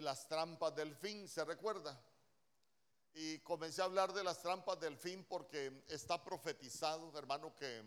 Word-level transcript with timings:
las 0.00 0.26
trampas 0.28 0.74
del 0.74 0.94
fin, 0.94 1.28
¿se 1.28 1.44
recuerda? 1.44 2.00
Y 3.14 3.38
comencé 3.40 3.82
a 3.82 3.86
hablar 3.86 4.12
de 4.12 4.22
las 4.22 4.40
trampas 4.40 4.78
del 4.78 4.96
fin 4.96 5.24
porque 5.28 5.84
está 5.88 6.22
profetizado, 6.22 7.16
hermano, 7.18 7.54
que, 7.56 7.82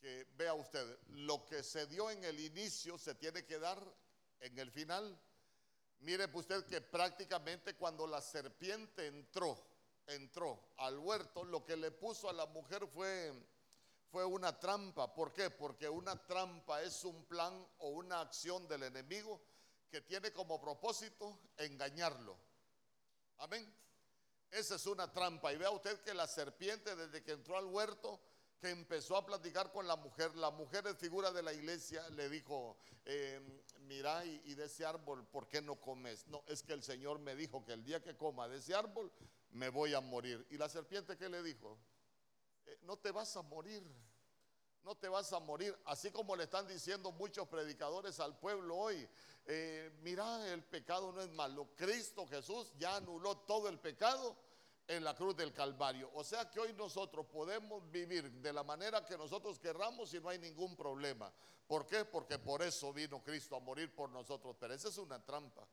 que 0.00 0.26
vea 0.36 0.54
usted, 0.54 0.98
lo 1.08 1.44
que 1.46 1.62
se 1.62 1.86
dio 1.86 2.10
en 2.10 2.22
el 2.24 2.38
inicio 2.40 2.98
se 2.98 3.14
tiene 3.14 3.44
que 3.44 3.58
dar 3.58 3.82
en 4.40 4.58
el 4.58 4.70
final. 4.70 5.18
Mire 6.00 6.28
pues 6.28 6.44
usted 6.44 6.66
que 6.66 6.82
prácticamente 6.82 7.74
cuando 7.74 8.06
la 8.06 8.20
serpiente 8.20 9.06
entró, 9.06 9.58
entró 10.06 10.74
al 10.76 10.98
huerto, 10.98 11.44
lo 11.44 11.64
que 11.64 11.76
le 11.76 11.90
puso 11.90 12.28
a 12.28 12.34
la 12.34 12.44
mujer 12.44 12.86
fue, 12.86 13.32
fue 14.10 14.24
una 14.26 14.58
trampa. 14.58 15.14
¿Por 15.14 15.32
qué? 15.32 15.48
Porque 15.48 15.88
una 15.88 16.26
trampa 16.26 16.82
es 16.82 17.04
un 17.04 17.24
plan 17.24 17.66
o 17.78 17.88
una 17.88 18.20
acción 18.20 18.68
del 18.68 18.82
enemigo 18.82 19.40
que 19.94 20.00
tiene 20.00 20.32
como 20.32 20.60
propósito 20.60 21.38
engañarlo. 21.56 22.36
Amén. 23.38 23.72
Esa 24.50 24.74
es 24.74 24.86
una 24.86 25.12
trampa. 25.12 25.52
Y 25.52 25.56
vea 25.56 25.70
usted 25.70 26.00
que 26.00 26.12
la 26.12 26.26
serpiente 26.26 26.96
desde 26.96 27.22
que 27.22 27.30
entró 27.30 27.56
al 27.56 27.66
huerto, 27.66 28.20
que 28.60 28.70
empezó 28.70 29.16
a 29.16 29.24
platicar 29.24 29.70
con 29.70 29.86
la 29.86 29.94
mujer, 29.94 30.34
la 30.34 30.50
mujer 30.50 30.84
es 30.88 30.96
figura 30.96 31.30
de 31.30 31.44
la 31.44 31.52
iglesia, 31.52 32.08
le 32.10 32.28
dijo, 32.28 32.76
eh, 33.04 33.40
mira 33.82 34.24
y, 34.24 34.56
de 34.56 34.64
ese 34.64 34.84
árbol, 34.84 35.24
¿por 35.28 35.46
qué 35.46 35.62
no 35.62 35.76
comes? 35.76 36.26
No, 36.26 36.42
es 36.48 36.64
que 36.64 36.72
el 36.72 36.82
Señor 36.82 37.20
me 37.20 37.36
dijo 37.36 37.64
que 37.64 37.74
el 37.74 37.84
día 37.84 38.02
que 38.02 38.16
coma 38.16 38.48
de 38.48 38.58
ese 38.58 38.74
árbol, 38.74 39.12
me 39.52 39.68
voy 39.68 39.94
a 39.94 40.00
morir. 40.00 40.44
¿Y 40.50 40.58
la 40.58 40.68
serpiente 40.68 41.16
qué 41.16 41.28
le 41.28 41.40
dijo? 41.40 41.78
Eh, 42.66 42.78
no 42.82 42.96
te 42.96 43.12
vas 43.12 43.36
a 43.36 43.42
morir 43.42 43.80
no 44.84 44.94
te 44.94 45.08
vas 45.08 45.32
a 45.32 45.40
morir. 45.40 45.76
Así 45.86 46.10
como 46.10 46.36
le 46.36 46.44
están 46.44 46.66
diciendo 46.68 47.10
muchos 47.12 47.48
predicadores 47.48 48.20
al 48.20 48.38
pueblo 48.38 48.76
hoy, 48.76 49.08
eh, 49.46 49.90
mira, 50.02 50.52
el 50.52 50.62
pecado 50.62 51.12
no 51.12 51.20
es 51.20 51.30
malo. 51.30 51.68
Cristo 51.76 52.26
Jesús 52.26 52.72
ya 52.78 52.96
anuló 52.96 53.38
todo 53.38 53.68
el 53.68 53.78
pecado 53.78 54.36
en 54.86 55.02
la 55.02 55.14
cruz 55.14 55.36
del 55.36 55.52
Calvario. 55.52 56.10
O 56.14 56.22
sea 56.22 56.50
que 56.50 56.60
hoy 56.60 56.72
nosotros 56.74 57.26
podemos 57.26 57.90
vivir 57.90 58.30
de 58.30 58.52
la 58.52 58.62
manera 58.62 59.04
que 59.04 59.16
nosotros 59.16 59.58
querramos 59.58 60.12
y 60.14 60.20
no 60.20 60.28
hay 60.28 60.38
ningún 60.38 60.76
problema. 60.76 61.32
¿Por 61.66 61.86
qué? 61.86 62.04
Porque 62.04 62.38
por 62.38 62.62
eso 62.62 62.92
vino 62.92 63.22
Cristo 63.22 63.56
a 63.56 63.60
morir 63.60 63.94
por 63.94 64.10
nosotros. 64.10 64.54
Pero 64.60 64.74
esa 64.74 64.88
es 64.88 64.98
una 64.98 65.24
trampa. 65.24 65.66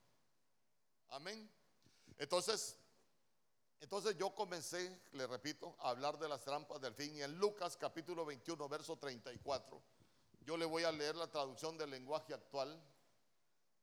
Amén. 1.10 1.50
Entonces, 2.18 2.78
entonces 3.82 4.16
yo 4.16 4.34
comencé, 4.36 5.02
le 5.14 5.26
repito, 5.26 5.76
a 5.80 5.90
hablar 5.90 6.18
de 6.20 6.30
las 6.30 6.42
trampas 6.42 6.80
del 6.80 6.94
fin. 6.94 7.16
Y 7.16 7.24
en 7.24 7.36
Lucas 7.38 7.76
capítulo 7.76 8.24
21, 8.24 8.70
verso 8.70 8.96
34, 8.96 9.82
yo 10.46 10.56
le 10.56 10.66
voy 10.66 10.84
a 10.84 10.92
leer 10.92 11.16
la 11.16 11.28
traducción 11.28 11.78
del 11.80 11.90
lenguaje 11.90 12.34
actual. 12.34 12.80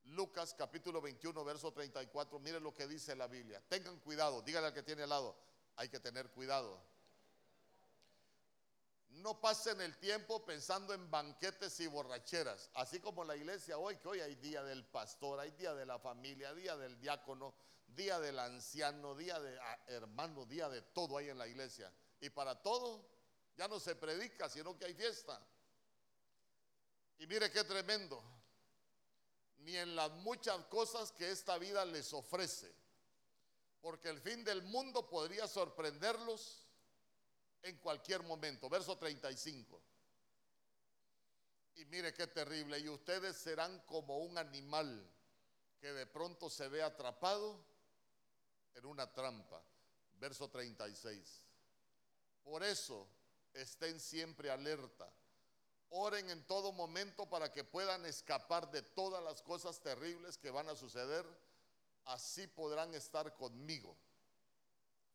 Lucas 0.04 0.54
capítulo 0.56 1.02
21, 1.02 1.44
verso 1.44 1.72
34, 1.72 2.38
mire 2.38 2.60
lo 2.60 2.72
que 2.72 2.86
dice 2.86 3.16
la 3.16 3.26
Biblia. 3.26 3.60
Tengan 3.68 3.98
cuidado, 3.98 4.40
dígale 4.42 4.68
al 4.68 4.72
que 4.72 4.84
tiene 4.84 5.02
al 5.02 5.10
lado, 5.10 5.36
hay 5.76 5.88
que 5.88 5.98
tener 5.98 6.30
cuidado. 6.30 6.80
No 9.10 9.40
pasen 9.40 9.80
el 9.80 9.98
tiempo 9.98 10.44
pensando 10.46 10.94
en 10.94 11.10
banquetes 11.10 11.80
y 11.80 11.88
borracheras, 11.88 12.70
así 12.74 13.00
como 13.00 13.24
la 13.24 13.36
iglesia 13.36 13.76
hoy, 13.78 13.96
que 13.96 14.06
hoy 14.06 14.20
hay 14.20 14.36
día 14.36 14.62
del 14.62 14.86
pastor, 14.86 15.40
hay 15.40 15.50
día 15.50 15.74
de 15.74 15.84
la 15.84 15.98
familia, 15.98 16.54
día 16.54 16.76
del 16.76 17.00
diácono, 17.00 17.52
día 17.88 18.20
del 18.20 18.38
anciano, 18.38 19.14
día 19.14 19.38
de 19.40 19.58
ah, 19.58 19.78
hermano, 19.88 20.44
día 20.46 20.68
de 20.68 20.82
todo 20.82 21.16
hay 21.16 21.28
en 21.28 21.38
la 21.38 21.46
iglesia. 21.46 21.92
Y 22.20 22.30
para 22.30 22.60
todo 22.60 23.04
ya 23.56 23.68
no 23.68 23.80
se 23.80 23.96
predica, 23.96 24.48
sino 24.48 24.76
que 24.78 24.84
hay 24.84 24.94
fiesta. 24.94 25.40
Y 27.18 27.26
mire 27.26 27.50
qué 27.50 27.64
tremendo. 27.64 28.22
Ni 29.58 29.76
en 29.76 29.96
las 29.96 30.10
muchas 30.12 30.64
cosas 30.66 31.12
que 31.12 31.30
esta 31.30 31.58
vida 31.58 31.84
les 31.84 32.12
ofrece. 32.12 32.72
Porque 33.80 34.08
el 34.08 34.20
fin 34.20 34.44
del 34.44 34.62
mundo 34.62 35.08
podría 35.08 35.48
sorprenderlos 35.48 36.64
en 37.62 37.76
cualquier 37.78 38.22
momento. 38.22 38.68
Verso 38.68 38.96
35. 38.96 39.82
Y 41.76 41.84
mire 41.86 42.14
qué 42.14 42.26
terrible. 42.28 42.78
Y 42.78 42.88
ustedes 42.88 43.36
serán 43.36 43.80
como 43.86 44.18
un 44.18 44.38
animal 44.38 45.08
que 45.80 45.92
de 45.92 46.06
pronto 46.06 46.50
se 46.50 46.68
ve 46.68 46.82
atrapado 46.82 47.64
en 48.78 48.86
una 48.86 49.12
trampa. 49.12 49.60
Verso 50.18 50.48
36. 50.48 51.46
Por 52.44 52.62
eso 52.62 53.06
estén 53.52 54.00
siempre 54.00 54.50
alerta. 54.50 55.12
Oren 55.90 56.30
en 56.30 56.46
todo 56.46 56.72
momento 56.72 57.28
para 57.28 57.50
que 57.52 57.64
puedan 57.64 58.04
escapar 58.06 58.70
de 58.70 58.82
todas 58.82 59.22
las 59.22 59.42
cosas 59.42 59.80
terribles 59.80 60.38
que 60.38 60.50
van 60.50 60.68
a 60.68 60.76
suceder. 60.76 61.26
Así 62.04 62.46
podrán 62.46 62.94
estar 62.94 63.34
conmigo. 63.36 63.96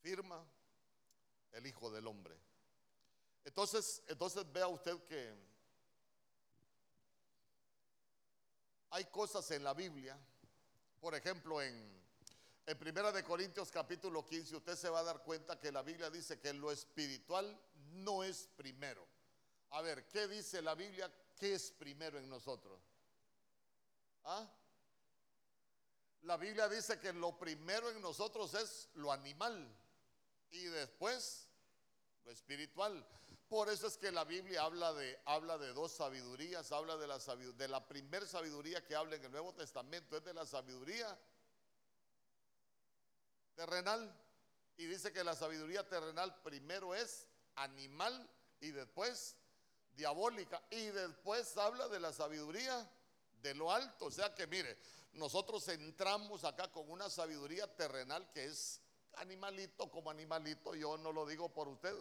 Firma 0.01 0.43
el 1.53 1.65
Hijo 1.65 1.89
del 1.91 2.07
Hombre. 2.07 2.37
Entonces, 3.45 4.01
entonces 4.07 4.51
vea 4.51 4.67
usted 4.67 4.97
que 5.03 5.33
hay 8.89 9.05
cosas 9.05 9.49
en 9.51 9.63
la 9.63 9.73
Biblia, 9.73 10.17
por 11.01 11.15
ejemplo, 11.15 11.61
en 11.61 12.02
en 12.65 12.77
Primera 12.77 13.11
de 13.11 13.23
Corintios 13.23 13.69
capítulo 13.71 14.25
15 14.25 14.55
usted 14.55 14.75
se 14.75 14.89
va 14.89 14.99
a 14.99 15.03
dar 15.03 15.21
cuenta 15.23 15.59
que 15.59 15.71
la 15.71 15.81
Biblia 15.81 16.09
dice 16.09 16.39
que 16.39 16.53
lo 16.53 16.71
espiritual 16.71 17.59
no 17.91 18.23
es 18.23 18.47
primero. 18.55 19.05
A 19.71 19.81
ver, 19.81 20.07
¿qué 20.07 20.27
dice 20.27 20.61
la 20.61 20.75
Biblia? 20.75 21.11
¿Qué 21.35 21.55
es 21.55 21.71
primero 21.71 22.17
en 22.17 22.29
nosotros? 22.29 22.79
¿Ah? 24.23 24.49
La 26.21 26.37
Biblia 26.37 26.69
dice 26.69 26.99
que 26.99 27.11
lo 27.11 27.37
primero 27.37 27.89
en 27.89 28.01
nosotros 28.01 28.53
es 28.53 28.89
lo 28.93 29.11
animal 29.11 29.67
y 30.51 30.63
después 30.65 31.49
lo 32.23 32.31
espiritual. 32.31 33.05
Por 33.49 33.69
eso 33.69 33.87
es 33.87 33.97
que 33.97 34.11
la 34.11 34.23
Biblia 34.23 34.63
habla 34.63 34.93
de, 34.93 35.19
habla 35.25 35.57
de 35.57 35.73
dos 35.73 35.91
sabidurías, 35.91 36.71
habla 36.71 36.95
de 36.95 37.07
la, 37.07 37.17
de 37.17 37.67
la 37.67 37.85
primer 37.85 38.25
sabiduría 38.25 38.85
que 38.85 38.95
habla 38.95 39.17
en 39.17 39.25
el 39.25 39.31
Nuevo 39.31 39.53
Testamento, 39.53 40.15
es 40.15 40.23
de 40.23 40.33
la 40.33 40.45
sabiduría 40.45 41.19
terrenal. 43.55 44.13
Y 44.77 44.85
dice 44.85 45.13
que 45.13 45.23
la 45.23 45.35
sabiduría 45.35 45.87
terrenal 45.87 46.35
primero 46.41 46.95
es 46.95 47.27
animal 47.55 48.29
y 48.59 48.71
después 48.71 49.35
diabólica. 49.95 50.61
Y 50.71 50.87
después 50.87 51.55
habla 51.57 51.87
de 51.87 51.99
la 51.99 52.11
sabiduría 52.11 52.89
de 53.41 53.53
lo 53.53 53.71
alto. 53.71 54.05
O 54.05 54.11
sea 54.11 54.33
que 54.33 54.47
mire, 54.47 54.77
nosotros 55.13 55.67
entramos 55.67 56.43
acá 56.43 56.71
con 56.71 56.89
una 56.89 57.09
sabiduría 57.09 57.67
terrenal 57.75 58.29
que 58.31 58.45
es 58.45 58.81
animalito 59.15 59.91
como 59.91 60.09
animalito. 60.09 60.73
Yo 60.75 60.97
no 60.97 61.11
lo 61.11 61.25
digo 61.25 61.49
por 61.49 61.67
usted. 61.67 61.93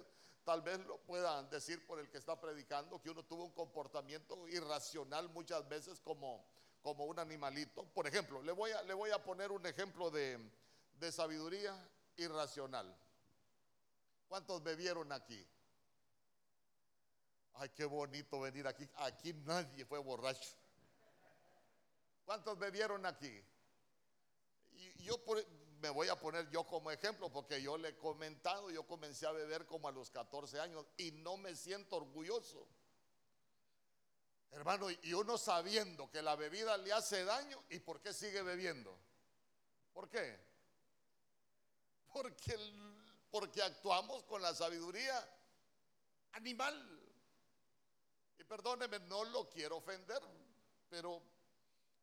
Tal 0.44 0.62
vez 0.62 0.78
lo 0.86 0.98
puedan 0.98 1.48
decir 1.50 1.86
por 1.86 2.00
el 2.00 2.08
que 2.10 2.18
está 2.18 2.40
predicando, 2.40 3.00
que 3.00 3.10
uno 3.10 3.22
tuvo 3.22 3.44
un 3.44 3.52
comportamiento 3.52 4.48
irracional 4.48 5.28
muchas 5.28 5.68
veces 5.68 6.00
como, 6.00 6.44
como 6.82 7.04
un 7.04 7.18
animalito. 7.20 7.84
Por 7.94 8.08
ejemplo, 8.08 8.42
le 8.42 8.50
voy 8.50 8.72
a, 8.72 8.82
le 8.82 8.94
voy 8.94 9.10
a 9.10 9.22
poner 9.22 9.52
un 9.52 9.64
ejemplo 9.66 10.10
de, 10.10 10.40
de 11.02 11.10
sabiduría 11.10 11.76
irracional. 12.16 12.96
¿Cuántos 14.28 14.62
bebieron 14.62 15.10
aquí? 15.10 15.44
Ay, 17.54 17.68
qué 17.70 17.84
bonito 17.84 18.40
venir 18.40 18.68
aquí. 18.68 18.88
Aquí 18.94 19.32
nadie 19.34 19.84
fue 19.84 19.98
borracho. 19.98 20.50
¿Cuántos 22.24 22.56
bebieron 22.56 23.04
aquí? 23.04 23.44
Y 24.74 25.02
yo 25.02 25.20
me 25.80 25.90
voy 25.90 26.08
a 26.08 26.18
poner 26.18 26.48
yo 26.50 26.64
como 26.64 26.92
ejemplo 26.92 27.30
porque 27.30 27.60
yo 27.60 27.76
le 27.76 27.88
he 27.88 27.96
comentado, 27.96 28.70
yo 28.70 28.86
comencé 28.86 29.26
a 29.26 29.32
beber 29.32 29.66
como 29.66 29.88
a 29.88 29.92
los 29.92 30.08
14 30.08 30.60
años 30.60 30.86
y 30.96 31.10
no 31.10 31.36
me 31.36 31.56
siento 31.56 31.96
orgulloso. 31.96 32.64
Hermano, 34.52 34.88
y 34.88 35.14
uno 35.14 35.36
sabiendo 35.36 36.08
que 36.10 36.22
la 36.22 36.36
bebida 36.36 36.76
le 36.76 36.92
hace 36.92 37.24
daño, 37.24 37.60
¿y 37.70 37.80
por 37.80 38.00
qué 38.00 38.12
sigue 38.12 38.42
bebiendo? 38.42 38.96
¿Por 39.92 40.08
qué? 40.08 40.51
Porque, 42.12 42.56
porque 43.30 43.62
actuamos 43.62 44.22
con 44.24 44.42
la 44.42 44.54
sabiduría 44.54 45.28
animal. 46.32 47.00
Y 48.38 48.44
perdóneme, 48.44 48.98
no 49.00 49.24
lo 49.24 49.48
quiero 49.48 49.76
ofender, 49.78 50.20
pero, 50.88 51.22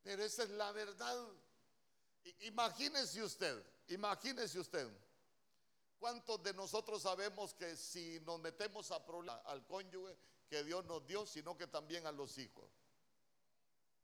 pero 0.04 0.24
esa 0.24 0.44
es 0.44 0.50
la 0.52 0.72
verdad. 0.72 1.18
Imagínese 2.42 3.24
usted, 3.24 3.64
imagínese 3.88 4.60
usted, 4.60 4.88
¿cuántos 6.00 6.42
de 6.44 6.54
nosotros 6.54 7.02
sabemos 7.02 7.54
que 7.54 7.76
si 7.76 8.20
nos 8.22 8.40
metemos 8.40 8.92
a 8.92 9.04
problemas 9.06 9.42
al 9.46 9.66
cónyuge 9.66 10.16
que 10.50 10.64
Dios 10.64 10.86
nos 10.86 11.06
dio, 11.06 11.26
sino 11.26 11.58
que 11.58 11.68
también 11.68 12.06
a 12.08 12.12
los 12.12 12.38
hijos? 12.38 12.70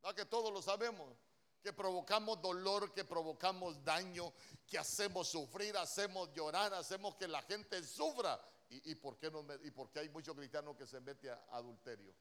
¿No 0.03 0.13
que 0.13 0.25
todos 0.25 0.53
lo 0.53 0.61
sabemos? 0.61 1.17
Que 1.65 1.73
provocamos 1.73 2.39
dolor, 2.43 2.93
que 2.93 3.03
provocamos 3.03 3.83
daño, 3.83 4.31
que 4.67 4.77
hacemos 4.77 5.27
sufrir, 5.27 5.75
hacemos 5.75 6.31
llorar, 6.31 6.71
hacemos 6.75 7.15
que 7.15 7.27
la 7.27 7.41
gente 7.41 7.83
sufra. 7.83 8.39
¿Y, 8.69 8.93
por, 8.93 9.17
qué 9.17 9.31
no, 9.31 9.43
y 9.63 9.71
por 9.71 9.89
qué 9.89 10.01
hay 10.01 10.09
muchos 10.09 10.35
cristianos 10.35 10.75
que 10.75 10.85
se 10.85 10.99
meten 10.99 11.31
a 11.31 11.57
adulterio? 11.57 12.13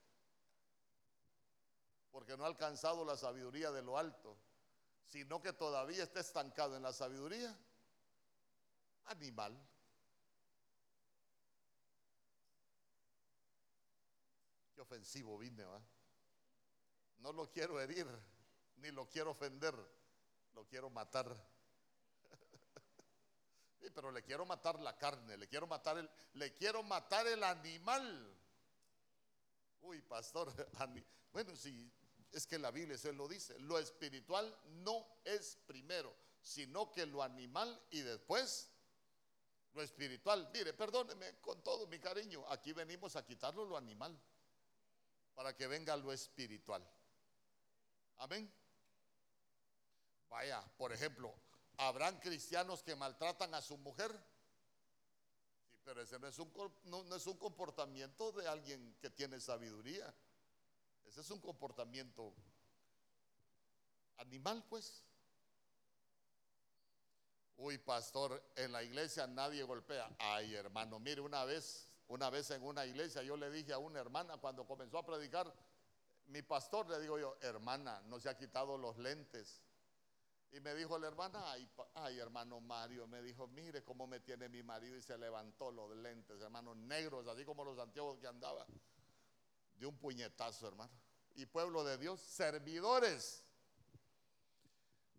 Porque 2.11 2.38
no 2.38 2.44
ha 2.44 2.46
alcanzado 2.46 3.05
la 3.05 3.19
sabiduría 3.19 3.70
de 3.70 3.82
lo 3.82 3.99
alto. 3.99 4.35
sino 5.08 5.43
que 5.43 5.52
todavía 5.52 6.05
está 6.05 6.20
estancado 6.20 6.75
en 6.75 6.82
la 6.82 6.94
sabiduría, 6.94 7.55
animal. 9.05 9.55
Qué 14.75 14.81
ofensivo 14.81 15.37
vine, 15.37 15.64
¿va? 15.64 15.82
No 17.19 17.31
lo 17.31 17.50
quiero 17.50 17.79
herir, 17.79 18.06
ni 18.76 18.91
lo 18.91 19.09
quiero 19.09 19.31
ofender, 19.31 19.75
lo 20.55 20.67
quiero 20.67 20.91
matar. 20.91 21.29
sí, 23.81 23.88
pero 23.94 24.11
le 24.11 24.23
quiero 24.23 24.47
matar 24.47 24.81
la 24.81 24.97
carne, 24.97 25.37
le 25.37 25.49
quiero 25.49 25.67
matar 25.67 25.99
el, 25.99 26.09
le 26.35 26.53
quiero 26.55 26.82
matar 26.82 27.26
el 27.26 27.43
animal. 27.43 28.32
Uy, 29.82 30.00
pastor, 30.03 30.53
bueno, 31.32 31.56
si 31.56 31.91
es 32.32 32.47
que 32.47 32.59
la 32.59 32.71
Biblia 32.71 32.99
se 32.99 33.12
lo 33.12 33.29
dice, 33.29 33.59
lo 33.61 33.79
espiritual 33.79 34.56
no 34.82 35.06
es 35.25 35.59
primero, 35.67 36.15
sino 36.43 36.91
que 36.91 37.06
lo 37.06 37.23
animal 37.23 37.81
y 37.91 38.00
después 38.00 38.71
lo 39.75 39.82
espiritual. 39.82 40.50
Mire, 40.53 40.73
perdóneme 40.73 41.38
con 41.41 41.62
todo 41.62 41.87
mi 41.87 41.99
cariño, 41.99 42.44
aquí 42.49 42.73
venimos 42.73 43.17
a 43.17 43.25
quitarlo 43.25 43.65
lo 43.65 43.76
animal 43.76 44.17
para 45.35 45.56
que 45.56 45.67
venga 45.67 45.97
lo 45.97 46.12
espiritual. 46.12 46.87
Amén. 48.19 48.50
Vaya, 50.35 50.61
por 50.77 50.93
ejemplo, 50.93 51.33
¿habrán 51.77 52.19
cristianos 52.19 52.83
que 52.83 52.97
maltratan 52.97 53.55
a 53.55 53.63
su 53.63 53.79
mujer? 53.79 54.11
Pero 55.85 56.03
ese 56.03 56.19
no 56.19 56.27
es, 56.27 56.37
un, 56.41 56.53
no 56.87 57.15
es 57.15 57.27
un 57.29 57.37
comportamiento 57.39 58.33
de 58.33 58.49
alguien 58.49 58.97
que 59.01 59.11
tiene 59.11 59.39
sabiduría. 59.41 60.13
Ese 61.07 61.21
es 61.21 61.31
un 61.31 61.41
comportamiento 61.41 62.35
animal, 64.17 64.65
pues. 64.69 65.05
Uy, 67.57 67.79
pastor, 67.79 68.43
en 68.57 68.73
la 68.73 68.83
iglesia 68.83 69.29
nadie 69.29 69.63
golpea. 69.63 70.17
Ay, 70.19 70.57
hermano, 70.57 70.99
mire, 70.99 71.21
una 71.21 71.45
vez, 71.45 71.89
una 72.09 72.29
vez 72.29 72.51
en 72.51 72.65
una 72.65 72.85
iglesia 72.85 73.23
yo 73.23 73.37
le 73.37 73.53
dije 73.53 73.73
a 73.73 73.79
una 73.79 74.01
hermana 74.01 74.39
cuando 74.39 74.67
comenzó 74.67 74.99
a 74.99 75.07
predicar, 75.07 75.55
mi 76.27 76.43
pastor 76.43 76.91
le 76.91 76.99
digo 76.99 77.21
yo, 77.21 77.37
hermana, 77.41 78.03
no 78.07 78.19
se 78.19 78.29
ha 78.29 78.37
quitado 78.37 78.77
los 78.77 78.99
lentes. 78.99 79.63
Y 80.55 80.61
me 80.61 80.73
dijo 80.77 80.97
la 81.01 81.09
hermana, 81.09 81.43
ay, 81.95 82.19
hermano 82.21 82.61
Mario, 82.61 83.09
me 83.09 83.21
dijo, 83.23 83.49
mire 83.49 83.83
cómo 83.83 84.06
me 84.06 84.21
tiene 84.21 84.49
mi 84.49 84.62
marido 84.62 84.97
y 84.97 85.03
se 85.03 85.19
levantó 85.19 85.73
los 85.73 85.97
lentes, 85.97 86.41
hermanos 86.41 86.77
negros, 86.77 87.27
así 87.27 87.45
como 87.45 87.65
los 87.65 87.77
antiguos 87.77 88.21
que 88.21 88.29
andaba. 88.29 88.65
De 89.75 89.85
un 89.85 89.99
puñetazo, 89.99 90.69
hermano. 90.69 90.93
Y 91.35 91.47
pueblo 91.47 91.83
de 91.83 91.99
Dios, 91.99 92.21
servidores. 92.21 93.43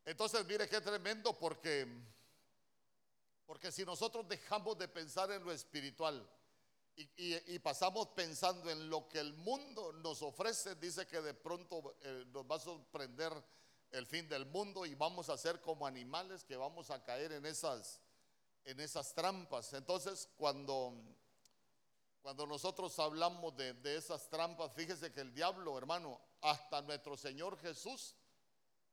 Entonces, 0.06 0.46
mire 0.46 0.70
qué 0.70 0.80
tremendo 0.80 1.38
porque, 1.38 1.86
porque 3.46 3.74
si 3.74 3.84
nosotros 3.84 4.26
dejamos 4.30 4.78
de 4.78 4.88
pensar 4.88 5.30
en 5.34 5.44
lo 5.44 5.52
espiritual, 5.52 6.26
y, 6.96 7.60
pasamos 7.60 8.08
pensando 8.16 8.70
en 8.70 8.90
lo 8.90 9.10
que 9.10 9.20
el 9.20 9.34
mundo 9.34 9.92
nos 9.92 10.22
ofrece, 10.22 10.76
dice 10.76 11.06
que 11.06 11.20
de 11.20 11.34
pronto 11.34 11.98
eh, 12.04 12.24
nos 12.28 12.50
va 12.50 12.56
a 12.56 12.60
sorprender 12.60 13.34
el 13.98 14.06
fin 14.06 14.28
del 14.28 14.46
mundo 14.46 14.86
y 14.86 14.94
vamos 14.94 15.30
a 15.30 15.38
ser 15.38 15.62
como 15.62 15.88
animales 15.88 16.44
que 16.44 16.58
vamos 16.58 16.90
a 16.92 17.02
caer 17.04 17.32
en 17.32 17.46
esas, 17.46 18.02
en 18.66 18.80
esas 18.80 19.14
trampas. 19.14 19.72
Entonces, 19.74 20.30
cuando, 20.38 20.94
cuando 22.22 22.46
nosotros 22.46 22.98
hablamos 23.00 23.56
de, 23.56 23.74
de 23.74 23.96
esas 23.96 24.30
trampas, 24.30 24.74
fíjese 24.74 25.12
que 25.14 25.22
el 25.22 25.34
diablo, 25.34 25.78
hermano, 25.78 26.20
hasta 26.42 26.82
nuestro 26.82 27.16
Señor 27.16 27.58
Jesús 27.58 28.16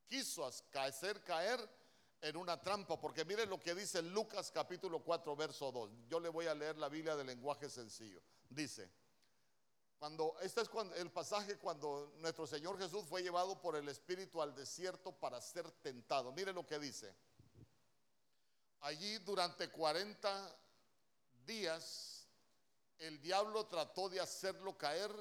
quiso 0.06 0.46
hacer 0.46 1.22
caer 1.24 1.58
en 2.20 2.36
una 2.36 2.60
trampa, 2.60 3.00
porque 3.00 3.24
mire 3.24 3.44
lo 3.46 3.58
que 3.58 3.74
dice 3.74 4.00
Lucas 4.02 4.52
capítulo 4.52 5.02
4, 5.02 5.34
verso 5.34 5.72
2. 5.72 5.90
Yo 6.08 6.20
le 6.20 6.28
voy 6.28 6.46
a 6.46 6.54
leer 6.54 6.78
la 6.78 6.88
Biblia 6.88 7.16
de 7.16 7.24
lenguaje 7.24 7.68
sencillo. 7.68 8.22
Dice, 8.48 8.88
cuando, 10.02 10.34
este 10.40 10.62
es 10.62 10.68
cuando, 10.68 10.96
el 10.96 11.12
pasaje 11.12 11.58
cuando 11.58 12.14
nuestro 12.16 12.44
Señor 12.44 12.76
Jesús 12.76 13.04
fue 13.08 13.22
llevado 13.22 13.60
por 13.60 13.76
el 13.76 13.88
Espíritu 13.88 14.42
al 14.42 14.52
desierto 14.52 15.12
para 15.12 15.40
ser 15.40 15.70
tentado. 15.70 16.32
Mire 16.32 16.52
lo 16.52 16.66
que 16.66 16.80
dice. 16.80 17.14
Allí 18.80 19.18
durante 19.18 19.70
40 19.70 20.58
días 21.46 22.26
el 22.98 23.22
diablo 23.22 23.64
trató 23.66 24.08
de 24.08 24.18
hacerlo 24.18 24.76
caer 24.76 25.12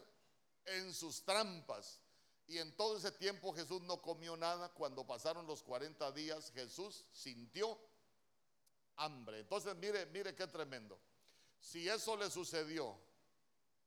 en 0.65 0.91
sus 0.95 1.23
trampas 1.23 1.99
y 2.47 2.57
en 2.57 2.75
todo 2.75 2.97
ese 2.97 3.11
tiempo 3.11 3.53
Jesús 3.53 3.83
no 3.83 4.01
comió 4.01 4.35
nada. 4.35 4.69
Cuando 4.69 5.05
pasaron 5.05 5.45
los 5.45 5.61
40 5.61 6.11
días, 6.13 6.51
Jesús 6.55 7.05
sintió 7.13 7.77
hambre. 8.95 9.41
Entonces, 9.41 9.75
mire, 9.75 10.07
mire 10.07 10.33
qué 10.33 10.47
tremendo. 10.47 10.99
Si 11.59 11.87
eso 11.87 12.17
le 12.17 12.31
sucedió 12.31 13.10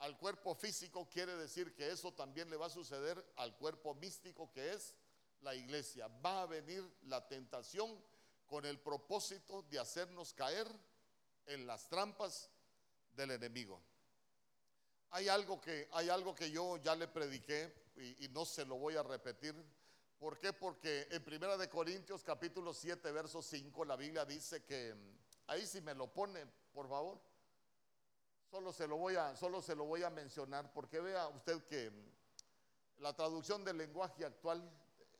al 0.04 0.18
cuerpo 0.18 0.54
físico, 0.54 1.08
quiere 1.08 1.34
decir 1.34 1.74
que 1.74 1.90
eso 1.90 2.12
también 2.12 2.50
le 2.50 2.58
va 2.58 2.66
a 2.66 2.70
suceder 2.70 3.24
al 3.36 3.56
cuerpo 3.56 3.94
místico 3.94 4.52
que 4.52 4.74
es 4.74 4.94
la 5.40 5.54
iglesia. 5.54 6.08
Va 6.22 6.42
a 6.42 6.46
venir 6.46 6.84
la 7.04 7.26
tentación 7.26 7.98
con 8.46 8.66
el 8.66 8.78
propósito 8.78 9.62
de 9.62 9.78
hacernos 9.78 10.34
caer 10.34 10.66
en 11.46 11.66
las 11.66 11.88
trampas 11.88 12.50
del 13.16 13.30
enemigo. 13.30 13.80
Hay 15.10 15.28
algo 15.28 15.58
que, 15.58 15.88
hay 15.92 16.10
algo 16.10 16.34
que 16.34 16.50
yo 16.50 16.76
ya 16.76 16.94
le 16.94 17.08
prediqué 17.08 17.72
y, 17.96 18.28
no 18.28 18.44
se 18.44 18.66
lo 18.66 18.76
voy 18.76 18.96
a 18.96 19.02
repetir. 19.02 19.54
¿Por 20.18 20.38
qué? 20.38 20.52
Porque 20.52 21.08
en 21.12 21.24
Primera 21.24 21.56
de 21.56 21.70
Corintios 21.70 22.22
capítulo 22.22 22.74
7, 22.74 23.10
verso 23.10 23.40
5, 23.40 23.86
la 23.86 23.96
Biblia 23.96 24.26
dice 24.26 24.64
que, 24.64 24.94
ahí 25.46 25.66
si 25.66 25.80
me 25.80 25.94
lo 25.94 26.12
pone, 26.12 26.44
por 26.74 26.90
favor, 26.90 27.18
solo 28.54 28.72
se 28.72 28.86
lo 28.86 28.96
voy 28.96 29.16
a, 29.16 29.34
solo 29.34 29.60
se 29.60 29.74
lo 29.74 29.84
voy 29.84 30.04
a 30.04 30.10
mencionar, 30.10 30.72
porque 30.72 31.00
vea 31.00 31.26
usted 31.26 31.64
que 31.64 31.90
la 32.98 33.12
traducción 33.12 33.64
del 33.64 33.76
lenguaje 33.76 34.24
actual, 34.24 34.62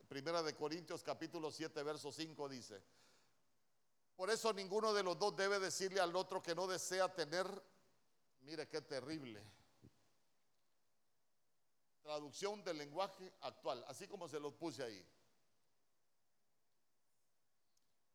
Primera 0.07 0.41
de 0.41 0.55
Corintios 0.55 1.03
capítulo 1.03 1.51
7, 1.51 1.83
verso 1.83 2.13
5 2.13 2.49
dice, 2.49 2.81
por 4.15 4.31
eso 4.31 4.53
ninguno 4.53 4.95
de 4.95 5.03
los 5.03 5.19
dos 5.19 5.35
debe 5.35 5.59
decirle 5.59 6.01
al 6.01 6.15
otro 6.15 6.41
que 6.41 6.55
no 6.55 6.69
desea 6.69 7.13
tener, 7.13 7.45
mire 8.43 8.69
qué 8.69 8.81
terrible, 8.81 9.43
Traducción 12.05 12.63
del 12.63 12.79
lenguaje 12.79 13.33
actual, 13.41 13.85
así 13.89 14.07
como 14.07 14.29
se 14.29 14.39
los 14.39 14.53
puse 14.53 14.85
ahí. 14.85 15.05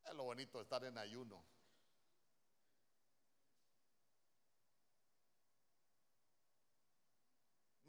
Es 0.06 0.14
lo 0.14 0.24
bonito 0.24 0.60
de 0.60 0.64
estar 0.64 0.86
en 0.86 0.98
ayuno. 0.98 1.44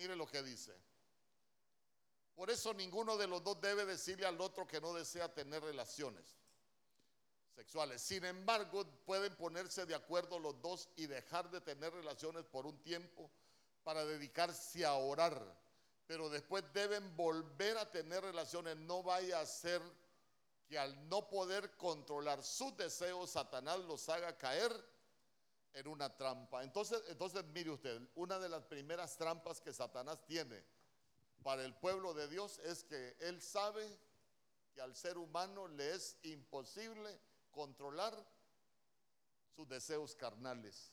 Mire 0.01 0.17
lo 0.17 0.27
que 0.27 0.43
dice. 0.43 0.75
Por 2.35 2.51
eso 2.51 2.75
ninguno 2.75 3.17
de 3.17 3.29
los 3.29 3.45
dos 3.45 3.61
debe 3.61 3.85
decirle 3.85 4.27
al 4.27 4.41
otro 4.41 4.67
que 4.67 4.81
no 4.81 4.93
desea 4.93 5.33
tener 5.33 5.63
relaciones 5.63 6.25
sexuales. 7.55 8.03
Sin 8.03 8.25
embargo, 8.25 8.85
pueden 9.05 9.37
ponerse 9.37 9.87
de 9.87 9.95
acuerdo 9.95 10.41
los 10.41 10.61
dos 10.61 10.89
y 10.97 11.07
dejar 11.07 11.49
de 11.51 11.61
tener 11.61 11.93
relaciones 11.93 12.45
por 12.47 12.67
un 12.67 12.83
tiempo 12.83 13.31
para 13.85 14.05
dedicarse 14.05 14.85
a 14.85 14.95
orar 14.95 15.39
pero 16.11 16.29
después 16.29 16.65
deben 16.75 17.15
volver 17.15 17.79
a 17.79 17.89
tener 17.89 18.21
relaciones. 18.21 18.77
No 18.79 19.01
vaya 19.01 19.39
a 19.39 19.47
ser 19.47 19.81
que 20.69 20.77
al 20.77 21.09
no 21.09 21.29
poder 21.29 21.77
controlar 21.77 22.43
sus 22.43 22.77
deseos, 22.77 23.31
Satanás 23.31 23.79
los 23.79 24.09
haga 24.09 24.37
caer 24.37 24.73
en 25.75 25.89
una 25.89 26.15
trampa. 26.17 26.63
Entonces, 26.63 27.03
entonces 27.09 27.45
mire 27.47 27.71
usted, 27.71 28.01
una 28.15 28.39
de 28.39 28.49
las 28.49 28.65
primeras 28.65 29.17
trampas 29.17 29.61
que 29.61 29.73
Satanás 29.73 30.25
tiene 30.27 30.63
para 31.43 31.65
el 31.65 31.75
pueblo 31.75 32.15
de 32.15 32.29
Dios 32.29 32.59
es 32.65 32.85
que 32.85 33.17
él 33.21 33.41
sabe 33.41 33.99
que 34.75 34.81
al 34.81 34.95
ser 34.95 35.19
humano 35.19 35.69
le 35.69 35.95
es 35.95 36.17
imposible 36.23 37.19
controlar 37.51 38.15
sus 39.55 39.69
deseos 39.69 40.15
carnales. 40.15 40.93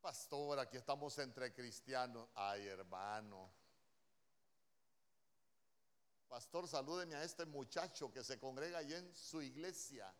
Pastor, 0.00 0.58
aquí 0.58 0.76
estamos 0.76 1.18
entre 1.18 1.54
cristianos. 1.54 2.28
Ay, 2.34 2.66
hermano. 2.66 3.50
Pastor, 6.34 6.66
salúdeme 6.66 7.14
a 7.14 7.22
este 7.22 7.46
muchacho 7.46 8.10
que 8.10 8.24
se 8.24 8.40
congrega 8.40 8.78
allí 8.78 8.92
en 8.92 9.14
su 9.14 9.40
iglesia. 9.40 10.12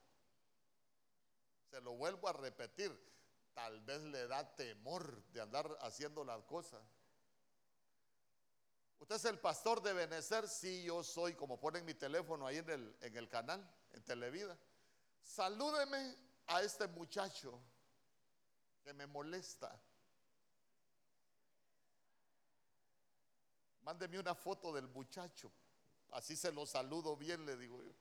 Se 1.69 1.81
lo 1.81 1.97
vuelvo 1.97 2.29
a 2.29 2.33
repetir. 2.33 2.97
Tal 3.53 3.81
vez 3.81 4.01
le 4.01 4.29
da 4.29 4.55
temor 4.55 5.25
de 5.33 5.41
andar 5.41 5.77
haciendo 5.81 6.23
las 6.23 6.41
cosas. 6.45 6.81
¿Usted 9.01 9.17
es 9.17 9.25
el 9.25 9.41
pastor 9.41 9.83
de 9.83 9.93
Benecer? 9.93 10.49
Sí, 10.49 10.85
yo 10.85 11.03
soy, 11.03 11.35
como 11.35 11.59
ponen 11.59 11.85
mi 11.85 11.95
teléfono 11.95 12.47
ahí 12.47 12.59
en 12.59 12.71
el, 12.71 12.97
en 13.01 13.17
el 13.17 13.29
canal, 13.29 13.69
en 13.91 14.05
Televida. 14.05 14.57
Salúdeme 15.21 16.17
a 16.47 16.63
este 16.63 16.87
muchacho 16.87 17.61
que 18.85 18.95
me 18.95 19.09
molesta. 19.09 19.77
Mándeme 23.83 24.21
una 24.21 24.37
foto 24.37 24.73
del 24.73 24.87
muchacho. 24.87 25.51
Así 26.15 26.37
se 26.37 26.53
lo 26.53 26.65
saludo 26.65 27.17
bien, 27.17 27.45
le 27.45 27.57
digo 27.57 27.83
yo. 27.83 27.93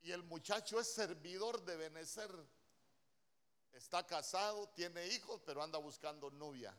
Y 0.00 0.12
el 0.12 0.22
muchacho 0.22 0.80
es 0.80 0.90
servidor 0.90 1.62
de 1.62 1.76
Benecer. 1.76 2.30
Está 3.74 4.06
casado, 4.06 4.70
tiene 4.70 5.06
hijos, 5.08 5.42
pero 5.44 5.62
anda 5.62 5.78
buscando 5.78 6.30
novia. 6.30 6.74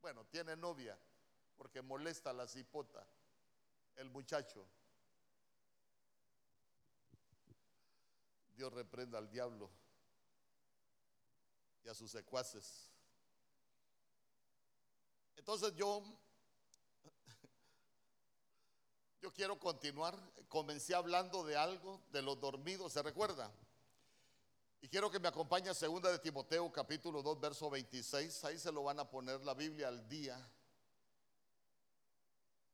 Bueno, 0.00 0.24
tiene 0.26 0.54
novia, 0.54 0.96
porque 1.56 1.82
molesta 1.82 2.30
a 2.30 2.34
la 2.34 2.46
cipota, 2.46 3.04
el 3.96 4.08
muchacho. 4.08 4.64
Dios 8.54 8.72
reprenda 8.72 9.18
al 9.18 9.28
diablo 9.28 9.68
y 11.82 11.88
a 11.88 11.94
sus 11.94 12.12
secuaces. 12.12 12.92
Entonces 15.52 15.76
yo, 15.76 16.00
yo 19.20 19.32
quiero 19.32 19.58
continuar. 19.58 20.16
Comencé 20.48 20.94
hablando 20.94 21.42
de 21.42 21.56
algo, 21.56 22.00
de 22.12 22.22
los 22.22 22.40
dormidos, 22.40 22.92
¿se 22.92 23.02
recuerda? 23.02 23.50
Y 24.80 24.86
quiero 24.86 25.10
que 25.10 25.18
me 25.18 25.26
acompañe 25.26 25.68
a 25.68 25.74
segunda 25.74 26.12
de 26.12 26.20
Timoteo 26.20 26.70
capítulo 26.70 27.20
2 27.20 27.40
verso 27.40 27.68
26, 27.68 28.44
ahí 28.44 28.60
se 28.60 28.70
lo 28.70 28.84
van 28.84 29.00
a 29.00 29.10
poner 29.10 29.40
la 29.40 29.54
Biblia 29.54 29.88
al 29.88 30.08
día. 30.08 30.38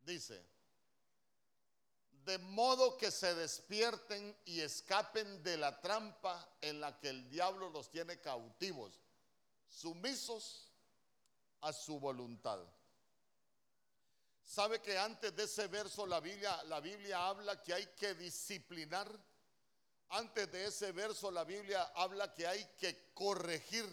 Dice, 0.02 0.44
de 2.26 2.36
modo 2.36 2.98
que 2.98 3.10
se 3.10 3.34
despierten 3.34 4.36
y 4.44 4.60
escapen 4.60 5.42
de 5.42 5.56
la 5.56 5.80
trampa 5.80 6.46
en 6.60 6.82
la 6.82 7.00
que 7.00 7.08
el 7.08 7.26
diablo 7.30 7.70
los 7.70 7.90
tiene 7.90 8.20
cautivos, 8.20 9.00
sumisos 9.66 10.65
a 11.66 11.72
su 11.72 11.98
voluntad. 11.98 12.58
¿Sabe 14.44 14.80
que 14.80 14.96
antes 14.96 15.34
de 15.34 15.44
ese 15.44 15.66
verso 15.66 16.06
la 16.06 16.20
Biblia, 16.20 16.62
la 16.64 16.80
Biblia 16.80 17.26
habla 17.26 17.62
que 17.62 17.74
hay 17.74 17.86
que 17.96 18.14
disciplinar? 18.14 19.10
Antes 20.10 20.50
de 20.52 20.66
ese 20.66 20.92
verso 20.92 21.30
la 21.30 21.44
Biblia 21.44 21.82
habla 21.96 22.32
que 22.34 22.46
hay 22.46 22.64
que 22.78 23.12
corregir. 23.12 23.84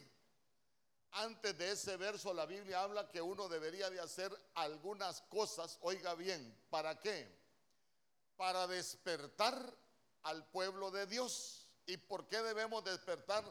Antes 1.12 1.58
de 1.58 1.72
ese 1.72 1.98
verso 1.98 2.34
la 2.34 2.46
Biblia 2.46 2.84
habla 2.84 3.10
que 3.10 3.22
uno 3.22 3.48
debería 3.50 3.90
de 3.90 4.00
hacer 4.00 4.32
algunas 4.56 5.22
cosas, 5.24 5.78
oiga 5.82 6.14
bien, 6.16 6.56
¿para 6.70 7.00
qué? 7.00 7.44
para 8.38 8.68
despertar 8.68 9.74
al 10.24 10.46
pueblo 10.48 10.92
de 10.92 11.08
Dios. 11.08 11.70
¿Y 11.86 11.98
por 11.98 12.28
qué 12.28 12.42
debemos 12.42 12.84
despertar 12.84 13.44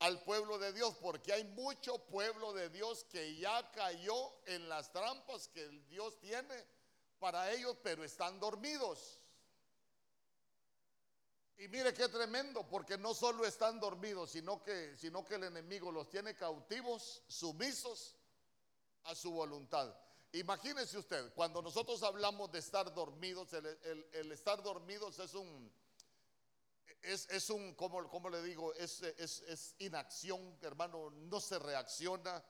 al 0.00 0.22
pueblo 0.22 0.58
de 0.58 0.72
Dios? 0.72 0.96
Porque 1.00 1.32
hay 1.32 1.44
mucho 1.44 1.98
pueblo 2.06 2.52
de 2.52 2.68
Dios 2.68 3.04
que 3.04 3.36
ya 3.36 3.70
cayó 3.70 4.32
en 4.46 4.68
las 4.68 4.92
trampas 4.92 5.48
que 5.48 5.66
Dios 5.88 6.18
tiene 6.20 6.54
para 7.18 7.52
ellos, 7.52 7.76
pero 7.82 8.02
están 8.02 8.40
dormidos. 8.40 9.20
Y 11.58 11.68
mire 11.68 11.92
qué 11.92 12.08
tremendo, 12.08 12.66
porque 12.66 12.96
no 12.96 13.12
solo 13.12 13.44
están 13.44 13.78
dormidos, 13.78 14.30
sino 14.30 14.62
que, 14.62 14.96
sino 14.96 15.24
que 15.24 15.34
el 15.34 15.44
enemigo 15.44 15.92
los 15.92 16.08
tiene 16.08 16.34
cautivos, 16.34 17.22
sumisos 17.28 18.16
a 19.04 19.14
su 19.14 19.30
voluntad. 19.30 19.94
Imagínese 20.32 20.96
usted, 20.96 21.34
cuando 21.34 21.60
nosotros 21.60 22.02
hablamos 22.02 22.50
de 22.50 22.60
estar 22.60 22.94
dormidos, 22.94 23.52
el, 23.52 24.32
estar 24.32 24.62
dormidos 24.62 25.18
es 25.18 25.34
un, 25.34 25.70
es, 27.02 27.50
un, 27.50 27.74
como, 27.74 28.30
le 28.30 28.42
digo, 28.42 28.74
es, 28.74 29.02
es, 29.02 29.74
inacción, 29.78 30.58
hermano, 30.62 31.10
no 31.10 31.40
se 31.40 31.58
reacciona. 31.58 32.42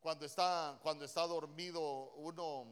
Cuando 0.00 0.26
está, 0.26 0.78
cuando 0.82 1.04
está 1.04 1.26
dormido 1.26 1.80
uno, 2.14 2.66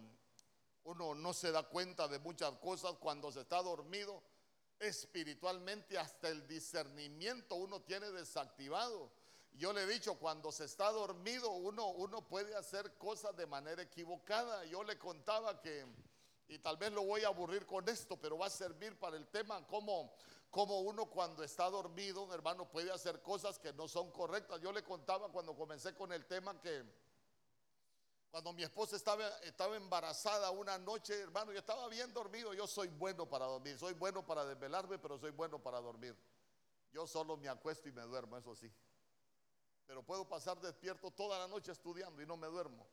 uno 0.85 1.15
no 1.15 1.33
se 1.33 1.53
da 1.53 1.63
cuenta 1.63 2.09
de 2.09 2.19
muchas 2.19 2.53
cosas. 2.59 2.95
Cuando 2.99 3.31
se 3.31 3.41
está 3.41 3.63
dormido 3.63 4.23
espiritualmente, 4.81 5.99
hasta 5.99 6.29
el 6.29 6.47
discernimiento 6.49 7.55
uno 7.55 7.83
tiene 7.83 8.11
desactivado. 8.11 9.13
Yo 9.53 9.73
le 9.73 9.83
he 9.83 9.87
dicho, 9.87 10.15
cuando 10.15 10.51
se 10.51 10.65
está 10.65 10.91
dormido 10.91 11.51
uno, 11.51 11.89
uno 11.89 12.27
puede 12.27 12.55
hacer 12.57 12.97
cosas 12.97 13.37
de 13.37 13.47
manera 13.47 13.83
equivocada. 13.83 14.65
Yo 14.65 14.83
le 14.83 14.99
contaba 14.99 15.61
que, 15.61 15.87
y 16.49 16.59
tal 16.59 16.77
vez 16.77 16.93
lo 16.93 17.05
voy 17.05 17.23
a 17.23 17.29
aburrir 17.29 17.67
con 17.67 17.89
esto, 17.89 18.17
pero 18.17 18.39
va 18.39 18.47
a 18.47 18.51
servir 18.51 18.99
para 18.99 19.17
el 19.17 19.29
tema, 19.29 19.67
como, 19.67 20.15
como 20.51 20.81
uno 20.81 21.07
cuando 21.07 21.43
está 21.43 21.71
dormido, 21.71 22.33
hermano, 22.35 22.69
puede 22.69 22.91
hacer 22.91 23.23
cosas 23.23 23.59
que 23.59 23.73
no 23.73 23.89
son 23.89 24.11
correctas. 24.11 24.61
Yo 24.61 24.73
le 24.73 24.83
contaba 24.83 25.31
cuando 25.31 25.55
comencé 25.55 25.95
con 25.95 26.13
el 26.13 26.27
tema 26.27 26.61
que 26.61 26.85
cuando 28.31 28.53
mi 28.53 28.63
esposa 28.63 28.97
estaba, 28.97 29.27
estaba 29.41 29.77
embarazada 29.77 30.51
una 30.51 30.79
noche, 30.79 31.19
hermano, 31.21 31.53
yo 31.53 31.59
estaba 31.59 31.89
bien 31.89 32.13
dormido. 32.13 32.55
Yo 32.55 32.67
soy 32.67 32.89
bueno 32.89 33.29
para 33.29 33.47
dormir, 33.47 33.79
soy 33.79 33.95
bueno 33.95 34.27
para 34.27 34.45
desvelarme, 34.45 34.99
pero 34.99 35.19
soy 35.19 35.31
bueno 35.31 35.59
para 35.61 35.81
dormir. 35.81 36.17
Yo 36.93 37.07
solo 37.07 37.37
me 37.37 37.49
acuesto 37.49 37.89
y 37.89 37.93
me 37.93 38.03
duermo, 38.03 38.37
eso 38.37 38.55
sí 38.55 38.71
pero 39.91 40.05
puedo 40.05 40.25
pasar 40.25 40.61
despierto 40.61 41.11
toda 41.11 41.37
la 41.37 41.49
noche 41.49 41.73
estudiando 41.73 42.23
y 42.23 42.25
no 42.25 42.37
me 42.37 42.47
duermo. 42.47 42.87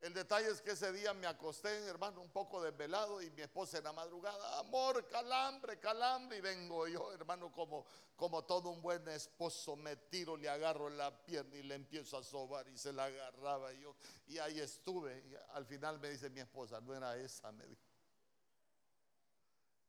El 0.00 0.14
detalle 0.14 0.48
es 0.48 0.62
que 0.62 0.72
ese 0.72 0.92
día 0.92 1.12
me 1.12 1.26
acosté, 1.26 1.68
hermano, 1.86 2.20
un 2.20 2.30
poco 2.30 2.62
desvelado 2.62 3.20
y 3.20 3.30
mi 3.30 3.42
esposa 3.42 3.78
en 3.78 3.84
la 3.84 3.92
madrugada, 3.92 4.60
amor, 4.60 5.08
calambre, 5.08 5.80
calambre. 5.80 6.38
Y 6.38 6.40
vengo 6.40 6.86
yo, 6.86 7.12
hermano, 7.12 7.50
como, 7.50 7.84
como 8.14 8.44
todo 8.44 8.68
un 8.68 8.80
buen 8.80 9.06
esposo, 9.08 9.74
me 9.74 9.96
tiro, 9.96 10.36
le 10.36 10.48
agarro 10.48 10.88
la 10.88 11.10
pierna 11.24 11.56
y 11.56 11.64
le 11.64 11.74
empiezo 11.74 12.16
a 12.16 12.22
sobar 12.22 12.68
y 12.68 12.78
se 12.78 12.92
la 12.92 13.06
agarraba 13.06 13.72
yo. 13.72 13.96
Y 14.28 14.38
ahí 14.38 14.60
estuve. 14.60 15.18
Y 15.18 15.36
al 15.54 15.66
final 15.66 15.98
me 15.98 16.10
dice 16.10 16.30
mi 16.30 16.40
esposa, 16.40 16.80
no 16.80 16.94
era 16.94 17.16
esa, 17.16 17.50
me 17.50 17.66
dijo. 17.66 17.82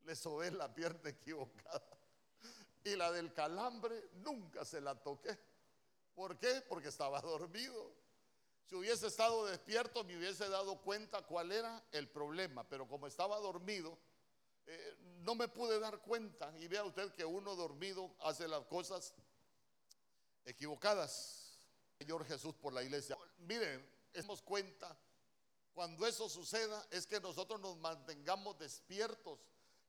Le 0.05 0.15
sobé 0.15 0.49
la 0.49 0.73
pierna 0.73 1.07
equivocada. 1.07 1.83
Y 2.83 2.95
la 2.95 3.11
del 3.11 3.31
calambre 3.31 4.09
nunca 4.13 4.65
se 4.65 4.81
la 4.81 4.95
toqué. 4.95 5.37
¿Por 6.15 6.39
qué? 6.39 6.63
Porque 6.67 6.87
estaba 6.87 7.21
dormido. 7.21 7.98
Si 8.69 8.75
hubiese 8.75 9.07
estado 9.07 9.47
despierto 9.47 10.03
me 10.03 10.15
hubiese 10.15 10.47
dado 10.47 10.79
cuenta 10.81 11.23
cuál 11.23 11.51
era 11.51 11.83
el 11.91 12.07
problema, 12.07 12.63
pero 12.69 12.87
como 12.87 13.07
estaba 13.07 13.39
dormido, 13.39 13.97
eh, 14.67 14.95
no 15.21 15.33
me 15.33 15.47
pude 15.47 15.79
dar 15.79 15.99
cuenta. 16.03 16.53
Y 16.59 16.67
vea 16.67 16.83
usted 16.83 17.11
que 17.13 17.25
uno 17.25 17.55
dormido 17.55 18.15
hace 18.19 18.47
las 18.47 18.63
cosas 18.65 19.15
equivocadas. 20.45 21.57
Señor 21.97 22.23
Jesús 22.25 22.53
por 22.53 22.71
la 22.71 22.83
iglesia. 22.83 23.17
Miren, 23.39 23.83
demos 24.13 24.39
cuenta, 24.43 24.95
cuando 25.73 26.05
eso 26.05 26.29
suceda 26.29 26.85
es 26.91 27.07
que 27.07 27.19
nosotros 27.19 27.59
nos 27.59 27.75
mantengamos 27.77 28.59
despiertos 28.59 29.39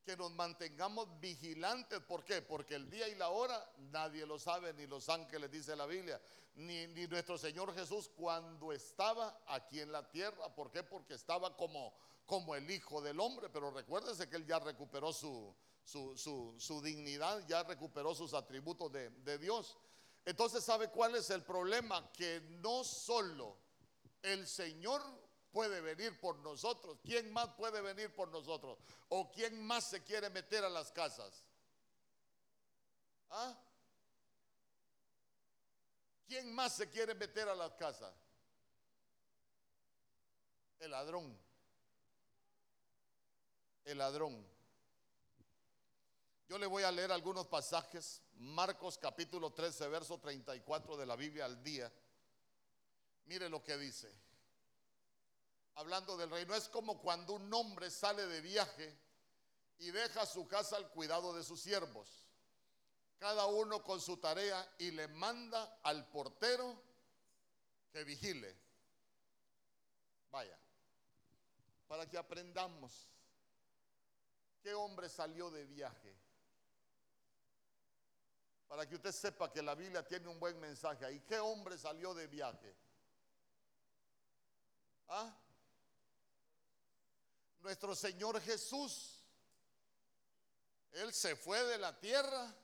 que 0.04 0.16
nos 0.16 0.30
mantengamos 0.32 1.08
vigilantes. 1.20 2.00
¿Por 2.00 2.24
qué? 2.24 2.42
Porque 2.42 2.74
el 2.74 2.90
día 2.90 3.08
y 3.08 3.14
la 3.14 3.28
hora 3.28 3.72
nadie 3.92 4.26
lo 4.26 4.38
sabe, 4.38 4.72
ni 4.74 4.86
los 4.86 5.08
ángeles, 5.08 5.50
dice 5.50 5.76
la 5.76 5.86
Biblia, 5.86 6.20
ni, 6.54 6.86
nuestro 7.06 7.38
Señor 7.38 7.74
Jesús 7.74 8.10
cuando 8.16 8.72
estaba 8.72 9.42
aquí 9.46 9.80
en 9.80 9.92
la 9.92 10.08
tierra. 10.10 10.54
¿Por 10.54 10.70
qué? 10.70 10.82
Porque 10.82 11.14
estaba 11.14 11.56
como, 11.56 11.94
como 12.26 12.54
el 12.54 12.70
Hijo 12.70 13.00
del 13.00 13.20
Hombre, 13.20 13.48
pero 13.50 13.70
recuérdese 13.70 14.28
que 14.28 14.36
Él 14.36 14.46
ya 14.46 14.58
recuperó 14.58 15.12
su, 15.12 15.54
su, 15.84 16.82
dignidad, 16.82 17.46
ya 17.46 17.62
recuperó 17.62 18.14
sus 18.14 18.34
atributos 18.34 18.92
de, 18.92 19.10
de 19.10 19.38
Dios. 19.38 19.76
Entonces, 20.24 20.64
¿sabe 20.64 20.90
cuál 20.90 21.16
es 21.16 21.30
el 21.30 21.42
problema? 21.42 22.10
Que 22.12 22.40
no 22.62 22.84
solo 22.84 23.56
el 24.22 24.46
Señor 24.46 25.02
puede 25.50 25.80
venir 25.80 26.18
por 26.20 26.38
nosotros? 26.38 26.98
¿Quién 27.04 27.32
más 27.32 27.48
puede 27.50 27.80
venir 27.80 28.14
por 28.14 28.28
nosotros? 28.28 28.78
¿O 29.08 29.30
quién 29.30 29.64
más 29.66 29.90
se 29.90 30.02
quiere 30.02 30.30
meter 30.30 30.64
a 30.64 30.68
las 30.68 30.90
casas? 30.92 31.44
¿Ah? 33.30 33.56
¿Quién 36.26 36.54
más 36.54 36.76
se 36.76 36.88
quiere 36.88 37.14
meter 37.14 37.48
a 37.48 37.54
las 37.54 37.74
casas? 37.74 38.14
El 40.78 40.92
ladrón. 40.92 41.38
El 43.84 43.98
ladrón. 43.98 44.46
Yo 46.48 46.58
le 46.58 46.66
voy 46.66 46.82
a 46.82 46.90
leer 46.90 47.12
algunos 47.12 47.46
pasajes. 47.46 48.22
Marcos 48.34 48.98
capítulo 48.98 49.52
13, 49.52 49.88
verso 49.88 50.18
34 50.18 50.96
de 50.96 51.06
la 51.06 51.16
Biblia 51.16 51.44
al 51.44 51.62
día. 51.62 51.92
Mire 53.26 53.48
lo 53.48 53.62
que 53.62 53.76
dice 53.76 54.29
hablando 55.80 56.14
del 56.18 56.30
reino, 56.30 56.54
es 56.54 56.68
como 56.68 57.00
cuando 57.00 57.32
un 57.32 57.52
hombre 57.54 57.90
sale 57.90 58.26
de 58.26 58.42
viaje 58.42 58.94
y 59.78 59.90
deja 59.90 60.26
su 60.26 60.46
casa 60.46 60.76
al 60.76 60.90
cuidado 60.90 61.32
de 61.32 61.42
sus 61.42 61.58
siervos, 61.58 62.06
cada 63.18 63.46
uno 63.46 63.82
con 63.82 63.98
su 63.98 64.18
tarea 64.18 64.74
y 64.78 64.90
le 64.90 65.08
manda 65.08 65.80
al 65.82 66.06
portero 66.10 66.82
que 67.90 68.04
vigile. 68.04 68.54
Vaya, 70.30 70.58
para 71.88 72.06
que 72.06 72.18
aprendamos 72.18 73.08
qué 74.62 74.74
hombre 74.74 75.08
salió 75.08 75.50
de 75.50 75.64
viaje. 75.64 76.14
Para 78.68 78.86
que 78.86 78.96
usted 78.96 79.12
sepa 79.12 79.50
que 79.50 79.62
la 79.62 79.74
Biblia 79.74 80.06
tiene 80.06 80.28
un 80.28 80.38
buen 80.38 80.60
mensaje 80.60 81.06
ahí. 81.06 81.20
¿Qué 81.20 81.40
hombre 81.40 81.76
salió 81.78 82.12
de 82.14 82.26
viaje? 82.26 82.76
¿Ah? 85.08 85.34
Nuestro 87.62 87.94
Señor 87.94 88.40
Jesús. 88.40 89.24
Él 90.92 91.12
se 91.12 91.36
fue 91.36 91.62
de 91.64 91.78
la 91.78 91.98
tierra. 91.98 92.54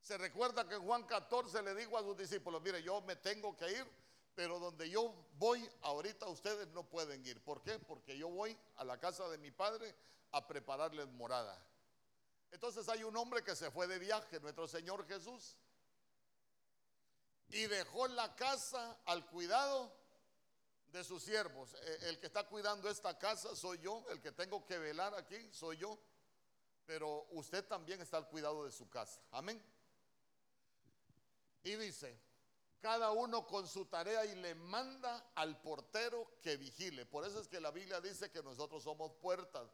Se 0.00 0.18
recuerda 0.18 0.68
que 0.68 0.74
en 0.74 0.82
Juan 0.82 1.04
14 1.04 1.62
le 1.62 1.74
dijo 1.74 1.96
a 1.96 2.02
sus 2.02 2.16
discípulos, 2.16 2.60
mire, 2.62 2.82
yo 2.82 3.00
me 3.02 3.16
tengo 3.16 3.56
que 3.56 3.70
ir, 3.70 3.86
pero 4.34 4.58
donde 4.58 4.90
yo 4.90 5.14
voy, 5.38 5.66
ahorita 5.82 6.26
ustedes 6.26 6.68
no 6.68 6.84
pueden 6.84 7.24
ir. 7.24 7.42
¿Por 7.42 7.62
qué? 7.62 7.78
Porque 7.78 8.18
yo 8.18 8.28
voy 8.28 8.56
a 8.76 8.84
la 8.84 8.98
casa 8.98 9.28
de 9.28 9.38
mi 9.38 9.50
padre 9.50 9.94
a 10.32 10.46
prepararles 10.46 11.08
morada. 11.12 11.58
Entonces 12.50 12.88
hay 12.88 13.02
un 13.02 13.16
hombre 13.16 13.42
que 13.42 13.56
se 13.56 13.70
fue 13.70 13.86
de 13.86 13.98
viaje, 13.98 14.40
nuestro 14.40 14.68
Señor 14.68 15.06
Jesús, 15.06 15.56
y 17.48 17.66
dejó 17.66 18.06
la 18.08 18.34
casa 18.36 18.98
al 19.06 19.26
cuidado 19.26 19.92
de 20.94 21.04
sus 21.04 21.22
siervos. 21.22 21.74
E, 21.74 22.08
el 22.08 22.18
que 22.18 22.26
está 22.26 22.46
cuidando 22.46 22.88
esta 22.88 23.18
casa 23.18 23.54
soy 23.56 23.78
yo, 23.78 24.04
el 24.10 24.20
que 24.20 24.32
tengo 24.32 24.64
que 24.64 24.78
velar 24.78 25.14
aquí 25.14 25.36
soy 25.52 25.76
yo, 25.76 25.98
pero 26.86 27.26
usted 27.32 27.64
también 27.66 28.00
está 28.00 28.16
al 28.16 28.28
cuidado 28.28 28.64
de 28.64 28.72
su 28.72 28.88
casa. 28.88 29.20
Amén. 29.32 29.62
Y 31.64 31.74
dice, 31.76 32.16
cada 32.80 33.10
uno 33.10 33.46
con 33.46 33.66
su 33.66 33.86
tarea 33.86 34.24
y 34.26 34.34
le 34.36 34.54
manda 34.54 35.30
al 35.34 35.60
portero 35.60 36.38
que 36.40 36.56
vigile. 36.56 37.06
Por 37.06 37.26
eso 37.26 37.40
es 37.40 37.48
que 37.48 37.60
la 37.60 37.70
Biblia 37.70 38.00
dice 38.00 38.30
que 38.30 38.42
nosotros 38.42 38.82
somos 38.82 39.12
puertas. 39.14 39.68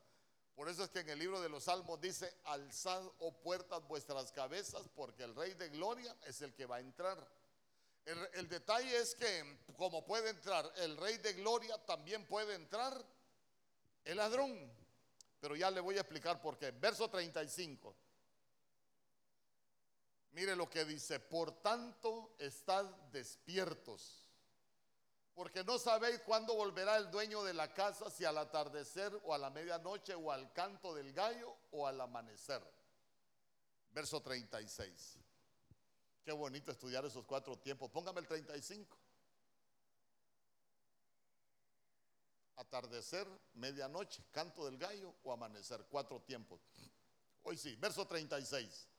Por 0.54 0.68
eso 0.68 0.84
es 0.84 0.90
que 0.90 1.00
en 1.00 1.10
el 1.10 1.18
libro 1.18 1.40
de 1.40 1.48
los 1.48 1.64
Salmos 1.64 2.00
dice, 2.00 2.32
alzad, 2.44 3.04
o 3.04 3.14
oh 3.18 3.32
puertas, 3.32 3.86
vuestras 3.88 4.30
cabezas, 4.30 4.88
porque 4.94 5.24
el 5.24 5.34
Rey 5.34 5.54
de 5.54 5.68
Gloria 5.70 6.16
es 6.26 6.40
el 6.42 6.54
que 6.54 6.66
va 6.66 6.76
a 6.76 6.80
entrar. 6.80 7.26
El, 8.04 8.48
detalle 8.48 8.96
es 8.96 9.14
que 9.14 9.58
como 9.76 10.04
puede 10.04 10.30
entrar 10.30 10.70
el 10.76 10.96
Rey 10.96 11.18
de 11.18 11.34
Gloria, 11.34 11.78
también 11.84 12.26
puede 12.26 12.54
entrar 12.54 13.04
el 14.04 14.16
ladrón. 14.16 14.72
Pero 15.40 15.56
ya 15.56 15.70
le 15.70 15.80
voy 15.80 15.96
a 15.96 16.00
explicar 16.00 16.40
por 16.40 16.58
qué. 16.58 16.70
Verso 16.70 17.08
35. 17.08 17.94
Mire 20.32 20.54
lo 20.54 20.68
que 20.68 20.84
dice, 20.84 21.18
por 21.18 21.60
tanto 21.60 22.36
estad 22.38 22.84
despiertos, 23.10 24.28
porque 25.34 25.64
no 25.64 25.78
sabéis 25.78 26.20
cuándo 26.20 26.54
volverá 26.54 26.96
el 26.98 27.10
dueño 27.10 27.42
de 27.42 27.54
la 27.54 27.72
casa, 27.74 28.10
si 28.10 28.24
al 28.24 28.38
atardecer 28.38 29.12
o 29.24 29.34
a 29.34 29.38
la 29.38 29.50
medianoche 29.50 30.14
o 30.14 30.30
al 30.30 30.52
canto 30.52 30.94
del 30.94 31.12
gallo 31.12 31.56
o 31.72 31.86
al 31.86 32.00
amanecer. 32.00 32.62
Verso 33.92 34.22
36. 34.22 35.19
Qué 36.24 36.32
bonito 36.32 36.70
estudiar 36.70 37.04
esos 37.04 37.24
cuatro 37.24 37.58
tiempos. 37.58 37.90
Póngame 37.90 38.20
el 38.20 38.26
35. 38.26 38.96
Atardecer, 42.56 43.26
medianoche, 43.54 44.22
canto 44.30 44.66
del 44.66 44.76
gallo 44.76 45.14
o 45.24 45.32
amanecer. 45.32 45.86
Cuatro 45.90 46.20
tiempos. 46.20 46.60
Hoy 47.42 47.56
sí, 47.56 47.74
verso 47.76 48.06
36 48.06 48.90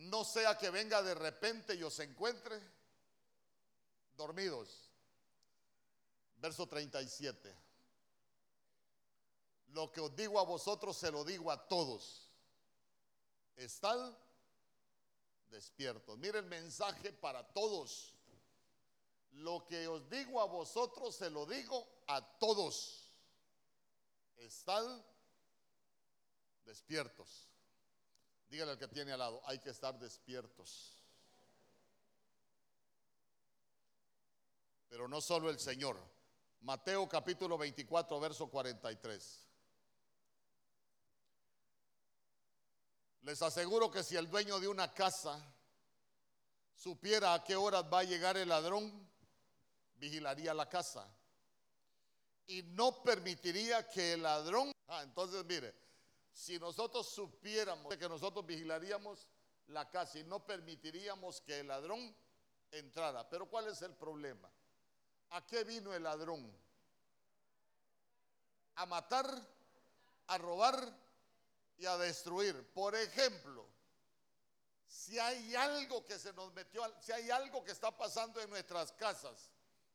no 0.00 0.24
sea 0.24 0.56
que 0.56 0.70
venga 0.70 1.02
de 1.02 1.14
repente 1.14 1.74
y 1.74 1.82
os 1.82 1.98
encuentre 1.98 2.58
dormidos. 4.16 4.90
Verso 6.36 6.66
37. 6.66 7.54
Lo 9.68 9.92
que 9.92 10.00
os 10.00 10.14
digo 10.16 10.40
a 10.40 10.44
vosotros 10.44 10.96
se 10.96 11.10
lo 11.10 11.22
digo 11.24 11.50
a 11.50 11.68
todos. 11.68 12.28
Estad 13.56 14.16
despiertos. 15.50 16.18
Mire 16.18 16.38
el 16.38 16.46
mensaje 16.46 17.12
para 17.12 17.46
todos. 17.52 18.14
Lo 19.32 19.66
que 19.66 19.86
os 19.86 20.08
digo 20.08 20.40
a 20.40 20.46
vosotros 20.46 21.14
se 21.14 21.30
lo 21.30 21.46
digo 21.46 21.86
a 22.06 22.38
todos. 22.38 23.12
Estad 24.38 25.04
despiertos. 26.64 27.48
Dígale 28.48 28.72
al 28.72 28.78
que 28.78 28.88
tiene 28.88 29.12
al 29.12 29.18
lado, 29.18 29.40
hay 29.44 29.58
que 29.60 29.70
estar 29.70 29.98
despiertos. 29.98 30.96
Pero 34.88 35.06
no 35.06 35.20
solo 35.20 35.50
el 35.50 35.60
Señor. 35.60 35.96
Mateo 36.62 37.08
capítulo 37.08 37.56
24, 37.56 38.18
verso 38.18 38.48
43. 38.50 39.49
Les 43.22 43.40
aseguro 43.42 43.90
que 43.90 44.02
si 44.02 44.16
el 44.16 44.30
dueño 44.30 44.58
de 44.60 44.68
una 44.68 44.92
casa 44.92 45.38
supiera 46.74 47.34
a 47.34 47.44
qué 47.44 47.56
horas 47.56 47.84
va 47.92 48.00
a 48.00 48.04
llegar 48.04 48.36
el 48.36 48.48
ladrón, 48.48 49.08
vigilaría 49.96 50.54
la 50.54 50.68
casa. 50.68 51.06
Y 52.46 52.62
no 52.62 53.02
permitiría 53.02 53.88
que 53.88 54.14
el 54.14 54.22
ladrón... 54.22 54.72
Ah, 54.88 55.02
entonces 55.02 55.44
mire, 55.44 55.74
si 56.32 56.58
nosotros 56.58 57.08
supiéramos 57.08 57.94
que 57.96 58.08
nosotros 58.08 58.46
vigilaríamos 58.46 59.28
la 59.68 59.88
casa 59.88 60.18
y 60.18 60.24
no 60.24 60.44
permitiríamos 60.44 61.40
que 61.42 61.60
el 61.60 61.68
ladrón 61.68 62.14
entrara. 62.72 63.28
Pero 63.28 63.46
¿cuál 63.46 63.68
es 63.68 63.82
el 63.82 63.94
problema? 63.94 64.50
¿A 65.30 65.46
qué 65.46 65.64
vino 65.64 65.94
el 65.94 66.02
ladrón? 66.02 66.50
A 68.76 68.86
matar, 68.86 69.30
a 70.26 70.38
robar 70.38 70.92
y 71.80 71.86
a 71.86 71.96
destruir. 71.96 72.70
Por 72.74 72.94
ejemplo, 72.94 73.66
si 74.86 75.18
hay 75.18 75.54
algo 75.56 76.04
que 76.04 76.18
se 76.18 76.32
nos 76.34 76.52
metió, 76.52 76.82
si 77.00 77.10
hay 77.10 77.30
algo 77.30 77.64
que 77.64 77.72
está 77.72 77.96
pasando 77.96 78.38
en 78.40 78.50
nuestras 78.50 78.92
casas, 78.92 79.50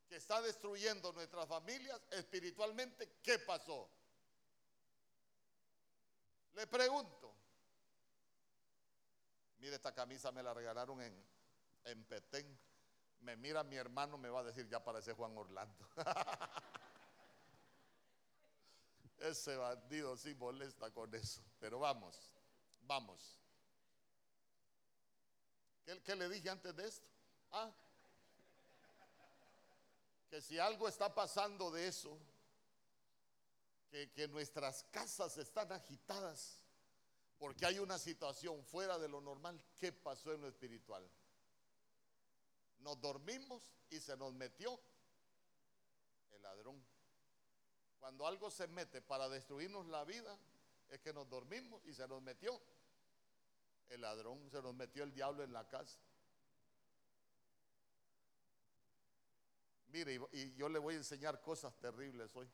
que 0.09 0.15
está 0.15 0.41
destruyendo 0.41 1.13
nuestras 1.13 1.47
familias 1.47 2.01
espiritualmente, 2.09 3.19
¿qué 3.21 3.37
pasó? 3.37 3.87
Le 6.53 6.65
pregunto, 6.65 7.35
mire, 9.59 9.75
esta 9.75 9.93
camisa 9.93 10.31
me 10.31 10.41
la 10.41 10.53
regalaron 10.55 11.01
en, 11.01 11.23
en 11.85 12.03
Petén. 12.05 12.59
Me 13.21 13.35
mira 13.35 13.63
mi 13.63 13.75
hermano, 13.75 14.17
me 14.17 14.29
va 14.29 14.39
a 14.39 14.43
decir, 14.43 14.67
ya 14.67 14.83
parece 14.83 15.13
Juan 15.13 15.37
Orlando. 15.37 15.87
Ese 19.19 19.55
bandido 19.55 20.15
sí 20.17 20.35
molesta 20.35 20.91
con 20.91 21.13
eso. 21.15 21.41
Pero 21.59 21.79
vamos, 21.79 22.31
vamos. 22.81 23.39
¿Qué, 25.85 26.01
¿Qué, 26.01 26.15
le 26.15 26.29
dije 26.29 26.49
antes 26.49 26.75
de 26.75 26.87
esto? 26.87 27.07
Ah, 27.51 27.71
que 30.29 30.41
si 30.41 30.59
algo 30.59 30.87
está 30.87 31.13
pasando 31.13 31.71
de 31.71 31.87
eso, 31.87 32.19
que, 34.13 34.27
nuestras 34.27 34.83
casas 34.91 35.37
están 35.37 35.71
agitadas 35.71 36.61
porque 37.37 37.65
hay 37.65 37.79
una 37.79 37.97
situación 37.97 38.63
fuera 38.65 38.97
de 38.97 39.07
lo 39.07 39.21
normal. 39.21 39.61
¿Qué 39.77 39.91
pasó 39.91 40.33
en 40.33 40.41
lo 40.41 40.47
espiritual? 40.47 41.09
Nos 42.79 42.99
dormimos 42.99 43.63
y 43.89 43.99
se 43.99 44.17
nos 44.17 44.33
metió 44.33 44.79
el 46.31 46.41
ladrón. 46.41 46.83
Cuando 48.05 48.27
algo 48.27 48.51
se 48.51 48.67
mete 48.67 49.01
para 49.01 49.27
destruirnos 49.27 49.87
la 49.87 50.05
vida, 50.05 50.37
es 50.89 50.99
que 50.99 51.11
nos 51.11 51.27
dormimos 51.27 51.83
y 51.87 51.93
se 51.95 52.07
nos 52.07 52.21
metió 52.21 52.61
el 53.89 53.99
ladrón, 53.99 54.47
se 54.51 54.61
nos 54.61 54.75
metió 54.75 55.03
el 55.03 55.11
diablo 55.11 55.43
en 55.43 55.51
la 55.51 55.67
casa. 55.67 55.97
Mire, 59.87 60.21
y 60.33 60.53
yo 60.53 60.69
le 60.69 60.77
voy 60.77 60.93
a 60.93 60.97
enseñar 60.97 61.41
cosas 61.41 61.75
terribles 61.79 62.29
hoy. 62.35 62.47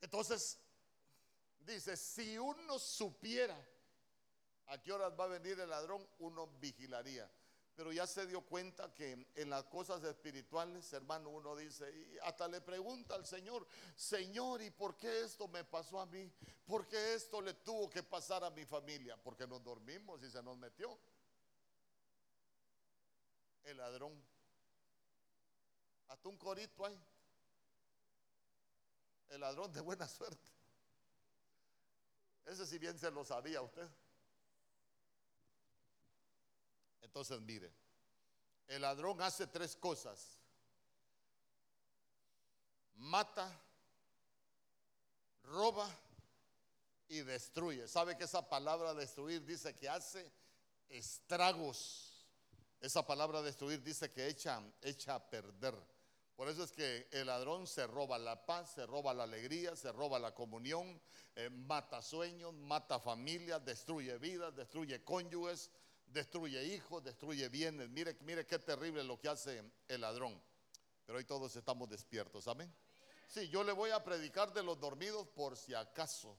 Entonces, 0.00 0.58
dice, 1.60 1.94
si 1.94 2.38
uno 2.38 2.78
supiera 2.78 3.62
a 4.68 4.80
qué 4.80 4.90
horas 4.90 5.12
va 5.20 5.24
a 5.24 5.28
venir 5.38 5.60
el 5.60 5.68
ladrón, 5.68 6.08
uno 6.18 6.46
vigilaría. 6.46 7.30
Pero 7.80 7.92
ya 7.94 8.06
se 8.06 8.26
dio 8.26 8.42
cuenta 8.42 8.92
que 8.92 9.26
en 9.36 9.48
las 9.48 9.64
cosas 9.64 10.04
espirituales, 10.04 10.92
hermano, 10.92 11.30
uno 11.30 11.56
dice, 11.56 11.90
y 11.90 12.18
hasta 12.18 12.46
le 12.46 12.60
pregunta 12.60 13.14
al 13.14 13.24
Señor, 13.24 13.66
Señor, 13.96 14.60
¿y 14.60 14.70
por 14.70 14.98
qué 14.98 15.22
esto 15.22 15.48
me 15.48 15.64
pasó 15.64 15.98
a 15.98 16.04
mí? 16.04 16.30
¿Por 16.66 16.86
qué 16.86 17.14
esto 17.14 17.40
le 17.40 17.54
tuvo 17.54 17.88
que 17.88 18.02
pasar 18.02 18.44
a 18.44 18.50
mi 18.50 18.66
familia? 18.66 19.16
Porque 19.16 19.46
nos 19.46 19.64
dormimos 19.64 20.22
y 20.22 20.30
se 20.30 20.42
nos 20.42 20.58
metió 20.58 20.94
el 23.64 23.78
ladrón. 23.78 24.12
Hasta 26.08 26.28
un 26.28 26.36
corito 26.36 26.84
hay 26.84 27.02
el 29.30 29.40
ladrón 29.40 29.72
de 29.72 29.80
buena 29.80 30.06
suerte. 30.06 30.46
Ese 32.44 32.66
si 32.66 32.78
bien 32.78 32.98
se 32.98 33.10
lo 33.10 33.24
sabía 33.24 33.62
usted. 33.62 33.88
Entonces 37.10 37.40
mire, 37.40 37.72
el 38.68 38.82
ladrón 38.82 39.20
hace 39.20 39.48
tres 39.48 39.74
cosas. 39.74 40.38
Mata, 42.94 43.50
roba 45.42 45.90
y 47.08 47.22
destruye. 47.22 47.88
¿Sabe 47.88 48.16
que 48.16 48.24
esa 48.24 48.48
palabra 48.48 48.94
destruir 48.94 49.44
dice 49.44 49.74
que 49.74 49.88
hace 49.88 50.30
estragos? 50.88 52.28
Esa 52.80 53.04
palabra 53.04 53.42
destruir 53.42 53.82
dice 53.82 54.12
que 54.12 54.28
echa, 54.28 54.62
echa 54.80 55.16
a 55.16 55.30
perder. 55.30 55.74
Por 56.36 56.48
eso 56.48 56.62
es 56.62 56.70
que 56.70 57.08
el 57.10 57.26
ladrón 57.26 57.66
se 57.66 57.88
roba 57.88 58.18
la 58.18 58.46
paz, 58.46 58.74
se 58.74 58.86
roba 58.86 59.12
la 59.12 59.24
alegría, 59.24 59.74
se 59.74 59.90
roba 59.90 60.20
la 60.20 60.32
comunión, 60.32 61.02
eh, 61.34 61.50
mata 61.50 62.02
sueños, 62.02 62.54
mata 62.54 63.00
familias, 63.00 63.64
destruye 63.64 64.16
vidas, 64.18 64.54
destruye 64.54 65.02
cónyuges, 65.02 65.72
destruye 66.12 66.62
hijos, 66.64 67.02
destruye 67.02 67.48
bienes. 67.48 67.88
Mire, 67.90 68.16
mire 68.20 68.46
qué 68.46 68.58
terrible 68.58 69.02
lo 69.04 69.18
que 69.18 69.28
hace 69.28 69.62
el 69.88 70.00
ladrón. 70.00 70.40
Pero 71.06 71.18
hoy 71.18 71.24
todos 71.24 71.54
estamos 71.56 71.88
despiertos, 71.88 72.46
amén. 72.48 72.72
Sí, 73.26 73.48
yo 73.48 73.62
le 73.64 73.72
voy 73.72 73.90
a 73.90 74.02
predicar 74.02 74.52
de 74.52 74.62
los 74.62 74.78
dormidos 74.78 75.26
por 75.28 75.56
si 75.56 75.74
acaso. 75.74 76.36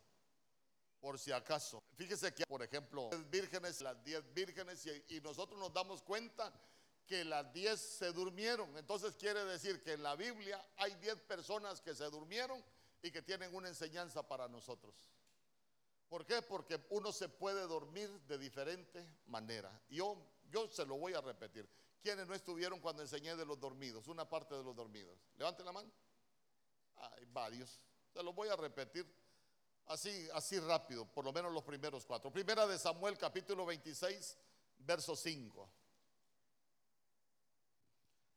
Por 0.99 1.17
si 1.17 1.31
acaso. 1.31 1.81
Fíjese 1.95 2.33
que, 2.33 2.45
por 2.45 2.61
ejemplo, 2.61 3.09
vírgenes, 3.29 3.81
las 3.81 4.03
diez 4.03 4.23
vírgenes, 4.33 4.85
y, 4.85 5.15
y 5.15 5.21
nosotros 5.21 5.59
nos 5.59 5.73
damos 5.73 6.01
cuenta 6.03 6.53
que 7.07 7.25
las 7.25 7.51
diez 7.53 7.79
se 7.79 8.11
durmieron. 8.11 8.77
Entonces 8.77 9.15
quiere 9.15 9.43
decir 9.45 9.81
que 9.81 9.93
en 9.93 10.03
la 10.03 10.15
Biblia 10.15 10.63
hay 10.77 10.93
diez 10.95 11.19
personas 11.21 11.81
que 11.81 11.95
se 11.95 12.05
durmieron 12.05 12.63
y 13.01 13.11
que 13.11 13.21
tienen 13.21 13.53
una 13.53 13.67
enseñanza 13.67 14.27
para 14.27 14.47
nosotros. 14.47 14.93
¿Por 16.11 16.25
qué? 16.25 16.41
Porque 16.41 16.77
uno 16.89 17.13
se 17.13 17.29
puede 17.29 17.61
dormir 17.67 18.09
de 18.27 18.37
diferente 18.37 19.07
manera. 19.27 19.71
Yo, 19.87 20.17
yo 20.49 20.67
se 20.67 20.85
lo 20.85 20.97
voy 20.97 21.13
a 21.13 21.21
repetir. 21.21 21.65
¿Quiénes 22.01 22.27
no 22.27 22.33
estuvieron 22.33 22.81
cuando 22.81 23.01
enseñé 23.01 23.33
de 23.37 23.45
los 23.45 23.57
dormidos? 23.57 24.09
Una 24.09 24.27
parte 24.27 24.53
de 24.53 24.61
los 24.61 24.75
dormidos. 24.75 25.17
Levante 25.37 25.63
la 25.63 25.71
mano. 25.71 25.89
Hay 26.97 27.23
varios. 27.31 27.79
Se 28.13 28.21
los 28.21 28.35
voy 28.35 28.49
a 28.49 28.57
repetir 28.57 29.09
así, 29.85 30.27
así 30.33 30.59
rápido, 30.59 31.05
por 31.05 31.23
lo 31.23 31.31
menos 31.31 31.53
los 31.53 31.63
primeros 31.63 32.05
cuatro. 32.05 32.29
Primera 32.29 32.67
de 32.67 32.77
Samuel, 32.77 33.17
capítulo 33.17 33.65
26, 33.65 34.37
verso 34.79 35.15
5. 35.15 35.69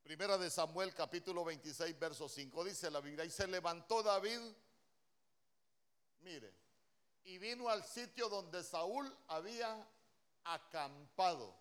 Primera 0.05 0.39
de 0.39 0.49
Samuel, 0.49 0.95
capítulo 0.95 1.45
26, 1.45 1.99
verso 1.99 2.29
5. 2.29 2.63
Dice 2.63 2.89
la 2.89 3.01
Biblia, 3.01 3.25
y 3.25 3.31
se 3.31 3.49
levantó 3.49 4.01
David, 4.01 4.39
mire, 6.21 6.64
y 7.25 7.39
vino 7.39 7.69
al 7.69 7.83
sitio 7.85 8.29
donde 8.29 8.63
Saúl 8.63 9.15
había 9.29 9.87
acampado. 10.45 11.55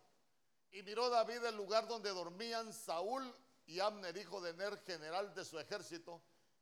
Y 0.71 0.83
miró 0.83 1.09
David 1.09 1.43
el 1.45 1.55
lugar 1.55 1.87
donde 1.87 2.09
dormían 2.09 2.73
Saúl 2.73 3.33
y 3.65 3.79
Abner, 3.79 4.15
hijo 4.17 4.41
de 4.41 4.53
Ner, 4.53 4.77
general 4.83 5.33
de 5.33 5.45
su 5.45 5.57
ejército, 5.59 6.21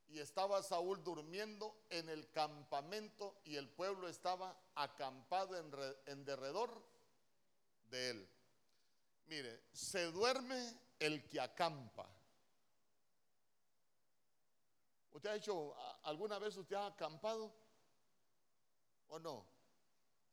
y 0.10 0.20
estaba 0.20 0.62
Saúl 0.62 1.04
durmiendo 1.04 1.74
en 1.90 2.10
el 2.10 2.30
campamento 2.32 3.40
y 3.46 3.56
el 3.56 3.70
pueblo 3.70 4.08
estaba 4.10 4.56
acampado 4.76 5.58
en, 5.58 5.72
en 6.06 6.26
derredor 6.26 6.70
de 7.90 8.10
él. 8.10 8.30
Mire, 9.28 9.64
se 9.72 10.12
duerme 10.12 10.78
el 11.00 11.28
que 11.30 11.40
acampa. 11.40 12.08
¿Usted 15.14 15.30
ha 15.30 15.36
hecho, 15.36 15.76
alguna 16.04 16.38
vez 16.40 16.56
usted 16.58 16.76
ha 16.76 16.88
acampado? 16.88 17.54
¿O 19.12 19.20
no? 19.20 19.46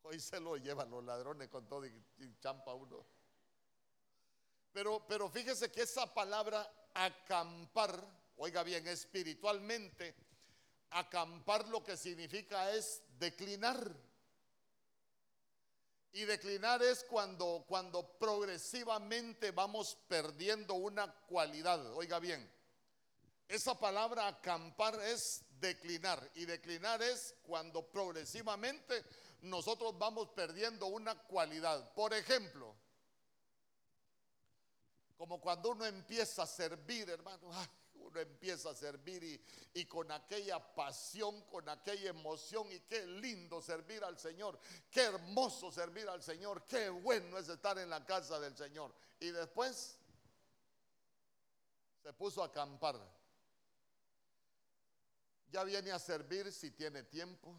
Hoy 0.03 0.19
se 0.21 0.39
lo 0.39 0.55
llevan 0.55 0.89
los 0.89 1.03
ladrones 1.03 1.49
con 1.49 1.67
todo 1.67 1.85
y, 1.85 1.93
champa 2.39 2.73
uno. 2.73 3.05
Pero, 4.71 5.05
pero 5.05 5.29
fíjese 5.29 5.69
que 5.69 5.81
esa 5.81 6.13
palabra 6.13 6.89
acampar, 6.93 8.01
oiga 8.37 8.63
bien, 8.63 8.87
espiritualmente, 8.87 10.15
acampar 10.91 11.67
lo 11.67 11.83
que 11.83 11.97
significa 11.97 12.71
es 12.71 13.03
declinar. 13.19 13.93
Y 16.13 16.23
declinar 16.23 16.81
es 16.81 17.03
cuando, 17.03 17.65
cuando 17.67 18.17
progresivamente 18.17 19.51
vamos 19.51 19.97
perdiendo 20.07 20.75
una 20.75 21.13
cualidad. 21.27 21.93
Oiga 21.95 22.19
bien, 22.19 22.49
esa 23.49 23.77
palabra 23.77 24.27
acampar 24.27 24.95
es 25.01 25.43
declinar. 25.59 26.31
Y 26.35 26.45
declinar 26.45 27.01
es 27.01 27.35
cuando 27.43 27.85
progresivamente 27.89 29.03
nosotros 29.41 29.97
vamos 29.97 30.29
perdiendo 30.29 30.87
una 30.87 31.15
cualidad. 31.15 31.93
Por 31.93 32.13
ejemplo, 32.13 32.75
como 35.17 35.39
cuando 35.41 35.71
uno 35.71 35.85
empieza 35.85 36.43
a 36.43 36.47
servir, 36.47 37.09
hermano, 37.09 37.51
uno 37.95 38.19
empieza 38.19 38.69
a 38.69 38.75
servir 38.75 39.23
y, 39.23 39.41
y, 39.73 39.85
con 39.85 40.11
aquella 40.11 40.59
pasión, 40.73 41.41
con 41.43 41.67
aquella 41.69 42.09
emoción 42.09 42.71
y 42.71 42.79
qué 42.81 43.05
lindo 43.05 43.61
servir 43.61 44.03
al 44.03 44.17
Señor, 44.17 44.57
qué 44.89 45.01
hermoso 45.01 45.71
servir 45.71 46.07
al 46.07 46.23
Señor, 46.23 46.63
qué 46.65 46.89
bueno 46.89 47.37
es 47.37 47.49
estar 47.49 47.77
en 47.77 47.89
la 47.89 48.05
casa 48.05 48.39
del 48.39 48.55
Señor. 48.55 48.93
Y 49.19 49.31
después 49.31 49.97
se 52.01 52.13
puso 52.13 52.41
a 52.41 52.47
acampar. 52.47 53.18
Ya 55.51 55.63
viene 55.63 55.91
a 55.91 55.99
servir 55.99 56.51
si 56.51 56.71
tiene 56.71 57.03
tiempo. 57.03 57.55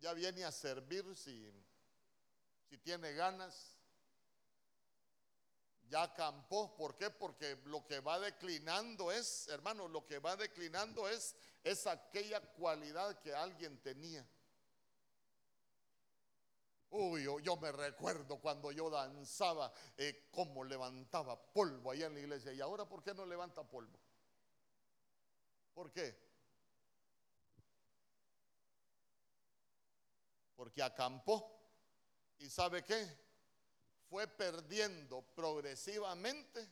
Ya 0.00 0.12
viene 0.12 0.44
a 0.44 0.52
servir 0.52 1.04
si, 1.14 1.52
si 2.68 2.78
tiene 2.78 3.12
ganas. 3.12 3.76
Ya 5.88 6.02
acampó. 6.02 6.74
¿Por 6.76 6.96
qué? 6.96 7.10
Porque 7.10 7.58
lo 7.66 7.86
que 7.86 8.00
va 8.00 8.18
declinando 8.18 9.12
es, 9.12 9.48
hermano, 9.48 9.88
lo 9.88 10.06
que 10.06 10.18
va 10.18 10.36
declinando 10.36 11.08
es, 11.08 11.36
es 11.62 11.86
aquella 11.86 12.40
cualidad 12.40 13.20
que 13.20 13.34
alguien 13.34 13.80
tenía. 13.82 14.26
Uy, 16.90 17.22
yo, 17.22 17.56
me 17.56 17.70
recuerdo 17.70 18.40
cuando 18.40 18.72
yo 18.72 18.90
danzaba, 18.90 19.72
eh, 19.96 20.28
cómo 20.32 20.64
levantaba 20.64 21.40
polvo 21.52 21.92
allá 21.92 22.06
en 22.06 22.14
la 22.14 22.20
iglesia. 22.20 22.52
¿Y 22.52 22.60
ahora 22.60 22.84
por 22.84 23.02
qué 23.04 23.14
no 23.14 23.24
levanta 23.24 23.62
polvo? 23.62 23.96
¿Por 25.80 25.90
qué? 25.92 26.14
Porque 30.54 30.82
acampó. 30.82 31.58
¿Y 32.38 32.50
sabe 32.50 32.84
qué? 32.84 33.08
Fue 34.10 34.26
perdiendo 34.26 35.22
progresivamente 35.34 36.70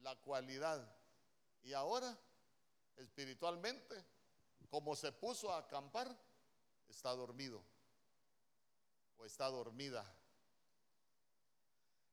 la 0.00 0.16
cualidad. 0.16 0.90
Y 1.62 1.74
ahora, 1.74 2.18
espiritualmente, 2.96 4.02
como 4.70 4.96
se 4.96 5.12
puso 5.12 5.52
a 5.52 5.58
acampar, 5.58 6.08
está 6.88 7.10
dormido 7.10 7.62
o 9.18 9.26
está 9.26 9.44
dormida. 9.50 10.02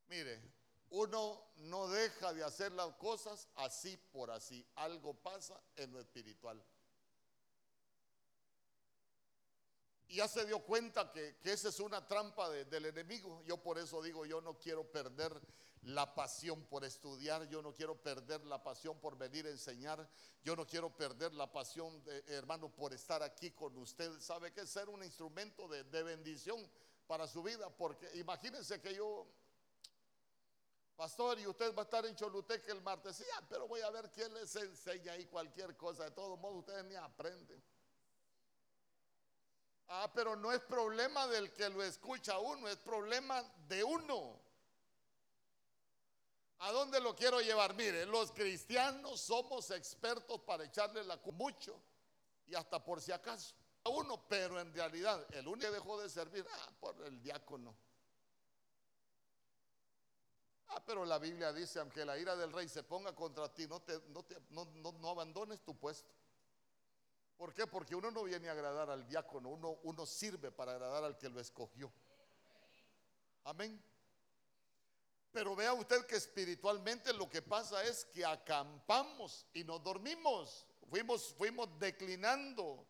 Mire, 0.08 0.53
uno 0.93 1.41
no 1.56 1.88
deja 1.88 2.34
de 2.34 2.43
hacer 2.43 2.71
las 2.71 2.93
cosas 2.95 3.47
así 3.56 3.97
por 4.12 4.29
así. 4.29 4.63
Algo 4.75 5.15
pasa 5.15 5.60
en 5.75 5.91
lo 5.91 5.99
espiritual. 5.99 6.63
Y 10.08 10.17
ya 10.17 10.27
se 10.27 10.45
dio 10.45 10.60
cuenta 10.60 11.12
que, 11.12 11.36
esa 11.43 11.69
es 11.69 11.79
una 11.79 12.08
trampa 12.08 12.47
del 12.51 12.86
enemigo. 12.86 13.41
Yo 13.43 13.58
por 13.58 13.79
eso 13.79 14.03
digo, 14.03 14.23
yo 14.27 14.39
no 14.41 14.60
quiero 14.60 14.84
perder 14.91 15.34
la 15.82 16.13
pasión 16.13 16.63
por 16.65 16.86
estudiar, 16.86 17.49
yo 17.49 17.63
no 17.63 17.73
quiero 17.73 17.99
perder 17.99 18.45
la 18.45 18.62
pasión 18.62 18.99
por 18.99 19.17
venir 19.17 19.47
a 19.47 19.49
enseñar, 19.49 20.08
yo 20.43 20.56
no 20.56 20.67
quiero 20.67 20.95
perder 20.95 21.34
la 21.34 21.51
pasión, 21.51 22.03
de, 22.03 22.23
hermano, 22.27 22.69
por 22.69 22.93
estar 22.93 23.23
aquí 23.23 23.49
con 23.49 23.75
usted. 23.79 24.19
¿Sabe 24.19 24.53
qué? 24.53 24.67
Ser 24.67 24.89
un 24.89 25.03
instrumento 25.03 25.67
de 25.67 26.03
bendición 26.03 26.69
para 27.08 27.27
su 27.27 27.41
vida, 27.41 27.75
porque 27.75 28.08
imagínense 28.13 28.79
que 28.79 28.93
yo 28.93 29.27
Pastor, 30.95 31.39
y 31.39 31.47
usted 31.47 31.73
va 31.75 31.82
a 31.82 31.86
estar 31.86 32.06
en 32.06 32.15
Choluteca 32.15 32.71
el 32.71 32.82
martes. 32.82 33.17
Sí, 33.17 33.25
pero 33.49 33.67
voy 33.67 33.82
a 33.82 33.89
ver 33.89 34.12
quién 34.12 34.34
les 34.34 34.56
enseña 34.56 35.13
ahí 35.13 35.25
cualquier 35.25 35.75
cosa. 35.75 36.06
De 36.06 36.12
todos 36.12 36.39
modos, 36.39 36.60
ustedes 36.60 36.86
ni 36.86 36.95
aprenden. 36.95 37.62
Ah, 39.88 40.10
pero 40.13 40.36
no 40.36 40.51
es 40.51 40.62
problema 40.62 41.27
del 41.27 41.51
que 41.51 41.69
lo 41.69 41.84
escucha 41.84 42.39
uno, 42.39 42.67
es 42.67 42.77
problema 42.77 43.43
de 43.67 43.84
uno. 43.84 44.39
¿A 46.60 46.71
dónde 46.71 47.01
lo 47.01 47.15
quiero 47.15 47.41
llevar? 47.41 47.73
Mire, 47.73 48.06
los 48.06 48.32
cristianos 48.32 49.19
somos 49.19 49.69
expertos 49.71 50.39
para 50.41 50.63
echarle 50.63 51.03
la 51.03 51.19
mucho 51.34 51.77
y 52.47 52.56
hasta 52.56 52.84
por 52.84 53.01
si 53.01 53.12
acaso 53.12 53.53
a 53.84 53.89
uno, 53.89 54.23
pero 54.29 54.60
en 54.60 54.73
realidad 54.73 55.25
el 55.34 55.47
único 55.47 55.67
que 55.67 55.73
dejó 55.73 56.01
de 56.01 56.10
servir, 56.10 56.45
ah, 56.49 56.69
por 56.79 56.95
el 57.06 57.21
diácono. 57.21 57.75
Pero 60.86 61.06
la 61.06 61.17
Biblia 61.17 61.54
dice, 61.54 61.80
aunque 61.80 62.04
la 62.04 62.17
ira 62.17 62.36
del 62.36 62.52
rey 62.52 62.67
se 62.67 62.84
ponga 62.84 63.15
contra 63.15 63.54
ti, 63.54 63.67
no, 63.67 63.82
te, 63.82 64.02
no, 64.50 64.65
no, 64.72 65.10
abandones 65.10 65.62
tu 65.62 65.76
puesto. 65.78 66.13
¿Por 67.38 67.54
qué? 67.54 67.65
Porque 67.67 67.96
uno 67.96 68.12
no 68.12 68.24
viene 68.24 68.50
a 68.50 68.52
agradar 68.52 68.89
al 68.89 69.08
diácono, 69.08 69.50
uno, 69.50 69.80
uno 69.84 70.06
sirve 70.06 70.52
para 70.52 70.74
agradar 70.74 71.04
al 71.04 71.17
que 71.17 71.30
lo 71.30 71.39
escogió. 71.39 71.91
Amén. 73.46 73.82
Pero 75.32 75.56
vea 75.56 75.74
usted 75.74 76.06
que 76.06 76.15
espiritualmente 76.15 77.13
lo 77.13 77.30
que 77.30 77.41
pasa 77.41 77.84
es 77.84 78.06
que 78.06 78.26
acampamos 78.26 79.48
y 79.54 79.63
nos 79.63 79.82
dormimos. 79.82 80.67
Fuimos, 80.89 81.34
fuimos 81.34 81.80
declinando 81.80 82.86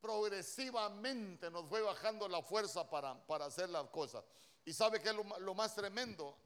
progresivamente, 0.00 1.50
nos 1.50 1.66
fue 1.68 1.80
bajando 1.80 2.28
la 2.28 2.42
fuerza 2.42 2.88
para, 2.90 3.14
para 3.26 3.46
hacer 3.46 3.70
las 3.70 3.88
cosas. 3.88 4.24
¿Y 4.64 4.72
sabe 4.72 5.00
qué 5.00 5.10
es 5.10 5.16
lo 5.40 5.54
más 5.54 5.74
tremendo? 5.74 6.36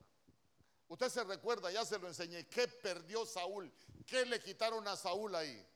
Usted 0.89 1.09
se 1.09 1.25
recuerda, 1.25 1.71
ya 1.71 1.85
se 1.85 1.99
lo 1.99 2.07
enseñé, 2.07 2.47
¿qué 2.47 2.69
perdió 2.69 3.27
Saúl? 3.27 3.73
¿Qué 4.07 4.25
le 4.25 4.41
quitaron 4.41 4.87
a 4.87 4.97
Saúl 4.97 5.35
ahí? 5.35 5.67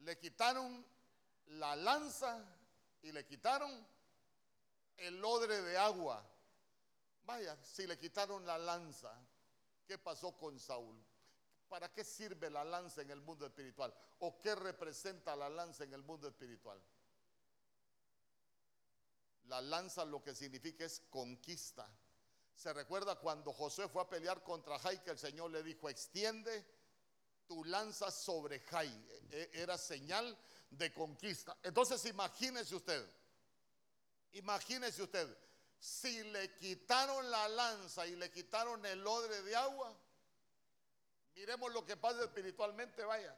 Le 0.00 0.18
quitaron 0.18 0.84
la 1.46 1.76
lanza 1.76 2.44
y 3.02 3.12
le 3.12 3.24
quitaron 3.24 3.86
el 4.96 5.24
odre 5.24 5.62
de 5.62 5.78
agua. 5.78 6.24
Vaya, 7.24 7.56
si 7.62 7.86
le 7.86 7.96
quitaron 7.96 8.44
la 8.44 8.58
lanza, 8.58 9.14
¿qué 9.86 9.96
pasó 9.96 10.36
con 10.36 10.58
Saúl? 10.58 11.00
¿Para 11.68 11.92
qué 11.92 12.04
sirve 12.04 12.50
la 12.50 12.64
lanza 12.64 13.02
en 13.02 13.10
el 13.10 13.20
mundo 13.20 13.46
espiritual? 13.46 13.94
¿O 14.18 14.40
qué 14.40 14.54
representa 14.54 15.36
la 15.36 15.48
lanza 15.48 15.84
en 15.84 15.94
el 15.94 16.02
mundo 16.02 16.28
espiritual? 16.28 16.80
La 19.46 19.60
lanza 19.60 20.04
lo 20.04 20.22
que 20.22 20.34
significa 20.34 20.84
es 20.84 21.00
conquista. 21.10 21.88
Se 22.62 22.72
recuerda 22.72 23.16
cuando 23.16 23.52
José 23.52 23.88
fue 23.88 24.02
a 24.02 24.08
pelear 24.08 24.44
contra 24.44 24.78
Jai 24.78 25.02
que 25.02 25.10
el 25.10 25.18
Señor 25.18 25.50
le 25.50 25.64
dijo, 25.64 25.88
extiende 25.88 26.64
tu 27.48 27.64
lanza 27.64 28.08
sobre 28.08 28.60
Jai. 28.60 28.88
E, 29.32 29.50
e, 29.52 29.62
era 29.62 29.76
señal 29.76 30.38
de 30.70 30.92
conquista. 30.94 31.58
Entonces 31.64 32.04
imagínese 32.04 32.76
usted, 32.76 33.04
imagínese 34.34 35.02
usted, 35.02 35.36
si 35.80 36.22
le 36.22 36.54
quitaron 36.54 37.28
la 37.32 37.48
lanza 37.48 38.06
y 38.06 38.14
le 38.14 38.30
quitaron 38.30 38.86
el 38.86 39.04
odre 39.04 39.42
de 39.42 39.56
agua, 39.56 39.92
miremos 41.34 41.72
lo 41.72 41.84
que 41.84 41.96
pasa 41.96 42.22
espiritualmente, 42.22 43.02
vaya. 43.02 43.36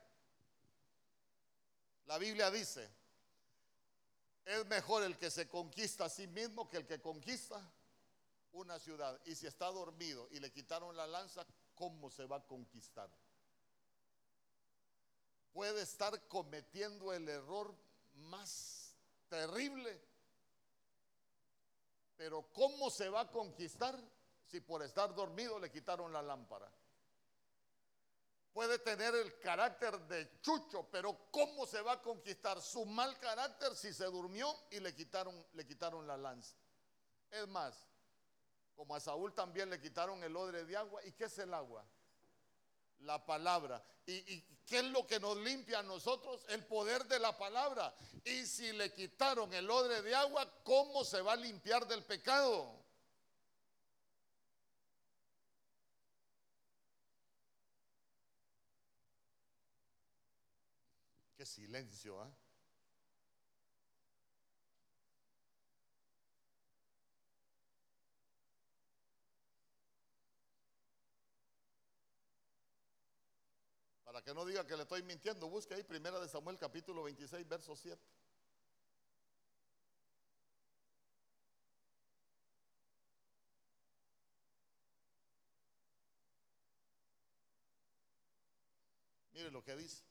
La 2.04 2.18
Biblia 2.18 2.50
dice, 2.50 2.86
es 4.44 4.66
mejor 4.66 5.02
el 5.02 5.16
que 5.16 5.30
se 5.30 5.48
conquista 5.48 6.04
a 6.04 6.10
sí 6.10 6.26
mismo 6.26 6.68
que 6.68 6.76
el 6.76 6.86
que 6.86 7.00
conquista 7.00 7.72
una 8.54 8.78
ciudad. 8.78 9.20
Y 9.24 9.34
si 9.34 9.46
está 9.46 9.70
dormido 9.70 10.28
y 10.30 10.40
le 10.40 10.50
quitaron 10.50 10.96
la 10.96 11.06
lanza, 11.06 11.46
¿cómo 11.74 12.10
se 12.10 12.24
va 12.24 12.36
a 12.36 12.46
conquistar? 12.46 13.10
Puede 15.52 15.82
estar 15.82 16.26
cometiendo 16.26 17.12
el 17.12 17.28
error 17.28 17.74
más 18.14 18.96
terrible. 19.28 20.00
Pero 22.16 22.42
¿cómo 22.52 22.90
se 22.90 23.08
va 23.08 23.20
a 23.20 23.30
conquistar 23.30 24.00
si 24.46 24.60
por 24.60 24.82
estar 24.82 25.14
dormido 25.14 25.58
le 25.58 25.70
quitaron 25.70 26.12
la 26.12 26.22
lámpara? 26.22 26.70
Puede 28.52 28.78
tener 28.78 29.12
el 29.16 29.36
carácter 29.40 29.98
de 30.06 30.40
chucho, 30.40 30.88
pero 30.88 31.28
¿cómo 31.32 31.66
se 31.66 31.82
va 31.82 31.94
a 31.94 32.02
conquistar 32.02 32.62
su 32.62 32.86
mal 32.86 33.18
carácter 33.18 33.74
si 33.74 33.92
se 33.92 34.04
durmió 34.04 34.48
y 34.70 34.78
le 34.78 34.94
quitaron, 34.94 35.44
le 35.54 35.66
quitaron 35.66 36.06
la 36.06 36.16
lanza? 36.16 36.54
Es 37.32 37.48
más, 37.48 37.74
como 38.74 38.94
a 38.94 39.00
Saúl 39.00 39.32
también 39.34 39.70
le 39.70 39.80
quitaron 39.80 40.22
el 40.22 40.36
odre 40.36 40.64
de 40.64 40.76
agua. 40.76 41.04
¿Y 41.04 41.12
qué 41.12 41.24
es 41.24 41.38
el 41.38 41.52
agua? 41.54 41.84
La 43.00 43.24
palabra. 43.24 43.82
¿Y, 44.06 44.12
¿Y, 44.12 44.44
qué 44.66 44.78
es 44.78 44.84
lo 44.84 45.06
que 45.06 45.20
nos 45.20 45.36
limpia 45.38 45.80
a 45.80 45.82
nosotros? 45.82 46.44
El 46.48 46.64
poder 46.66 47.04
de 47.06 47.18
la 47.18 47.36
palabra. 47.36 47.94
Y 48.24 48.46
si 48.46 48.72
le 48.72 48.92
quitaron 48.92 49.52
el 49.54 49.70
odre 49.70 50.02
de 50.02 50.14
agua, 50.14 50.50
¿cómo 50.62 51.04
se 51.04 51.20
va 51.20 51.32
a 51.32 51.36
limpiar 51.36 51.86
del 51.86 52.02
pecado? 52.04 52.82
Qué 61.36 61.44
silencio, 61.44 62.20
¿ah? 62.20 62.30
Para 74.14 74.22
que 74.22 74.32
no 74.32 74.44
diga 74.44 74.64
que 74.64 74.76
le 74.76 74.84
estoy 74.84 75.02
mintiendo, 75.02 75.48
busque 75.48 75.74
ahí 75.74 75.82
Primera 75.82 76.20
de 76.20 76.28
Samuel 76.28 76.56
capítulo 76.56 77.02
26, 77.02 77.48
verso 77.48 77.74
7. 77.74 78.00
Mire 89.32 89.50
lo 89.50 89.64
que 89.64 89.74
dice. 89.74 90.04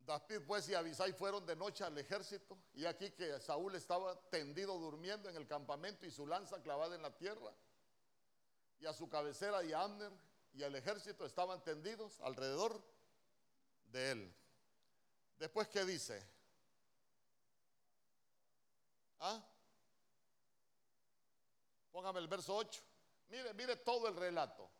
David 0.00 0.42
pues 0.46 0.68
y 0.68 0.74
Abisai 0.74 1.14
fueron 1.14 1.46
de 1.46 1.56
noche 1.56 1.84
al 1.84 1.96
ejército 1.96 2.58
y 2.74 2.84
aquí 2.84 3.12
que 3.12 3.40
Saúl 3.40 3.74
estaba 3.76 4.14
tendido 4.28 4.78
durmiendo 4.78 5.30
en 5.30 5.36
el 5.36 5.46
campamento 5.46 6.04
y 6.04 6.10
su 6.10 6.26
lanza 6.26 6.60
clavada 6.60 6.94
en 6.94 7.00
la 7.00 7.16
tierra 7.16 7.54
y 8.78 8.84
a 8.84 8.92
su 8.92 9.08
cabecera 9.08 9.64
y 9.64 9.72
Amner 9.72 10.12
y 10.52 10.62
el 10.62 10.74
ejército 10.74 11.24
estaban 11.24 11.64
tendidos 11.64 12.20
alrededor 12.20 12.94
de 13.86 14.10
él. 14.12 14.34
Después, 15.38 15.68
¿qué 15.68 15.84
dice? 15.84 16.26
¿Ah? 19.20 19.42
Póngame 21.92 22.20
el 22.20 22.28
verso 22.28 22.54
8. 22.54 22.82
Mire, 23.28 23.54
mire 23.54 23.76
todo 23.76 24.08
el 24.08 24.16
relato. 24.16 24.70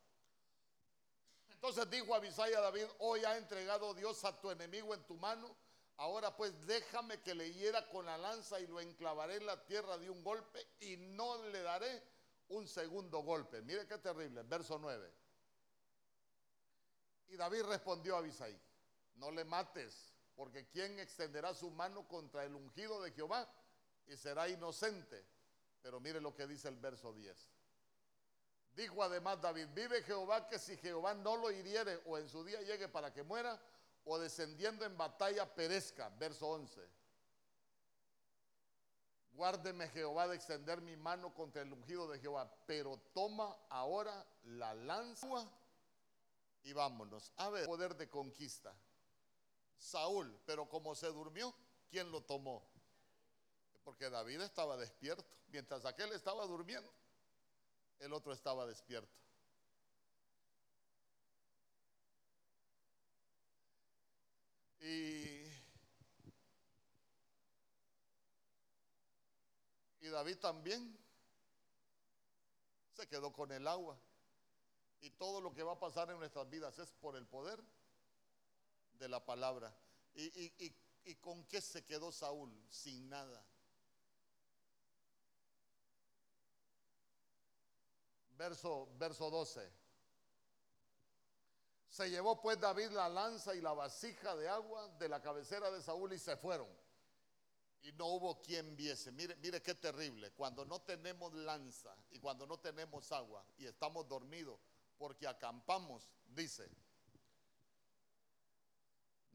Entonces 1.48 1.88
dijo 1.90 2.14
Abisai 2.14 2.52
a 2.54 2.60
David, 2.60 2.84
hoy 2.98 3.24
ha 3.24 3.36
entregado 3.38 3.94
Dios 3.94 4.24
a 4.24 4.38
tu 4.38 4.50
enemigo 4.50 4.94
en 4.94 5.02
tu 5.04 5.16
mano. 5.16 5.56
Ahora 5.96 6.36
pues 6.36 6.52
déjame 6.66 7.22
que 7.22 7.34
le 7.34 7.52
hiera 7.54 7.88
con 7.88 8.04
la 8.04 8.18
lanza 8.18 8.60
y 8.60 8.66
lo 8.66 8.80
enclavaré 8.80 9.36
en 9.36 9.46
la 9.46 9.64
tierra 9.64 9.96
de 9.96 10.10
un 10.10 10.22
golpe 10.22 10.66
y 10.80 10.98
no 10.98 11.42
le 11.46 11.62
daré 11.62 12.02
un 12.48 12.68
segundo 12.68 13.20
golpe. 13.20 13.62
Mire 13.62 13.86
qué 13.86 13.98
terrible. 13.98 14.42
Verso 14.42 14.78
9. 14.78 15.12
Y 17.28 17.36
David 17.36 17.62
respondió 17.62 18.14
a 18.14 18.18
Abisai, 18.18 18.60
no 19.16 19.30
le 19.30 19.44
mates, 19.44 20.14
porque 20.34 20.68
¿quién 20.68 20.98
extenderá 20.98 21.54
su 21.54 21.70
mano 21.70 22.06
contra 22.06 22.44
el 22.44 22.54
ungido 22.54 23.02
de 23.02 23.12
Jehová 23.12 23.48
y 24.06 24.16
será 24.16 24.48
inocente? 24.48 25.24
Pero 25.82 26.00
mire 26.00 26.20
lo 26.20 26.34
que 26.34 26.46
dice 26.46 26.68
el 26.68 26.76
verso 26.76 27.12
10. 27.12 27.36
Dijo 28.74 29.02
además 29.02 29.40
David, 29.40 29.68
vive 29.72 30.02
Jehová 30.02 30.46
que 30.48 30.58
si 30.58 30.76
Jehová 30.76 31.14
no 31.14 31.36
lo 31.36 31.50
hiriere 31.50 32.02
o 32.04 32.18
en 32.18 32.28
su 32.28 32.44
día 32.44 32.60
llegue 32.60 32.88
para 32.88 33.12
que 33.12 33.22
muera 33.22 33.58
o 34.04 34.18
descendiendo 34.18 34.84
en 34.84 34.96
batalla 34.96 35.52
perezca. 35.54 36.10
Verso 36.10 36.46
11. 36.48 36.86
Guárdeme 39.32 39.88
Jehová 39.88 40.28
de 40.28 40.36
extender 40.36 40.80
mi 40.80 40.96
mano 40.96 41.34
contra 41.34 41.62
el 41.62 41.72
ungido 41.72 42.08
de 42.08 42.18
Jehová, 42.18 42.50
pero 42.66 42.98
toma 43.12 43.56
ahora 43.68 44.26
la 44.44 44.74
lanza 44.74 45.46
y 46.62 46.72
vámonos. 46.72 47.32
A 47.36 47.50
ver, 47.50 47.66
poder 47.66 47.96
de 47.96 48.08
conquista. 48.08 48.74
Saúl, 49.78 50.38
pero 50.46 50.68
como 50.68 50.94
se 50.94 51.08
durmió, 51.08 51.54
¿quién 51.90 52.10
lo 52.10 52.22
tomó? 52.22 52.62
Porque 53.84 54.10
David 54.10 54.40
estaba 54.40 54.76
despierto, 54.76 55.24
mientras 55.48 55.84
aquel 55.84 56.12
estaba 56.12 56.44
durmiendo 56.46 56.92
el 58.00 58.12
otro 58.12 58.32
estaba 58.32 58.66
despierto. 58.66 59.10
Y, 64.80 65.44
y 70.00 70.08
David 70.08 70.38
también 70.38 70.96
se 72.94 73.08
quedó 73.08 73.32
con 73.32 73.50
el 73.50 73.66
agua. 73.66 73.98
Y 75.00 75.10
todo 75.10 75.40
lo 75.40 75.52
que 75.52 75.62
va 75.62 75.72
a 75.72 75.78
pasar 75.78 76.10
en 76.10 76.18
nuestras 76.18 76.48
vidas 76.48 76.78
es 76.78 76.92
por 76.92 77.16
el 77.16 77.26
poder 77.26 77.62
de 78.98 79.08
la 79.08 79.24
palabra. 79.24 79.74
¿Y, 80.14 80.24
y, 80.24 80.76
y 81.04 81.14
con 81.16 81.44
qué 81.44 81.60
se 81.60 81.84
quedó 81.84 82.10
Saúl? 82.12 82.52
Sin 82.70 83.08
nada. 83.08 83.46
verso, 88.36 88.88
verso 88.98 89.30
12. 89.30 89.86
Se 91.88 92.10
llevó 92.10 92.40
pues 92.40 92.60
David 92.60 92.90
la 92.90 93.08
lanza 93.08 93.54
y 93.54 93.60
la 93.60 93.72
vasija 93.72 94.36
de 94.36 94.48
agua 94.48 94.88
de 94.98 95.08
la 95.08 95.20
cabecera 95.20 95.70
de 95.70 95.82
Saúl 95.82 96.12
y 96.12 96.18
se 96.18 96.36
fueron. 96.36 96.68
Y 97.82 97.92
no 97.92 98.06
hubo 98.06 98.42
quien 98.42 98.76
viese. 98.76 99.12
Mire, 99.12 99.36
mire 99.36 99.62
qué 99.62 99.74
terrible. 99.74 100.32
Cuando 100.32 100.64
no 100.64 100.80
tenemos 100.82 101.32
lanza 101.34 101.96
y 102.10 102.18
cuando 102.18 102.46
no 102.46 102.58
tenemos 102.58 103.10
agua 103.12 103.44
y 103.56 103.66
estamos 103.66 104.06
dormidos 104.08 104.58
porque 104.98 105.26
acampamos, 105.26 106.10
dice, 106.26 106.68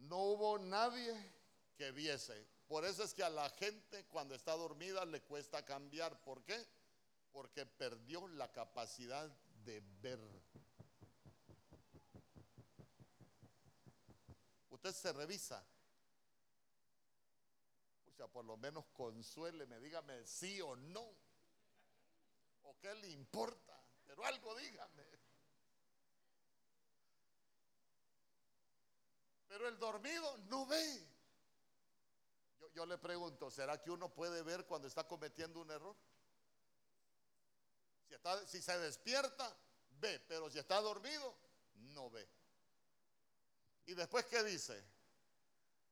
no 0.01 0.17
hubo 0.17 0.59
nadie 0.59 1.33
que 1.77 1.91
viese. 1.91 2.47
Por 2.67 2.85
eso 2.85 3.03
es 3.03 3.13
que 3.13 3.23
a 3.23 3.29
la 3.29 3.49
gente 3.49 4.05
cuando 4.05 4.35
está 4.35 4.53
dormida 4.53 5.05
le 5.05 5.21
cuesta 5.21 5.65
cambiar. 5.65 6.21
¿Por 6.21 6.43
qué? 6.43 6.65
porque 7.31 7.65
perdió 7.65 8.27
la 8.27 8.51
capacidad 8.51 9.29
de 9.63 9.81
ver. 10.01 10.19
Usted 14.69 14.93
se 14.93 15.13
revisa. 15.13 15.63
O 18.07 18.13
sea, 18.13 18.27
por 18.27 18.45
lo 18.45 18.57
menos 18.57 18.85
consuéleme, 18.93 19.79
dígame 19.79 20.25
sí 20.25 20.61
o 20.61 20.75
no. 20.75 21.15
¿O 22.63 22.77
qué 22.79 22.93
le 22.95 23.09
importa? 23.09 23.77
pero 24.05 24.25
algo 24.25 24.53
dígame. 24.55 25.03
Pero 29.51 29.67
el 29.67 29.77
dormido 29.77 30.37
no 30.47 30.65
ve. 30.65 31.07
Yo, 32.73 32.85
le 32.85 32.97
pregunto, 32.97 33.51
¿será 33.51 33.81
que 33.81 33.91
uno 33.91 34.07
puede 34.07 34.43
ver 34.43 34.65
cuando 34.65 34.87
está 34.87 35.05
cometiendo 35.05 35.59
un 35.59 35.69
error? 35.69 35.93
Si, 38.07 38.13
está, 38.13 38.47
si 38.47 38.61
se 38.61 38.79
despierta, 38.79 39.53
ve, 39.99 40.21
pero 40.21 40.49
si 40.49 40.57
está 40.57 40.79
dormido, 40.79 41.35
no 41.73 42.09
ve. 42.09 42.25
Y 43.87 43.93
después, 43.93 44.25
¿qué 44.27 44.41
dice? 44.41 44.81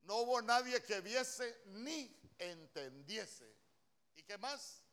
No 0.03 0.19
hubo 0.19 0.41
nadie 0.41 0.81
que 0.81 1.01
viese 1.01 1.61
ni 1.65 2.17
entendiese. 2.37 3.53
¿Y 4.15 4.23
qué 4.23 4.37
más? 4.37 4.85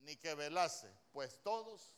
Ni 0.00 0.16
que 0.16 0.34
velase, 0.34 0.90
pues 1.12 1.42
todos 1.42 1.94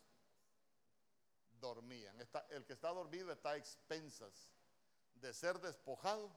dormían. 1.60 2.18
el 2.50 2.64
que 2.64 2.72
está 2.72 2.88
dormido 2.88 3.30
está 3.30 3.50
a 3.50 3.56
expensas 3.56 4.57
de 5.20 5.32
ser 5.34 5.58
despojado 5.60 6.30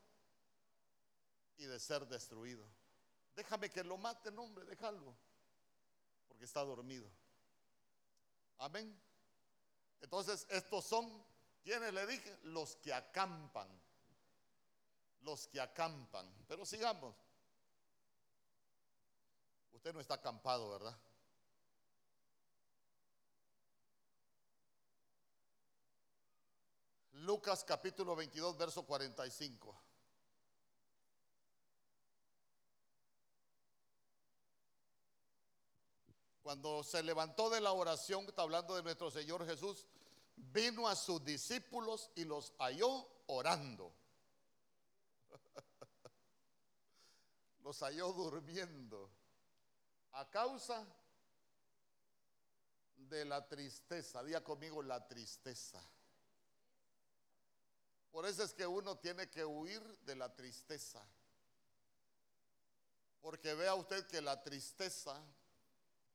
y 1.58 1.66
de 1.66 1.80
ser 1.80 2.08
destruido. 2.08 2.66
Déjame 3.36 3.70
que 3.70 3.84
lo 3.84 3.98
mate, 3.98 4.30
hombre, 4.30 4.66
déjalo, 4.66 5.16
porque 6.28 6.46
está 6.46 6.62
dormido. 6.64 7.10
Amén. 8.58 9.00
Entonces, 10.02 10.46
estos 10.50 10.86
son, 10.86 11.24
¿quiénes 11.64 11.94
le 11.94 12.06
dije? 12.08 12.40
Los 12.44 12.76
que 12.78 12.94
acampan. 12.94 13.68
Los 15.22 15.48
que 15.48 15.62
acampan. 15.62 16.28
Pero 16.48 16.66
sigamos. 16.66 17.16
Usted 19.72 19.94
no 19.94 20.00
está 20.00 20.16
acampado, 20.16 20.70
¿verdad? 20.70 20.98
Lucas 27.14 27.64
capítulo 27.64 28.16
22, 28.16 28.58
verso 28.58 28.86
45. 28.86 29.82
Cuando 36.42 36.84
se 36.84 37.04
levantó 37.04 37.50
de 37.50 37.62
la 37.62 37.72
oración, 37.72 38.26
está 38.26 38.42
hablando 38.42 38.76
de 38.76 38.84
nuestro 38.84 39.12
Señor 39.12 39.46
Jesús, 39.46 39.88
vino 40.36 40.88
a 40.88 40.96
sus 40.96 41.24
discípulos 41.24 42.10
y 42.16 42.26
los 42.26 42.54
halló 42.58 43.08
orando. 43.28 43.94
los 47.64 47.80
halló 47.84 48.12
durmiendo 48.14 49.12
a 50.14 50.30
causa 50.30 50.86
de 52.98 53.26
la 53.26 53.48
tristeza. 53.48 54.24
Día 54.24 54.44
conmigo 54.44 54.82
la 54.82 55.08
tristeza. 55.08 55.80
Por 58.12 58.26
eso 58.26 58.44
es 58.44 58.54
que 58.54 58.68
uno 58.68 58.98
tiene 58.98 59.30
que 59.30 59.46
huir 59.46 59.82
de 60.00 60.16
la 60.16 60.34
tristeza. 60.36 61.02
Porque 63.22 63.54
vea 63.54 63.76
usted 63.76 64.06
que 64.08 64.22
la 64.22 64.44
tristeza 64.44 65.22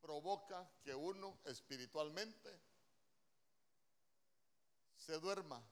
provoca 0.00 0.68
que 0.82 0.94
uno 0.94 1.38
espiritualmente 1.44 2.61
se 4.96 5.18
duerma. 5.18 5.62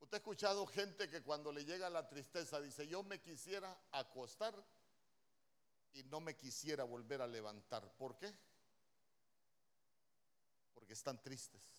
Usted 0.00 0.16
ha 0.16 0.18
escuchado 0.18 0.66
gente 0.66 1.08
que 1.10 1.22
cuando 1.22 1.52
le 1.52 1.64
llega 1.64 1.90
la 1.90 2.08
tristeza 2.08 2.60
dice, 2.60 2.86
yo 2.88 3.02
me 3.02 3.20
quisiera 3.20 3.78
acostar 3.92 4.54
y 5.92 6.02
no 6.04 6.20
me 6.20 6.34
quisiera 6.34 6.84
volver 6.84 7.20
a 7.20 7.26
levantar. 7.26 7.92
¿Por 7.92 8.16
qué? 8.16 8.34
Porque 10.72 10.94
están 10.94 11.22
tristes. 11.22 11.77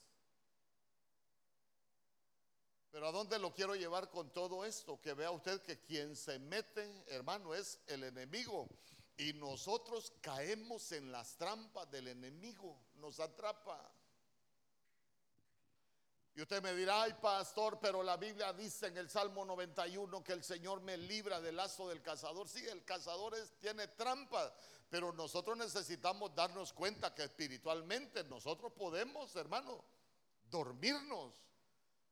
Pero 2.92 3.08
¿a 3.08 3.12
dónde 3.12 3.38
lo 3.38 3.54
quiero 3.54 3.76
llevar 3.76 4.10
con 4.10 4.32
todo 4.32 4.66
esto? 4.66 5.00
Que 5.00 5.14
vea 5.14 5.32
usted 5.32 5.62
que 5.62 5.80
quien 5.80 6.16
se 6.16 6.40
mete, 6.40 7.04
hermano, 7.08 7.54
es 7.54 7.80
el 7.88 8.04
enemigo. 8.04 8.68
Y 9.18 9.34
nosotros 9.34 10.14
caemos 10.22 10.92
en 10.92 11.12
las 11.12 11.38
trampas 11.38 11.90
del 11.92 12.08
enemigo, 12.08 12.80
nos 12.96 13.20
atrapa. 13.20 13.92
Y 16.36 16.42
usted 16.42 16.64
me 16.64 16.74
dirá, 16.74 17.04
ay 17.04 17.14
pastor, 17.22 17.80
pero 17.82 18.02
la 18.02 18.16
Biblia 18.16 18.54
dice 18.54 18.88
en 18.88 18.98
el 18.98 19.10
Salmo 19.10 19.44
91 19.44 20.24
que 20.24 20.32
el 20.32 20.42
Señor 20.42 20.80
me 20.80 20.96
libra 20.96 21.42
del 21.42 21.58
lazo 21.58 21.90
del 21.90 22.02
cazador. 22.02 22.48
Sí, 22.48 22.66
el 22.66 22.86
cazador 22.86 23.36
tiene 23.60 23.90
trampas, 23.90 24.54
pero 24.90 25.12
nosotros 25.12 25.58
necesitamos 25.58 26.34
darnos 26.34 26.72
cuenta 26.72 27.14
que 27.14 27.24
espiritualmente 27.24 28.24
nosotros 28.24 28.72
podemos, 28.72 29.36
hermano, 29.36 29.84
dormirnos. 30.50 31.49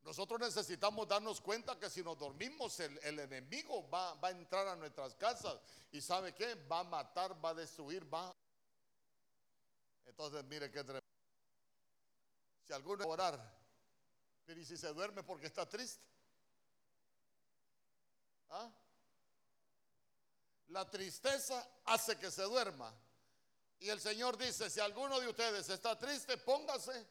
Nosotros 0.08 0.40
necesitamos 0.40 1.06
darnos 1.06 1.42
cuenta 1.42 1.78
que 1.78 1.90
si 1.90 2.02
nos 2.02 2.18
dormimos, 2.18 2.80
el, 2.80 3.20
enemigo 3.20 3.90
va, 3.90 4.18
a 4.22 4.30
entrar 4.32 4.66
a 4.66 4.76
nuestras 4.78 5.14
casas 5.16 5.60
y 5.92 6.00
sabe 6.00 6.34
qué, 6.34 6.56
va 6.56 6.80
a 6.80 6.84
matar, 6.86 7.44
va 7.44 7.50
a 7.50 7.54
destruir, 7.54 8.08
va. 8.12 8.34
Entonces, 10.06 10.46
mire 10.46 10.72
qué 10.72 10.82
tremendo. 10.82 11.06
Si 12.64 12.72
alguno 12.72 13.06
orar, 13.06 13.38
pero 14.46 14.58
¿y 14.58 14.64
si 14.64 14.78
se 14.78 14.88
duerme 14.94 15.24
porque 15.24 15.48
está 15.48 15.68
triste? 15.68 16.08
¿Ah? 18.50 18.72
La 20.70 20.90
tristeza 20.90 21.70
hace 21.84 22.18
que 22.18 22.32
se 22.32 22.44
duerma. 22.44 22.96
Y 23.82 23.90
el 23.90 24.00
Señor 24.00 24.38
dice, 24.38 24.70
si 24.70 24.80
alguno 24.80 25.20
de 25.20 25.28
ustedes 25.28 25.68
está 25.68 26.00
triste, 26.00 26.38
póngase 26.38 27.06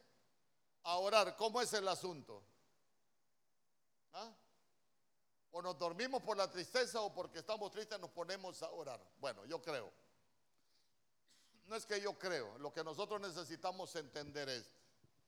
a 0.81 0.97
orar. 0.97 1.35
¿Cómo 1.35 1.61
es 1.61 1.71
el 1.73 1.87
asunto? 1.87 2.56
¿Ah? 4.13 4.33
O 5.51 5.61
nos 5.61 5.77
dormimos 5.77 6.21
por 6.23 6.37
la 6.37 6.49
tristeza 6.49 7.01
o 7.01 7.13
porque 7.13 7.39
estamos 7.39 7.71
tristes 7.71 7.99
nos 7.99 8.11
ponemos 8.11 8.61
a 8.63 8.71
orar. 8.71 9.01
Bueno, 9.19 9.45
yo 9.45 9.61
creo. 9.61 9.91
No 11.65 11.75
es 11.75 11.85
que 11.85 11.99
yo 11.99 12.17
creo, 12.17 12.57
lo 12.59 12.73
que 12.73 12.83
nosotros 12.83 13.19
necesitamos 13.19 13.93
entender 13.95 14.47
es 14.47 14.77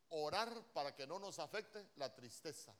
orar 0.09 0.63
para 0.73 0.95
que 0.95 1.05
no 1.05 1.19
nos 1.19 1.39
afecte 1.39 1.89
la 1.95 2.13
tristeza. 2.13 2.73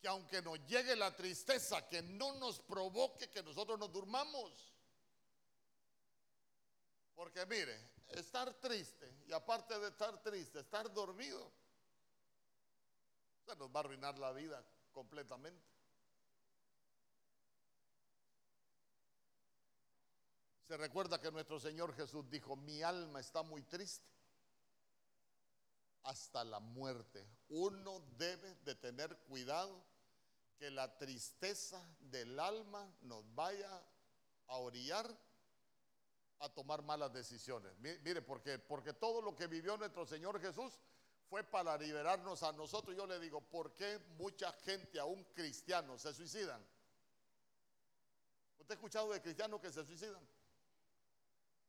Que 0.00 0.08
aunque 0.08 0.40
nos 0.40 0.64
llegue 0.66 0.96
la 0.96 1.14
tristeza, 1.14 1.86
que 1.88 2.00
no 2.02 2.32
nos 2.34 2.60
provoque 2.60 3.28
que 3.28 3.42
nosotros 3.42 3.78
nos 3.78 3.92
durmamos. 3.92 4.74
Porque 7.14 7.44
mire, 7.44 7.90
estar 8.08 8.52
triste 8.54 9.14
y 9.26 9.32
aparte 9.32 9.78
de 9.78 9.88
estar 9.88 10.22
triste, 10.22 10.60
estar 10.60 10.90
dormido, 10.92 11.52
nos 13.54 13.68
va 13.70 13.80
a 13.80 13.80
arruinar 13.80 14.18
la 14.18 14.32
vida 14.32 14.64
completamente. 14.92 15.62
Se 20.66 20.76
recuerda 20.76 21.20
que 21.20 21.32
nuestro 21.32 21.58
Señor 21.58 21.94
Jesús 21.96 22.30
dijo, 22.30 22.54
mi 22.54 22.82
alma 22.82 23.18
está 23.18 23.42
muy 23.42 23.62
triste 23.62 24.08
hasta 26.04 26.44
la 26.44 26.60
muerte. 26.60 27.26
Uno 27.48 28.00
debe 28.16 28.54
de 28.64 28.74
tener 28.76 29.16
cuidado 29.28 29.84
que 30.58 30.70
la 30.70 30.96
tristeza 30.96 31.82
del 32.00 32.38
alma 32.38 32.88
nos 33.02 33.24
vaya 33.34 33.82
a 34.46 34.56
orillar 34.58 35.10
a 36.40 36.48
tomar 36.48 36.82
malas 36.82 37.12
decisiones. 37.12 37.72
Mire, 37.78 38.22
porque, 38.22 38.58
porque 38.58 38.92
todo 38.92 39.20
lo 39.20 39.34
que 39.34 39.46
vivió 39.46 39.76
nuestro 39.76 40.06
Señor 40.06 40.40
Jesús 40.40 40.78
fue 41.30 41.44
para 41.44 41.78
liberarnos 41.78 42.42
a 42.42 42.52
nosotros. 42.52 42.96
Yo 42.96 43.06
le 43.06 43.20
digo, 43.20 43.40
¿por 43.40 43.72
qué 43.76 44.00
mucha 44.18 44.52
gente, 44.64 44.98
aún 44.98 45.22
cristianos, 45.32 46.02
se 46.02 46.12
suicidan? 46.12 46.60
¿Usted 48.58 48.72
ha 48.72 48.74
escuchado 48.74 49.12
de 49.12 49.22
cristianos 49.22 49.60
que 49.60 49.70
se 49.70 49.84
suicidan? 49.84 50.20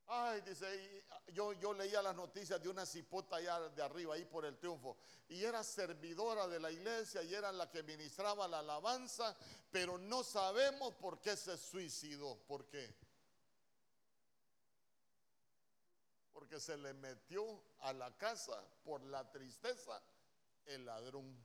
Ay, 0.07 0.41
dice, 0.41 1.05
yo, 1.27 1.53
yo 1.53 1.73
leía 1.73 2.01
las 2.01 2.15
noticias 2.15 2.61
de 2.61 2.69
una 2.69 2.87
cipota 2.87 3.35
allá 3.35 3.69
de 3.69 3.83
arriba, 3.83 4.15
ahí 4.15 4.25
por 4.25 4.45
el 4.45 4.57
triunfo, 4.57 4.97
y 5.29 5.43
era 5.43 5.63
servidora 5.63 6.47
de 6.47 6.59
la 6.59 6.71
iglesia 6.71 7.21
y 7.21 7.33
era 7.33 7.51
la 7.51 7.69
que 7.69 7.83
ministraba 7.83 8.47
la 8.47 8.59
alabanza, 8.59 9.37
pero 9.69 9.99
no 9.99 10.23
sabemos 10.23 10.95
por 10.95 11.21
qué 11.21 11.37
se 11.37 11.55
suicidó. 11.55 12.35
¿Por 12.47 12.65
qué? 12.65 12.93
Porque 16.41 16.59
se 16.59 16.75
le 16.75 16.91
metió 16.95 17.61
a 17.81 17.93
la 17.93 18.17
casa 18.17 18.65
por 18.83 19.03
la 19.03 19.29
tristeza 19.29 20.01
el 20.65 20.83
ladrón. 20.83 21.37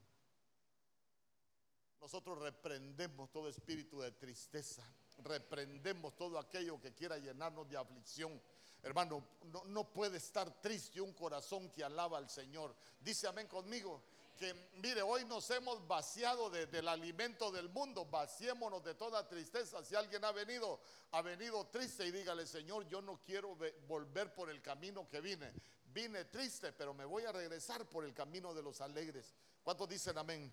Nosotros 2.00 2.38
reprendemos 2.38 3.30
todo 3.30 3.46
espíritu 3.46 4.00
de 4.00 4.12
tristeza, 4.12 4.82
reprendemos 5.18 6.16
todo 6.16 6.38
aquello 6.38 6.80
que 6.80 6.94
quiera 6.94 7.18
llenarnos 7.18 7.68
de 7.68 7.76
aflicción. 7.76 8.40
Hermano, 8.82 9.22
no, 9.66 9.92
puede 9.92 10.16
estar 10.16 10.62
triste 10.62 11.02
un 11.02 11.12
corazón 11.12 11.68
que 11.72 11.84
alaba 11.84 12.16
al 12.16 12.30
Señor. 12.30 12.74
Dice 12.98 13.28
amén 13.28 13.48
conmigo. 13.48 14.02
Que, 14.36 14.54
mire, 14.74 15.02
hoy 15.02 15.24
nos 15.24 15.50
hemos 15.50 15.86
vaciado 15.86 16.50
del 16.50 16.86
alimento 16.88 17.50
del 17.50 17.68
mundo, 17.68 18.04
vaciémonos 18.04 18.84
de 18.84 18.94
toda 18.94 19.26
tristeza. 19.26 19.82
Si 19.84 19.94
alguien 19.94 20.24
ha 20.24 20.32
venido, 20.32 20.80
ha 21.12 21.22
venido 21.22 21.66
triste 21.66 22.06
y 22.06 22.10
dígale, 22.10 22.46
Señor, 22.46 22.86
yo 22.86 23.00
no 23.00 23.20
quiero 23.24 23.56
volver 23.86 24.32
por 24.34 24.50
el 24.50 24.62
camino 24.62 25.08
que 25.08 25.20
vine. 25.20 25.52
Vine 25.86 26.26
triste, 26.26 26.72
pero 26.72 26.92
me 26.92 27.04
voy 27.04 27.24
a 27.24 27.32
regresar 27.32 27.88
por 27.88 28.04
el 28.04 28.12
camino 28.12 28.52
de 28.52 28.62
los 28.62 28.80
alegres. 28.80 29.34
¿Cuántos 29.62 29.88
dicen 29.88 30.18
amén? 30.18 30.52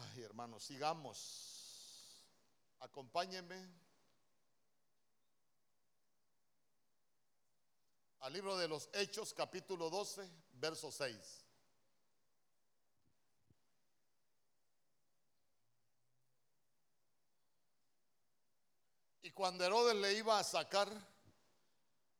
Ay, 0.00 0.22
hermanos, 0.22 0.62
sigamos. 0.62 1.58
Acompáñenme 2.80 3.68
al 8.20 8.32
libro 8.32 8.56
de 8.56 8.68
los 8.68 8.88
Hechos, 8.92 9.34
capítulo 9.34 9.90
12, 9.90 10.30
verso 10.62 10.92
6. 10.92 11.44
Y 19.22 19.30
cuando 19.32 19.64
Herodes 19.64 19.96
le 19.96 20.14
iba 20.14 20.38
a 20.38 20.44
sacar, 20.44 20.88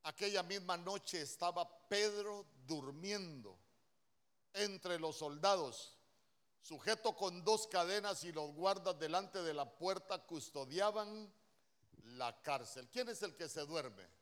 aquella 0.02 0.42
misma 0.42 0.76
noche 0.76 1.22
estaba 1.22 1.68
Pedro 1.88 2.44
durmiendo 2.66 3.56
entre 4.54 4.98
los 4.98 5.16
soldados, 5.16 5.96
sujeto 6.62 7.16
con 7.16 7.44
dos 7.44 7.68
cadenas 7.68 8.24
y 8.24 8.32
los 8.32 8.52
guardas 8.54 8.98
delante 8.98 9.40
de 9.42 9.54
la 9.54 9.70
puerta 9.70 10.18
custodiaban 10.18 11.32
la 12.16 12.42
cárcel. 12.42 12.88
¿Quién 12.90 13.08
es 13.08 13.22
el 13.22 13.36
que 13.36 13.48
se 13.48 13.64
duerme? 13.64 14.21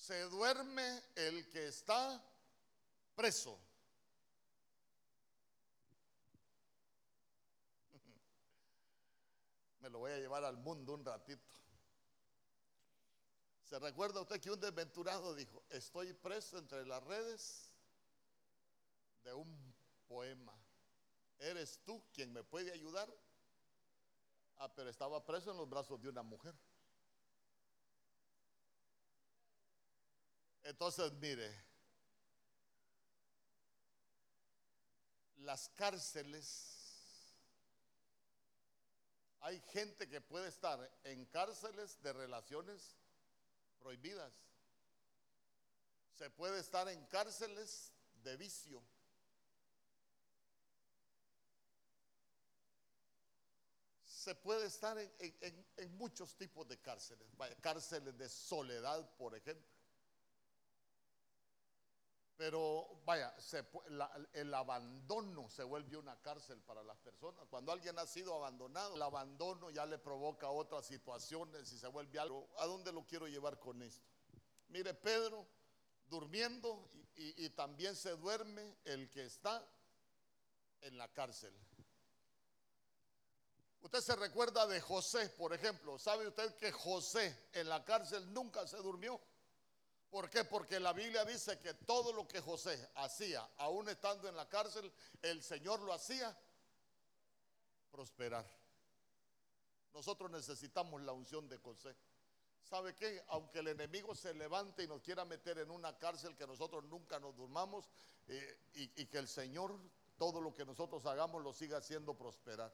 Se 0.00 0.22
duerme 0.30 1.02
el 1.14 1.48
que 1.50 1.68
está 1.68 2.20
preso. 3.14 3.60
Me 9.80 9.90
lo 9.90 9.98
voy 9.98 10.12
a 10.12 10.16
llevar 10.16 10.42
al 10.44 10.56
mundo 10.56 10.94
un 10.94 11.04
ratito. 11.04 11.52
¿Se 13.66 13.78
recuerda 13.78 14.22
usted 14.22 14.40
que 14.40 14.50
un 14.50 14.58
desventurado 14.58 15.34
dijo, 15.34 15.62
estoy 15.68 16.14
preso 16.14 16.56
entre 16.58 16.86
las 16.86 17.04
redes 17.04 17.70
de 19.22 19.34
un 19.34 19.74
poema? 20.08 20.58
¿Eres 21.38 21.78
tú 21.84 22.02
quien 22.14 22.32
me 22.32 22.42
puede 22.42 22.72
ayudar? 22.72 23.14
Ah, 24.56 24.72
pero 24.74 24.88
estaba 24.88 25.22
preso 25.24 25.50
en 25.50 25.58
los 25.58 25.68
brazos 25.68 26.00
de 26.00 26.08
una 26.08 26.22
mujer. 26.22 26.54
Entonces, 30.62 31.12
mire, 31.14 31.70
las 35.38 35.68
cárceles, 35.70 37.34
hay 39.40 39.60
gente 39.72 40.08
que 40.08 40.20
puede 40.20 40.48
estar 40.48 40.90
en 41.04 41.24
cárceles 41.26 42.00
de 42.02 42.12
relaciones 42.12 42.96
prohibidas. 43.78 44.32
Se 46.18 46.28
puede 46.30 46.60
estar 46.60 46.88
en 46.88 47.04
cárceles 47.06 47.92
de 48.22 48.36
vicio. 48.36 48.82
Se 54.04 54.34
puede 54.34 54.66
estar 54.66 54.98
en, 54.98 55.96
muchos 55.96 56.36
tipos 56.36 56.68
de 56.68 56.78
cárceles. 56.78 57.26
Cárceles 57.62 58.18
de 58.18 58.28
soledad, 58.28 59.16
por 59.16 59.34
ejemplo 59.34 59.69
pero 62.40 63.02
vaya, 63.04 63.36
el 64.32 64.54
abandono 64.54 65.50
se 65.50 65.62
vuelve 65.62 65.98
una 65.98 66.16
cárcel 66.22 66.58
para 66.62 66.82
las 66.82 66.96
personas. 66.96 67.46
Cuando 67.50 67.70
alguien 67.70 67.98
ha 67.98 68.06
sido 68.06 68.34
abandonado, 68.34 68.94
el 68.94 69.02
abandono 69.02 69.68
ya 69.68 69.84
le 69.84 69.98
provoca 69.98 70.48
otras 70.48 70.86
situaciones 70.86 71.70
y 71.70 71.78
se 71.78 71.86
vuelve 71.88 72.18
algo. 72.18 72.48
¿A 72.56 72.64
dónde 72.64 72.92
lo 72.92 73.06
quiero 73.06 73.28
llevar 73.28 73.58
con 73.58 73.82
esto? 73.82 74.08
Mire, 74.68 74.94
Pedro 74.94 75.46
durmiendo 76.08 76.88
y, 77.14 77.50
también 77.50 77.94
se 77.94 78.16
duerme 78.16 78.78
el 78.84 79.10
que 79.10 79.26
está 79.26 79.62
en 80.80 80.96
la 80.96 81.12
cárcel. 81.12 81.54
Usted 83.82 84.00
se 84.00 84.16
recuerda 84.16 84.66
de 84.66 84.80
José, 84.80 85.28
por 85.28 85.52
ejemplo. 85.52 85.98
¿Sabe 85.98 86.26
usted 86.26 86.56
que 86.56 86.72
José 86.72 87.50
en 87.52 87.68
la 87.68 87.84
cárcel 87.84 88.32
nunca 88.32 88.66
se 88.66 88.78
durmió? 88.78 89.20
¿Por 90.10 90.28
qué? 90.28 90.44
Porque 90.44 90.80
la 90.80 90.92
Biblia 90.92 91.24
dice 91.24 91.60
que 91.60 91.72
todo 91.74 92.12
lo 92.12 92.26
que 92.26 92.40
José 92.40 92.90
hacía, 92.96 93.48
aún 93.58 93.88
estando 93.88 94.28
en 94.28 94.36
la 94.36 94.48
cárcel, 94.48 94.92
el 95.22 95.40
Señor 95.42 95.80
lo 95.80 95.92
hacía 95.92 96.36
prosperar. 97.92 98.44
Nosotros 99.94 100.30
necesitamos 100.30 101.00
la 101.02 101.12
unción 101.12 101.48
de 101.48 101.56
José. 101.58 101.94
¿Sabe 102.64 102.94
qué? 102.94 103.24
Aunque 103.28 103.60
el 103.60 103.68
enemigo 103.68 104.14
se 104.14 104.34
levante 104.34 104.82
y 104.82 104.88
nos 104.88 105.00
quiera 105.00 105.24
meter 105.24 105.58
en 105.58 105.70
una 105.70 105.96
cárcel 105.96 106.36
que 106.36 106.46
nosotros 106.46 106.84
nunca 106.84 107.18
nos 107.18 107.36
durmamos 107.36 107.88
eh, 108.26 108.58
y, 108.74 109.02
y 109.02 109.06
que 109.06 109.18
el 109.18 109.28
Señor, 109.28 109.78
todo 110.16 110.40
lo 110.40 110.54
que 110.54 110.64
nosotros 110.64 111.06
hagamos, 111.06 111.42
lo 111.42 111.52
siga 111.52 111.78
haciendo 111.78 112.14
prosperar. 112.14 112.72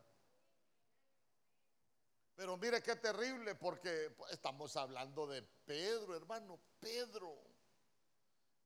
Pero 2.36 2.58
mire 2.58 2.82
qué 2.82 2.94
terrible 2.96 3.54
porque 3.54 4.14
estamos 4.30 4.76
hablando 4.76 5.26
de 5.26 5.42
Pedro, 5.42 6.14
hermano, 6.14 6.60
Pedro. 6.78 7.34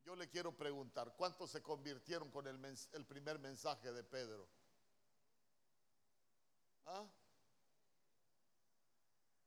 Yo 0.04 0.16
le 0.16 0.28
quiero 0.28 0.56
preguntar, 0.56 1.14
¿cuántos 1.16 1.52
se 1.52 1.62
convirtieron 1.62 2.32
con 2.32 2.48
el, 2.48 3.06
primer 3.06 3.38
mensaje 3.38 3.92
de 3.92 4.02
Pedro? 4.02 4.48
¿Ah? 6.86 7.06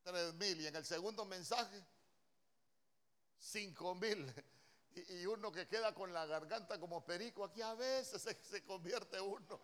Tres 0.03 0.33
mil. 0.35 0.61
Y 0.61 0.67
en 0.67 0.75
el 0.77 0.85
segundo 0.85 1.25
mensaje, 1.25 1.83
cinco 3.37 3.93
mil. 3.93 4.33
Y, 4.95 5.25
uno 5.25 5.51
que 5.51 5.67
queda 5.67 5.95
con 5.95 6.13
la 6.13 6.27
garganta 6.27 6.79
como 6.79 7.03
perico, 7.03 7.43
aquí 7.43 7.63
a 7.63 7.73
veces 7.73 8.21
se 8.43 8.63
convierte 8.63 9.19
uno. 9.19 9.59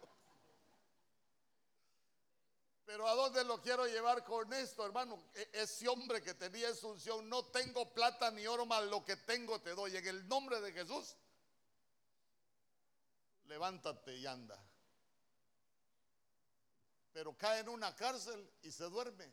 Pero 2.90 3.08
¿a 3.08 3.14
dónde 3.14 3.44
lo 3.44 3.62
quiero 3.62 3.86
llevar 3.86 4.24
con 4.24 4.52
esto, 4.52 4.84
hermano? 4.84 5.24
E, 5.36 5.48
ese 5.54 5.88
hombre 5.88 6.24
que 6.24 6.34
tenía 6.34 6.70
esa 6.70 6.88
unción, 6.88 7.30
no 7.30 7.46
tengo 7.46 7.94
plata 7.94 8.32
ni 8.32 8.48
oro, 8.48 8.66
más 8.66 8.84
lo 8.86 9.06
que 9.06 9.16
tengo 9.16 9.62
te 9.62 9.76
doy. 9.76 9.96
En 9.96 10.08
el 10.08 10.28
nombre 10.28 10.60
de 10.60 10.72
Jesús, 10.72 11.16
levántate 13.46 14.16
y 14.16 14.26
anda. 14.26 14.60
Pero 17.14 17.38
cae 17.38 17.60
en 17.60 17.70
una 17.70 17.96
cárcel 17.96 18.52
y 18.64 18.72
se 18.72 18.86
duerme. 18.86 19.32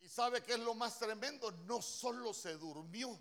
¿Y 0.00 0.08
sabe 0.08 0.42
qué 0.42 0.54
es 0.54 0.58
lo 0.58 0.74
más 0.74 0.98
tremendo? 0.98 1.52
No 1.52 1.80
solo 1.80 2.34
se 2.34 2.54
durmió 2.54 3.16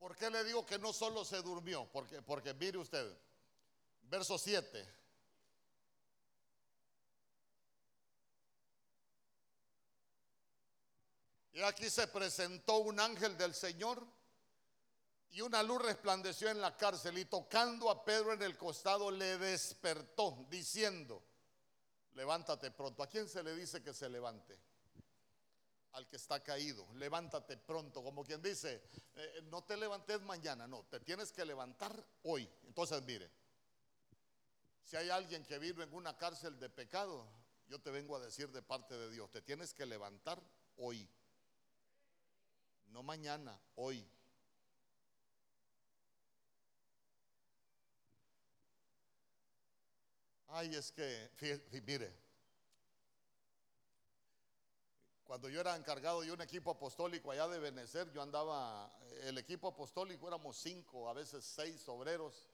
¿Por 0.00 0.16
qué 0.16 0.30
le 0.30 0.42
digo 0.44 0.64
que 0.64 0.78
no 0.78 0.94
solo 0.94 1.26
se 1.26 1.42
durmió? 1.42 1.86
Porque, 1.92 2.22
porque 2.22 2.54
mire 2.54 2.78
usted, 2.78 3.06
verso 4.04 4.38
7. 4.38 4.94
Y 11.52 11.60
aquí 11.60 11.90
se 11.90 12.06
presentó 12.06 12.78
un 12.78 12.98
ángel 12.98 13.36
del 13.36 13.54
Señor 13.54 14.02
y 15.32 15.42
una 15.42 15.62
luz 15.62 15.82
resplandeció 15.82 16.48
en 16.48 16.62
la 16.62 16.74
cárcel 16.78 17.18
y 17.18 17.26
tocando 17.26 17.90
a 17.90 18.02
Pedro 18.02 18.32
en 18.32 18.40
el 18.40 18.56
costado 18.56 19.10
le 19.10 19.36
despertó 19.36 20.46
diciendo, 20.48 21.22
levántate 22.14 22.70
pronto. 22.70 23.02
¿A 23.02 23.06
quién 23.06 23.28
se 23.28 23.42
le 23.42 23.54
dice 23.54 23.82
que 23.82 23.92
se 23.92 24.08
levante? 24.08 24.58
Al 25.92 26.06
que 26.08 26.16
está 26.16 26.42
caído. 26.42 26.86
Levántate 26.94 27.56
pronto, 27.56 28.02
como 28.02 28.24
quien 28.24 28.42
dice, 28.42 28.82
eh, 29.14 29.40
no 29.44 29.64
te 29.64 29.76
levantes 29.76 30.20
mañana, 30.22 30.66
no, 30.66 30.84
te 30.84 31.00
tienes 31.00 31.32
que 31.32 31.44
levantar 31.44 32.04
hoy. 32.22 32.48
Entonces, 32.66 33.02
mire, 33.02 33.30
si 34.84 34.96
hay 34.96 35.10
alguien 35.10 35.44
que 35.44 35.58
vive 35.58 35.84
en 35.84 35.92
una 35.94 36.16
cárcel 36.16 36.58
de 36.58 36.68
pecado, 36.68 37.26
yo 37.68 37.80
te 37.80 37.90
vengo 37.90 38.16
a 38.16 38.20
decir 38.20 38.50
de 38.50 38.62
parte 38.62 38.96
de 38.96 39.10
Dios, 39.10 39.30
te 39.30 39.42
tienes 39.42 39.72
que 39.72 39.86
levantar 39.86 40.42
hoy. 40.76 41.08
No 42.88 43.02
mañana, 43.02 43.58
hoy. 43.76 44.04
Ay, 50.48 50.74
es 50.74 50.90
que, 50.90 51.30
mire, 51.86 52.12
Cuando 55.30 55.48
yo 55.48 55.60
era 55.60 55.76
encargado 55.76 56.22
de 56.22 56.32
un 56.32 56.40
equipo 56.40 56.72
apostólico 56.72 57.30
allá 57.30 57.46
de 57.46 57.60
Benecer, 57.60 58.10
yo 58.10 58.20
andaba, 58.20 58.92
el 59.22 59.38
equipo 59.38 59.68
apostólico 59.68 60.26
éramos 60.26 60.56
cinco, 60.56 61.08
a 61.08 61.12
veces 61.12 61.44
seis 61.44 61.88
obreros, 61.88 62.48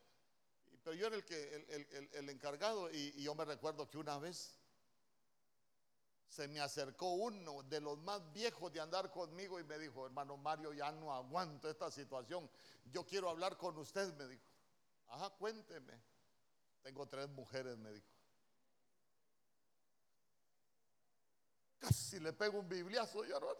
pero 0.83 0.95
yo 0.95 1.07
era 1.07 1.15
el, 1.15 2.29
encargado 2.29 2.91
y, 2.91 3.19
yo 3.23 3.33
me 3.33 3.45
recuerdo 3.45 3.89
que 3.89 3.97
una 3.97 4.19
vez 4.19 4.59
se 6.29 6.47
me 6.47 6.59
acercó 6.59 7.13
uno 7.13 7.63
de 7.63 7.81
los 7.81 7.97
más 7.97 8.31
viejos 8.31 8.71
de 8.71 8.79
andar 8.79 9.09
conmigo 9.09 9.59
y 9.59 9.63
me 9.63 9.79
dijo, 9.79 10.05
hermano 10.05 10.37
Mario, 10.37 10.71
ya 10.71 10.91
no 10.91 11.11
aguanto 11.11 11.71
esta 11.71 11.89
situación. 11.89 12.47
Yo 12.91 13.07
quiero 13.07 13.27
hablar 13.31 13.57
con 13.57 13.75
usted, 13.79 14.13
me 14.13 14.27
dijo. 14.27 14.45
Ajá, 15.07 15.31
cuénteme. 15.31 15.99
Tengo 16.83 17.07
tres 17.07 17.27
mujeres, 17.29 17.75
me 17.75 17.91
dijo. 17.91 18.16
Casi 21.79 22.19
le 22.19 22.33
pego 22.33 22.59
un 22.59 22.67
bibliazo, 22.67 23.23
ya 23.25 23.37
hermano. 23.37 23.59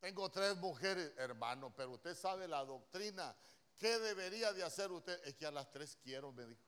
Tengo 0.00 0.30
tres 0.30 0.56
mujeres, 0.58 1.12
hermano, 1.16 1.74
pero 1.74 1.92
usted 1.92 2.14
sabe 2.14 2.46
la 2.46 2.62
doctrina. 2.64 3.34
¿Qué 3.78 3.98
debería 3.98 4.52
de 4.52 4.62
hacer 4.62 4.92
usted? 4.92 5.18
Es 5.24 5.34
que 5.34 5.46
a 5.46 5.50
las 5.50 5.70
tres 5.70 5.96
quiero, 6.02 6.30
me 6.32 6.44
dijo. 6.44 6.60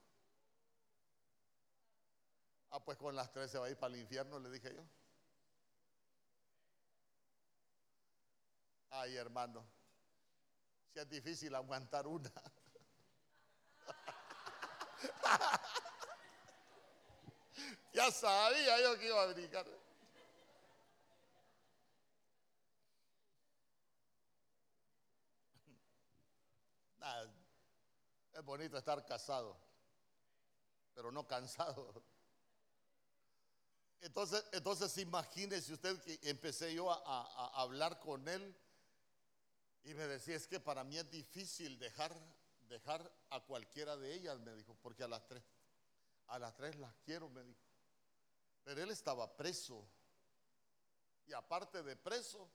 Ah, 2.71 2.83
pues 2.83 2.97
con 2.97 3.15
las 3.15 3.31
tres 3.33 3.51
se 3.51 3.59
va 3.59 3.67
a 3.67 3.71
ir 3.71 3.77
para 3.77 3.95
el 3.95 4.01
infierno, 4.01 4.39
le 4.39 4.51
dije 4.51 4.75
yo. 4.75 4.83
Ay, 8.91 9.17
hermano, 9.17 9.65
si 10.93 10.99
es 10.99 11.09
difícil 11.09 11.55
aguantar 11.55 12.07
una. 12.07 12.33
ya 17.97 18.13
sabía 18.13 18.79
yo 18.83 18.99
que 18.99 19.07
iba 19.07 19.23
a 19.23 19.27
brincar. 19.33 19.67
es 28.35 28.45
bonito 28.45 28.77
estar 28.77 29.03
casado, 29.07 29.57
pero 30.95 31.11
no 31.11 31.27
cansado. 31.27 32.05
Entonces, 34.03 34.45
entonces 34.53 34.99
imagínese 34.99 35.73
usted 35.73 35.99
que 36.03 36.19
empecé 36.29 36.75
yo 36.75 36.91
a, 36.91 37.63
hablar 37.63 37.99
con 37.99 38.29
él 38.29 38.55
y 39.85 39.95
me 39.95 40.07
decía, 40.07 40.37
es 40.37 40.47
que 40.47 40.61
para 40.61 40.85
mí 40.85 40.99
es 40.99 41.11
difícil 41.11 41.79
dejar, 41.79 42.15
dejar 42.69 43.11
a 43.31 43.41
cualquiera 43.41 43.97
de 43.97 44.13
ellas, 44.13 44.39
me 44.41 44.55
dijo, 44.55 44.77
porque 44.83 45.03
a 45.03 45.09
las 45.09 45.27
tres, 45.27 45.43
a 46.27 46.39
las 46.39 46.55
tres 46.55 46.77
las 46.77 46.95
quiero, 47.05 47.31
me 47.31 47.43
dijo. 47.43 47.66
Pero 48.67 48.83
él 48.83 48.91
estaba 48.91 49.37
preso. 49.37 49.87
Y 51.29 51.33
aparte 51.33 51.85
de 51.85 51.95
preso, 51.95 52.51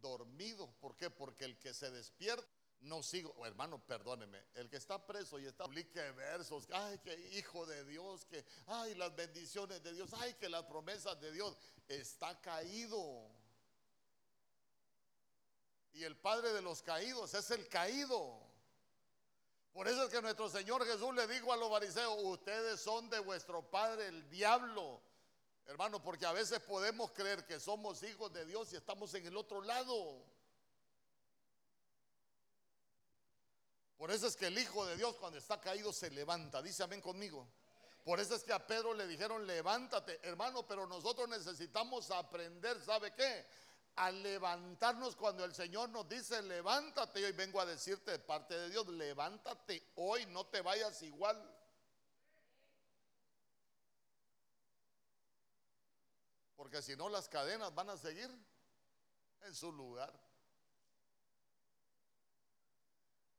dormido. 0.00 0.72
¿Por 0.80 0.96
qué? 0.96 1.10
Porque 1.10 1.44
el 1.44 1.58
que 1.58 1.74
se 1.74 1.90
despierta 1.90 2.46
no 2.82 3.02
sigo, 3.02 3.34
oh, 3.36 3.44
hermano, 3.44 3.84
perdóneme, 3.84 4.40
el 4.54 4.70
que 4.70 4.76
está 4.76 5.04
preso 5.04 5.40
y 5.40 5.46
está 5.46 5.64
publique 5.64 6.00
versos, 6.12 6.68
ay, 6.72 6.98
que 6.98 7.14
hijo 7.36 7.66
de 7.66 7.84
Dios, 7.84 8.24
que, 8.26 8.44
ay, 8.66 8.94
las 8.94 9.14
bendiciones 9.14 9.82
de 9.82 9.92
Dios, 9.92 10.10
ay, 10.14 10.34
que 10.34 10.48
las 10.48 10.64
promesas 10.64 11.20
de 11.20 11.32
Dios, 11.32 11.56
está 11.88 12.40
caído. 12.40 13.28
Y 15.92 16.04
el 16.04 16.16
Padre 16.16 16.52
de 16.52 16.62
los 16.62 16.80
caídos 16.80 17.34
es 17.34 17.50
el 17.50 17.68
caído. 17.68 18.51
Por 19.72 19.88
eso 19.88 20.04
es 20.04 20.10
que 20.10 20.20
nuestro 20.20 20.48
Señor 20.50 20.84
Jesús 20.84 21.14
le 21.14 21.26
dijo 21.26 21.52
a 21.52 21.56
los 21.56 21.70
fariseos, 21.70 22.14
ustedes 22.22 22.80
son 22.80 23.08
de 23.08 23.18
vuestro 23.20 23.62
Padre 23.70 24.06
el 24.08 24.28
diablo. 24.28 25.00
Hermano, 25.66 26.02
porque 26.02 26.26
a 26.26 26.32
veces 26.32 26.60
podemos 26.60 27.12
creer 27.12 27.46
que 27.46 27.58
somos 27.58 28.02
hijos 28.02 28.32
de 28.32 28.44
Dios 28.44 28.72
y 28.72 28.76
estamos 28.76 29.14
en 29.14 29.26
el 29.26 29.36
otro 29.36 29.62
lado. 29.62 30.22
Por 33.96 34.10
eso 34.10 34.26
es 34.26 34.36
que 34.36 34.48
el 34.48 34.58
Hijo 34.58 34.84
de 34.84 34.96
Dios 34.96 35.14
cuando 35.14 35.38
está 35.38 35.60
caído 35.60 35.92
se 35.92 36.10
levanta. 36.10 36.60
Dice 36.60 36.82
amén 36.82 37.00
conmigo. 37.00 37.46
Por 38.04 38.18
eso 38.18 38.34
es 38.34 38.42
que 38.42 38.52
a 38.52 38.66
Pedro 38.66 38.94
le 38.94 39.06
dijeron, 39.06 39.46
levántate, 39.46 40.18
hermano, 40.24 40.66
pero 40.66 40.88
nosotros 40.88 41.28
necesitamos 41.28 42.10
aprender, 42.10 42.82
¿sabe 42.82 43.14
qué? 43.14 43.46
A 43.96 44.10
levantarnos 44.10 45.14
cuando 45.16 45.44
el 45.44 45.54
Señor 45.54 45.90
nos 45.90 46.08
dice, 46.08 46.40
levántate. 46.42 47.24
Hoy 47.24 47.32
vengo 47.32 47.60
a 47.60 47.66
decirte 47.66 48.12
de 48.12 48.18
parte 48.18 48.58
de 48.58 48.70
Dios, 48.70 48.88
levántate 48.88 49.92
hoy, 49.96 50.24
no 50.26 50.46
te 50.46 50.62
vayas 50.62 51.02
igual. 51.02 51.38
Porque 56.56 56.80
si 56.80 56.96
no, 56.96 57.08
las 57.08 57.28
cadenas 57.28 57.74
van 57.74 57.90
a 57.90 57.96
seguir 57.96 58.30
en 59.42 59.54
su 59.54 59.70
lugar. 59.72 60.12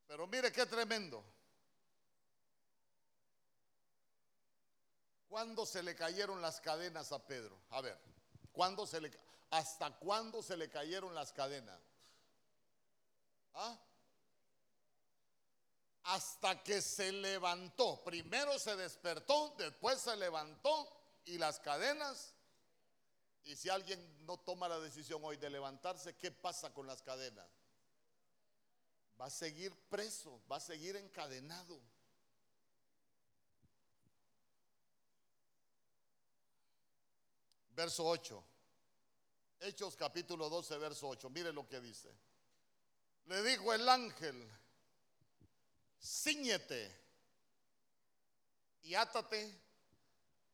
Pero 0.06 0.26
mire 0.26 0.52
qué 0.52 0.66
tremendo. 0.66 1.24
¿Cuándo 5.28 5.66
se 5.66 5.82
le 5.82 5.96
cayeron 5.96 6.40
las 6.40 6.60
cadenas 6.60 7.10
a 7.10 7.26
Pedro? 7.26 7.58
A 7.70 7.80
ver, 7.80 7.98
¿cuándo 8.52 8.86
se 8.86 9.00
le, 9.00 9.10
¿hasta 9.50 9.90
cuándo 9.98 10.42
se 10.42 10.56
le 10.56 10.68
cayeron 10.68 11.14
las 11.14 11.32
cadenas? 11.32 11.80
¿Ah? 13.54 13.78
Hasta 16.04 16.62
que 16.62 16.82
se 16.82 17.12
levantó. 17.12 18.02
Primero 18.04 18.58
se 18.58 18.76
despertó, 18.76 19.54
después 19.56 20.00
se 20.00 20.16
levantó 20.16 20.88
y 21.24 21.38
las 21.38 21.60
cadenas. 21.60 22.34
Y 23.44 23.56
si 23.56 23.68
alguien 23.68 24.26
no 24.26 24.38
toma 24.38 24.68
la 24.68 24.80
decisión 24.80 25.22
hoy 25.24 25.36
de 25.36 25.50
levantarse, 25.50 26.16
¿qué 26.16 26.30
pasa 26.30 26.72
con 26.72 26.86
las 26.86 27.02
cadenas? 27.02 27.48
va 29.20 29.26
a 29.26 29.30
seguir 29.30 29.74
preso, 29.88 30.40
va 30.50 30.56
a 30.56 30.60
seguir 30.60 30.96
encadenado. 30.96 31.80
Verso 37.70 38.06
8. 38.06 38.44
Hechos 39.64 39.96
capítulo 39.96 40.50
12, 40.50 40.76
verso 40.76 41.08
8. 41.08 41.30
Mire 41.30 41.50
lo 41.50 41.66
que 41.66 41.80
dice. 41.80 42.14
Le 43.24 43.42
dijo 43.42 43.72
el 43.72 43.88
ángel, 43.88 44.46
ciñete 45.98 46.94
y 48.82 48.94
átate 48.94 49.58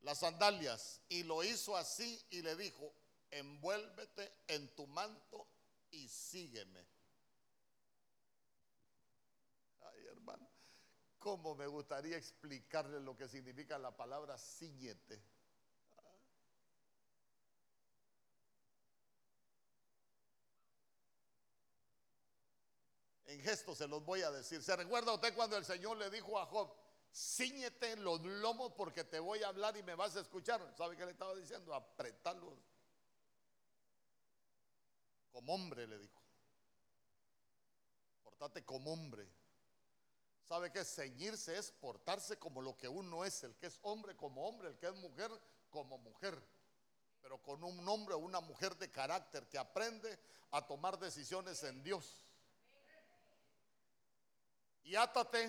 las 0.02 0.18
sandalias. 0.18 1.00
Y 1.08 1.24
lo 1.24 1.42
hizo 1.42 1.76
así 1.76 2.24
y 2.30 2.40
le 2.42 2.54
dijo, 2.54 2.92
envuélvete 3.32 4.32
en 4.46 4.72
tu 4.76 4.86
manto 4.86 5.44
y 5.90 6.06
sígueme. 6.06 6.86
¿Cómo 11.18 11.54
me 11.56 11.66
gustaría 11.66 12.16
explicarle 12.16 13.00
lo 13.00 13.16
que 13.16 13.28
significa 13.28 13.76
la 13.76 13.94
palabra 13.94 14.38
ciñete? 14.38 15.20
En 23.31 23.41
gesto 23.41 23.76
se 23.76 23.87
los 23.87 24.05
voy 24.05 24.22
a 24.22 24.31
decir. 24.33 24.61
¿Se 24.61 24.74
recuerda 24.74 25.14
usted 25.14 25.33
cuando 25.37 25.57
el 25.57 25.64
Señor 25.64 25.97
le 25.97 26.11
dijo 26.11 26.37
a 26.37 26.47
Job, 26.47 26.74
ciñete 27.14 27.95
los 27.95 28.20
lomos 28.22 28.72
porque 28.72 29.05
te 29.05 29.20
voy 29.20 29.41
a 29.45 29.49
hablar 29.49 29.76
y 29.76 29.85
me 29.85 29.95
vas 29.95 30.16
a 30.16 30.20
escuchar? 30.20 30.61
¿Sabe 30.76 30.97
qué 30.97 31.05
le 31.05 31.12
estaba 31.12 31.37
diciendo? 31.37 31.72
Apretarlos. 31.72 32.59
Como 35.31 35.55
hombre 35.55 35.87
le 35.87 35.99
dijo. 35.99 36.20
Portate 38.24 38.64
como 38.64 38.93
hombre. 38.93 39.28
¿Sabe 40.43 40.72
qué? 40.72 40.85
Ceñirse 40.85 41.57
es 41.57 41.70
portarse 41.70 42.37
como 42.37 42.61
lo 42.61 42.76
que 42.76 42.89
uno 42.89 43.24
es, 43.24 43.45
el 43.45 43.55
que 43.55 43.68
es 43.68 43.78
hombre 43.83 44.16
como 44.16 44.49
hombre, 44.49 44.70
el 44.70 44.76
que 44.76 44.89
es 44.89 44.95
mujer 44.97 45.31
como 45.68 45.99
mujer, 45.99 46.37
pero 47.22 47.41
con 47.41 47.62
un 47.62 47.89
hombre 47.89 48.16
o 48.16 48.18
una 48.18 48.41
mujer 48.41 48.76
de 48.76 48.91
carácter 48.91 49.47
que 49.47 49.57
aprende 49.57 50.18
a 50.51 50.66
tomar 50.66 50.99
decisiones 50.99 51.62
en 51.62 51.81
Dios. 51.85 52.24
Y 54.91 54.97
átate 54.97 55.49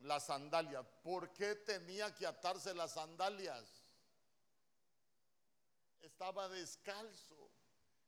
las 0.00 0.26
sandalias. 0.26 0.84
¿Por 1.02 1.32
qué 1.32 1.54
tenía 1.54 2.14
que 2.14 2.26
atarse 2.26 2.74
las 2.74 2.92
sandalias? 2.92 3.64
Estaba 6.02 6.46
descalzo. 6.50 7.50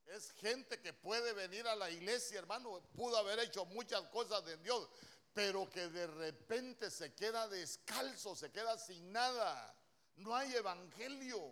Es 0.04 0.32
gente 0.32 0.78
que 0.82 0.92
puede 0.92 1.32
venir 1.32 1.66
a 1.66 1.74
la 1.74 1.90
iglesia, 1.90 2.38
hermano. 2.38 2.82
Pudo 2.94 3.16
haber 3.16 3.38
hecho 3.38 3.64
muchas 3.64 4.02
cosas 4.08 4.44
de 4.44 4.58
Dios, 4.58 4.86
pero 5.32 5.70
que 5.70 5.88
de 5.88 6.06
repente 6.06 6.90
se 6.90 7.14
queda 7.14 7.48
descalzo, 7.48 8.36
se 8.36 8.52
queda 8.52 8.76
sin 8.76 9.10
nada. 9.10 9.74
No 10.16 10.36
hay 10.36 10.54
evangelio. 10.54 11.50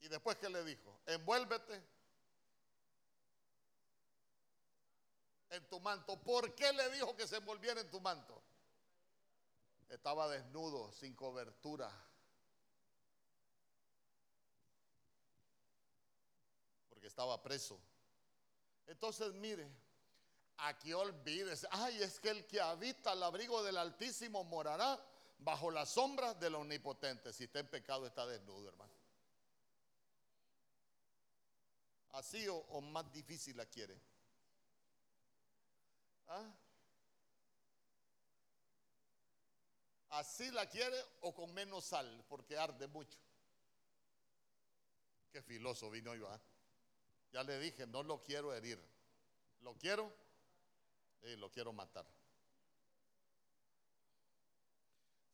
Y 0.00 0.08
después 0.08 0.36
que 0.38 0.48
le 0.48 0.64
dijo, 0.64 1.00
envuélvete 1.06 1.95
en 5.56 5.68
tu 5.68 5.80
manto. 5.80 6.20
¿Por 6.20 6.54
qué 6.54 6.72
le 6.72 6.90
dijo 6.90 7.16
que 7.16 7.26
se 7.26 7.36
envolviera 7.36 7.80
en 7.80 7.90
tu 7.90 8.00
manto? 8.00 8.42
Estaba 9.88 10.28
desnudo, 10.28 10.90
sin 10.92 11.14
cobertura. 11.14 11.90
Porque 16.88 17.06
estaba 17.06 17.42
preso. 17.42 17.78
Entonces, 18.86 19.32
mire, 19.34 19.68
aquí 20.58 20.92
olvídese, 20.92 21.66
ay, 21.70 22.02
es 22.02 22.20
que 22.20 22.30
el 22.30 22.46
que 22.46 22.60
habita 22.60 23.12
al 23.12 23.22
abrigo 23.22 23.62
del 23.62 23.76
Altísimo 23.76 24.44
morará 24.44 25.02
bajo 25.38 25.70
la 25.70 25.86
sombra 25.86 26.34
del 26.34 26.54
omnipotente. 26.54 27.32
Si 27.32 27.44
está 27.44 27.60
en 27.60 27.68
pecado, 27.68 28.06
está 28.06 28.26
desnudo, 28.26 28.68
hermano. 28.68 28.92
Así 32.12 32.46
o, 32.48 32.80
más 32.80 33.12
difícil 33.12 33.56
la 33.56 33.66
quiere. 33.66 33.94
¿Ah? 36.28 36.52
¿Así 40.10 40.50
la 40.50 40.66
quiere 40.66 40.96
o 41.20 41.34
con 41.34 41.52
menos 41.52 41.84
sal? 41.84 42.24
Porque 42.28 42.56
arde 42.56 42.86
mucho. 42.88 43.18
Qué 45.30 45.42
filoso 45.42 45.90
vino 45.90 46.14
yo. 46.14 46.28
¿ah? 46.28 46.40
Ya 47.32 47.42
le 47.42 47.58
dije, 47.58 47.86
no 47.86 48.02
lo 48.02 48.22
quiero 48.22 48.54
herir. 48.54 48.82
¿Lo 49.60 49.76
quiero? 49.76 50.12
Y 51.22 51.36
lo 51.36 51.50
quiero 51.50 51.72
matar. 51.72 52.06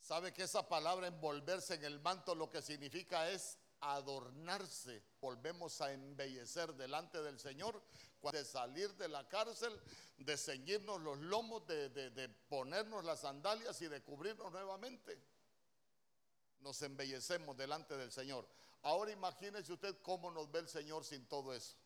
¿Sabe 0.01 0.33
que 0.33 0.43
esa 0.43 0.69
palabra 0.69 1.07
envolverse 1.07 1.75
en 1.75 1.85
el 1.85 2.01
manto 2.01 2.35
lo 2.35 2.51
que 2.51 2.61
significa 2.61 3.31
es 3.31 3.57
adornarse? 3.83 5.03
Volvemos 5.21 5.81
a 5.81 5.93
embellecer 5.93 6.73
delante 6.75 7.21
del 7.23 7.39
Señor, 7.39 7.83
de 8.33 8.45
salir 8.45 8.95
de 8.95 9.09
la 9.09 9.29
cárcel, 9.29 9.73
de 10.17 10.37
ceñirnos 10.37 11.01
los 11.01 11.19
lomos, 11.19 11.67
de, 11.67 11.91
de 11.91 12.29
ponernos 12.49 13.05
las 13.05 13.21
sandalias 13.21 13.81
y 13.83 13.89
de 13.89 14.03
cubrirnos 14.03 14.51
nuevamente. 14.53 15.19
Nos 16.61 16.81
embellecemos 16.83 17.57
delante 17.57 17.97
del 17.97 18.13
Señor. 18.13 18.47
Ahora 18.83 19.11
imagínese 19.11 19.73
usted 19.73 19.97
cómo 20.03 20.31
nos 20.31 20.51
ve 20.51 20.61
el 20.61 20.69
Señor 20.69 21.05
sin 21.05 21.27
todo 21.27 21.53
eso. 21.53 21.77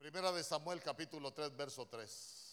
Primera 0.00 0.32
de 0.32 0.42
Samuel 0.42 0.80
capítulo 0.82 1.32
3, 1.32 1.54
verso 1.56 1.86
3. 1.86 2.49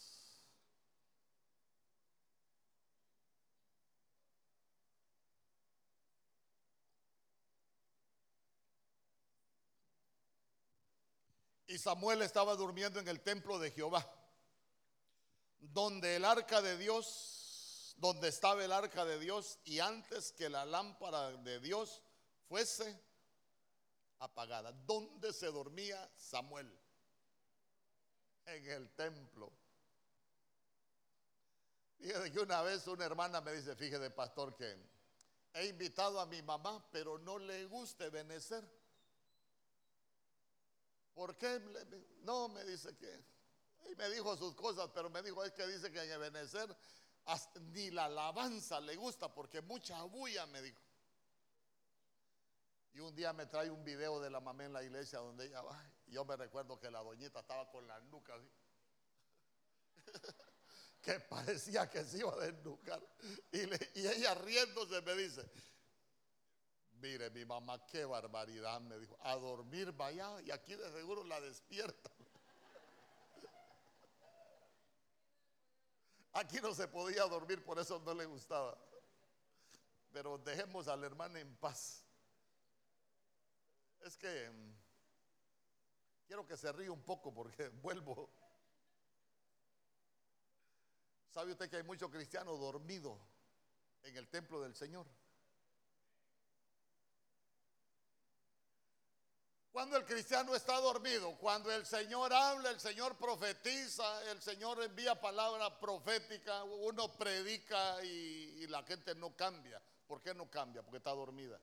Y 11.68 11.78
Samuel 11.78 12.22
estaba 12.22 12.55
durmiendo 12.55 12.99
en 12.99 13.07
el 13.09 13.22
templo 13.22 13.59
de 13.59 13.72
Jehová, 13.72 14.09
donde 15.59 16.15
el 16.15 16.24
arca 16.24 16.61
de 16.61 16.78
Dios, 16.78 17.93
donde 17.97 18.30
estaba 18.30 18.63
el 18.63 18.72
arca 18.72 19.03
de 19.03 19.20
Dios, 19.20 19.59
y 19.65 19.80
antes 19.80 20.32
que 20.32 20.49
la 20.49 20.65
lámpara 20.65 21.32
de 21.32 21.59
Dios 21.59 22.01
fuese 22.47 22.97
apagada. 24.20 24.72
¿Dónde 24.72 25.34
se 25.34 25.47
dormía 25.47 26.09
Samuel? 26.15 26.74
En 28.45 28.65
el 28.72 28.89
templo. 28.95 29.51
Fíjate 31.99 32.32
que 32.32 32.39
una 32.39 32.61
vez 32.61 32.88
una 32.88 33.05
hermana 33.05 33.41
me 33.41 33.51
dice, 33.51 33.76
fíjate 33.76 34.09
pastor, 34.11 34.55
que 34.55 34.78
he 35.53 35.65
invitado 35.65 36.20
a 36.20 36.26
mi 36.26 36.41
mamá, 36.41 36.88
pero 36.91 37.18
no 37.18 37.38
le 37.39 37.65
gusta 37.65 38.09
benecer. 38.09 38.63
¿Por 41.18 41.36
qué? 41.36 41.59
No, 42.22 42.47
me 42.47 42.63
dice 42.63 42.95
que. 42.95 43.26
Y 43.89 43.95
me 43.95 44.07
dijo 44.11 44.38
sus 44.38 44.53
cosas, 44.53 44.88
pero 44.93 45.09
me 45.09 45.24
dijo, 45.24 45.43
es 45.43 45.51
que 45.51 45.65
dice 45.65 45.91
que 45.91 45.99
en 46.03 46.11
Ebenezer 46.11 46.78
ni 47.74 47.89
la 47.89 48.05
alabanza 48.05 48.80
le 48.80 48.95
gusta 48.95 49.34
porque 49.34 49.61
mucha 49.61 50.03
bulla, 50.03 50.45
me 50.45 50.61
dijo. 50.61 50.80
Y 52.93 52.99
un 52.99 53.15
día 53.15 53.34
me 53.34 53.47
trae 53.47 53.72
un 53.72 53.84
video 53.84 54.20
de 54.20 54.30
la 54.30 54.39
mamá 54.39 54.65
en 54.65 54.74
la 54.74 54.84
iglesia 54.84 55.18
donde 55.18 55.47
ella 55.47 55.63
va. 55.63 55.84
Y 56.05 56.11
yo 56.11 56.24
me 56.24 56.38
recuerdo 56.38 56.80
que 56.80 56.91
la 56.91 57.01
doñita 57.01 57.39
estaba 57.39 57.68
con 57.72 57.88
la 57.88 57.99
nuca 58.01 58.36
así. 58.36 58.51
que 61.01 61.20
parecía 61.22 61.89
que 61.89 62.03
se 62.03 62.20
iba 62.20 62.32
a 62.32 62.38
desnucar. 62.38 63.01
Y, 63.51 63.61
y 63.99 64.07
ella 64.07 64.36
riéndose 64.36 65.01
me 65.01 65.15
dice, 65.15 65.49
Mire, 67.00 67.30
mi 67.30 67.45
mamá, 67.45 67.86
qué 67.86 68.06
barbaridad, 68.06 68.82
me 68.82 68.98
dijo. 68.98 69.16
A 69.22 69.36
dormir 69.36 69.91
vaya 69.91 70.41
y 70.41 70.50
aquí 70.52 70.76
de 70.76 70.91
seguro 70.91 71.24
la 71.24 71.39
despierta. 71.39 72.10
Aquí 76.34 76.60
no 76.62 76.74
se 76.74 76.88
podía 76.88 77.24
dormir, 77.24 77.64
por 77.64 77.80
eso 77.80 78.00
no 78.00 78.14
le 78.14 78.26
gustaba. 78.26 78.78
Pero 80.12 80.38
dejemos 80.38 80.88
a 80.88 80.95
la 80.95 81.08
hermana 81.08 81.39
en 81.39 81.56
paz. 81.56 82.04
Es 84.02 84.16
que 84.18 84.50
mm, 84.50 84.74
quiero 86.28 86.45
que 86.45 86.56
se 86.58 86.72
ríe 86.72 86.89
un 86.89 87.02
poco 87.02 87.34
porque 87.34 87.70
vuelvo. 87.82 88.30
¿Sabe 91.30 91.52
usted 91.52 91.70
que 91.70 91.78
hay 91.78 91.84
muchos 91.84 92.10
cristianos 92.10 92.60
dormidos 92.60 93.20
en 94.04 94.18
el 94.18 94.28
templo 94.28 94.62
del 94.62 94.76
Señor? 94.76 95.06
Cuando 99.78 99.95
el 99.95 100.05
cristiano 100.05 100.55
está 100.55 100.82
dormido, 100.82 101.38
cuando 101.38 101.71
el 101.71 101.86
Señor 101.86 102.34
habla, 102.34 102.71
el 102.71 102.80
Señor 102.80 103.15
profetiza, 103.15 104.32
el 104.32 104.41
Señor 104.41 104.82
envía 104.82 105.21
palabra 105.21 105.80
profética, 105.80 106.63
uno 106.63 107.15
predica 107.15 108.03
y, 108.03 108.65
la 108.69 108.82
gente 108.82 109.13
no 109.13 109.36
cambia. 109.36 109.80
¿Por 110.07 110.19
qué 110.19 110.34
no 110.34 110.49
cambia? 110.49 110.82
Porque 110.82 110.97
está 110.97 111.11
dormida. 111.11 111.61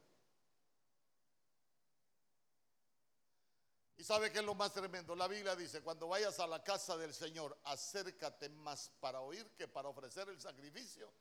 Y 3.96 4.04
sabe 4.04 4.30
que 4.30 4.38
es 4.38 4.44
lo 4.44 4.54
más 4.54 4.72
tremendo. 4.72 5.16
La 5.16 5.26
Biblia 5.26 5.56
dice, 5.56 5.82
cuando 5.82 6.06
vayas 6.06 6.38
a 6.38 6.46
la 6.46 6.62
casa 6.62 6.96
del 6.96 7.12
Señor, 7.12 7.58
acércate 7.64 8.48
más 8.48 8.92
para 9.00 9.22
oír 9.22 9.44
que 9.56 9.66
para 9.66 9.88
ofrecer 9.88 10.28
el 10.28 10.40
sacrificio 10.40 11.12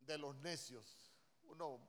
de 0.00 0.18
los 0.18 0.36
necios. 0.36 1.10
Uno 1.44 1.80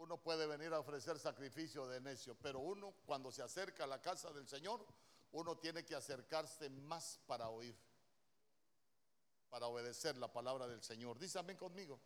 uno 0.00 0.16
puede 0.16 0.46
venir 0.46 0.72
a 0.72 0.80
ofrecer 0.80 1.18
sacrificio 1.18 1.86
de 1.86 2.00
necio, 2.00 2.34
pero 2.34 2.58
uno 2.58 2.94
cuando 3.04 3.30
se 3.30 3.42
acerca 3.42 3.84
a 3.84 3.86
la 3.86 4.00
casa 4.00 4.32
del 4.32 4.48
Señor, 4.48 4.84
uno 5.32 5.58
tiene 5.58 5.84
que 5.84 5.94
acercarse 5.94 6.70
más 6.70 7.20
para 7.26 7.50
oír, 7.50 7.76
para 9.50 9.66
obedecer 9.66 10.16
la 10.16 10.32
palabra 10.32 10.66
del 10.66 10.82
Señor. 10.82 11.18
Dice 11.18 11.38
amén 11.38 11.58
conmigo. 11.58 12.00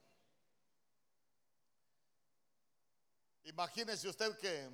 Imagínese 3.45 4.09
usted 4.09 4.37
que 4.39 4.69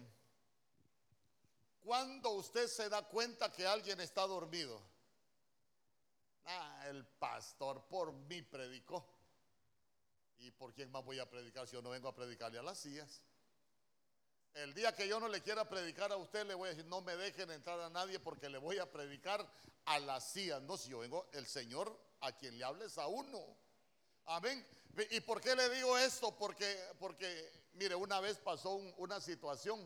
cuando 1.82 2.30
usted 2.30 2.68
se 2.68 2.88
da 2.88 3.02
cuenta 3.06 3.52
que 3.52 3.66
alguien 3.66 4.00
está 4.00 4.26
dormido, 4.26 4.80
ah, 6.46 6.86
el 6.88 7.04
pastor 7.04 7.84
por 7.84 8.14
mí 8.14 8.40
predicó. 8.40 9.19
¿Y 10.40 10.50
por 10.52 10.72
quién 10.72 10.90
más 10.90 11.04
voy 11.04 11.18
a 11.18 11.28
predicar 11.28 11.66
si 11.66 11.74
yo 11.74 11.82
no 11.82 11.90
vengo 11.90 12.08
a 12.08 12.14
predicarle 12.14 12.58
a 12.58 12.62
las 12.62 12.78
sillas? 12.78 13.22
El 14.54 14.72
día 14.74 14.94
que 14.94 15.06
yo 15.06 15.20
no 15.20 15.28
le 15.28 15.42
quiera 15.42 15.68
predicar 15.68 16.10
a 16.10 16.16
usted, 16.16 16.46
le 16.46 16.54
voy 16.54 16.68
a 16.68 16.70
decir, 16.70 16.86
no 16.86 17.02
me 17.02 17.14
dejen 17.14 17.50
entrar 17.50 17.78
a 17.80 17.90
nadie 17.90 18.18
porque 18.18 18.48
le 18.48 18.58
voy 18.58 18.78
a 18.78 18.90
predicar 18.90 19.46
a 19.84 19.98
las 20.00 20.32
sillas. 20.32 20.62
No, 20.62 20.78
si 20.78 20.90
yo 20.90 21.00
vengo, 21.00 21.28
el 21.32 21.46
Señor 21.46 21.94
a 22.20 22.32
quien 22.32 22.58
le 22.58 22.64
hables 22.64 22.96
a 22.96 23.06
uno. 23.06 23.38
Amén. 24.26 24.66
¿Y 25.10 25.20
por 25.20 25.40
qué 25.40 25.54
le 25.54 25.68
digo 25.68 25.96
esto? 25.98 26.34
Porque, 26.36 26.78
porque 26.98 27.52
mire, 27.74 27.94
una 27.94 28.18
vez 28.20 28.38
pasó 28.38 28.70
una 28.96 29.20
situación. 29.20 29.78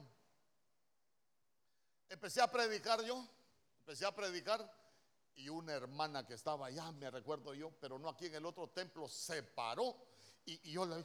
Empecé 2.08 2.40
a 2.40 2.50
predicar 2.50 3.02
yo, 3.02 3.26
empecé 3.80 4.06
a 4.06 4.14
predicar 4.14 4.72
y 5.34 5.48
una 5.48 5.72
hermana 5.72 6.24
que 6.24 6.34
estaba 6.34 6.66
allá, 6.66 6.92
me 6.92 7.10
recuerdo 7.10 7.54
yo, 7.54 7.72
pero 7.80 7.98
no 7.98 8.08
aquí 8.08 8.26
en 8.26 8.36
el 8.36 8.46
otro 8.46 8.68
templo, 8.68 9.08
se 9.08 9.42
paró 9.42 10.13
y, 10.46 10.72
yo 10.72 10.84
la 10.84 10.96
vi, 10.96 11.04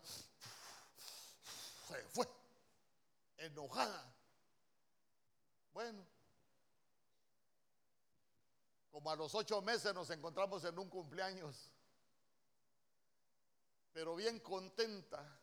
se 1.88 2.04
fue, 2.10 2.28
enojada. 3.38 4.14
Bueno, 5.74 6.06
como 8.92 9.12
a 9.12 9.16
los 9.16 9.34
ocho 9.36 9.62
meses 9.62 9.94
nos 9.94 10.10
encontramos 10.10 10.64
en 10.66 10.78
un 10.78 10.90
cumpleaños, 10.90 11.72
pero 13.94 14.16
bien 14.16 14.40
contenta. 14.40 15.36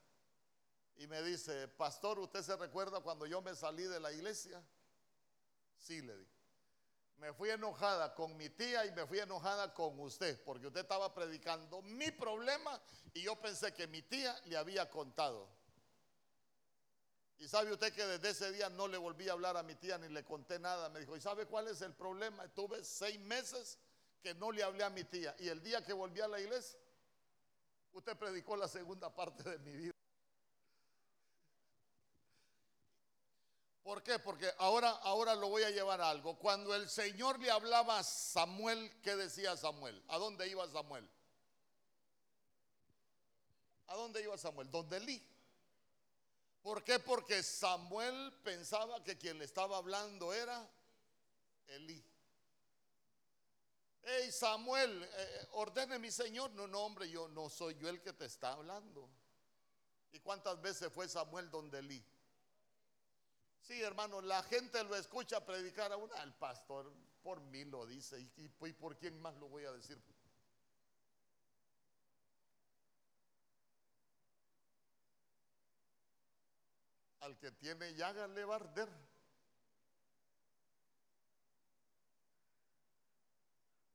Y 0.99 1.07
me 1.07 1.23
dice, 1.23 1.69
pastor, 1.69 2.19
¿usted 2.19 2.43
se 2.43 2.57
recuerda 2.57 3.01
cuando 3.01 3.27
yo 3.27 3.43
me 3.43 3.55
salí 3.55 3.85
de 3.85 4.01
la 4.01 4.13
iglesia? 4.13 4.63
Sí, 5.79 6.01
le 6.01 6.17
dije 6.17 6.36
me 7.19 7.33
fui 7.33 7.51
enojada 7.51 8.15
con 8.15 8.37
mi 8.37 8.49
tía 8.51 8.85
y 8.85 8.93
me 8.93 9.07
fui 9.07 9.19
enojada 9.19 9.73
con 9.73 9.99
usted, 10.01 10.43
porque 10.45 10.67
usted 10.67 10.81
estaba 10.81 11.15
predicando 11.15 11.83
mi 11.83 12.11
problema 12.11 12.81
y 13.15 13.23
yo 13.23 13.37
pensé 13.37 13.73
que 13.73 13.87
mi 13.87 14.03
tía 14.03 14.39
le 14.45 14.57
había 14.57 14.89
contado. 14.91 15.49
Y 17.39 17.49
sabe 17.49 17.73
usted 17.73 17.93
que 17.93 18.05
desde 18.07 18.31
ese 18.31 18.53
día 18.53 18.69
no 18.71 18.89
le 18.89 18.97
volví 18.97 19.29
a 19.29 19.33
hablar 19.33 19.57
a 19.57 19.63
mi 19.63 19.75
tía 19.75 19.99
ni 19.99 20.09
le 20.09 20.25
conté 20.25 20.59
nada. 20.59 20.89
Me 20.89 21.01
dijo, 21.01 21.17
¿y 21.17 21.21
sabe 21.21 21.47
cuál 21.47 21.69
es 21.69 21.83
el 21.83 21.93
problema? 21.95 22.49
Tuve 22.49 22.83
seis 22.83 23.21
meses 23.21 23.79
que 24.23 24.35
no 24.35 24.51
le 24.51 24.63
hablé 24.63 24.85
a 24.85 24.91
mi 24.91 25.05
tía. 25.05 25.35
Y 25.39 25.49
el 25.49 25.63
día 25.63 25.85
que 25.85 25.93
volví 25.93 26.21
a 26.21 26.29
la 26.29 26.41
iglesia, 26.41 26.79
usted 27.93 28.17
predicó 28.17 28.57
la 28.57 28.69
segunda 28.69 29.15
parte 29.15 29.43
de 29.43 29.59
mi 29.59 29.77
vida. 29.77 29.96
¿Por 33.87 34.03
qué? 34.03 34.19
Porque 34.19 34.53
ahora, 34.59 34.91
ahora 34.91 35.37
lo 35.37 35.49
voy 35.49 35.63
a 35.63 35.71
llevar 35.71 36.01
a 36.01 36.11
algo. 36.11 36.37
Cuando 36.37 36.75
el 36.75 36.91
Señor 36.91 37.39
le 37.39 37.53
hablaba 37.53 38.01
a 38.01 38.03
Samuel, 38.03 38.91
¿qué 39.01 39.15
decía 39.15 39.57
Samuel? 39.57 40.03
¿A 40.09 40.19
dónde 40.19 40.49
iba 40.49 40.69
Samuel? 40.69 41.09
dónde 43.95 44.25
iba 44.25 44.37
Samuel? 44.37 44.69
Donde 44.73 44.97
Elí. 44.97 45.25
¿Por 46.65 46.83
qué? 46.83 46.99
Porque 46.99 47.45
Samuel 47.45 48.33
pensaba 48.43 49.05
que 49.05 49.17
quien 49.17 49.39
le 49.39 49.45
estaba 49.45 49.77
hablando 49.77 50.33
era 50.33 50.69
Elí. 51.69 52.05
Hey 54.03 54.33
Samuel, 54.33 55.01
eh, 55.01 55.09
eh, 55.15 55.49
ordene 55.53 56.01
mi 56.01 56.11
Señor. 56.11 56.51
No, 56.51 56.67
no, 56.67 56.81
hombre, 56.81 57.09
yo 57.09 57.29
no 57.29 57.49
soy 57.49 57.77
yo 57.77 57.89
el 57.89 58.03
que 58.03 58.13
te 58.13 58.25
está 58.25 58.55
hablando. 58.55 59.09
¿Y 60.11 60.19
cuántas 60.19 60.61
veces 60.61 60.93
fue 60.93 61.09
Samuel 61.09 61.49
donde 61.53 61.79
Elí? 61.79 62.05
Sí, 63.67 63.83
hermano, 63.83 64.21
la 64.21 64.45
gente 64.45 64.85
lo 64.85 64.95
escucha 64.95 65.45
predicar 65.45 65.91
a 65.93 65.97
una, 65.97 66.23
el 66.23 66.33
pastor 66.35 66.93
por 67.25 67.41
mí 67.41 67.65
lo 67.65 67.85
dice. 67.85 68.21
¿Y, 68.21 68.31
y 68.61 68.73
por 68.75 68.97
quién 68.97 69.21
más 69.21 69.35
lo 69.39 69.49
voy 69.49 69.65
a 69.65 69.73
decir? 69.73 70.01
Al 77.19 77.37
que 77.39 77.51
tiene 77.51 77.93
llaga 77.95 78.29
le 78.29 78.45
va 78.45 78.55
a 78.55 78.59
arder. 78.59 78.89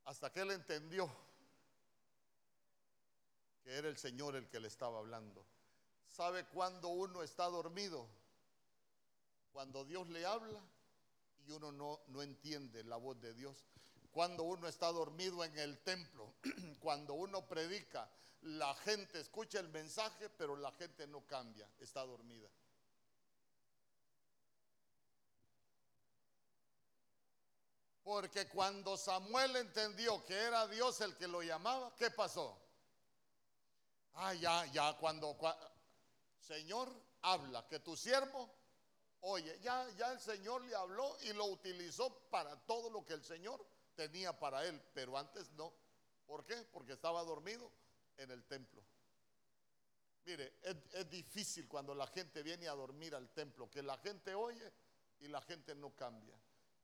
Hasta 0.03 0.29
que 0.33 0.41
él 0.41 0.51
entendió 0.51 1.09
que 3.63 3.73
era 3.77 3.87
el 3.87 3.97
Señor 3.97 4.35
el 4.35 4.49
que 4.49 4.59
le 4.59 4.67
estaba 4.67 4.99
hablando. 4.99 5.45
¿Sabe 6.09 6.45
cuándo 6.47 6.89
uno 6.89 7.23
está 7.23 7.45
dormido? 7.45 8.05
Cuando 9.51 9.83
Dios 9.85 10.07
le 10.09 10.25
habla 10.25 10.61
y 11.45 11.51
uno 11.51 11.71
no, 11.71 12.01
no 12.07 12.21
entiende 12.21 12.83
la 12.83 12.97
voz 12.97 13.19
de 13.19 13.33
Dios. 13.33 13.65
Cuando 14.11 14.43
uno 14.43 14.67
está 14.67 14.91
dormido 14.91 15.43
en 15.43 15.57
el 15.57 15.79
templo, 15.79 16.33
cuando 16.79 17.13
uno 17.13 17.47
predica, 17.47 18.09
la 18.41 18.73
gente 18.75 19.19
escucha 19.19 19.59
el 19.59 19.69
mensaje, 19.69 20.29
pero 20.29 20.55
la 20.55 20.71
gente 20.71 21.07
no 21.07 21.25
cambia, 21.27 21.69
está 21.79 22.01
dormida. 22.01 22.49
Porque 28.03 28.47
cuando 28.47 28.97
Samuel 28.97 29.55
entendió 29.57 30.25
que 30.25 30.33
era 30.33 30.67
Dios 30.67 30.99
el 31.01 31.15
que 31.17 31.27
lo 31.27 31.41
llamaba, 31.43 31.93
¿qué 31.95 32.09
pasó? 32.09 32.59
Ah, 34.15 34.33
ya, 34.33 34.65
ya, 34.67 34.97
cuando, 34.97 35.37
Señor, 36.39 36.91
habla, 37.21 37.65
que 37.67 37.79
tu 37.79 37.95
siervo, 37.95 38.49
oye, 39.21 39.59
ya, 39.61 39.87
ya 39.97 40.11
el 40.11 40.19
Señor 40.19 40.63
le 40.63 40.75
habló 40.75 41.17
y 41.21 41.33
lo 41.33 41.45
utilizó 41.45 42.13
para 42.29 42.55
todo 42.65 42.89
lo 42.89 43.05
que 43.05 43.13
el 43.13 43.23
Señor 43.23 43.65
tenía 43.95 44.37
para 44.37 44.65
él, 44.65 44.81
pero 44.93 45.17
antes 45.17 45.51
no. 45.51 45.73
¿Por 46.27 46.45
qué? 46.45 46.55
Porque 46.71 46.93
estaba 46.93 47.23
dormido 47.23 47.71
en 48.17 48.31
el 48.31 48.43
templo. 48.45 48.81
Mire, 50.25 50.53
es, 50.61 50.75
es 50.93 51.09
difícil 51.09 51.67
cuando 51.67 51.95
la 51.95 52.07
gente 52.07 52.43
viene 52.43 52.67
a 52.67 52.73
dormir 52.73 53.15
al 53.15 53.29
templo, 53.29 53.69
que 53.69 53.81
la 53.81 53.97
gente 53.97 54.35
oye 54.35 54.71
y 55.19 55.27
la 55.27 55.41
gente 55.41 55.73
no 55.75 55.95
cambia 55.95 56.35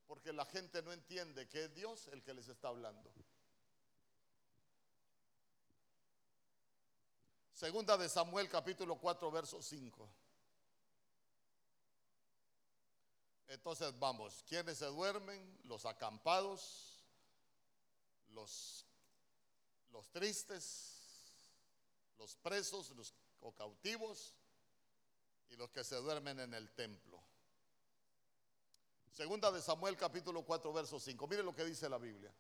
porque 0.08 0.32
la 0.32 0.46
gente 0.46 0.82
no 0.82 0.94
entiende 0.94 1.48
que 1.50 1.66
es 1.66 1.76
Dios 1.76 2.08
el 2.14 2.24
que 2.24 2.34
les 2.34 2.48
está 2.48 2.70
hablando. 2.70 3.12
Segunda 7.54 7.98
de 7.98 8.08
Samuel 8.08 8.50
capítulo 8.50 8.98
4 8.98 9.32
verso 9.32 9.62
5. 9.62 10.10
Entonces 13.48 13.98
vamos, 13.98 14.44
¿quiénes 14.48 14.78
se 14.78 14.86
duermen? 14.88 15.60
Los 15.64 15.86
acampados, 15.86 17.06
los, 18.30 18.86
los 19.92 20.10
tristes, 20.12 20.94
los 22.18 22.36
presos, 22.36 22.92
los 22.92 23.14
cautivos 23.56 24.34
y 25.50 25.56
los 25.56 25.70
que 25.72 25.84
se 25.84 25.96
duermen 25.96 26.40
en 26.40 26.54
el 26.54 26.70
templo. 26.74 27.22
Segunda 29.12 29.52
de 29.52 29.62
Samuel 29.62 29.98
capítulo 29.98 30.44
4 30.44 30.74
verso 30.74 31.00
5. 31.00 31.28
Mire 31.28 31.42
lo 31.42 31.56
que 31.56 31.66
dice 31.66 31.90
la 31.90 31.98
Biblia. 31.98 32.32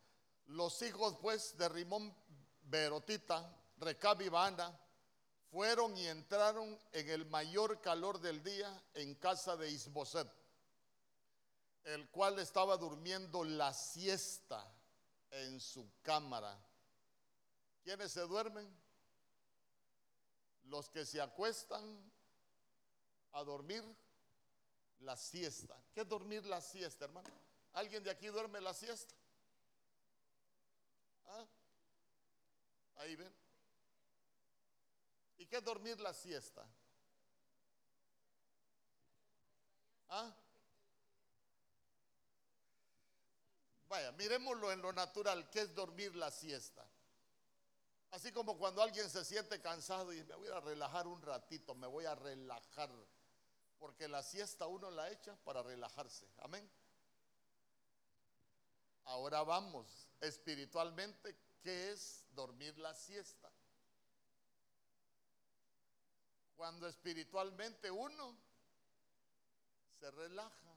Los 0.47 0.81
hijos 0.81 1.17
pues 1.21 1.57
de 1.57 1.67
Rimón 1.69 2.13
Berotita, 2.63 3.51
Recab 3.79 4.21
y 4.21 4.29
Baana, 4.29 4.79
fueron 5.49 5.97
y 5.97 6.05
entraron 6.07 6.77
en 6.91 7.09
el 7.09 7.25
mayor 7.25 7.81
calor 7.81 8.19
del 8.19 8.43
día 8.43 8.83
en 8.93 9.15
casa 9.15 9.55
de 9.55 9.71
Isboset, 9.71 10.27
el 11.83 12.09
cual 12.09 12.39
estaba 12.39 12.77
durmiendo 12.77 13.43
la 13.43 13.73
siesta 13.73 14.65
en 15.31 15.59
su 15.59 15.89
cámara. 16.01 16.57
¿Quiénes 17.83 18.11
se 18.11 18.21
duermen? 18.21 18.69
Los 20.65 20.89
que 20.89 21.05
se 21.05 21.21
acuestan 21.21 22.11
a 23.31 23.43
dormir 23.43 23.83
la 24.99 25.15
siesta. 25.15 25.81
¿Qué 25.93 26.01
es 26.01 26.07
dormir 26.07 26.45
la 26.45 26.61
siesta, 26.61 27.05
hermano? 27.05 27.29
¿Alguien 27.73 28.03
de 28.03 28.09
aquí 28.09 28.27
duerme 28.27 28.59
la 28.59 28.73
siesta? 28.73 29.15
¿Ah? 31.27 31.45
Ahí 32.97 33.15
ven. 33.15 33.33
¿Y 35.37 35.45
qué 35.45 35.57
es 35.57 35.63
dormir 35.63 35.99
la 35.99 36.13
siesta? 36.13 36.65
¿Ah? 40.09 40.33
Vaya, 43.89 44.11
miremoslo 44.13 44.71
en 44.71 44.81
lo 44.81 44.91
natural, 44.91 45.49
¿qué 45.49 45.61
es 45.61 45.73
dormir 45.73 46.15
la 46.15 46.29
siesta? 46.29 46.85
Así 48.11 48.31
como 48.31 48.57
cuando 48.57 48.81
alguien 48.81 49.09
se 49.09 49.23
siente 49.23 49.61
cansado 49.61 50.13
y 50.13 50.23
me 50.23 50.35
voy 50.35 50.47
a 50.47 50.59
relajar 50.59 51.07
un 51.07 51.21
ratito, 51.21 51.75
me 51.75 51.87
voy 51.87 52.05
a 52.05 52.15
relajar 52.15 52.89
porque 53.79 54.07
la 54.07 54.23
siesta 54.23 54.65
uno 54.67 54.89
la 54.89 55.09
echa 55.11 55.35
para 55.43 55.61
relajarse. 55.61 56.27
Amén. 56.39 56.69
Ahora 59.05 59.43
vamos 59.43 60.07
espiritualmente, 60.19 61.37
¿qué 61.61 61.91
es 61.91 62.25
dormir 62.31 62.77
la 62.77 62.93
siesta? 62.93 63.49
Cuando 66.55 66.87
espiritualmente 66.87 67.91
uno 67.91 68.35
se 69.99 70.11
relaja. 70.11 70.76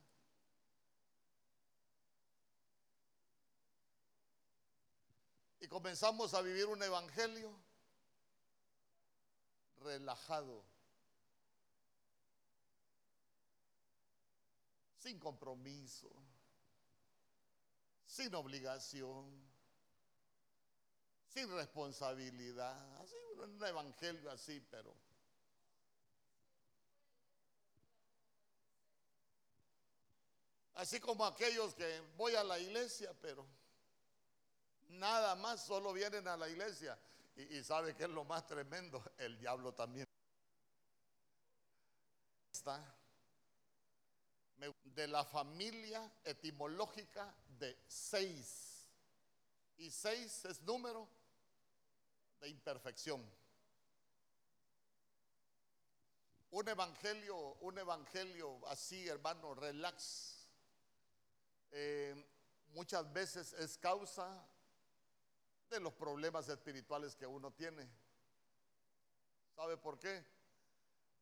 Y 5.61 5.69
comenzamos 5.69 6.35
a 6.35 6.43
vivir 6.43 6.67
un 6.67 6.83
evangelio 6.83 7.53
relajado. 9.83 10.65
sin 15.01 15.19
compromiso, 15.19 16.11
sin 18.07 18.35
obligación, 18.35 19.51
sin 21.29 21.51
responsabilidad. 21.57 23.01
Así 23.01 23.15
un 23.39 23.65
evangelio 23.65 24.31
así, 24.31 24.61
pero... 24.71 24.95
Así 30.75 31.01
como 31.01 31.27
aquellos 31.27 31.75
que 31.75 32.01
voy 32.17 32.35
a 32.35 32.45
la 32.45 32.59
iglesia, 32.59 33.13
pero 33.21 33.47
nada 34.91 35.35
más, 35.37 35.65
solo 35.65 35.93
vienen 35.93 36.27
a 36.29 36.37
la 36.37 36.49
iglesia. 36.49 36.99
Y, 37.37 37.59
y 37.59 37.65
sabe 37.65 37.95
que 37.95 38.05
es 38.05 38.11
lo 38.11 38.25
más 38.25 38.47
tremendo, 38.47 39.03
el 39.19 39.39
diablo 39.39 39.73
también 39.73 40.07
está 42.53 42.97
de 44.85 45.09
la 45.09 45.25
familia 45.25 46.13
etimológica 46.25 47.35
de 47.59 47.79
seis. 47.89 48.87
Y 49.79 49.91
seis 49.91 50.45
es 50.45 50.61
número 50.63 51.09
de 52.41 52.49
imperfección. 52.49 53.25
Un 56.51 56.69
evangelio, 56.69 57.37
un 57.61 57.79
evangelio 57.79 58.67
así, 58.69 59.09
hermano, 59.09 59.55
relax, 59.55 60.49
eh, 61.71 62.27
muchas 62.75 63.11
veces 63.13 63.53
es 63.55 63.79
causa 63.79 64.45
de 65.71 65.81
los 65.81 65.95
problemas 65.95 66.49
espirituales 66.49 67.15
que 67.15 67.27
uno 67.27 67.53
tiene. 67.53 67.89
¿Sabe 69.55 69.77
por 69.77 69.99
qué? 69.99 70.25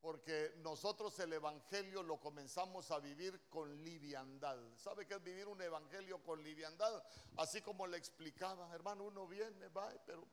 porque 0.00 0.54
nosotros 0.58 1.18
el 1.18 1.32
Evangelio 1.32 2.02
lo 2.02 2.20
comenzamos 2.20 2.90
a 2.90 3.00
vivir 3.00 3.48
con 3.48 3.82
liviandad. 3.82 4.56
¿Sabe 4.76 5.06
qué 5.06 5.14
es 5.14 5.22
vivir 5.22 5.48
un 5.48 5.60
Evangelio 5.60 6.22
con 6.22 6.42
liviandad? 6.42 7.02
Así 7.36 7.60
como 7.62 7.86
le 7.86 7.96
explicaba, 7.96 8.72
hermano, 8.74 9.04
uno 9.04 9.26
viene, 9.26 9.68
va, 9.68 9.92
pero 10.06 10.26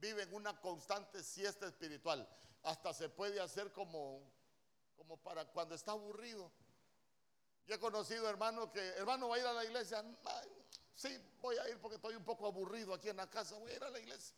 vive 0.00 0.22
en 0.22 0.34
una 0.34 0.58
constante 0.60 1.22
siesta 1.22 1.66
espiritual. 1.66 2.26
Hasta 2.62 2.94
se 2.94 3.10
puede 3.10 3.40
hacer 3.40 3.70
como, 3.72 4.22
como 4.96 5.18
para 5.18 5.44
cuando 5.44 5.74
está 5.74 5.92
aburrido. 5.92 6.50
Yo 7.66 7.74
he 7.74 7.78
conocido 7.78 8.28
hermano 8.28 8.70
que, 8.72 8.80
hermano, 8.80 9.28
va 9.28 9.36
a 9.36 9.38
ir 9.38 9.46
a 9.46 9.52
la 9.52 9.64
iglesia. 9.64 10.02
Sí, 10.94 11.16
voy 11.40 11.56
a 11.56 11.68
ir 11.68 11.78
porque 11.78 11.96
estoy 11.96 12.16
un 12.16 12.24
poco 12.24 12.46
aburrido 12.46 12.94
aquí 12.94 13.08
en 13.08 13.16
la 13.16 13.28
casa, 13.28 13.56
voy 13.56 13.72
a 13.72 13.76
ir 13.76 13.84
a 13.84 13.90
la 13.90 14.00
iglesia. 14.00 14.36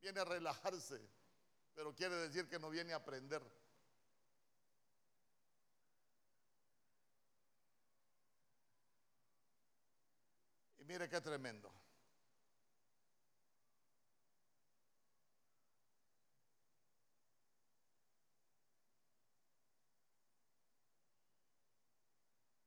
viene 0.00 0.20
a 0.20 0.24
relajarse, 0.24 1.00
pero 1.74 1.94
quiere 1.94 2.16
decir 2.16 2.48
que 2.48 2.58
no 2.58 2.70
viene 2.70 2.92
a 2.92 2.96
aprender. 2.96 3.42
Y 10.78 10.84
mire 10.84 11.08
qué 11.08 11.20
tremendo. 11.20 11.70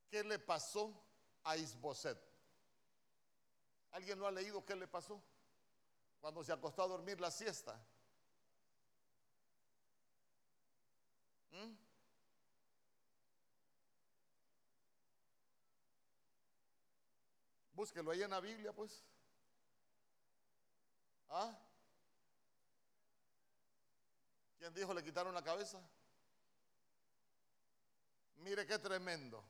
¿Qué 0.10 0.24
le 0.24 0.38
pasó 0.38 0.94
a 1.44 1.58
Isboset? 1.58 2.18
¿Alguien 3.92 4.18
no 4.18 4.26
ha 4.26 4.32
leído 4.32 4.66
qué 4.66 4.76
le 4.76 4.88
pasó? 4.88 5.22
Cuando 6.22 6.44
se 6.44 6.52
acostó 6.52 6.84
a 6.84 6.88
dormir 6.88 7.20
la 7.20 7.30
siesta. 7.30 7.80
¿Mm? 11.52 11.74
Búsquelo 17.74 18.12
ahí 18.12 18.24
en 18.24 18.32
la 18.32 18.40
Biblia, 18.40 18.74
pues. 18.74 19.04
¿Ah? 21.30 21.58
¿Quién 24.58 24.74
dijo 24.74 24.94
le 24.94 25.04
quitaron 25.04 25.34
la 25.34 25.44
cabeza? 25.44 25.80
Mire 28.38 28.66
qué 28.66 28.80
tremendo. 28.80 29.44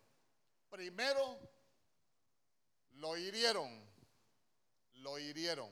Primero 0.69 1.39
lo 3.13 3.19
hirieron, 3.19 3.69
lo 4.95 5.19
hirieron. 5.19 5.69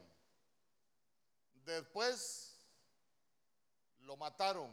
Después 1.66 2.56
lo 4.02 4.16
mataron. 4.16 4.70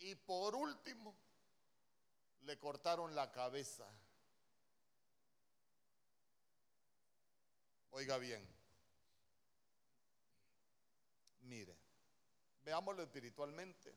Y 0.00 0.14
por 0.16 0.54
último 0.54 1.16
le 2.42 2.58
cortaron 2.58 3.14
la 3.14 3.32
cabeza. 3.32 3.86
Oiga 7.92 8.18
bien, 8.18 8.46
mire, 11.40 11.74
veámoslo 12.64 13.02
espiritualmente. 13.02 13.94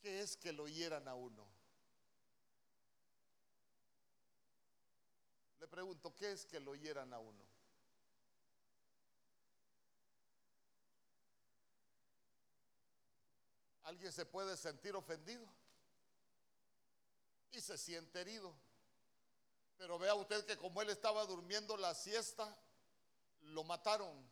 ¿Qué 0.00 0.20
es 0.20 0.34
que 0.38 0.52
lo 0.52 0.66
hieran 0.66 1.06
a 1.08 1.14
uno? 1.14 1.61
Le 5.62 5.68
pregunto, 5.68 6.12
¿qué 6.16 6.32
es 6.32 6.44
que 6.44 6.58
lo 6.58 6.74
hieran 6.74 7.14
a 7.14 7.20
uno? 7.20 7.40
¿Alguien 13.84 14.10
se 14.10 14.26
puede 14.26 14.56
sentir 14.56 14.96
ofendido? 14.96 15.46
Y 17.52 17.60
se 17.60 17.78
siente 17.78 18.22
herido. 18.22 18.52
Pero 19.78 20.00
vea 20.00 20.16
usted 20.16 20.44
que 20.46 20.56
como 20.56 20.82
él 20.82 20.90
estaba 20.90 21.24
durmiendo 21.26 21.76
la 21.76 21.94
siesta, 21.94 22.58
lo 23.42 23.62
mataron. 23.62 24.28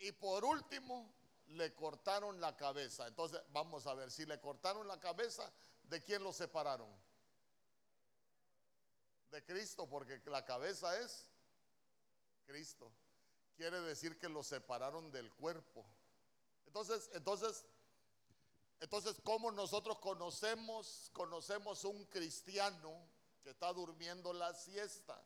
Y 0.00 0.10
por 0.10 0.44
último, 0.44 1.14
le 1.50 1.72
cortaron 1.76 2.40
la 2.40 2.56
cabeza. 2.56 3.06
Entonces, 3.06 3.40
vamos 3.50 3.86
a 3.86 3.94
ver, 3.94 4.10
si 4.10 4.26
le 4.26 4.40
cortaron 4.40 4.88
la 4.88 4.98
cabeza, 4.98 5.48
¿de 5.84 6.02
quién 6.02 6.24
lo 6.24 6.32
separaron? 6.32 6.90
De 9.30 9.44
Cristo, 9.44 9.88
porque 9.88 10.20
la 10.26 10.44
cabeza 10.44 10.98
es 11.00 11.28
Cristo. 12.46 12.90
Quiere 13.56 13.80
decir 13.80 14.18
que 14.18 14.28
lo 14.28 14.42
separaron 14.42 15.10
del 15.10 15.32
cuerpo. 15.34 15.84
Entonces, 16.66 17.10
entonces, 17.14 17.64
entonces, 18.80 19.20
¿cómo 19.24 19.50
nosotros 19.50 19.98
conocemos, 19.98 21.10
conocemos 21.12 21.84
un 21.84 22.04
cristiano 22.06 23.08
que 23.42 23.50
está 23.50 23.72
durmiendo 23.72 24.32
la 24.32 24.52
siesta? 24.52 25.20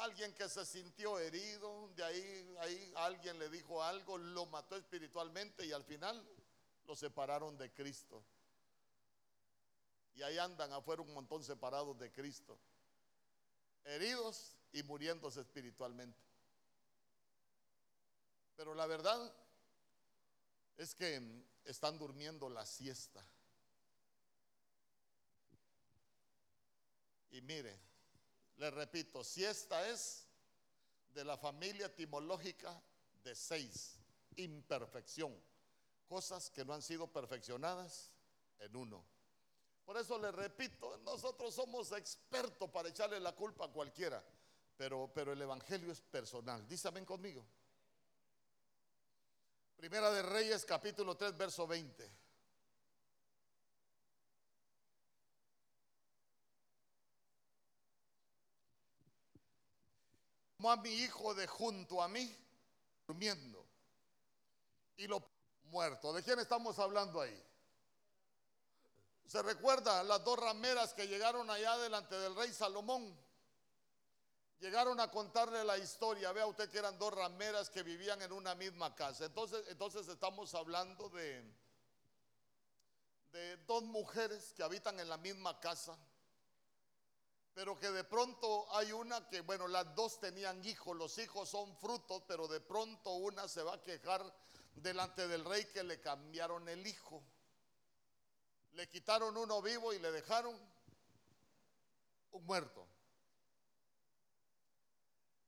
Alguien 0.00 0.34
que 0.34 0.48
se 0.48 0.66
sintió 0.66 1.18
herido, 1.20 1.88
de 1.94 2.02
ahí, 2.02 2.56
ahí 2.58 2.92
alguien 2.96 3.38
le 3.38 3.48
dijo 3.48 3.82
algo, 3.82 4.18
lo 4.18 4.46
mató 4.46 4.74
espiritualmente 4.74 5.64
y 5.64 5.72
al 5.72 5.84
final 5.84 6.20
lo 6.86 6.96
separaron 6.96 7.56
de 7.56 7.72
Cristo. 7.72 8.24
Y 10.16 10.22
ahí 10.22 10.38
andan 10.38 10.72
afuera 10.72 11.02
un 11.02 11.14
montón 11.14 11.44
separados 11.44 11.96
de 11.98 12.10
Cristo 12.10 12.58
heridos 13.86 14.56
y 14.72 14.82
muriéndose 14.82 15.40
espiritualmente. 15.40 16.18
Pero 18.56 18.74
la 18.74 18.86
verdad 18.86 19.32
es 20.76 20.94
que 20.94 21.22
están 21.64 21.98
durmiendo 21.98 22.48
la 22.48 22.64
siesta. 22.64 23.24
Y 27.30 27.40
mire, 27.42 27.78
le 28.56 28.70
repito, 28.70 29.22
siesta 29.22 29.88
es 29.88 30.26
de 31.12 31.24
la 31.24 31.36
familia 31.36 31.86
etimológica 31.86 32.82
de 33.22 33.34
seis, 33.34 33.98
imperfección, 34.36 35.34
cosas 36.08 36.50
que 36.50 36.64
no 36.64 36.72
han 36.72 36.82
sido 36.82 37.06
perfeccionadas 37.06 38.10
en 38.60 38.76
uno. 38.76 39.15
Por 39.86 39.96
eso 39.96 40.18
le 40.18 40.32
repito, 40.32 40.98
nosotros 41.04 41.54
somos 41.54 41.92
expertos 41.92 42.68
para 42.70 42.88
echarle 42.88 43.20
la 43.20 43.32
culpa 43.36 43.66
a 43.66 43.68
cualquiera, 43.68 44.20
pero, 44.76 45.08
pero 45.14 45.32
el 45.32 45.40
Evangelio 45.40 45.92
es 45.92 46.00
personal. 46.00 46.66
Dísame 46.66 47.04
conmigo. 47.04 47.46
Primera 49.76 50.10
de 50.10 50.22
Reyes, 50.22 50.64
capítulo 50.64 51.16
3, 51.16 51.36
verso 51.36 51.68
20. 51.68 52.10
Como 60.56 60.72
a 60.72 60.76
mi 60.78 60.90
hijo 60.90 61.32
de 61.32 61.46
junto 61.46 62.02
a 62.02 62.08
mí, 62.08 62.36
durmiendo, 63.06 63.64
y 64.96 65.06
lo 65.06 65.22
muerto. 65.66 66.12
¿De 66.12 66.24
quién 66.24 66.40
estamos 66.40 66.76
hablando 66.80 67.20
ahí? 67.20 67.40
Se 69.26 69.42
recuerda 69.42 70.04
las 70.04 70.22
dos 70.22 70.38
rameras 70.38 70.94
que 70.94 71.08
llegaron 71.08 71.50
allá 71.50 71.76
delante 71.78 72.14
del 72.16 72.36
rey 72.36 72.52
Salomón. 72.52 73.18
Llegaron 74.60 75.00
a 75.00 75.10
contarle 75.10 75.64
la 75.64 75.76
historia. 75.78 76.32
Vea 76.32 76.46
usted 76.46 76.70
que 76.70 76.78
eran 76.78 76.98
dos 76.98 77.12
rameras 77.12 77.68
que 77.68 77.82
vivían 77.82 78.22
en 78.22 78.32
una 78.32 78.54
misma 78.54 78.94
casa. 78.94 79.24
Entonces, 79.24 79.64
entonces 79.68 80.06
estamos 80.06 80.54
hablando 80.54 81.08
de, 81.08 81.44
de 83.32 83.56
dos 83.66 83.82
mujeres 83.82 84.52
que 84.56 84.62
habitan 84.62 84.98
en 85.00 85.08
la 85.08 85.16
misma 85.16 85.58
casa. 85.58 85.98
Pero 87.52 87.78
que 87.78 87.90
de 87.90 88.04
pronto 88.04 88.66
hay 88.76 88.92
una 88.92 89.28
que, 89.28 89.40
bueno, 89.40 89.66
las 89.66 89.94
dos 89.94 90.20
tenían 90.20 90.64
hijos, 90.64 90.96
los 90.96 91.18
hijos 91.18 91.48
son 91.48 91.74
frutos, 91.78 92.22
pero 92.28 92.46
de 92.46 92.60
pronto 92.60 93.10
una 93.14 93.48
se 93.48 93.62
va 93.62 93.74
a 93.74 93.82
quejar 93.82 94.22
delante 94.74 95.26
del 95.26 95.44
rey 95.44 95.64
que 95.64 95.82
le 95.82 96.00
cambiaron 96.00 96.68
el 96.68 96.86
hijo. 96.86 97.22
Le 98.76 98.86
quitaron 98.90 99.34
uno 99.34 99.62
vivo 99.62 99.94
y 99.94 99.98
le 99.98 100.12
dejaron 100.12 100.54
un 102.32 102.44
muerto. 102.44 102.86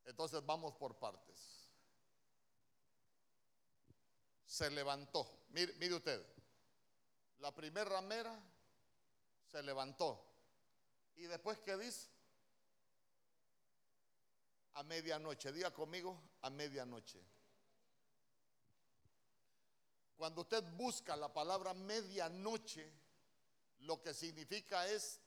Entonces 0.06 0.44
vamos 0.46 0.74
por 0.76 0.98
partes. 0.98 1.70
Se 4.46 4.70
levantó. 4.70 5.44
Mire, 5.50 5.94
usted. 5.94 6.24
La 7.40 7.54
primera 7.54 7.90
ramera 7.90 8.34
se 9.44 9.62
levantó. 9.62 10.24
¿Y 11.16 11.24
después 11.24 11.58
qué 11.58 11.76
dice? 11.76 12.08
A 14.72 14.82
medianoche. 14.84 15.52
Diga 15.52 15.70
conmigo, 15.70 16.18
a 16.40 16.48
medianoche. 16.48 17.22
Cuando 20.16 20.40
usted 20.40 20.64
busca 20.78 21.14
la 21.14 21.30
palabra 21.30 21.74
medianoche, 21.74 22.90
lo 23.80 24.00
que 24.00 24.14
significa 24.14 24.86
es 24.88 25.20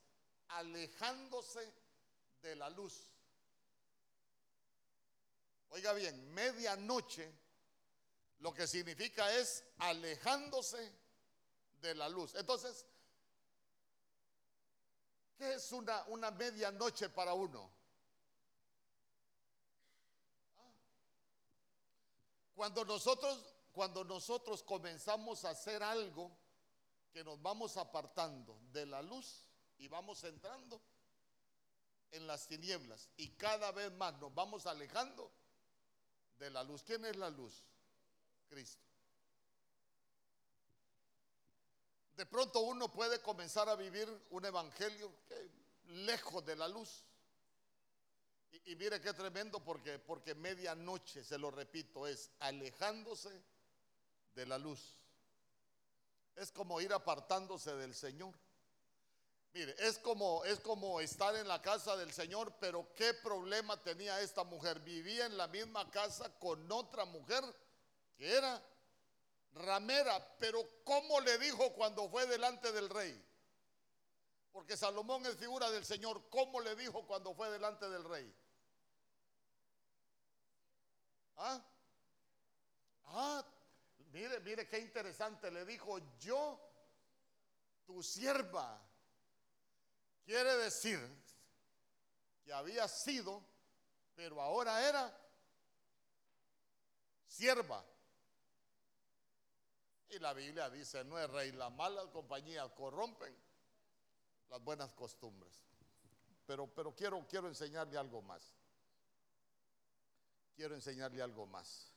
alejándose 0.49 1.73
de 2.41 2.55
la 2.55 2.69
luz. 2.69 3.07
Oiga 5.69 5.93
bien, 5.93 6.33
medianoche 6.33 7.33
lo 8.39 8.53
que 8.53 8.67
significa 8.67 9.31
es 9.35 9.63
alejándose 9.77 10.91
de 11.79 11.95
la 11.95 12.09
luz. 12.09 12.33
Entonces, 12.35 12.85
¿qué 15.37 15.53
es 15.53 15.71
una, 15.71 16.03
una 16.07 16.31
medianoche 16.31 17.09
para 17.09 17.33
uno? 17.33 17.71
Cuando 22.55 22.83
nosotros, 22.83 23.55
cuando 23.71 24.03
nosotros 24.03 24.63
comenzamos 24.63 25.45
a 25.45 25.51
hacer 25.51 25.81
algo 25.81 26.35
que 27.11 27.23
nos 27.23 27.41
vamos 27.41 27.77
apartando 27.77 28.59
de 28.71 28.85
la 28.85 29.01
luz 29.01 29.47
y 29.77 29.87
vamos 29.87 30.23
entrando 30.23 30.81
en 32.11 32.27
las 32.27 32.47
tinieblas 32.47 33.09
y 33.17 33.29
cada 33.29 33.71
vez 33.71 33.91
más 33.93 34.17
nos 34.19 34.33
vamos 34.33 34.65
alejando 34.65 35.31
de 36.37 36.49
la 36.49 36.63
luz. 36.63 36.83
¿Quién 36.83 37.05
es 37.05 37.15
la 37.15 37.29
luz? 37.29 37.63
Cristo. 38.49 38.83
De 42.15 42.25
pronto 42.25 42.59
uno 42.61 42.91
puede 42.91 43.21
comenzar 43.21 43.67
a 43.69 43.75
vivir 43.75 44.07
un 44.29 44.45
evangelio 44.45 45.11
lejos 45.85 46.45
de 46.45 46.55
la 46.55 46.67
luz. 46.67 47.03
Y, 48.51 48.73
y, 48.73 48.75
mire 48.75 48.99
qué 48.99 49.13
tremendo 49.13 49.63
porque, 49.63 49.97
porque 49.97 50.35
medianoche, 50.35 51.23
se 51.23 51.37
lo 51.37 51.49
repito, 51.49 52.05
es 52.05 52.29
alejándose 52.39 53.41
de 54.35 54.45
la 54.45 54.57
luz. 54.57 55.00
Es 56.35 56.51
como 56.51 56.79
ir 56.81 56.93
apartándose 56.93 57.75
del 57.75 57.93
Señor. 57.93 58.33
Mire, 59.53 59.75
es 59.79 59.97
como, 59.97 60.45
es 60.45 60.59
como 60.61 61.01
estar 61.01 61.35
en 61.35 61.47
la 61.47 61.61
casa 61.61 61.97
del 61.97 62.13
Señor, 62.13 62.53
pero 62.59 62.93
¿qué 62.95 63.13
problema 63.13 63.81
tenía 63.83 64.21
esta 64.21 64.45
mujer? 64.45 64.79
Vivía 64.79 65.25
en 65.25 65.35
la 65.35 65.47
misma 65.47 65.89
casa 65.91 66.33
con 66.39 66.71
otra 66.71 67.03
mujer 67.03 67.43
que 68.17 68.31
era 68.33 68.63
ramera, 69.53 70.37
pero 70.39 70.65
¿cómo 70.85 71.19
le 71.19 71.37
dijo 71.37 71.73
cuando 71.73 72.09
fue 72.09 72.25
delante 72.27 72.71
del 72.71 72.89
rey? 72.89 73.21
Porque 74.53 74.77
Salomón 74.77 75.25
es 75.25 75.35
figura 75.35 75.69
del 75.69 75.85
Señor, 75.85 76.29
¿cómo 76.29 76.61
le 76.61 76.75
dijo 76.75 77.05
cuando 77.05 77.33
fue 77.33 77.49
delante 77.49 77.89
del 77.89 78.03
rey? 78.05 78.33
¿Ah? 81.35 81.61
Ah, 83.05 83.45
mire, 84.11 84.39
mire 84.41 84.67
qué 84.67 84.79
interesante, 84.79 85.51
le 85.51 85.65
dijo, 85.65 85.99
yo, 86.19 86.59
tu 87.85 88.01
sierva 88.01 88.81
Quiere 90.25 90.55
decir 90.57 90.99
que 92.43 92.53
había 92.53 92.87
sido, 92.87 93.43
pero 94.15 94.41
ahora 94.41 94.87
era 94.87 95.13
sierva. 97.27 97.85
Y 100.09 100.19
la 100.19 100.33
Biblia 100.33 100.69
dice, 100.69 101.03
no 101.03 101.17
es 101.19 101.29
rey, 101.29 101.51
las 101.53 101.71
malas 101.71 102.07
compañías 102.07 102.69
corrompen 102.71 103.35
las 104.49 104.61
buenas 104.61 104.91
costumbres. 104.91 105.53
Pero, 106.45 106.67
pero 106.67 106.93
quiero, 106.93 107.25
quiero 107.27 107.47
enseñarle 107.47 107.97
algo 107.97 108.21
más. 108.21 108.55
Quiero 110.55 110.75
enseñarle 110.75 111.21
algo 111.21 111.45
más. 111.45 111.90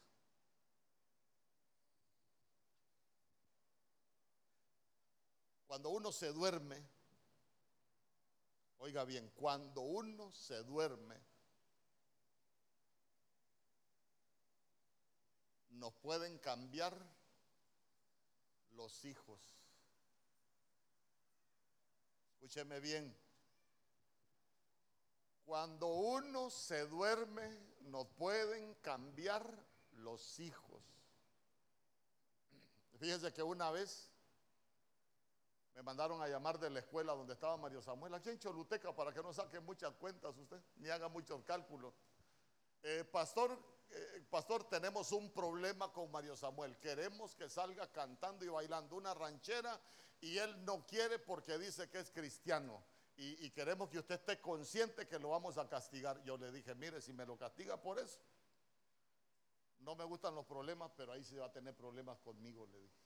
Cuando 5.74 5.90
uno 5.90 6.12
se 6.12 6.28
duerme, 6.32 6.80
Oiga 8.78 9.02
bien, 9.04 9.28
cuando 9.30 9.80
uno 9.80 10.30
se 10.30 10.62
duerme, 10.62 11.16
nos 15.70 15.92
pueden 15.94 16.38
cambiar 16.38 16.96
los 18.76 19.04
hijos. 19.04 19.40
Escúcheme 22.34 22.78
bien. 22.78 23.12
Cuando 25.44 25.88
uno 25.88 26.50
se 26.50 26.86
duerme, 26.86 27.48
nos 27.80 28.06
pueden 28.06 28.74
cambiar 28.74 29.44
los 29.94 30.38
hijos. 30.38 30.84
Fíjense 33.00 33.32
que 33.32 33.42
una 33.42 33.72
vez 33.72 34.13
me 35.74 35.82
mandaron 35.82 36.22
a 36.22 36.28
llamar 36.28 36.58
de 36.58 36.70
la 36.70 36.78
escuela 36.78 37.14
donde 37.14 37.34
estaba 37.34 37.56
Mario 37.56 37.82
Samuel, 37.82 38.14
aquí 38.14 38.30
en 38.30 38.38
Choluteca, 38.38 38.94
para 38.94 39.12
que 39.12 39.22
no 39.22 39.32
saque 39.32 39.58
muchas 39.58 39.92
cuentas 39.94 40.36
usted, 40.36 40.60
ni 40.76 40.88
haga 40.88 41.08
muchos 41.08 41.42
cálculos. 41.42 41.92
Eh, 42.82 43.04
pastor, 43.10 43.58
eh, 43.90 44.24
pastor, 44.30 44.64
tenemos 44.68 45.10
un 45.10 45.30
problema 45.32 45.92
con 45.92 46.10
Mario 46.12 46.36
Samuel. 46.36 46.78
Queremos 46.78 47.34
que 47.34 47.48
salga 47.48 47.90
cantando 47.90 48.44
y 48.44 48.48
bailando 48.48 48.94
una 48.94 49.14
ranchera 49.14 49.80
y 50.20 50.38
él 50.38 50.64
no 50.64 50.86
quiere 50.86 51.18
porque 51.18 51.58
dice 51.58 51.88
que 51.90 51.98
es 51.98 52.10
cristiano. 52.10 52.82
Y, 53.16 53.50
queremos 53.50 53.88
que 53.88 53.98
usted 53.98 54.16
esté 54.16 54.40
consciente 54.40 55.06
que 55.06 55.20
lo 55.20 55.28
vamos 55.28 55.56
a 55.56 55.68
castigar. 55.68 56.20
Yo 56.24 56.36
le 56.36 56.50
dije, 56.50 56.74
mire, 56.74 57.00
si 57.00 57.12
me 57.12 57.24
lo 57.24 57.38
castiga 57.38 57.80
por 57.80 58.00
eso, 58.00 58.18
no 59.80 59.94
me 59.94 60.04
gustan 60.04 60.34
los 60.34 60.44
problemas, 60.44 60.90
pero 60.96 61.12
ahí 61.12 61.22
se 61.22 61.38
va 61.38 61.46
a 61.46 61.52
tener 61.52 61.76
problemas 61.76 62.18
conmigo, 62.18 62.66
le 62.66 62.80
dije. 62.80 63.03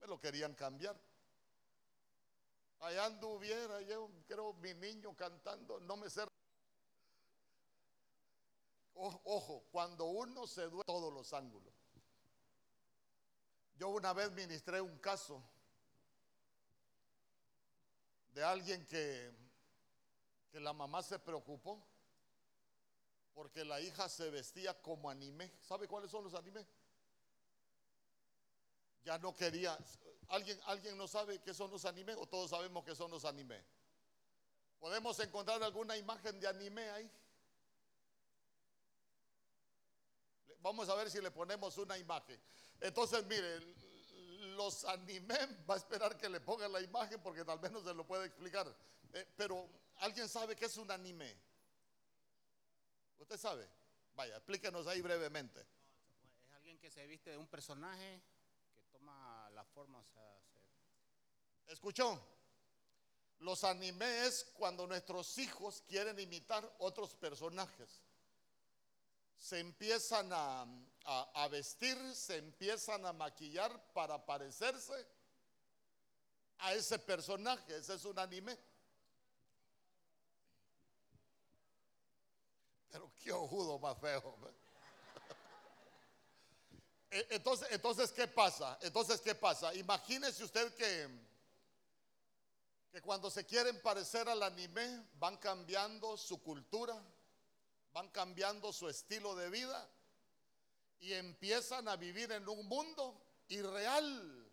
Me 0.00 0.06
lo 0.06 0.20
querían 0.20 0.54
cambiar. 0.54 0.96
Allá 2.80 3.06
anduviera 3.06 3.80
yo, 3.82 4.10
creo, 4.26 4.52
mi 4.54 4.72
niño 4.74 5.14
cantando, 5.16 5.80
no 5.80 5.96
me 5.96 6.08
sé. 6.08 6.22
Ojo, 8.94 9.64
cuando 9.70 10.06
uno 10.06 10.46
se 10.46 10.62
duele 10.62 10.84
todos 10.84 11.12
los 11.12 11.32
ángulos. 11.32 11.72
Yo 13.76 13.90
una 13.90 14.12
vez 14.12 14.32
ministré 14.32 14.80
un 14.80 14.98
caso 14.98 15.40
de 18.34 18.42
alguien 18.42 18.84
que, 18.86 19.32
que 20.50 20.58
la 20.58 20.72
mamá 20.72 21.02
se 21.02 21.18
preocupó 21.18 21.84
porque 23.34 23.64
la 23.64 23.80
hija 23.80 24.08
se 24.08 24.30
vestía 24.30 24.74
como 24.82 25.08
anime. 25.08 25.52
¿Sabe 25.60 25.86
cuáles 25.86 26.10
son 26.10 26.24
los 26.24 26.34
animes? 26.34 26.66
Ya 29.08 29.16
no 29.16 29.34
quería. 29.34 29.78
¿Alguien, 30.28 30.60
¿Alguien 30.66 30.98
no 30.98 31.08
sabe 31.08 31.40
qué 31.40 31.54
son 31.54 31.70
los 31.70 31.86
anime 31.86 32.14
o 32.14 32.26
todos 32.26 32.50
sabemos 32.50 32.84
qué 32.84 32.94
son 32.94 33.10
los 33.10 33.24
anime? 33.24 33.64
¿Podemos 34.78 35.18
encontrar 35.20 35.62
alguna 35.62 35.96
imagen 35.96 36.38
de 36.38 36.46
anime 36.46 36.90
ahí? 36.90 37.10
Vamos 40.60 40.86
a 40.90 40.94
ver 40.94 41.10
si 41.10 41.22
le 41.22 41.30
ponemos 41.30 41.78
una 41.78 41.96
imagen. 41.96 42.38
Entonces, 42.80 43.24
mire, 43.24 43.60
los 44.56 44.84
anime, 44.84 45.38
va 45.70 45.76
a 45.76 45.78
esperar 45.78 46.18
que 46.18 46.28
le 46.28 46.40
ponga 46.40 46.68
la 46.68 46.82
imagen 46.82 47.22
porque 47.22 47.46
tal 47.46 47.58
vez 47.58 47.72
no 47.72 47.80
se 47.80 47.94
lo 47.94 48.06
puede 48.06 48.26
explicar. 48.26 48.66
Eh, 49.14 49.26
pero, 49.38 49.66
¿alguien 50.00 50.28
sabe 50.28 50.54
qué 50.54 50.66
es 50.66 50.76
un 50.76 50.90
anime? 50.90 51.34
¿Usted 53.18 53.38
sabe? 53.38 53.66
Vaya, 54.14 54.36
explíquenos 54.36 54.86
ahí 54.86 55.00
brevemente. 55.00 55.60
Es 55.60 56.52
alguien 56.52 56.78
que 56.78 56.90
se 56.90 57.06
viste 57.06 57.30
de 57.30 57.38
un 57.38 57.46
personaje 57.46 58.20
la 59.58 59.64
forma. 59.64 60.00
¿Escuchó? 61.66 62.16
Los 63.40 63.64
animes 63.64 64.46
cuando 64.54 64.86
nuestros 64.86 65.36
hijos 65.38 65.82
quieren 65.88 66.16
imitar 66.20 66.62
otros 66.78 67.16
personajes. 67.16 68.04
Se 69.36 69.58
empiezan 69.58 70.30
a, 70.32 71.48
vestir, 71.50 71.96
se 72.14 72.36
empiezan 72.36 73.04
a 73.04 73.12
maquillar 73.12 73.92
para 73.92 74.24
parecerse 74.24 75.06
a 76.58 76.74
ese 76.74 76.96
personaje. 77.00 77.76
Ese 77.76 77.94
es 77.94 78.04
un 78.04 78.18
anime. 78.18 78.56
Pero 82.90 83.12
qué 83.16 83.32
ojudo 83.32 83.76
más 83.80 83.98
feo. 83.98 84.38
Entonces, 87.10 87.68
entonces, 87.70 88.12
¿qué 88.12 88.28
pasa? 88.28 88.78
Entonces, 88.82 89.20
¿qué 89.20 89.34
pasa? 89.34 89.74
Imagínese 89.74 90.44
usted 90.44 90.74
que, 90.74 91.08
que 92.92 93.00
cuando 93.00 93.30
se 93.30 93.46
quieren 93.46 93.80
parecer 93.80 94.28
al 94.28 94.42
anime, 94.42 95.06
van 95.14 95.36
cambiando 95.38 96.16
su 96.16 96.42
cultura, 96.42 97.00
van 97.92 98.08
cambiando 98.10 98.72
su 98.72 98.88
estilo 98.88 99.34
de 99.36 99.48
vida 99.48 99.88
y 101.00 101.14
empiezan 101.14 101.88
a 101.88 101.96
vivir 101.96 102.30
en 102.32 102.46
un 102.48 102.66
mundo 102.66 103.20
irreal. 103.48 104.44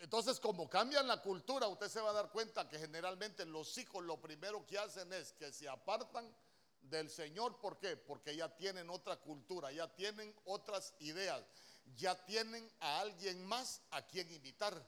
Entonces, 0.00 0.38
como 0.38 0.68
cambian 0.68 1.06
la 1.08 1.22
cultura, 1.22 1.66
usted 1.66 1.88
se 1.88 2.00
va 2.00 2.10
a 2.10 2.14
dar 2.14 2.30
cuenta 2.30 2.68
que 2.68 2.78
generalmente 2.78 3.44
los 3.46 3.76
hijos 3.78 4.04
lo 4.04 4.20
primero 4.20 4.64
que 4.66 4.78
hacen 4.78 5.12
es 5.12 5.32
que 5.32 5.52
se 5.52 5.68
apartan 5.68 6.32
del 6.82 7.10
Señor. 7.10 7.58
¿Por 7.60 7.78
qué? 7.78 7.96
Porque 7.96 8.36
ya 8.36 8.54
tienen 8.56 8.90
otra 8.90 9.16
cultura, 9.16 9.70
ya 9.72 9.92
tienen 9.94 10.34
otras 10.44 10.94
ideas, 11.00 11.44
ya 11.96 12.14
tienen 12.24 12.70
a 12.80 13.00
alguien 13.00 13.44
más 13.44 13.82
a 13.90 14.06
quien 14.06 14.30
imitar. 14.32 14.86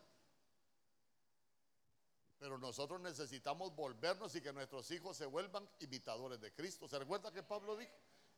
Pero 2.38 2.56
nosotros 2.56 3.00
necesitamos 3.00 3.74
volvernos 3.74 4.34
y 4.34 4.40
que 4.40 4.52
nuestros 4.52 4.90
hijos 4.90 5.16
se 5.16 5.26
vuelvan 5.26 5.68
imitadores 5.80 6.40
de 6.40 6.52
Cristo. 6.54 6.88
¿Se 6.88 6.98
recuerda 6.98 7.30
que 7.30 7.42
Pablo 7.42 7.76
dijo? 7.76 7.92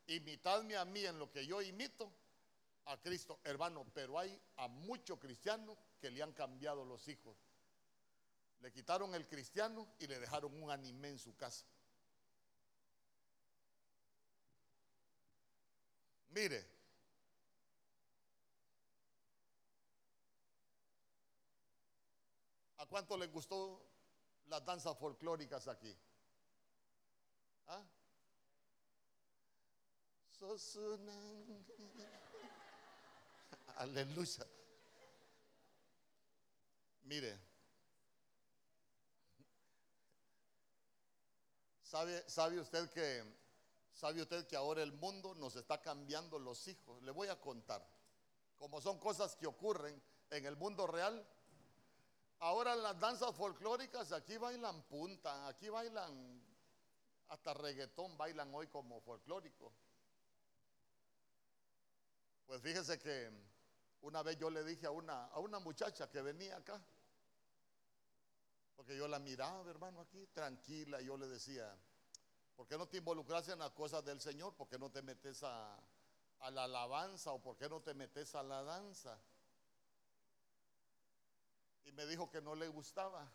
Imitadme 0.07 0.75
a 0.75 0.83
mí 0.83 1.05
en 1.05 1.17
lo 1.17 1.31
que 1.31 1.45
yo 1.47 1.61
imito 1.61 2.11
a 2.85 2.99
Cristo, 2.99 3.39
hermano. 3.45 3.85
Pero 3.93 4.19
hay 4.19 4.37
a 4.57 4.67
muchos 4.67 5.19
cristianos 5.19 5.77
que 6.01 6.11
le 6.11 6.21
han 6.21 6.33
cambiado 6.33 6.83
los 6.83 7.07
hijos. 7.07 7.37
Le 8.59 8.73
quitaron 8.73 9.15
el 9.15 9.25
cristiano 9.25 9.87
y 9.99 10.07
le 10.07 10.19
dejaron 10.19 10.61
un 10.61 10.69
anime 10.69 11.09
en 11.09 11.19
su 11.19 11.35
casa. 11.37 11.65
Mire, 16.33 16.65
¿a 22.77 22.85
cuánto 22.87 23.15
le 23.17 23.27
gustó 23.27 23.79
las 24.47 24.65
danzas 24.65 24.97
folclóricas 24.97 25.67
aquí? 25.67 25.95
¿Ah? 27.67 27.83
Aleluya. 33.77 34.47
Mire, 37.03 37.39
¿sabe, 41.83 42.27
¿sabe 42.27 42.59
usted 42.59 42.89
que 42.89 43.42
sabe 43.93 44.21
usted 44.21 44.47
que 44.47 44.55
ahora 44.55 44.83
el 44.83 44.93
mundo 44.93 45.35
nos 45.35 45.55
está 45.55 45.81
cambiando 45.81 46.39
los 46.39 46.67
hijos? 46.67 47.01
Le 47.03 47.11
voy 47.11 47.27
a 47.27 47.39
contar. 47.39 47.85
Como 48.57 48.81
son 48.81 48.99
cosas 48.99 49.35
que 49.35 49.47
ocurren 49.47 50.01
en 50.29 50.45
el 50.45 50.55
mundo 50.55 50.87
real, 50.87 51.25
Ahora 52.43 52.75
las 52.75 52.99
danzas 52.99 53.33
folclóricas 53.37 54.11
aquí 54.11 54.35
bailan 54.35 54.81
punta, 54.83 55.47
aquí 55.47 55.69
bailan 55.69 56.43
hasta 57.29 57.53
reggaetón, 57.53 58.17
bailan 58.17 58.53
hoy 58.53 58.67
como 58.67 58.99
folclórico. 58.99 59.71
Pues 62.45 62.61
fíjese 62.61 62.99
que 62.99 63.31
una 64.01 64.21
vez 64.23 64.37
yo 64.37 64.49
le 64.49 64.65
dije 64.65 64.85
a 64.87 64.91
una, 64.91 65.27
a 65.27 65.39
una 65.39 65.59
muchacha 65.59 66.09
que 66.09 66.21
venía 66.21 66.57
acá, 66.57 66.81
porque 68.75 68.97
yo 68.97 69.07
la 69.07 69.19
miraba, 69.19 69.69
hermano, 69.69 70.01
aquí, 70.01 70.27
tranquila, 70.33 71.01
y 71.01 71.05
yo 71.05 71.15
le 71.15 71.29
decía, 71.29 71.73
¿por 72.55 72.67
qué 72.67 72.77
no 72.77 72.87
te 72.87 72.97
involucras 72.97 73.47
en 73.49 73.59
las 73.59 73.71
cosas 73.71 74.03
del 74.03 74.19
Señor? 74.19 74.53
¿Por 74.55 74.67
qué 74.67 74.77
no 74.77 74.89
te 74.91 75.01
metes 75.01 75.43
a, 75.43 75.79
la 76.51 76.63
alabanza 76.63 77.31
o 77.31 77.41
por 77.41 77.57
qué 77.57 77.69
no 77.69 77.81
te 77.81 77.93
metes 77.93 78.35
a 78.35 78.43
la 78.43 78.63
danza? 78.63 79.17
Y 81.85 81.91
me 81.91 82.05
dijo 82.05 82.29
que 82.29 82.41
no 82.41 82.55
le 82.55 82.67
gustaba. 82.67 83.29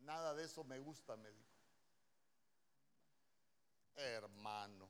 Nada 0.00 0.34
de 0.34 0.44
eso 0.44 0.64
me 0.64 0.78
gusta, 0.78 1.16
me 1.16 1.30
dijo. 1.30 1.50
Hermano, 3.96 4.88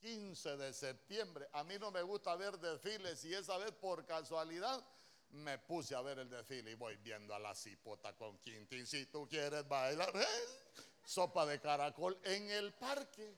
15 0.00 0.56
de 0.56 0.72
septiembre, 0.72 1.48
a 1.52 1.62
mí 1.64 1.78
no 1.78 1.90
me 1.90 2.02
gusta 2.02 2.34
ver 2.36 2.58
desfiles 2.58 3.24
y 3.24 3.34
esa 3.34 3.56
vez 3.56 3.72
por 3.72 4.04
casualidad 4.04 4.84
me 5.30 5.58
puse 5.58 5.94
a 5.94 6.02
ver 6.02 6.18
el 6.18 6.28
desfile 6.28 6.72
y 6.72 6.74
voy 6.74 6.96
viendo 6.96 7.34
a 7.34 7.38
la 7.38 7.54
cipota 7.54 8.14
con 8.16 8.38
Quintín. 8.38 8.86
Si 8.86 9.06
tú 9.06 9.28
quieres 9.28 9.66
bailar, 9.66 10.14
¿eh? 10.14 10.93
Sopa 11.04 11.46
de 11.46 11.60
caracol 11.60 12.18
en 12.24 12.50
el 12.50 12.72
parque, 12.74 13.36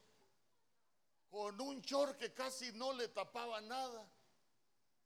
con 1.30 1.60
un 1.60 1.80
short 1.82 2.16
que 2.16 2.32
casi 2.32 2.72
no 2.72 2.92
le 2.92 3.08
tapaba 3.08 3.60
nada 3.60 4.06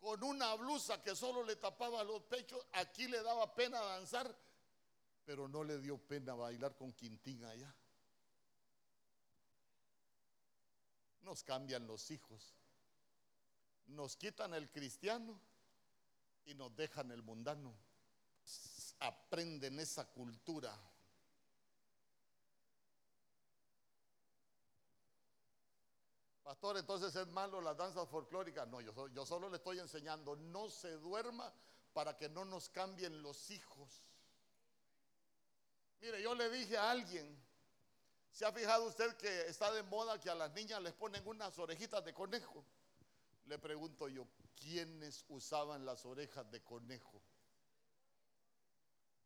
con 0.00 0.22
una 0.24 0.54
blusa 0.54 1.02
que 1.02 1.14
solo 1.14 1.44
le 1.44 1.56
tapaba 1.56 2.02
los 2.02 2.22
pechos, 2.22 2.64
aquí 2.72 3.06
le 3.06 3.22
daba 3.22 3.54
pena 3.54 3.80
danzar, 3.80 4.34
pero 5.26 5.46
no 5.46 5.62
le 5.62 5.78
dio 5.78 5.98
pena 5.98 6.34
bailar 6.34 6.74
con 6.74 6.92
Quintín 6.92 7.44
allá. 7.44 7.72
Nos 11.20 11.44
cambian 11.44 11.86
los 11.86 12.10
hijos, 12.10 12.54
nos 13.88 14.16
quitan 14.16 14.54
el 14.54 14.70
cristiano 14.70 15.38
y 16.46 16.54
nos 16.54 16.74
dejan 16.74 17.10
el 17.10 17.22
mundano. 17.22 17.74
Aprenden 19.00 19.78
esa 19.78 20.06
cultura 20.06 20.74
Pastor, 26.50 26.78
entonces 26.78 27.14
es 27.14 27.28
malo 27.28 27.60
las 27.60 27.76
danzas 27.76 28.08
folclóricas. 28.08 28.66
No, 28.66 28.80
yo, 28.80 29.24
solo 29.24 29.48
le 29.48 29.58
estoy 29.58 29.78
enseñando, 29.78 30.34
no 30.34 30.68
se 30.68 30.90
duerma 30.96 31.54
para 31.92 32.16
que 32.16 32.28
no 32.28 32.44
nos 32.44 32.68
cambien 32.70 33.22
los 33.22 33.52
hijos. 33.52 34.02
Mire, 36.00 36.20
yo 36.20 36.34
le 36.34 36.50
dije 36.50 36.76
a 36.76 36.90
alguien, 36.90 37.40
¿se 38.32 38.44
ha 38.44 38.50
fijado 38.50 38.86
usted 38.86 39.16
que 39.16 39.42
está 39.42 39.70
de 39.70 39.84
moda 39.84 40.18
que 40.18 40.28
a 40.28 40.34
las 40.34 40.52
niñas 40.52 40.82
les 40.82 40.92
ponen 40.92 41.24
unas 41.24 41.56
orejitas 41.56 42.04
de 42.04 42.12
conejo? 42.12 42.64
Le 43.44 43.56
pregunto 43.56 44.08
yo, 44.08 44.26
¿quiénes 44.56 45.24
usaban 45.28 45.86
las 45.86 46.04
orejas 46.04 46.50
de 46.50 46.64
conejo? 46.64 47.22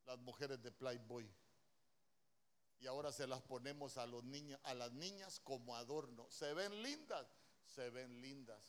Las 0.05 0.19
mujeres 0.19 0.63
de 0.63 0.71
Playboy 0.71 1.27
y 2.85 2.87
ahora 2.87 3.11
se 3.11 3.27
las 3.27 3.41
ponemos 3.41 3.97
a, 3.97 4.05
los 4.05 4.23
niños, 4.25 4.61
a 4.63 4.75
las 4.75 4.93
niñas 4.93 5.41
como 5.41 5.75
adorno. 5.75 6.31
¿Se 6.31 6.53
ven 6.53 6.83
lindas? 6.83 7.27
Se 7.65 7.89
ven 7.89 8.21
lindas. 8.21 8.61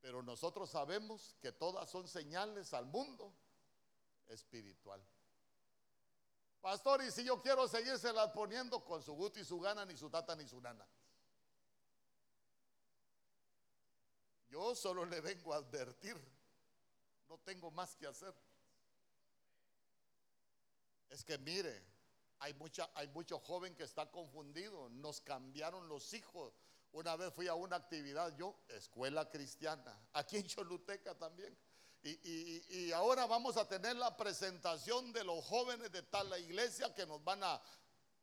Pero 0.00 0.22
nosotros 0.22 0.70
sabemos 0.70 1.36
que 1.42 1.52
todas 1.52 1.90
son 1.90 2.08
señales 2.08 2.72
al 2.72 2.86
mundo 2.86 3.34
espiritual. 4.28 4.98
Pastor, 6.62 7.02
y 7.02 7.10
si 7.10 7.22
yo 7.22 7.42
quiero 7.42 7.68
las 8.14 8.32
poniendo 8.32 8.82
con 8.82 9.02
su 9.02 9.12
gusto 9.12 9.38
y 9.38 9.44
su 9.44 9.60
gana, 9.60 9.84
ni 9.84 9.94
su 9.94 10.08
tata 10.08 10.34
ni 10.34 10.48
su 10.48 10.58
nana. 10.58 10.88
Yo 14.48 14.74
solo 14.74 15.04
le 15.04 15.20
vengo 15.20 15.52
a 15.52 15.58
advertir. 15.58 16.16
No 17.28 17.36
tengo 17.40 17.70
más 17.72 17.94
que 17.94 18.06
hacer. 18.06 18.32
Es 21.10 21.22
que 21.22 21.36
mire, 21.36 21.95
hay, 22.40 22.54
mucha, 22.54 22.90
hay 22.94 23.08
mucho 23.08 23.38
joven 23.38 23.74
que 23.74 23.84
está 23.84 24.10
confundido. 24.10 24.88
Nos 24.90 25.20
cambiaron 25.20 25.88
los 25.88 26.12
hijos. 26.14 26.52
Una 26.92 27.16
vez 27.16 27.32
fui 27.34 27.48
a 27.48 27.54
una 27.54 27.76
actividad, 27.76 28.34
yo, 28.36 28.56
escuela 28.68 29.28
cristiana, 29.28 29.98
aquí 30.12 30.38
en 30.38 30.46
Choluteca 30.46 31.14
también. 31.14 31.56
Y, 32.02 32.62
y, 32.70 32.92
ahora 32.92 33.26
vamos 33.26 33.56
a 33.56 33.66
tener 33.66 33.96
la 33.96 34.16
presentación 34.16 35.12
de 35.12 35.24
los 35.24 35.44
jóvenes 35.44 35.90
de 35.90 36.02
tal 36.04 36.38
iglesia 36.40 36.94
que 36.94 37.04
nos 37.04 37.22
van 37.24 37.42
a, 37.42 37.60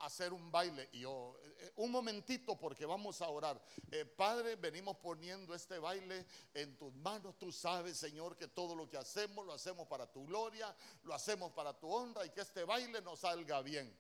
hacer 0.04 0.34
un 0.34 0.52
baile. 0.52 0.90
Y 0.92 1.02
yo, 1.02 1.38
eh, 1.44 1.72
un 1.78 1.92
momentito 1.92 2.58
porque 2.58 2.86
vamos 2.86 3.22
a 3.22 3.30
orar. 3.30 3.62
Eh, 3.92 4.06
Padre, 4.06 4.56
venimos 4.56 4.98
poniendo 4.98 5.54
este 5.54 5.80
baile 5.80 6.26
en 6.54 6.78
tus 6.78 6.94
manos. 6.96 7.38
Tú 7.38 7.52
sabes, 7.52 7.98
Señor, 7.98 8.38
que 8.38 8.48
todo 8.48 8.76
lo 8.76 8.90
que 8.90 8.98
hacemos 8.98 9.46
lo 9.46 9.54
hacemos 9.54 9.88
para 9.88 10.12
tu 10.12 10.26
gloria, 10.26 10.76
lo 11.04 11.14
hacemos 11.14 11.52
para 11.54 11.74
tu 11.74 11.90
honra 11.90 12.26
y 12.26 12.30
que 12.30 12.42
este 12.42 12.64
baile 12.64 13.02
nos 13.02 13.20
salga 13.20 13.62
bien. 13.62 13.96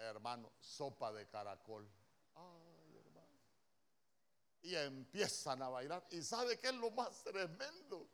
Hermano, 0.00 0.52
sopa 0.58 1.12
de 1.12 1.28
caracol. 1.28 1.86
Ay, 2.34 2.96
hermano. 2.96 3.38
Y 4.62 4.74
empiezan 4.74 5.62
a 5.62 5.68
bailar. 5.68 6.06
¿Y 6.10 6.22
sabe 6.22 6.58
qué 6.58 6.68
es 6.68 6.74
lo 6.74 6.90
más 6.90 7.22
tremendo? 7.22 8.08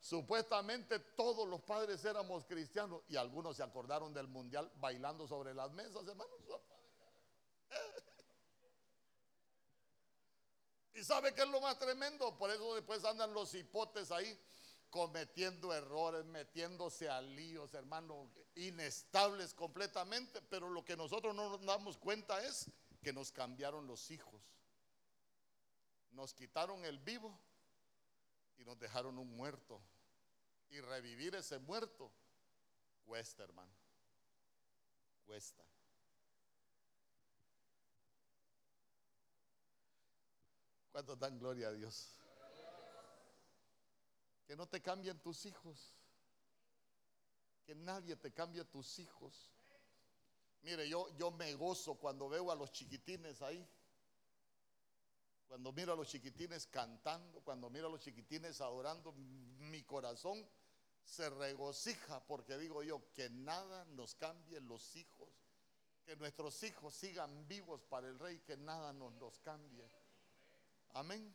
Supuestamente 0.00 0.98
todos 0.98 1.46
los 1.48 1.60
padres 1.62 2.04
éramos 2.04 2.44
cristianos 2.44 3.02
y 3.08 3.16
algunos 3.16 3.56
se 3.56 3.62
acordaron 3.62 4.14
del 4.14 4.28
mundial 4.28 4.70
bailando 4.76 5.26
sobre 5.26 5.52
las 5.52 5.70
mesas, 5.72 6.06
hermanos. 6.06 6.40
¿Y 10.94 11.04
sabe 11.04 11.34
qué 11.34 11.42
es 11.42 11.48
lo 11.48 11.60
más 11.60 11.78
tremendo? 11.78 12.36
Por 12.38 12.50
eso 12.50 12.74
después 12.74 13.04
andan 13.04 13.34
los 13.34 13.52
hipotes 13.54 14.10
ahí 14.10 14.38
cometiendo 14.96 15.74
errores, 15.74 16.24
metiéndose 16.24 17.06
a 17.10 17.20
líos, 17.20 17.74
hermano, 17.74 18.30
inestables 18.54 19.52
completamente. 19.52 20.40
Pero 20.40 20.70
lo 20.70 20.82
que 20.86 20.96
nosotros 20.96 21.34
no 21.34 21.50
nos 21.50 21.66
damos 21.66 21.98
cuenta 21.98 22.42
es 22.42 22.70
que 23.02 23.12
nos 23.12 23.30
cambiaron 23.30 23.86
los 23.86 24.10
hijos. 24.10 24.40
Nos 26.12 26.32
quitaron 26.32 26.82
el 26.86 26.98
vivo 26.98 27.38
y 28.56 28.64
nos 28.64 28.78
dejaron 28.78 29.18
un 29.18 29.36
muerto. 29.36 29.78
Y 30.70 30.80
revivir 30.80 31.34
ese 31.34 31.58
muerto 31.58 32.10
cuesta, 33.04 33.44
hermano. 33.44 33.72
Cuesta. 35.26 35.62
¿Cuántos 40.90 41.18
dan 41.18 41.38
gloria 41.38 41.68
a 41.68 41.72
Dios? 41.72 42.16
Que 44.46 44.56
no 44.56 44.66
te 44.66 44.80
cambien 44.80 45.18
tus 45.20 45.46
hijos. 45.46 45.94
Que 47.64 47.74
nadie 47.74 48.16
te 48.16 48.32
cambie 48.32 48.64
tus 48.64 48.98
hijos. 48.98 49.50
Mire, 50.62 50.88
yo, 50.88 51.08
yo 51.16 51.30
me 51.30 51.54
gozo 51.54 51.94
cuando 51.94 52.28
veo 52.28 52.50
a 52.50 52.54
los 52.54 52.72
chiquitines 52.72 53.42
ahí. 53.42 53.66
Cuando 55.48 55.72
miro 55.72 55.92
a 55.92 55.96
los 55.96 56.08
chiquitines 56.08 56.66
cantando, 56.66 57.40
cuando 57.40 57.70
miro 57.70 57.86
a 57.86 57.90
los 57.90 58.00
chiquitines 58.00 58.60
adorando, 58.60 59.12
mi 59.12 59.84
corazón 59.84 60.44
se 61.04 61.30
regocija 61.30 62.20
porque 62.26 62.58
digo 62.58 62.82
yo, 62.82 63.12
que 63.12 63.30
nada 63.30 63.84
nos 63.86 64.16
cambie 64.16 64.60
los 64.60 64.96
hijos, 64.96 65.28
que 66.04 66.16
nuestros 66.16 66.60
hijos 66.64 66.94
sigan 66.94 67.46
vivos 67.46 67.84
para 67.84 68.08
el 68.08 68.18
rey, 68.18 68.40
que 68.40 68.56
nada 68.56 68.92
nos 68.92 69.14
los 69.14 69.38
cambie. 69.40 69.88
Amén. 70.94 71.32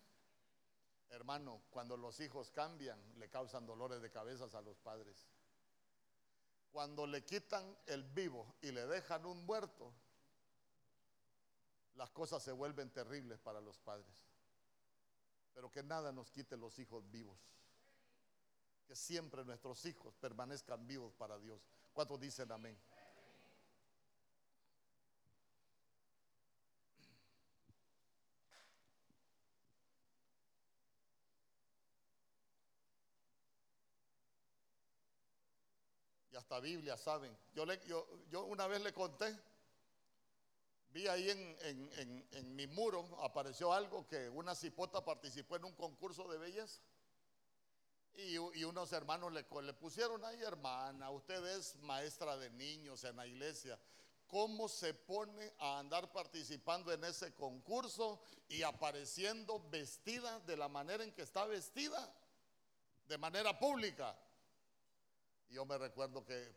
Hermano, 1.12 1.62
cuando 1.70 1.98
los 1.98 2.20
hijos 2.22 2.52
cambian, 2.52 3.00
le 3.20 3.30
causan 3.30 3.66
dolores 3.66 4.02
de 4.02 4.10
cabezas 4.10 4.56
a 4.56 4.62
los 4.62 4.80
padres. 4.80 5.28
Cuando 6.72 7.06
le 7.06 7.26
quitan 7.26 7.78
el 7.86 8.04
vivo 8.04 8.56
y 8.62 8.72
le 8.72 8.88
dejan 8.88 9.26
un 9.26 9.46
muerto, 9.46 9.94
las 11.96 12.10
cosas 12.12 12.42
se 12.42 12.54
vuelven 12.54 12.90
terribles 12.92 13.40
para 13.42 13.60
los 13.60 13.78
padres. 13.78 14.30
Pero 15.54 15.70
que 15.70 15.84
nada 15.84 16.14
nos 16.14 16.32
quite 16.32 16.56
los 16.56 16.80
hijos 16.80 17.10
vivos. 17.12 17.38
Que 18.88 18.96
siempre 18.96 19.44
nuestros 19.44 19.86
hijos 19.86 20.16
permanezcan 20.16 20.88
vivos 20.88 21.14
para 21.14 21.38
Dios. 21.38 21.62
¿Cuántos 21.92 22.22
dicen 22.22 22.50
amén? 22.54 22.80
Biblia 36.60 36.98
saben. 36.98 37.36
Yo, 37.54 37.66
le, 37.66 37.80
yo, 37.88 38.08
yo 38.30 38.44
una 38.46 38.68
vez 38.68 38.82
le 38.82 38.94
conté, 38.94 39.36
vi 40.94 41.08
ahí 41.08 41.30
en, 41.30 41.58
en- 41.62 42.28
en- 42.32 42.56
mi 42.56 42.68
muro, 42.68 43.08
apareció 43.22 43.72
algo 43.74 44.06
que 44.08 44.30
una 44.30 44.54
cipota 44.56 45.04
participó 45.04 45.56
en 45.56 45.66
un 45.66 45.76
concurso 45.76 46.28
de 46.28 46.38
belleza. 46.38 46.82
Y, 48.14 48.34
y 48.36 48.64
unos 48.66 48.92
hermanos 48.92 49.32
le, 49.32 49.46
le 49.64 49.74
pusieron 49.74 50.24
ahí, 50.26 50.42
hermana, 50.42 51.10
usted 51.12 51.46
es 51.58 51.76
maestra 51.78 52.36
de 52.38 52.50
niños 52.52 53.04
en 53.06 53.16
la 53.16 53.26
iglesia. 53.26 53.80
¿Cómo 54.28 54.68
se 54.70 54.94
pone 54.94 55.54
a 55.60 55.80
andar 55.80 56.12
participando 56.12 56.92
en 56.94 57.04
ese 57.04 57.34
concurso 57.36 58.22
y 58.50 58.64
apareciendo 58.64 59.60
vestida 59.70 60.40
de 60.42 60.56
la 60.58 60.68
manera 60.70 61.04
en 61.04 61.12
que 61.14 61.22
está 61.22 61.46
vestida? 61.46 62.14
De 63.08 63.18
manera 63.18 63.58
pública. 63.60 64.16
Yo 65.52 65.66
me 65.66 65.78
recuerdo 65.78 66.26
que 66.26 66.56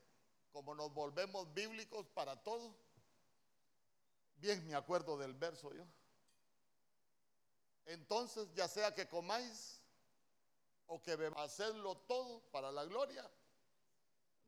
como 0.53 0.75
nos 0.75 0.95
volvemos 0.95 1.53
bíblicos 1.53 2.07
para 2.09 2.41
todo, 2.43 2.77
bien 4.37 4.65
me 4.67 4.77
acuerdo 4.77 5.19
del 5.19 5.35
verso 5.35 5.75
yo. 5.75 5.85
Entonces, 7.87 8.49
ya 8.55 8.69
sea 8.69 8.95
que 8.95 9.09
comáis 9.09 9.81
o 10.87 11.03
que 11.03 11.17
bebáis, 11.17 11.45
hacedlo 11.45 11.97
todo 12.07 12.41
para 12.53 12.71
la 12.71 12.85
gloria, 12.85 13.29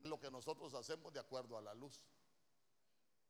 lo 0.01 0.21
que 0.21 0.31
nosotros 0.31 0.73
hacemos 0.75 1.13
de 1.13 1.19
acuerdo 1.19 1.59
a 1.59 1.61
la 1.61 1.75
luz. 1.75 2.01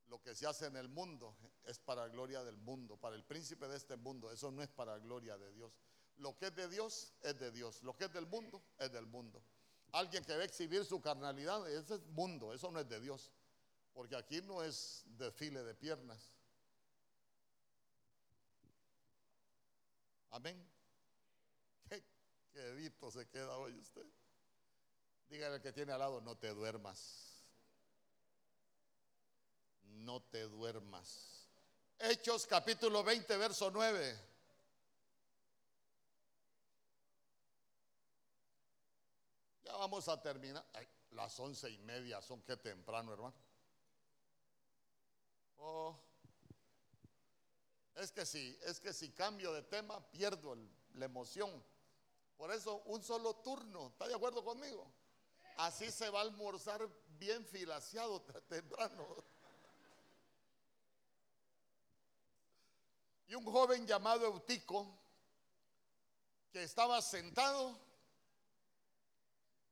Lo 0.09 0.21
que 0.23 0.35
se 0.35 0.47
hace 0.47 0.67
en 0.67 0.77
el 0.77 0.89
mundo 0.89 1.35
es 1.65 1.79
para 1.79 2.07
gloria 2.09 2.45
del 2.45 2.59
mundo, 2.59 2.97
para 2.97 3.17
el 3.17 3.25
príncipe 3.25 3.67
de 3.69 3.77
este 3.77 3.97
mundo. 3.97 4.31
Eso 4.31 4.51
no 4.53 4.63
es 4.63 4.69
para 4.69 4.99
gloria 4.99 5.37
de 5.39 5.51
Dios. 5.53 5.73
Lo 6.19 6.37
que 6.37 6.47
es 6.47 6.55
de 6.55 6.69
Dios 6.69 7.13
es 7.23 7.39
de 7.39 7.51
Dios. 7.51 7.83
Lo 7.83 7.97
que 7.97 8.05
es 8.05 8.13
del 8.13 8.27
mundo 8.27 8.63
es 8.79 8.93
del 8.93 9.07
mundo. 9.07 9.43
Alguien 9.97 10.23
que 10.27 10.37
va 10.37 10.43
a 10.43 10.45
exhibir 10.45 10.85
su 10.85 11.01
carnalidad, 11.01 11.67
ese 11.71 11.95
es 11.95 12.07
mundo, 12.09 12.53
eso 12.53 12.71
no 12.71 12.79
es 12.79 12.87
de 12.87 13.01
Dios. 13.01 13.33
Porque 13.95 14.15
aquí 14.15 14.43
no 14.43 14.63
es 14.63 15.03
desfile 15.07 15.63
de 15.63 15.75
piernas. 15.75 16.35
Amén. 20.33 20.63
Qué 21.89 22.05
quedito 22.53 23.11
se 23.11 23.27
queda 23.27 23.57
hoy 23.57 23.79
usted. 23.79 24.05
Dígale 25.31 25.55
al 25.55 25.63
que 25.63 25.73
tiene 25.73 25.93
al 25.93 26.01
lado, 26.01 26.21
no 26.21 26.37
te 26.37 26.49
duermas. 26.49 27.43
No 29.83 30.21
te 30.25 30.43
duermas. 30.43 31.49
Hechos 31.99 32.47
capítulo 32.47 33.03
20, 33.03 33.35
verso 33.39 33.71
9. 33.71 34.36
Ya 39.67 39.77
vamos 39.77 40.07
a 40.09 40.23
terminar. 40.23 40.65
Las 41.11 41.39
once 41.41 41.69
y 41.69 41.79
media 41.79 42.23
son 42.23 42.41
que 42.43 42.57
temprano, 42.57 43.13
hermano. 43.13 43.35
Oh. 45.59 45.97
Es 47.97 48.13
que 48.13 48.25
sí, 48.25 48.57
es 48.63 48.79
que 48.79 48.93
si 48.93 49.11
cambio 49.11 49.53
de 49.53 49.63
tema 49.63 50.01
pierdo 50.11 50.57
la 50.95 51.07
emoción. 51.07 51.65
Por 52.37 52.53
eso 52.53 52.83
un 52.85 53.03
solo 53.03 53.35
turno, 53.37 53.89
¿está 53.89 54.07
de 54.07 54.15
acuerdo 54.15 54.45
conmigo? 54.45 54.87
Así 55.57 55.91
se 55.91 56.11
va 56.11 56.21
a 56.21 56.23
almorzar 56.23 56.87
bien 57.19 57.45
filaseado 57.45 58.21
temprano. 58.49 59.25
Y 63.27 63.35
un 63.35 63.45
joven 63.45 63.85
llamado 63.85 64.27
Eutico, 64.27 64.87
que 66.53 66.63
estaba 66.63 67.03
sentado, 67.03 67.86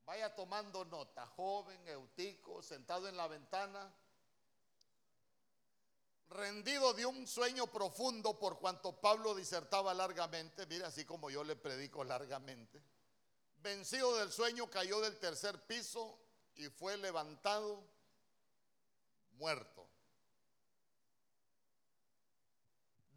vaya 0.05 0.35
tomando 0.35 0.85
nota, 0.85 1.27
joven 1.27 1.89
Eutico, 1.89 2.63
sentado 2.63 3.09
en 3.09 3.17
la 3.17 3.27
ventana, 3.27 3.93
rendido 6.29 6.93
de 6.95 7.07
un 7.07 7.27
sueño 7.27 7.67
profundo 7.67 8.39
por 8.39 8.59
cuanto 8.59 9.01
Pablo 9.01 9.35
disertaba 9.35 9.95
largamente, 9.95 10.67
mire 10.67 10.85
así 10.85 11.05
como 11.05 11.31
yo 11.31 11.45
le 11.45 11.57
predico 11.57 12.05
largamente, 12.05 12.83
vencido 13.63 14.17
del 14.19 14.31
sueño 14.31 14.69
cayó 14.69 15.01
del 15.01 15.19
tercer 15.19 15.67
piso 15.67 16.19
y 16.55 16.69
fue 16.69 16.97
levantado 16.97 17.83
muerto. 19.33 19.89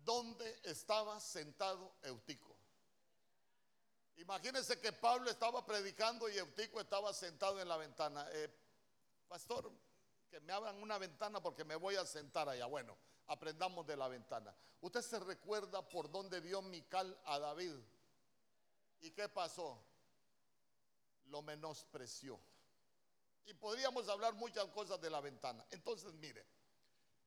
¿Dónde 0.03 0.61
estaba 0.63 1.19
sentado 1.19 1.95
Eutico? 2.01 2.56
Imagínense 4.17 4.79
que 4.79 4.91
Pablo 4.91 5.29
estaba 5.29 5.65
predicando 5.65 6.27
y 6.29 6.37
Eutico 6.37 6.81
estaba 6.81 7.13
sentado 7.13 7.61
en 7.61 7.67
la 7.67 7.77
ventana. 7.77 8.27
Eh, 8.31 8.49
pastor, 9.27 9.71
que 10.29 10.39
me 10.41 10.53
abran 10.53 10.81
una 10.81 10.97
ventana 10.97 11.41
porque 11.41 11.63
me 11.63 11.75
voy 11.75 11.95
a 11.95 12.05
sentar 12.05 12.49
allá. 12.49 12.65
Bueno, 12.65 12.97
aprendamos 13.27 13.85
de 13.85 13.95
la 13.95 14.07
ventana. 14.07 14.53
Usted 14.81 15.01
se 15.01 15.19
recuerda 15.19 15.87
por 15.87 16.09
dónde 16.09 16.39
vio 16.39 16.61
Mical 16.61 17.17
a 17.25 17.39
David. 17.39 17.73
¿Y 19.01 19.11
qué 19.11 19.29
pasó? 19.29 19.79
Lo 21.27 21.41
menospreció. 21.41 22.39
Y 23.45 23.53
podríamos 23.53 24.09
hablar 24.09 24.33
muchas 24.33 24.65
cosas 24.67 24.99
de 24.99 25.09
la 25.09 25.21
ventana. 25.21 25.65
Entonces, 25.69 26.13
mire, 26.15 26.45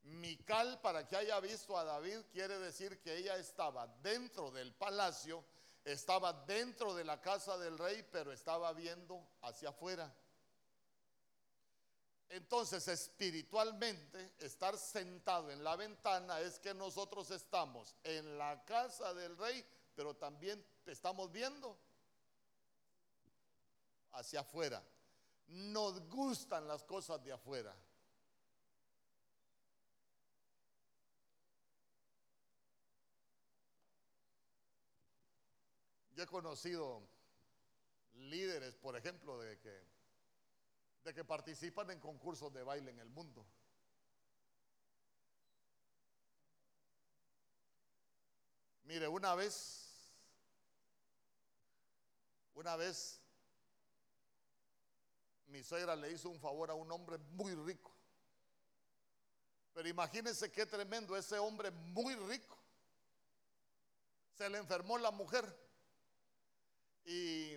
Mical, 0.03 0.81
para 0.81 1.07
que 1.07 1.17
haya 1.17 1.39
visto 1.41 1.79
a 1.79 1.85
David, 1.85 2.19
quiere 2.33 2.59
decir 2.59 3.01
que 3.01 3.17
ella 3.17 3.37
estaba 3.37 3.87
dentro 4.03 4.51
del 4.51 4.73
palacio, 4.75 5.45
estaba 5.93 6.33
dentro 6.33 6.95
de 6.95 7.05
la 7.05 7.21
casa 7.21 7.57
del 7.59 7.79
rey, 7.79 8.07
pero 8.11 8.33
estaba 8.33 8.73
viendo 8.73 9.27
hacia 9.43 9.71
afuera. 9.71 10.13
Entonces, 12.29 12.87
espiritualmente, 12.87 14.35
estar 14.39 14.79
sentado 14.79 15.51
en 15.51 15.65
la 15.65 15.75
ventana 15.75 16.39
es 16.41 16.61
que 16.61 16.73
nosotros 16.73 17.31
estamos 17.33 17.97
en 18.05 18.39
la 18.39 18.65
casa 18.65 19.13
del 19.15 19.37
rey, 19.37 19.65
pero 19.97 20.15
también 20.15 20.65
estamos 20.87 21.33
viendo 21.33 21.77
hacia 24.13 24.41
afuera. 24.41 24.83
Nos 25.49 26.09
gustan 26.09 26.69
las 26.69 26.85
cosas 26.85 27.23
de 27.25 27.33
afuera. 27.33 27.75
Yo 36.21 36.25
he 36.25 36.27
conocido 36.27 37.03
líderes, 38.13 38.77
por 38.77 38.95
ejemplo, 38.95 39.39
de 39.39 39.59
que, 39.59 39.75
de 41.03 41.15
que 41.15 41.25
participan 41.25 41.91
en 41.93 41.99
concursos 41.99 42.53
de 42.53 42.63
baile 42.63 42.91
en 42.91 42.99
el 42.99 43.09
mundo. 43.09 43.47
Mire, 48.85 49.09
una 49.09 49.35
vez, 49.35 50.13
una 52.53 52.77
vez, 52.77 53.19
mi 55.47 55.63
suegra 55.63 55.97
le 55.97 56.13
hizo 56.13 56.29
un 56.29 56.39
favor 56.39 56.71
a 56.71 56.75
un 56.75 56.93
hombre 56.93 57.17
muy 57.17 57.55
rico. 57.55 57.97
Pero 59.73 59.89
imagínense 59.89 60.53
qué 60.53 60.67
tremendo, 60.67 61.17
ese 61.17 61.39
hombre 61.39 61.71
muy 61.71 62.15
rico. 62.15 62.59
Se 64.37 64.51
le 64.51 64.59
enfermó 64.59 64.99
la 64.99 65.11
mujer 65.11 65.70
y, 67.05 67.57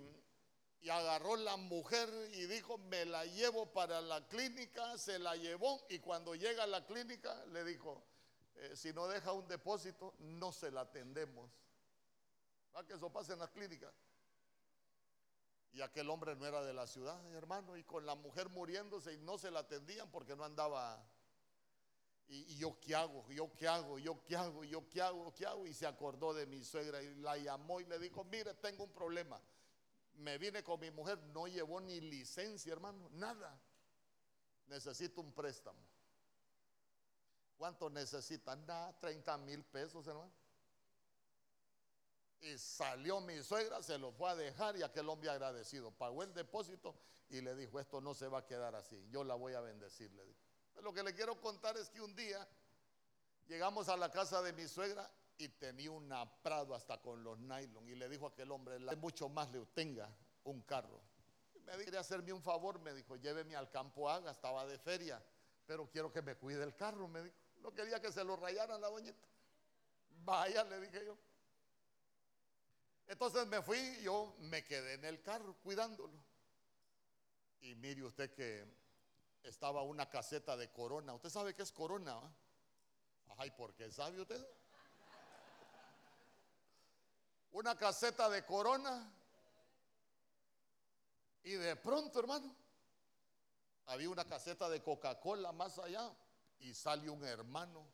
agarró 0.89 1.37
la 1.37 1.55
mujer 1.55 2.09
y 2.33 2.45
dijo, 2.45 2.77
me 2.77 3.05
la 3.05 3.25
llevo 3.25 3.71
para 3.71 4.01
la 4.01 4.27
clínica, 4.27 4.97
se 4.97 5.17
la 5.17 5.35
llevó 5.35 5.81
y 5.89 5.99
cuando 5.99 6.35
llega 6.35 6.63
a 6.63 6.67
la 6.67 6.85
clínica 6.85 7.45
le 7.47 7.63
dijo, 7.63 8.03
eh, 8.55 8.75
si 8.75 8.91
no 8.91 9.07
deja 9.07 9.31
un 9.31 9.47
depósito, 9.47 10.13
no 10.19 10.51
se 10.51 10.71
la 10.71 10.81
atendemos. 10.81 11.49
¿Va 12.75 12.85
que 12.85 12.93
eso 12.93 13.11
pasa 13.11 13.33
en 13.33 13.39
las 13.39 13.49
clínicas? 13.49 13.93
Y 15.73 15.81
aquel 15.81 16.09
hombre 16.09 16.35
no 16.35 16.45
era 16.45 16.63
de 16.63 16.73
la 16.73 16.85
ciudad, 16.85 17.19
hermano, 17.33 17.75
y 17.77 17.83
con 17.83 18.05
la 18.05 18.15
mujer 18.15 18.49
muriéndose 18.49 19.13
y 19.13 19.17
no 19.17 19.37
se 19.37 19.49
la 19.49 19.61
atendían 19.61 20.09
porque 20.11 20.35
no 20.35 20.43
andaba. 20.43 21.03
Y, 22.33 22.57
yo 22.57 22.79
qué 22.79 22.95
hago, 22.95 23.29
yo 23.29 23.53
qué 23.53 23.67
hago, 23.67 23.99
yo 23.99 24.23
qué 24.23 24.35
hago, 24.35 24.63
yo 24.63 24.89
qué 24.89 25.01
hago, 25.01 25.33
qué 25.33 25.45
hago. 25.45 25.67
Y 25.67 25.73
se 25.73 25.85
acordó 25.85 26.33
de 26.33 26.47
mi 26.47 26.63
suegra 26.63 27.01
y 27.01 27.13
la 27.15 27.37
llamó 27.37 27.79
y 27.79 27.85
le 27.85 27.99
dijo, 27.99 28.23
mire, 28.23 28.55
tengo 28.55 28.85
un 28.85 28.91
problema. 28.91 29.39
Me 30.15 30.37
vine 30.39 30.63
con 30.63 30.79
mi 30.79 30.89
mujer, 30.89 31.19
no 31.33 31.47
llevó 31.47 31.79
ni 31.79 32.01
licencia, 32.01 32.73
hermano, 32.73 33.07
nada. 33.13 33.59
Necesito 34.67 35.21
un 35.21 35.31
préstamo. 35.31 35.79
¿Cuánto 37.57 37.89
necesitan? 37.89 38.65
Nada, 38.65 38.97
30 38.99 39.37
mil 39.37 39.63
pesos, 39.63 40.07
hermano. 40.07 40.31
Y 42.41 42.57
salió 42.57 43.21
mi 43.21 43.41
suegra, 43.43 43.81
se 43.83 43.97
lo 43.97 44.11
fue 44.11 44.31
a 44.31 44.35
dejar 44.35 44.75
y 44.75 44.83
aquel 44.83 45.07
hombre 45.07 45.29
agradecido 45.29 45.91
pagó 45.91 46.23
el 46.23 46.33
depósito 46.33 46.95
y 47.29 47.41
le 47.41 47.55
dijo, 47.55 47.79
esto 47.79 48.01
no 48.01 48.13
se 48.13 48.27
va 48.27 48.39
a 48.39 48.45
quedar 48.45 48.75
así, 48.75 49.07
yo 49.09 49.23
la 49.23 49.35
voy 49.35 49.53
a 49.53 49.61
bendecir, 49.61 50.11
le 50.11 50.25
dijo. 50.25 50.52
Lo 50.81 50.93
que 50.93 51.03
le 51.03 51.13
quiero 51.13 51.39
contar 51.39 51.77
es 51.77 51.89
que 51.89 52.01
un 52.01 52.15
día 52.15 52.47
llegamos 53.47 53.89
a 53.89 53.97
la 53.97 54.11
casa 54.11 54.41
de 54.41 54.53
mi 54.53 54.67
suegra 54.67 55.09
y 55.37 55.49
tenía 55.49 55.91
una 55.91 56.25
Prado 56.41 56.75
hasta 56.75 57.01
con 57.01 57.23
los 57.23 57.39
nylon 57.39 57.87
y 57.87 57.95
le 57.95 58.09
dijo 58.09 58.25
a 58.25 58.29
aquel 58.29 58.51
hombre, 58.51 58.79
la 58.79 58.95
mucho 58.95 59.29
más 59.29 59.51
le 59.51 59.65
tenga 59.67 60.09
un 60.43 60.61
carro. 60.61 61.01
me 61.65 61.77
dijo, 61.77 61.97
hacerme 61.97 62.33
un 62.33 62.41
favor, 62.41 62.79
me 62.79 62.93
dijo, 62.93 63.15
lléveme 63.15 63.55
al 63.55 63.69
campo 63.69 64.09
Haga, 64.09 64.31
estaba 64.31 64.65
de 64.65 64.77
feria, 64.77 65.23
pero 65.65 65.89
quiero 65.89 66.11
que 66.11 66.21
me 66.21 66.35
cuide 66.35 66.63
el 66.63 66.75
carro, 66.75 67.07
me 67.07 67.23
dijo. 67.23 67.35
No 67.61 67.73
quería 67.73 68.01
que 68.01 68.11
se 68.11 68.23
lo 68.23 68.35
rayaran 68.35 68.81
la 68.81 68.89
doñita. 68.89 69.25
Vaya, 70.25 70.63
le 70.65 70.81
dije 70.81 71.05
yo. 71.05 71.17
Entonces 73.07 73.47
me 73.47 73.61
fui, 73.61 74.01
yo 74.01 74.35
me 74.39 74.63
quedé 74.63 74.93
en 74.93 75.05
el 75.05 75.21
carro 75.21 75.55
cuidándolo. 75.63 76.13
Y 77.61 77.75
mire 77.75 78.03
usted 78.03 78.33
que 78.33 78.65
estaba 79.43 79.83
una 79.83 80.09
caseta 80.09 80.55
de 80.57 80.71
corona. 80.71 81.13
¿Usted 81.13 81.29
sabe 81.29 81.53
qué 81.53 81.63
es 81.63 81.71
corona? 81.71 82.19
Ay, 83.37 83.51
¿por 83.51 83.73
qué 83.73 83.91
sabe 83.91 84.21
usted? 84.21 84.45
Una 87.51 87.77
caseta 87.77 88.29
de 88.29 88.45
corona. 88.45 89.11
Y 91.43 91.51
de 91.51 91.75
pronto, 91.75 92.19
hermano, 92.19 92.55
había 93.87 94.09
una 94.09 94.25
caseta 94.25 94.69
de 94.69 94.81
Coca-Cola 94.81 95.51
más 95.51 95.77
allá. 95.79 96.11
Y 96.59 96.73
sale 96.73 97.09
un 97.09 97.25
hermano, 97.25 97.85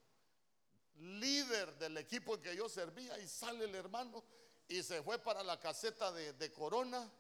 líder 0.98 1.76
del 1.80 1.98
equipo 1.98 2.36
en 2.36 2.42
que 2.42 2.56
yo 2.56 2.70
servía. 2.70 3.18
Y 3.20 3.28
sale 3.28 3.66
el 3.66 3.74
hermano 3.74 4.24
y 4.68 4.84
se 4.84 5.02
fue 5.02 5.18
para 5.18 5.42
la 5.44 5.60
caseta 5.60 6.12
de, 6.12 6.52
Corona. 6.54 7.12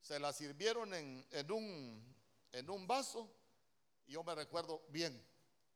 Se 0.00 0.18
la 0.18 0.32
sirvieron 0.32 0.92
en, 0.94 1.52
un, 1.52 2.02
en 2.52 2.70
un 2.70 2.86
vaso. 2.86 3.30
Y 4.06 4.12
yo 4.12 4.22
me 4.24 4.34
recuerdo 4.34 4.82
bien, 4.88 5.22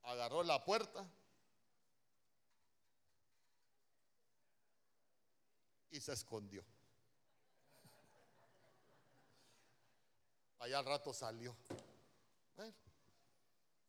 agarró 0.02 0.42
la 0.42 0.64
puerta 0.64 1.08
y 5.90 6.00
se 6.00 6.12
escondió. 6.12 6.64
Allá 10.58 10.78
al 10.78 10.84
rato 10.84 11.12
salió. 11.12 11.56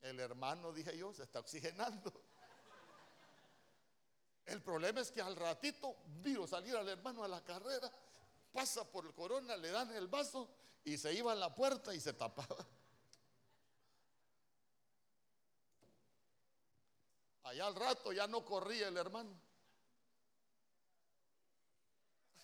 el 0.02 0.20
hermano, 0.20 0.72
dije 0.72 0.98
yo, 0.98 1.14
se 1.14 1.24
está 1.24 1.40
oxigenando. 1.40 2.14
El 4.46 4.62
problema 4.64 5.02
es 5.02 5.12
que 5.12 5.22
al 5.22 5.36
ratito 5.36 5.98
vio 6.24 6.48
salir 6.48 6.76
al 6.76 6.88
hermano 6.88 7.24
a 7.24 7.28
la 7.28 7.44
carrera, 7.44 7.92
pasa 8.52 8.84
por 8.90 9.06
el 9.06 9.14
corona, 9.14 9.56
le 9.58 9.70
dan 9.70 9.92
el 9.92 10.08
vaso 10.08 10.50
y 10.84 10.98
se 10.98 11.14
iba 11.14 11.34
a 11.34 11.36
la 11.36 11.54
puerta 11.54 11.94
y 11.94 12.00
se 12.00 12.14
tapaba. 12.14 12.66
Allá 17.50 17.66
al 17.66 17.74
rato 17.74 18.14
ya 18.14 18.28
no 18.28 18.46
corría 18.46 18.90
el 18.90 18.98
hermano. 18.98 19.36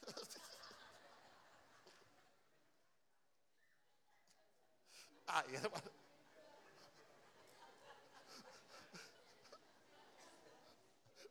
Ay, 5.27 5.55
hermano. 5.57 5.91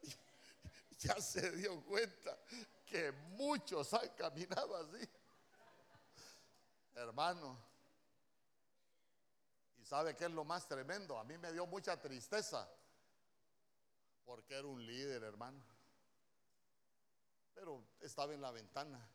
ya 1.01 1.21
se 1.21 1.51
dio 1.57 1.85
cuenta 1.85 2.39
que 2.87 3.11
muchos 3.11 3.93
han 3.93 4.09
caminado 4.11 4.77
así. 4.77 5.11
Hermano, 6.95 7.59
¿y 9.79 9.85
sabe 9.85 10.15
qué 10.15 10.27
es 10.27 10.31
lo 10.31 10.45
más 10.45 10.69
tremendo? 10.69 11.19
A 11.19 11.25
mí 11.25 11.37
me 11.39 11.51
dio 11.51 11.67
mucha 11.67 12.01
tristeza 12.01 12.71
porque 14.25 14.55
era 14.55 14.67
un 14.67 14.85
líder, 14.85 15.23
hermano. 15.23 15.65
Pero 17.55 17.85
estaba 18.01 18.35
en 18.35 18.41
la 18.41 18.51
ventana. 18.51 19.07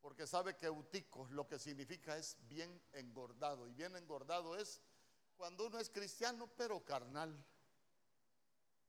Porque 0.00 0.26
sabe 0.26 0.56
que 0.56 0.68
utico 0.68 1.28
lo 1.30 1.46
que 1.46 1.58
significa 1.58 2.16
es 2.16 2.36
bien 2.48 2.82
engordado. 2.92 3.68
Y 3.68 3.72
bien 3.72 3.94
engordado 3.96 4.56
es 4.56 4.82
cuando 5.36 5.66
uno 5.66 5.78
es 5.78 5.90
cristiano, 5.90 6.48
pero 6.56 6.84
carnal. 6.84 7.32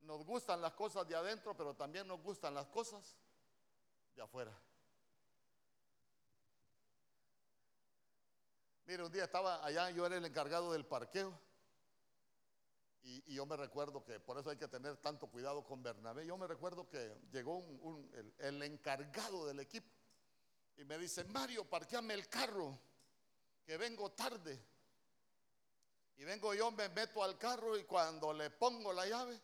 Nos 0.01 0.25
gustan 0.25 0.61
las 0.61 0.73
cosas 0.73 1.07
de 1.07 1.15
adentro, 1.15 1.55
pero 1.55 1.75
también 1.75 2.07
nos 2.07 2.21
gustan 2.21 2.53
las 2.53 2.67
cosas 2.67 3.15
de 4.15 4.21
afuera. 4.21 4.53
Mire, 8.85 9.03
un 9.03 9.11
día 9.11 9.23
estaba 9.23 9.63
allá, 9.65 9.89
yo 9.91 10.05
era 10.05 10.17
el 10.17 10.25
encargado 10.25 10.73
del 10.73 10.85
parqueo. 10.85 11.39
Y, 13.03 13.33
yo 13.33 13.45
me 13.45 13.57
recuerdo 13.57 14.03
que, 14.03 14.19
por 14.19 14.37
eso 14.37 14.49
hay 14.49 14.57
que 14.57 14.67
tener 14.67 14.97
tanto 14.97 15.27
cuidado 15.27 15.63
con 15.63 15.83
Bernabé. 15.83 16.25
Yo 16.25 16.37
me 16.37 16.47
recuerdo 16.47 16.89
que 16.89 17.13
llegó 17.31 17.63
el, 18.13 18.33
el, 18.39 18.63
encargado 18.63 19.45
del 19.45 19.59
equipo 19.59 19.89
y 20.77 20.85
me 20.85 20.97
dice, 20.97 21.23
Mario, 21.25 21.69
parqueame 21.69 22.13
el 22.13 22.29
carro, 22.29 22.79
que 23.65 23.77
vengo 23.77 24.11
tarde. 24.11 24.59
Y 26.15 26.23
vengo 26.23 26.53
yo, 26.53 26.71
me 26.71 26.87
meto 26.89 27.23
al 27.23 27.37
carro 27.37 27.77
y 27.77 27.83
cuando 27.83 28.31
le 28.33 28.49
pongo 28.51 28.93
la 28.93 29.05
llave, 29.05 29.39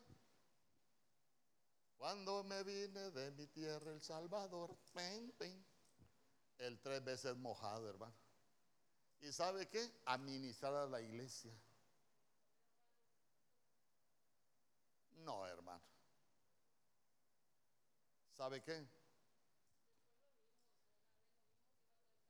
cuando 1.97 2.45
me 2.45 2.63
vine 2.63 3.11
de 3.11 3.31
mi 3.31 3.45
tierra, 3.47 3.91
El 3.91 4.01
Salvador, 4.01 4.77
el 6.59 6.79
tres 6.79 7.03
veces 7.03 7.35
mojado, 7.35 7.89
hermano. 7.89 8.15
¿Y 9.19 9.33
sabe 9.33 9.67
qué? 9.67 9.91
Administrar 10.05 10.73
a 10.73 10.85
la 10.85 11.01
iglesia. 11.01 11.51
No, 15.19 15.45
hermano. 15.45 15.81
¿Sabe 18.35 18.61
qué? 18.61 18.85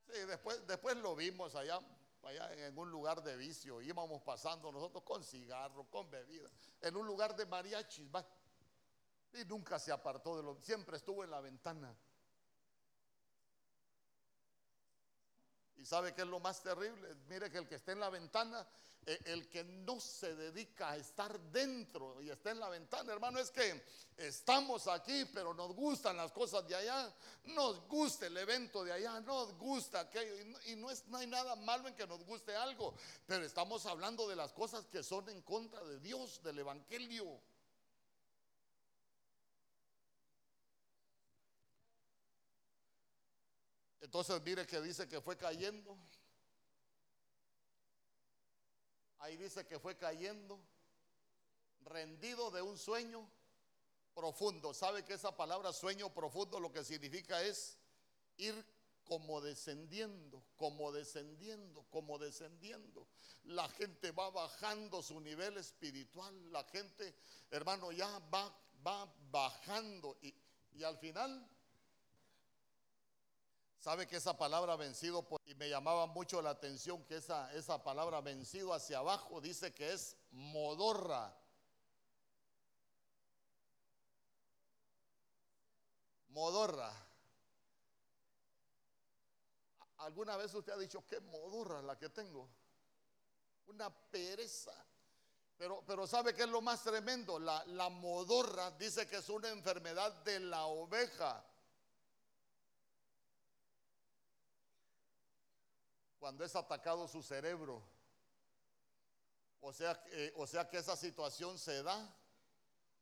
Sí, 0.06 0.18
después, 0.26 0.66
después 0.66 0.96
lo 0.96 1.14
vimos 1.14 1.54
allá, 1.54 1.80
allá 2.24 2.52
en 2.66 2.76
un 2.76 2.90
lugar 2.90 3.22
de 3.22 3.36
vicio. 3.36 3.80
Íbamos 3.80 4.22
pasando 4.22 4.72
nosotros 4.72 5.04
con 5.04 5.22
cigarro, 5.22 5.84
con 5.88 6.10
bebida, 6.10 6.50
en 6.80 6.96
un 6.96 7.06
lugar 7.06 7.36
de 7.36 7.46
mariachis. 7.46 8.08
Y 9.34 9.44
nunca 9.44 9.78
se 9.78 9.92
apartó 9.92 10.36
de 10.36 10.42
lo, 10.42 10.60
siempre 10.60 10.96
estuvo 10.96 11.22
en 11.22 11.30
la 11.30 11.40
ventana. 11.40 11.96
¿Y 15.80 15.86
sabe 15.86 16.12
qué 16.12 16.22
es 16.22 16.28
lo 16.28 16.40
más 16.40 16.62
terrible? 16.62 17.16
Mire 17.28 17.50
que 17.50 17.56
el 17.56 17.66
que 17.66 17.76
está 17.76 17.92
en 17.92 18.00
la 18.00 18.10
ventana, 18.10 18.66
eh, 19.06 19.18
el 19.24 19.48
que 19.48 19.64
no 19.64 19.98
se 19.98 20.36
dedica 20.36 20.90
a 20.90 20.96
estar 20.96 21.40
dentro 21.40 22.20
y 22.20 22.28
está 22.28 22.50
en 22.50 22.60
la 22.60 22.68
ventana, 22.68 23.14
hermano, 23.14 23.38
es 23.38 23.50
que 23.50 23.82
estamos 24.18 24.86
aquí, 24.88 25.24
pero 25.32 25.54
nos 25.54 25.74
gustan 25.74 26.18
las 26.18 26.32
cosas 26.32 26.68
de 26.68 26.74
allá, 26.76 27.10
nos 27.44 27.88
gusta 27.88 28.26
el 28.26 28.36
evento 28.36 28.84
de 28.84 28.92
allá, 28.92 29.20
nos 29.20 29.56
gusta 29.56 30.00
aquello. 30.00 30.34
Y 30.66 30.76
no, 30.76 30.90
es, 30.90 31.06
no 31.06 31.16
hay 31.16 31.26
nada 31.26 31.56
malo 31.56 31.88
en 31.88 31.94
que 31.94 32.06
nos 32.06 32.22
guste 32.26 32.54
algo, 32.54 32.94
pero 33.26 33.42
estamos 33.42 33.86
hablando 33.86 34.28
de 34.28 34.36
las 34.36 34.52
cosas 34.52 34.86
que 34.86 35.02
son 35.02 35.30
en 35.30 35.40
contra 35.40 35.82
de 35.82 35.98
Dios, 36.00 36.42
del 36.42 36.58
Evangelio. 36.58 37.40
Entonces 44.00 44.40
mire 44.42 44.66
que 44.66 44.80
dice 44.80 45.08
que 45.08 45.20
fue 45.20 45.36
cayendo. 45.36 45.96
Ahí 49.18 49.36
dice 49.36 49.66
que 49.66 49.78
fue 49.78 49.96
cayendo, 49.96 50.58
rendido 51.84 52.50
de 52.50 52.62
un 52.62 52.78
sueño 52.78 53.28
profundo. 54.14 54.72
¿Sabe 54.72 55.04
que 55.04 55.14
esa 55.14 55.36
palabra 55.36 55.72
sueño 55.72 56.12
profundo 56.12 56.58
lo 56.58 56.72
que 56.72 56.82
significa 56.84 57.42
es 57.42 57.78
ir 58.38 58.64
como 59.10 59.40
descendiendo, 59.40 60.40
como 60.56 60.92
descendiendo, 60.92 61.84
como 61.90 62.16
descendiendo. 62.18 63.08
La 63.42 63.68
gente 63.70 64.12
va 64.12 64.30
bajando 64.30 65.02
su 65.02 65.20
nivel 65.20 65.56
espiritual, 65.56 66.52
la 66.52 66.62
gente, 66.62 67.14
hermano, 67.50 67.90
ya 67.90 68.20
va, 68.32 68.56
va 68.86 69.12
bajando 69.32 70.16
y, 70.22 70.32
y 70.74 70.84
al 70.84 70.96
final 70.98 71.44
Sabe 73.80 74.06
que 74.06 74.16
esa 74.16 74.36
palabra 74.36 74.76
vencido, 74.76 75.26
y 75.46 75.54
me 75.54 75.70
llamaba 75.70 76.06
mucho 76.06 76.42
la 76.42 76.50
atención 76.50 77.02
que 77.06 77.16
esa, 77.16 77.50
esa 77.54 77.82
palabra 77.82 78.20
vencido 78.20 78.74
hacia 78.74 78.98
abajo 78.98 79.40
dice 79.40 79.72
que 79.72 79.90
es 79.90 80.18
modorra. 80.32 81.34
Modorra. 86.28 86.92
¿Alguna 89.96 90.36
vez 90.36 90.52
usted 90.52 90.72
ha 90.74 90.78
dicho 90.78 91.02
qué 91.06 91.18
modorra 91.20 91.80
la 91.80 91.96
que 91.96 92.10
tengo? 92.10 92.50
Una 93.68 93.88
pereza. 93.88 94.74
Pero, 95.56 95.82
pero 95.86 96.06
¿sabe 96.06 96.34
qué 96.34 96.42
es 96.42 96.48
lo 96.50 96.60
más 96.60 96.82
tremendo? 96.82 97.38
La, 97.38 97.64
la 97.64 97.88
modorra 97.88 98.72
dice 98.72 99.08
que 99.08 99.16
es 99.16 99.28
una 99.30 99.48
enfermedad 99.48 100.12
de 100.22 100.38
la 100.40 100.66
oveja. 100.66 101.49
Cuando 106.20 106.44
es 106.44 106.54
atacado 106.54 107.08
su 107.08 107.22
cerebro. 107.22 107.82
O 109.62 109.72
sea, 109.72 110.00
eh, 110.08 110.32
o 110.36 110.46
sea 110.46 110.68
que 110.68 110.76
esa 110.76 110.94
situación 110.94 111.58
se 111.58 111.82
da 111.82 112.14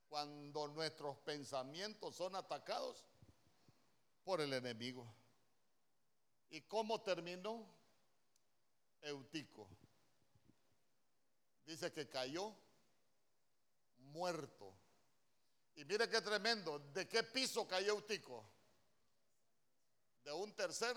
cuando 0.08 0.68
nuestros 0.68 1.18
pensamientos 1.18 2.14
son 2.14 2.36
atacados 2.36 3.04
por 4.24 4.40
el 4.40 4.52
enemigo. 4.52 5.04
¿Y 6.50 6.62
cómo 6.62 7.02
terminó? 7.02 7.66
Eutico. 9.02 9.68
Dice 11.66 11.92
que 11.92 12.08
cayó 12.08 12.54
muerto. 13.98 14.72
Y 15.74 15.84
mire 15.84 16.08
qué 16.08 16.20
tremendo, 16.20 16.78
¿de 16.92 17.08
qué 17.08 17.22
piso 17.22 17.66
cayó 17.66 17.94
Eutico? 17.94 18.44
De 20.24 20.32
un 20.32 20.52
tercer 20.54 20.96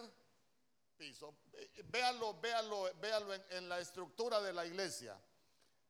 piso. 1.01 1.33
Véalo, 1.85 2.39
véalo, 2.39 2.93
véalo 3.01 3.33
en, 3.33 3.43
en 3.49 3.67
la 3.67 3.79
estructura 3.79 4.39
de 4.39 4.53
la 4.53 4.67
iglesia. 4.67 5.19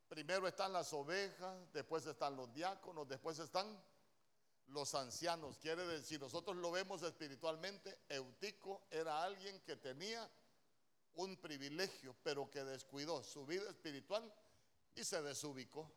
Primero 0.08 0.48
están 0.48 0.72
las 0.72 0.90
ovejas, 0.94 1.70
después 1.70 2.06
están 2.06 2.34
los 2.34 2.50
diáconos, 2.54 3.06
después 3.06 3.38
están 3.38 3.78
los 4.68 4.94
ancianos. 4.94 5.58
Quiere 5.58 5.86
decir, 5.86 6.18
nosotros 6.18 6.56
lo 6.56 6.70
vemos 6.70 7.02
espiritualmente, 7.02 7.98
Eutico 8.08 8.86
era 8.90 9.22
alguien 9.22 9.60
que 9.60 9.76
tenía 9.76 10.26
un 11.16 11.36
privilegio, 11.36 12.16
pero 12.22 12.50
que 12.50 12.64
descuidó 12.64 13.22
su 13.22 13.44
vida 13.44 13.68
espiritual 13.68 14.32
y 14.94 15.04
se 15.04 15.20
desubicó. 15.20 15.92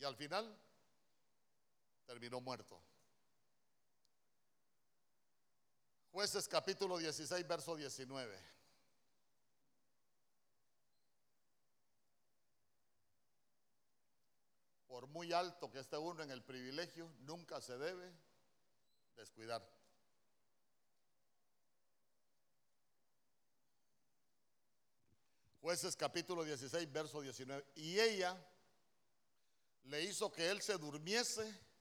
Y 0.00 0.04
al 0.04 0.16
final 0.16 0.58
terminó 2.04 2.40
muerto. 2.40 2.80
Jueces 6.14 6.46
capítulo 6.46 6.96
16, 6.96 7.44
verso 7.44 7.74
19. 7.74 8.54
por 14.86 15.08
muy 15.08 15.32
alto 15.32 15.68
que 15.72 15.80
esté 15.80 15.98
uno 15.98 16.22
en 16.22 16.30
el 16.30 16.40
privilegio, 16.40 17.10
nunca 17.22 17.60
se 17.60 17.76
debe 17.76 18.12
descuidar. 19.16 19.68
Jueces 25.60 25.96
capítulo 25.96 26.44
16, 26.44 26.92
verso 26.92 27.22
19. 27.22 27.66
Y 27.74 27.98
ella 27.98 28.40
le 29.86 30.04
hizo 30.04 30.30
que 30.30 30.48
él 30.48 30.62
se 30.62 30.78
durmiese 30.78 31.73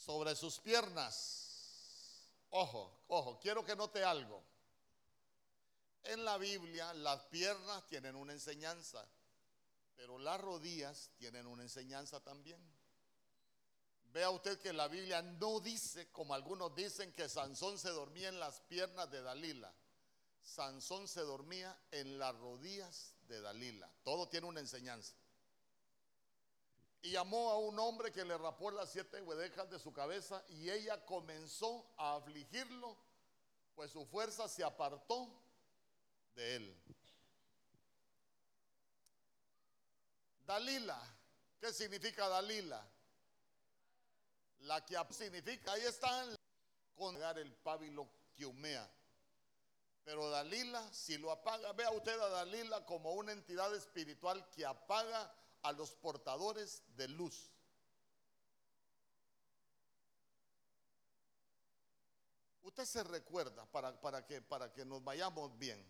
sobre 0.00 0.34
sus 0.34 0.58
piernas. 0.58 2.30
Ojo, 2.50 3.04
ojo, 3.08 3.38
quiero 3.38 3.64
que 3.64 3.76
note 3.76 4.02
algo. 4.02 4.42
En 6.04 6.24
la 6.24 6.38
Biblia 6.38 6.92
las 6.94 7.22
piernas 7.24 7.86
tienen 7.86 8.16
una 8.16 8.32
enseñanza. 8.32 9.06
Pero 9.96 10.18
las 10.18 10.40
rodillas 10.40 11.10
tienen 11.18 11.46
una 11.46 11.62
enseñanza 11.62 12.20
también. 12.20 12.58
Vea 14.12 14.30
usted 14.30 14.58
que 14.58 14.72
la 14.72 14.88
Biblia 14.88 15.20
no 15.20 15.60
dice, 15.60 16.10
como 16.10 16.34
algunos 16.34 16.74
dicen, 16.74 17.12
que 17.12 17.28
Sansón 17.28 17.78
se 17.78 17.90
dormía 17.90 18.30
en 18.30 18.40
las 18.40 18.60
piernas 18.62 19.10
de 19.10 19.22
Dalila. 19.22 19.72
Sansón 20.42 21.06
se 21.06 21.20
dormía 21.20 21.78
en 21.90 22.18
las 22.18 22.34
rodillas 22.34 23.14
de 23.28 23.40
Dalila. 23.40 23.92
Todo 24.02 24.26
tiene 24.28 24.46
una 24.46 24.60
enseñanza. 24.60 25.14
Y 27.02 27.12
llamó 27.12 27.50
a 27.50 27.58
un 27.58 27.78
hombre 27.78 28.12
que 28.12 28.24
le 28.24 28.36
rapó 28.36 28.70
las 28.70 28.90
siete 28.90 29.22
huedejas 29.22 29.70
de 29.70 29.78
su 29.78 29.92
cabeza 29.92 30.44
y 30.48 30.68
ella 30.68 31.04
comenzó 31.06 31.86
a 31.96 32.16
afligirlo, 32.16 32.96
pues 33.74 33.90
su 33.90 34.04
fuerza 34.04 34.48
se 34.48 34.62
apartó 34.62 35.28
de 36.34 36.56
él. 36.56 36.76
Dalila. 40.46 41.00
¿Qué 41.60 41.72
significa 41.72 42.28
Dalila? 42.28 42.84
La 44.60 44.84
que 44.84 44.96
significa, 45.10 45.72
ahí 45.72 45.82
están 45.82 46.34
con 46.96 47.16
el 47.16 47.54
pábilo 47.54 48.08
que 48.36 48.44
humea. 48.44 48.90
Pero 50.04 50.28
Dalila, 50.28 50.92
si 50.92 51.18
lo 51.18 51.30
apaga, 51.30 51.72
vea 51.72 51.90
usted 51.92 52.18
a 52.18 52.28
Dalila 52.28 52.84
como 52.84 53.12
una 53.12 53.32
entidad 53.32 53.74
espiritual 53.74 54.48
que 54.50 54.66
apaga 54.66 55.32
a 55.62 55.72
los 55.72 55.94
portadores 55.94 56.82
de 56.96 57.08
luz. 57.08 57.50
Usted 62.62 62.84
se 62.84 63.02
recuerda 63.02 63.66
para, 63.66 64.00
para, 64.00 64.24
que, 64.24 64.40
para 64.40 64.72
que 64.72 64.84
nos 64.84 65.02
vayamos 65.02 65.58
bien. 65.58 65.84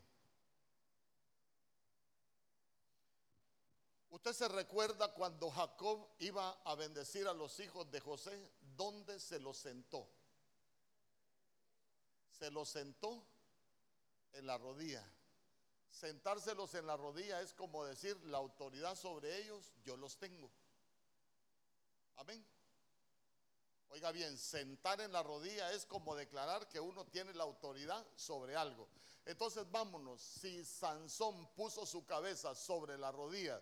Usted 4.11 4.33
se 4.33 4.49
recuerda 4.49 5.15
cuando 5.15 5.51
Jacob 5.51 6.09
iba 6.19 6.51
a 6.65 6.75
bendecir 6.75 7.29
a 7.29 7.33
los 7.33 7.61
hijos 7.61 7.91
de 7.91 8.01
José, 8.01 8.51
¿dónde 8.77 9.21
se 9.21 9.39
los 9.39 9.57
sentó? 9.57 10.09
Se 12.31 12.51
los 12.51 12.69
sentó 12.69 13.23
en 14.33 14.47
la 14.47 14.59
rodilla. 14.59 15.05
Sentárselos 15.91 16.75
en 16.75 16.87
la 16.87 16.97
rodilla 16.97 17.41
es 17.41 17.53
como 17.53 17.85
decir, 17.85 18.17
la 18.27 18.39
autoridad 18.39 18.95
sobre 18.95 19.39
ellos 19.39 19.73
yo 19.85 19.97
los 19.97 20.17
tengo. 20.17 20.51
Amén. 22.17 22.45
Oiga 23.91 24.13
bien, 24.13 24.39
sentar 24.39 25.01
en 25.01 25.13
la 25.13 25.23
rodilla 25.23 25.73
es 25.73 25.85
como 25.85 26.15
declarar 26.15 26.69
que 26.69 26.79
uno 26.79 27.05
tiene 27.07 27.35
la 27.35 27.43
autoridad 27.43 28.07
sobre 28.15 28.55
algo. 28.55 28.89
Entonces 29.25 29.69
vámonos, 29.71 30.21
si 30.21 30.65
Sansón 30.65 31.47
puso 31.55 31.85
su 31.85 32.05
cabeza 32.07 32.55
sobre 32.55 32.97
la 32.97 33.11
rodilla 33.11 33.61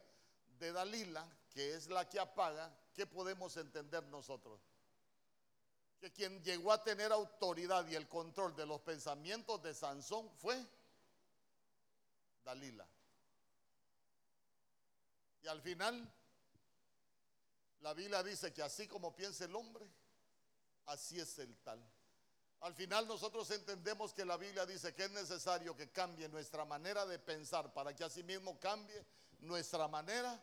de 0.59 0.73
Dalila, 0.73 1.27
que 1.51 1.75
es 1.75 1.89
la 1.89 2.09
que 2.09 2.21
apaga, 2.21 2.71
¿qué 2.95 3.07
podemos 3.07 3.57
entender 3.57 4.05
nosotros? 4.05 4.61
Que 5.99 6.13
quien 6.13 6.43
llegó 6.45 6.73
a 6.73 6.83
tener 6.83 7.11
autoridad 7.11 7.89
y 7.89 7.95
el 7.95 8.07
control 8.07 8.55
de 8.55 8.67
los 8.67 8.81
pensamientos 8.83 9.63
de 9.63 9.75
Sansón 9.75 10.31
fue 10.37 10.63
Dalila. 12.49 12.89
Y 15.43 15.49
al 15.49 15.61
final, 15.61 16.11
la 17.81 17.93
Biblia 17.93 18.23
dice 18.23 18.55
que 18.55 18.63
así 18.63 18.89
como 18.89 19.15
piensa 19.15 19.45
el 19.45 19.55
hombre, 19.55 19.87
así 20.87 21.21
es 21.21 21.39
el 21.41 21.55
tal. 21.59 21.79
Al 22.61 22.73
final 22.75 23.07
nosotros 23.07 23.51
entendemos 23.51 24.15
que 24.15 24.25
la 24.25 24.39
Biblia 24.39 24.65
dice 24.65 24.95
que 24.95 25.05
es 25.05 25.11
necesario 25.11 25.77
que 25.77 25.91
cambie 25.91 26.27
nuestra 26.31 26.65
manera 26.65 27.05
de 27.05 27.19
pensar 27.19 27.71
para 27.75 27.95
que 27.95 28.03
así 28.03 28.23
mismo 28.23 28.59
cambie 28.59 29.05
nuestra 29.41 29.87
manera 29.87 30.43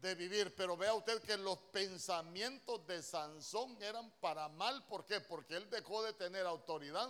de 0.00 0.16
vivir. 0.16 0.56
Pero 0.56 0.76
vea 0.76 0.92
usted 0.92 1.22
que 1.22 1.36
los 1.36 1.58
pensamientos 1.70 2.84
de 2.88 3.00
Sansón 3.00 3.80
eran 3.80 4.10
para 4.18 4.48
mal. 4.48 4.84
¿Por 4.88 5.06
qué? 5.06 5.20
Porque 5.20 5.54
él 5.54 5.70
dejó 5.70 6.02
de 6.02 6.14
tener 6.14 6.44
autoridad 6.46 7.08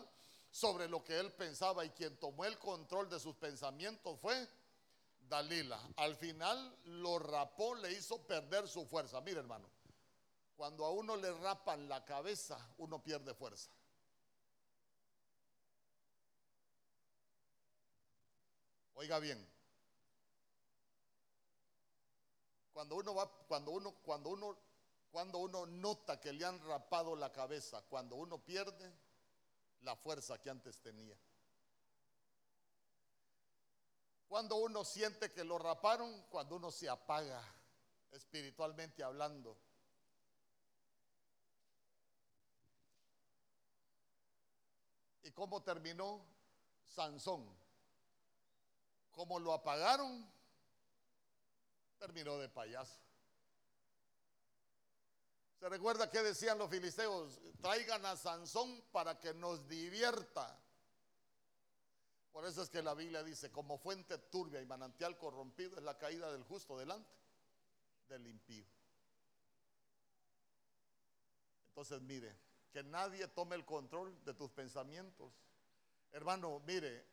sobre 0.59 0.89
lo 0.89 1.05
que 1.05 1.17
él 1.21 1.33
pensaba 1.35 1.85
y 1.85 1.91
quien 1.91 2.17
tomó 2.17 2.45
el 2.45 2.59
control 2.59 3.09
de 3.09 3.21
sus 3.21 3.37
pensamientos 3.37 4.19
fue 4.19 4.49
Dalila. 5.29 5.81
Al 5.97 6.17
final 6.17 6.77
lo 6.85 7.21
rapó, 7.21 7.77
le 7.77 7.93
hizo 7.93 8.21
perder 8.27 8.67
su 8.67 8.85
fuerza. 8.85 9.21
Mire 9.21 9.39
hermano, 9.39 9.71
cuando 10.57 10.85
a 10.85 10.91
uno 10.91 11.17
le 11.17 11.33
rapan 11.39 11.89
la 11.89 12.05
cabeza, 12.05 12.59
uno 12.79 13.01
pierde 13.01 13.35
fuerza. 13.35 13.71
Oiga 18.95 19.21
bien, 19.21 19.49
Cuando 22.73 22.95
uno 22.95 23.13
va, 23.13 23.29
cuando 23.49 23.73
uno, 23.73 23.93
cuando 24.05 24.31
uno, 24.31 24.57
cuando 25.11 25.39
uno 25.39 25.67
nota 25.67 26.21
que 26.21 26.33
le 26.33 26.45
han 26.45 26.61
rapado 26.61 27.17
la 27.17 27.33
cabeza, 27.33 27.83
cuando 27.89 28.15
uno 28.15 28.39
pierde 28.39 28.93
la 29.83 29.97
fuerza 29.97 30.41
que 30.41 30.51
antes 30.51 30.79
tenía. 30.79 31.17
Cuando 34.29 34.57
uno 34.57 34.85
siente 34.85 35.33
que 35.33 35.45
lo 35.45 35.59
raparon, 35.59 36.23
cuando 36.31 36.57
uno 36.57 36.71
se 36.71 36.89
apaga 36.89 37.43
espiritualmente 38.13 39.03
hablando. 39.03 39.57
¿Y 45.23 45.31
cómo 45.31 45.63
terminó 45.63 46.25
Sansón? 46.85 47.49
¿Cómo 49.13 49.39
lo 49.41 49.53
apagaron? 49.53 50.39
terminó 51.99 52.39
de 52.39 52.49
payaso. 52.49 53.08
¿Se 55.59 55.69
recuerda 55.69 56.11
que 56.11 56.23
decían 56.23 56.57
los 56.59 56.71
filisteos? 56.71 57.41
Traigan 57.61 58.07
a 58.07 58.17
Sansón 58.17 58.83
para 58.93 59.19
que 59.19 59.35
nos 59.35 59.69
divierta. 59.69 60.57
Por 62.33 62.47
eso 62.47 62.63
es 62.63 62.71
que 62.71 62.83
la 62.83 62.95
Biblia 62.95 63.25
dice, 63.25 63.51
como 63.51 63.79
fuente 63.79 64.17
turbia 64.19 64.61
y 64.61 64.67
manantial 64.67 65.19
corrompido 65.19 65.77
es 65.77 65.83
la 65.83 65.99
caída 65.99 66.31
del 66.31 66.45
justo 66.45 66.79
delante 66.79 67.11
del 68.09 68.27
impío. 68.29 68.65
Entonces 71.71 72.01
mire, 72.03 72.37
que 72.73 72.85
nadie 72.85 73.27
tome 73.29 73.57
el 73.57 73.65
control 73.65 74.17
de 74.25 74.35
tus 74.35 74.51
pensamientos. 74.51 75.33
Hermano, 76.13 76.61
mire, 76.67 77.05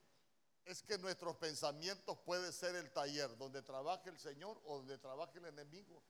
es 0.66 0.84
que 0.84 0.98
nuestros 1.00 1.36
pensamientos 1.38 2.18
puede 2.26 2.52
ser 2.52 2.76
el 2.76 2.92
taller 2.92 3.36
donde 3.38 3.62
trabaje 3.62 4.10
el 4.10 4.20
Señor 4.20 4.62
o 4.66 4.78
donde 4.78 4.98
trabaje 4.98 5.40
el 5.40 5.46
enemigo. 5.46 6.02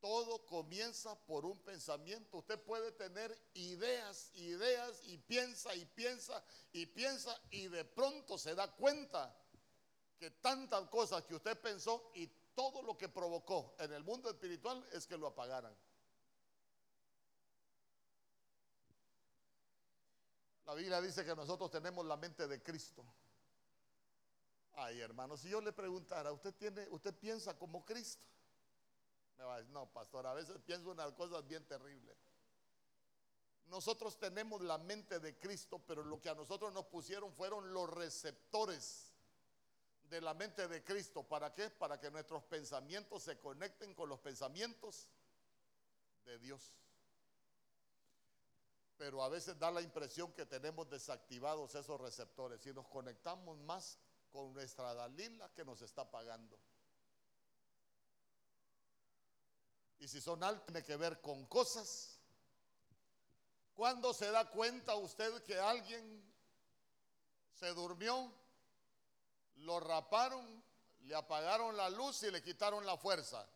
Todo 0.00 0.46
comienza 0.46 1.14
por 1.26 1.44
un 1.44 1.58
pensamiento. 1.58 2.38
Usted 2.38 2.60
puede 2.62 2.92
tener 2.92 3.36
ideas, 3.54 4.30
ideas 4.34 5.00
y 5.04 5.18
piensa 5.18 5.74
y 5.74 5.84
piensa 5.86 6.44
y 6.72 6.86
piensa 6.86 7.36
y 7.50 7.68
de 7.68 7.84
pronto 7.84 8.38
se 8.38 8.54
da 8.54 8.70
cuenta 8.76 9.34
que 10.18 10.30
tantas 10.30 10.88
cosas 10.88 11.24
que 11.24 11.34
usted 11.34 11.60
pensó 11.60 12.10
y 12.14 12.26
todo 12.54 12.82
lo 12.82 12.96
que 12.96 13.08
provocó 13.08 13.74
en 13.78 13.92
el 13.92 14.04
mundo 14.04 14.30
espiritual 14.30 14.86
es 14.92 15.06
que 15.06 15.16
lo 15.16 15.28
apagaran. 15.28 15.76
La 20.66 20.74
Biblia 20.74 21.00
dice 21.00 21.24
que 21.24 21.34
nosotros 21.34 21.70
tenemos 21.70 22.04
la 22.04 22.16
mente 22.16 22.46
de 22.46 22.62
Cristo. 22.62 23.04
Ay, 24.74 25.00
hermano, 25.00 25.36
si 25.36 25.48
yo 25.48 25.60
le 25.60 25.72
preguntara, 25.72 26.30
¿usted 26.30 26.54
tiene, 26.54 26.86
usted 26.90 27.14
piensa 27.14 27.58
como 27.58 27.84
Cristo? 27.84 28.22
Me 29.38 29.44
va 29.44 29.54
a 29.54 29.58
decir, 29.58 29.72
no, 29.72 29.86
pastor, 29.86 30.26
a 30.26 30.34
veces 30.34 30.58
pienso 30.66 30.90
unas 30.90 31.12
cosas 31.12 31.46
bien 31.46 31.64
terribles. 31.66 32.16
Nosotros 33.68 34.18
tenemos 34.18 34.62
la 34.62 34.78
mente 34.78 35.20
de 35.20 35.38
Cristo, 35.38 35.80
pero 35.86 36.02
lo 36.02 36.20
que 36.20 36.28
a 36.28 36.34
nosotros 36.34 36.72
nos 36.72 36.86
pusieron 36.86 37.32
fueron 37.32 37.72
los 37.72 37.88
receptores 37.88 39.12
de 40.08 40.20
la 40.20 40.34
mente 40.34 40.66
de 40.66 40.82
Cristo. 40.82 41.22
¿Para 41.22 41.54
qué? 41.54 41.70
Para 41.70 42.00
que 42.00 42.10
nuestros 42.10 42.42
pensamientos 42.44 43.22
se 43.22 43.38
conecten 43.38 43.94
con 43.94 44.08
los 44.08 44.18
pensamientos 44.20 45.08
de 46.24 46.38
Dios. 46.38 46.72
Pero 48.96 49.22
a 49.22 49.28
veces 49.28 49.58
da 49.58 49.70
la 49.70 49.82
impresión 49.82 50.32
que 50.32 50.46
tenemos 50.46 50.88
desactivados 50.88 51.74
esos 51.74 52.00
receptores 52.00 52.66
y 52.66 52.72
nos 52.72 52.88
conectamos 52.88 53.58
más 53.58 53.98
con 54.32 54.52
nuestra 54.52 54.94
Dalila 54.94 55.48
que 55.54 55.64
nos 55.64 55.82
está 55.82 56.10
pagando. 56.10 56.58
Y 59.98 60.08
si 60.08 60.20
son 60.20 60.42
altos, 60.42 60.66
tiene 60.66 60.84
que 60.84 60.96
ver 60.96 61.20
con 61.20 61.46
cosas. 61.46 62.18
¿Cuándo 63.74 64.12
se 64.12 64.30
da 64.30 64.50
cuenta 64.50 64.94
usted 64.96 65.42
que 65.44 65.58
alguien 65.58 66.24
se 67.54 67.68
durmió, 67.74 68.32
lo 69.56 69.80
raparon, 69.80 70.64
le 71.02 71.14
apagaron 71.14 71.76
la 71.76 71.88
luz 71.90 72.22
y 72.22 72.30
le 72.30 72.42
quitaron 72.42 72.84
la 72.84 72.96
fuerza? 72.96 73.46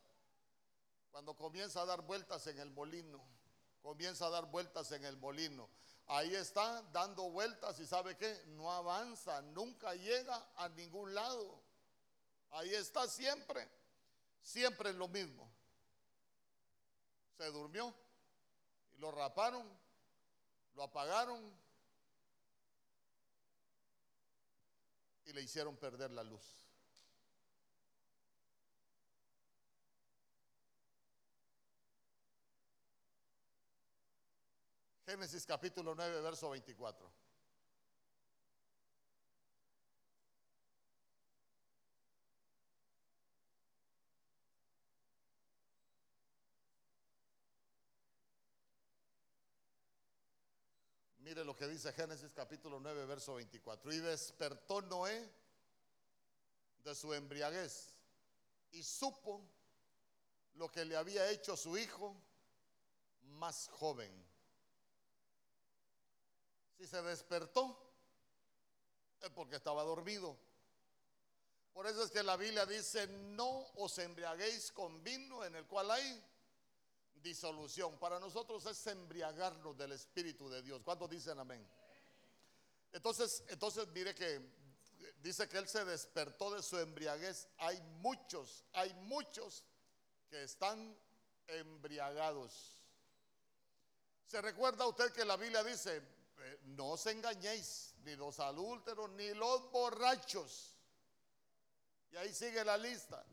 Cuando 1.10 1.34
comienza 1.36 1.82
a 1.82 1.86
dar 1.86 2.02
vueltas 2.02 2.46
en 2.46 2.58
el 2.58 2.70
molino, 2.70 3.20
comienza 3.82 4.26
a 4.26 4.30
dar 4.30 4.46
vueltas 4.46 4.90
en 4.92 5.04
el 5.04 5.16
molino. 5.16 5.68
Ahí 6.06 6.34
está 6.34 6.82
dando 6.92 7.30
vueltas 7.30 7.78
y 7.80 7.86
sabe 7.86 8.16
qué, 8.16 8.44
no 8.48 8.72
avanza, 8.72 9.40
nunca 9.42 9.94
llega 9.94 10.46
a 10.56 10.68
ningún 10.70 11.14
lado. 11.14 11.60
Ahí 12.50 12.74
está 12.74 13.08
siempre, 13.08 13.68
siempre 14.42 14.90
es 14.90 14.96
lo 14.96 15.08
mismo. 15.08 15.50
Se 17.42 17.50
durmió 17.50 17.92
y 18.92 18.98
lo 18.98 19.10
raparon, 19.10 19.68
lo 20.76 20.84
apagaron 20.84 21.52
y 25.24 25.32
le 25.32 25.42
hicieron 25.42 25.76
perder 25.76 26.12
la 26.12 26.22
luz. 26.22 26.64
Génesis 35.04 35.44
capítulo 35.44 35.96
9, 35.96 36.20
verso 36.20 36.48
24. 36.48 37.21
Mire 51.32 51.46
lo 51.46 51.56
que 51.56 51.66
dice 51.66 51.94
Génesis 51.94 52.30
capítulo 52.34 52.78
9, 52.78 53.06
verso 53.06 53.36
24. 53.36 53.90
Y 53.90 54.00
despertó 54.00 54.82
Noé 54.82 55.32
de 56.84 56.94
su 56.94 57.14
embriaguez 57.14 57.88
y 58.72 58.82
supo 58.82 59.42
lo 60.56 60.70
que 60.70 60.84
le 60.84 60.94
había 60.94 61.30
hecho 61.30 61.56
su 61.56 61.78
hijo 61.78 62.14
más 63.22 63.66
joven 63.68 64.12
si 66.76 66.86
se 66.86 67.00
despertó, 67.00 67.82
es 69.22 69.30
porque 69.30 69.56
estaba 69.56 69.84
dormido. 69.84 70.36
Por 71.72 71.86
eso 71.86 72.04
es 72.04 72.10
que 72.10 72.22
la 72.22 72.36
Biblia 72.36 72.66
dice, 72.66 73.06
no 73.06 73.68
os 73.76 73.96
embriaguéis 73.96 74.70
con 74.70 75.02
vino 75.02 75.46
en 75.46 75.56
el 75.56 75.64
cual 75.64 75.92
hay 75.92 76.22
disolución. 77.22 77.98
Para 77.98 78.18
nosotros 78.18 78.64
es 78.66 78.86
embriagarnos 78.86 79.76
del 79.76 79.92
Espíritu 79.92 80.48
de 80.48 80.62
Dios. 80.62 80.82
¿Cuántos 80.84 81.08
dicen 81.10 81.38
amén? 81.38 81.66
Entonces, 82.92 83.44
entonces 83.48 83.86
mire 83.88 84.14
que 84.14 84.40
dice 85.22 85.48
que 85.48 85.58
él 85.58 85.68
se 85.68 85.84
despertó 85.84 86.54
de 86.54 86.62
su 86.62 86.78
embriaguez. 86.78 87.48
Hay 87.58 87.80
muchos, 88.00 88.64
hay 88.72 88.92
muchos 88.94 89.64
que 90.28 90.42
están 90.42 90.96
embriagados. 91.46 92.78
¿Se 94.26 94.40
recuerda 94.40 94.86
usted 94.86 95.12
que 95.12 95.24
la 95.24 95.36
Biblia 95.36 95.62
dice, 95.62 96.02
eh, 96.42 96.58
no 96.64 96.92
os 96.92 97.06
engañéis, 97.06 97.94
ni 98.04 98.16
los 98.16 98.40
adúlteros, 98.40 99.10
ni 99.10 99.32
los 99.34 99.70
borrachos. 99.70 100.74
Y 102.10 102.16
ahí 102.16 102.32
sigue 102.32 102.64
la 102.64 102.76
lista. 102.76 103.24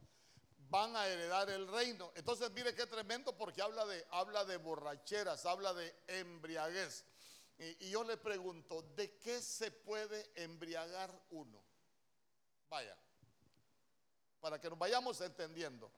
Van 0.70 0.96
a 0.96 1.08
heredar 1.08 1.50
el 1.50 1.68
reino. 1.68 2.12
Entonces, 2.16 2.52
mire 2.52 2.76
qué 2.76 2.86
tremendo 2.86 3.36
porque 3.36 3.62
habla 3.62 3.86
de, 3.86 4.06
habla 4.12 4.46
de 4.46 4.58
borracheras, 4.58 5.46
habla 5.46 5.74
de 5.74 5.96
embriaguez. 6.08 7.06
Y, 7.58 7.88
y 7.88 7.90
yo 7.90 8.04
le 8.04 8.18
pregunto, 8.18 8.82
¿de 8.96 9.18
qué 9.18 9.42
se 9.42 9.72
puede 9.72 10.32
embriagar 10.36 11.12
uno? 11.32 11.62
Vaya, 12.70 12.96
para 14.40 14.62
que 14.62 14.70
nos 14.70 14.78
vayamos 14.78 15.20
entendiendo. 15.22 15.92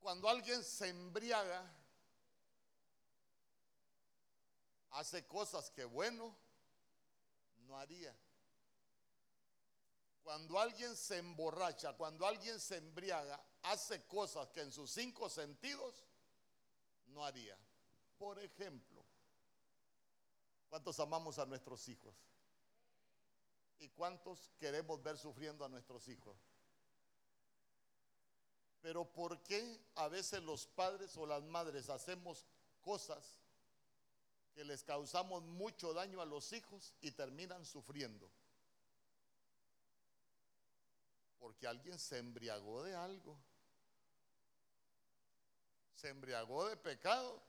Cuando 0.00 0.28
alguien 0.28 0.62
se 0.62 0.88
embriaga, 0.88 1.68
hace 4.90 5.26
cosas 5.26 5.70
que 5.70 5.84
bueno 5.84 6.36
no 7.66 7.78
haría. 7.78 8.14
Cuando 10.26 10.58
alguien 10.58 10.96
se 10.96 11.18
emborracha, 11.18 11.92
cuando 11.92 12.26
alguien 12.26 12.58
se 12.58 12.78
embriaga, 12.78 13.40
hace 13.62 14.04
cosas 14.08 14.48
que 14.48 14.60
en 14.60 14.72
sus 14.72 14.90
cinco 14.90 15.30
sentidos 15.30 15.94
no 17.06 17.24
haría. 17.24 17.56
Por 18.18 18.40
ejemplo, 18.40 19.04
¿cuántos 20.68 20.98
amamos 20.98 21.38
a 21.38 21.46
nuestros 21.46 21.88
hijos? 21.88 22.12
¿Y 23.78 23.88
cuántos 23.90 24.50
queremos 24.58 25.00
ver 25.00 25.16
sufriendo 25.16 25.64
a 25.64 25.68
nuestros 25.68 26.08
hijos? 26.08 26.36
Pero 28.82 29.04
¿por 29.04 29.40
qué 29.44 29.80
a 29.94 30.08
veces 30.08 30.42
los 30.42 30.66
padres 30.66 31.16
o 31.16 31.24
las 31.24 31.44
madres 31.44 31.88
hacemos 31.88 32.48
cosas 32.80 33.38
que 34.56 34.64
les 34.64 34.82
causamos 34.82 35.44
mucho 35.44 35.94
daño 35.94 36.20
a 36.20 36.26
los 36.26 36.52
hijos 36.52 36.94
y 37.00 37.12
terminan 37.12 37.64
sufriendo. 37.64 38.28
Porque 41.38 41.66
alguien 41.66 41.98
se 41.98 42.18
embriagó 42.18 42.82
de 42.82 42.94
algo. 42.94 43.38
Se 45.94 46.08
embriagó 46.08 46.68
de 46.68 46.76
pecado. 46.76 47.42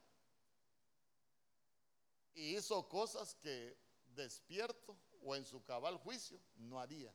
Y 2.33 2.55
hizo 2.55 2.87
cosas 2.87 3.35
que 3.35 3.77
despierto 4.15 4.97
o 5.23 5.35
en 5.35 5.45
su 5.45 5.63
cabal 5.63 5.97
juicio 5.97 6.39
no 6.55 6.79
haría. 6.79 7.13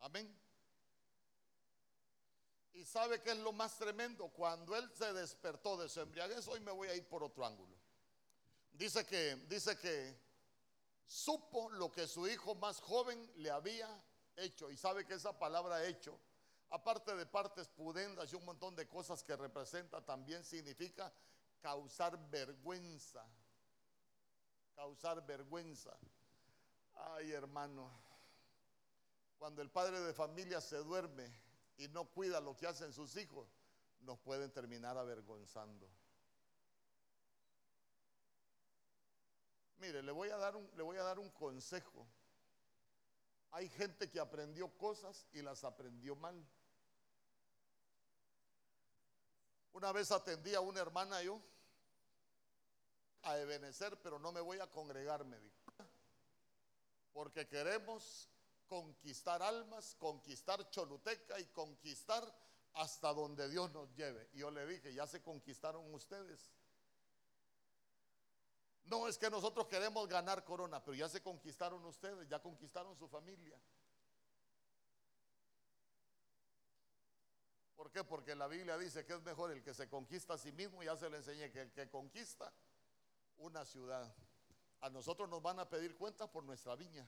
Amén. 0.00 0.38
Y 2.72 2.84
sabe 2.84 3.22
que 3.22 3.30
es 3.30 3.38
lo 3.38 3.52
más 3.52 3.76
tremendo. 3.78 4.28
Cuando 4.28 4.76
él 4.76 4.88
se 4.94 5.12
despertó 5.14 5.76
de 5.78 5.88
su 5.88 6.00
embriaguez, 6.00 6.46
hoy 6.46 6.60
me 6.60 6.70
voy 6.70 6.88
a 6.88 6.94
ir 6.94 7.08
por 7.08 7.24
otro 7.24 7.44
ángulo. 7.44 7.74
Dice 8.72 9.06
que, 9.06 9.36
dice 9.48 9.78
que 9.78 10.14
supo 11.06 11.70
lo 11.70 11.90
que 11.90 12.06
su 12.06 12.26
hijo 12.28 12.54
más 12.54 12.80
joven 12.80 13.30
le 13.36 13.50
había 13.50 13.88
hecho. 14.36 14.70
Y 14.70 14.76
sabe 14.76 15.06
que 15.06 15.14
esa 15.14 15.38
palabra 15.38 15.84
hecho, 15.86 16.18
aparte 16.70 17.14
de 17.14 17.26
partes 17.26 17.68
pudendas 17.68 18.32
y 18.32 18.36
un 18.36 18.44
montón 18.44 18.74
de 18.74 18.88
cosas 18.88 19.22
que 19.22 19.36
representa, 19.36 20.04
también 20.04 20.44
significa 20.44 21.12
causar 21.60 22.18
vergüenza. 22.30 23.24
Causar 24.74 25.24
vergüenza. 25.24 25.96
Ay, 26.94 27.32
hermano, 27.32 27.90
cuando 29.38 29.62
el 29.62 29.70
padre 29.70 30.00
de 30.00 30.12
familia 30.12 30.60
se 30.60 30.76
duerme 30.76 31.30
y 31.76 31.88
no 31.88 32.06
cuida 32.06 32.40
lo 32.40 32.56
que 32.56 32.66
hacen 32.66 32.92
sus 32.92 33.16
hijos, 33.16 33.48
nos 34.00 34.18
pueden 34.18 34.50
terminar 34.52 34.96
avergonzando. 34.96 35.88
Mire, 39.78 40.02
le 40.02 40.12
voy 40.12 40.30
a 40.30 40.36
dar 40.36 40.56
un, 40.56 40.70
le 40.76 40.82
voy 40.82 40.96
a 40.96 41.02
dar 41.02 41.18
un 41.18 41.30
consejo 41.30 42.06
Hay 43.52 43.68
gente 43.68 44.10
que 44.10 44.18
aprendió 44.18 44.68
cosas 44.76 45.26
y 45.32 45.42
las 45.42 45.64
aprendió 45.64 46.16
mal. 46.16 46.42
Una 49.72 49.92
vez 49.92 50.10
atendí 50.10 50.54
a 50.54 50.60
una 50.60 50.80
hermana 50.80 51.22
yo 51.22 51.40
a 53.22 53.38
Ebenecer, 53.38 54.00
pero 54.00 54.18
no 54.18 54.32
me 54.32 54.40
voy 54.40 54.58
a 54.58 54.70
congregar, 54.70 55.24
me 55.24 55.38
dijo. 55.38 55.56
Porque 57.12 57.46
queremos 57.46 58.30
conquistar 58.66 59.42
almas, 59.42 59.94
conquistar 59.96 60.70
Choluteca 60.70 61.38
y 61.40 61.46
conquistar 61.46 62.22
hasta 62.74 63.12
donde 63.12 63.48
Dios 63.48 63.70
nos 63.72 63.92
lleve. 63.94 64.28
Y 64.32 64.38
yo 64.38 64.50
le 64.50 64.66
dije, 64.66 64.94
ya 64.94 65.06
se 65.06 65.22
conquistaron 65.22 65.92
ustedes. 65.94 66.52
No 68.86 69.08
es 69.08 69.18
que 69.18 69.28
nosotros 69.28 69.66
queremos 69.66 70.08
ganar 70.08 70.44
corona, 70.44 70.82
pero 70.82 70.94
ya 70.94 71.08
se 71.08 71.20
conquistaron 71.20 71.84
ustedes, 71.84 72.28
ya 72.28 72.40
conquistaron 72.40 72.96
su 72.96 73.08
familia. 73.08 73.58
¿Por 77.74 77.90
qué? 77.90 78.04
Porque 78.04 78.34
la 78.34 78.46
Biblia 78.46 78.78
dice 78.78 79.04
que 79.04 79.14
es 79.14 79.22
mejor 79.22 79.50
el 79.50 79.62
que 79.62 79.74
se 79.74 79.88
conquista 79.88 80.34
a 80.34 80.38
sí 80.38 80.52
mismo, 80.52 80.82
ya 80.82 80.96
se 80.96 81.10
le 81.10 81.18
enseñé 81.18 81.50
que 81.50 81.62
el 81.62 81.72
que 81.72 81.90
conquista 81.90 82.52
una 83.38 83.64
ciudad. 83.64 84.14
A 84.80 84.88
nosotros 84.88 85.28
nos 85.28 85.42
van 85.42 85.58
a 85.58 85.68
pedir 85.68 85.96
cuenta 85.96 86.30
por 86.30 86.44
nuestra 86.44 86.76
viña. 86.76 87.06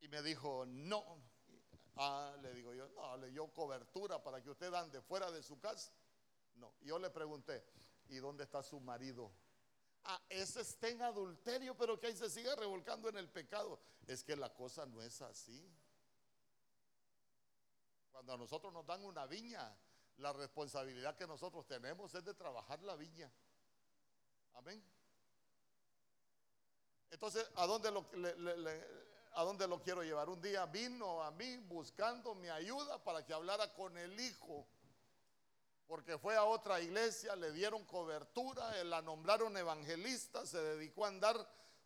Y 0.00 0.08
me 0.08 0.22
dijo, 0.22 0.64
no. 0.66 1.22
Ah, 1.96 2.34
le 2.42 2.52
digo 2.52 2.74
yo, 2.74 2.88
no, 2.90 3.16
le 3.16 3.30
dio 3.30 3.48
cobertura 3.52 4.22
para 4.22 4.42
que 4.42 4.50
usted 4.50 4.72
ande 4.72 5.00
fuera 5.00 5.30
de 5.30 5.42
su 5.42 5.58
casa. 5.58 5.92
No. 6.60 6.74
Yo 6.82 6.98
le 6.98 7.08
pregunté, 7.08 7.64
¿y 8.10 8.16
dónde 8.16 8.44
está 8.44 8.62
su 8.62 8.78
marido? 8.80 9.32
Ah, 10.04 10.20
ese 10.28 10.60
está 10.60 10.88
en 10.88 11.00
adulterio, 11.00 11.74
pero 11.76 11.98
que 11.98 12.08
ahí 12.08 12.16
se 12.16 12.28
sigue 12.28 12.54
revolcando 12.54 13.08
en 13.08 13.16
el 13.16 13.28
pecado. 13.28 13.80
Es 14.06 14.22
que 14.22 14.36
la 14.36 14.52
cosa 14.52 14.84
no 14.84 15.00
es 15.00 15.22
así. 15.22 15.66
Cuando 18.12 18.34
a 18.34 18.36
nosotros 18.36 18.72
nos 18.72 18.86
dan 18.86 19.02
una 19.04 19.26
viña, 19.26 19.74
la 20.18 20.34
responsabilidad 20.34 21.16
que 21.16 21.26
nosotros 21.26 21.66
tenemos 21.66 22.14
es 22.14 22.24
de 22.24 22.34
trabajar 22.34 22.82
la 22.82 22.94
viña. 22.94 23.32
Amén. 24.54 24.84
Entonces, 27.10 27.50
¿a 27.56 27.66
dónde 27.66 27.90
lo, 27.90 28.06
¿a 29.32 29.44
dónde 29.44 29.66
lo 29.66 29.82
quiero 29.82 30.02
llevar? 30.02 30.28
Un 30.28 30.42
día 30.42 30.66
vino 30.66 31.22
a 31.22 31.30
mí 31.30 31.56
buscando 31.56 32.34
mi 32.34 32.48
ayuda 32.48 33.02
para 33.02 33.24
que 33.24 33.32
hablara 33.32 33.72
con 33.72 33.96
el 33.96 34.20
hijo 34.20 34.66
porque 35.90 36.16
fue 36.18 36.36
a 36.36 36.44
otra 36.44 36.80
iglesia, 36.80 37.34
le 37.34 37.50
dieron 37.50 37.84
cobertura, 37.84 38.84
la 38.84 39.02
nombraron 39.02 39.56
evangelista, 39.56 40.46
se 40.46 40.62
dedicó 40.62 41.04
a 41.04 41.08
andar 41.08 41.36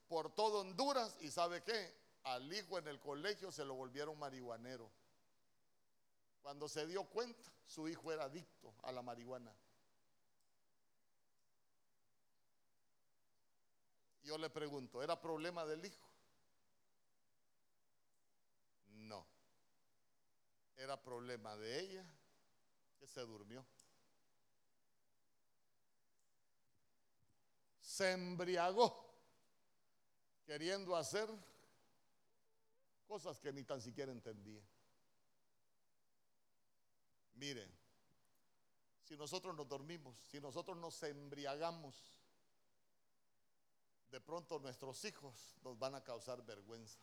por 0.08 0.34
todo 0.34 0.60
Honduras 0.60 1.16
y 1.22 1.30
sabe 1.30 1.62
qué, 1.62 1.96
al 2.24 2.52
hijo 2.52 2.76
en 2.76 2.86
el 2.86 3.00
colegio 3.00 3.50
se 3.50 3.64
lo 3.64 3.72
volvieron 3.72 4.18
marihuanero. 4.18 4.90
Cuando 6.42 6.68
se 6.68 6.86
dio 6.86 7.04
cuenta, 7.04 7.50
su 7.64 7.88
hijo 7.88 8.12
era 8.12 8.24
adicto 8.24 8.74
a 8.82 8.92
la 8.92 9.00
marihuana. 9.00 9.50
Yo 14.22 14.36
le 14.36 14.50
pregunto, 14.50 15.02
¿era 15.02 15.18
problema 15.18 15.64
del 15.64 15.82
hijo? 15.82 16.10
No. 18.88 19.26
Era 20.76 21.02
problema 21.02 21.56
de 21.56 21.80
ella 21.80 22.04
que 23.00 23.06
se 23.06 23.22
durmió. 23.22 23.64
Se 27.94 28.10
embriagó 28.10 29.08
queriendo 30.44 30.96
hacer 30.96 31.28
cosas 33.06 33.38
que 33.38 33.52
ni 33.52 33.62
tan 33.62 33.80
siquiera 33.80 34.10
entendía. 34.10 34.60
Miren, 37.34 37.72
si 39.04 39.16
nosotros 39.16 39.54
nos 39.54 39.68
dormimos, 39.68 40.18
si 40.28 40.40
nosotros 40.40 40.76
nos 40.76 41.00
embriagamos, 41.04 41.94
de 44.10 44.20
pronto 44.20 44.58
nuestros 44.58 45.04
hijos 45.04 45.54
nos 45.62 45.78
van 45.78 45.94
a 45.94 46.02
causar 46.02 46.44
vergüenza. 46.44 46.98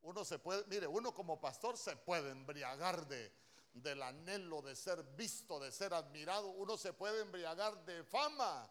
Uno 0.00 0.24
se 0.24 0.38
puede, 0.38 0.64
mire, 0.68 0.86
uno 0.86 1.12
como 1.12 1.38
pastor 1.38 1.76
se 1.76 1.96
puede 1.96 2.30
embriagar 2.30 3.06
de, 3.06 3.41
del 3.74 4.02
anhelo 4.02 4.62
de 4.62 4.76
ser 4.76 5.02
visto, 5.16 5.58
de 5.60 5.72
ser 5.72 5.94
admirado. 5.94 6.48
Uno 6.48 6.76
se 6.76 6.92
puede 6.92 7.22
embriagar 7.22 7.84
de 7.84 8.04
fama. 8.04 8.70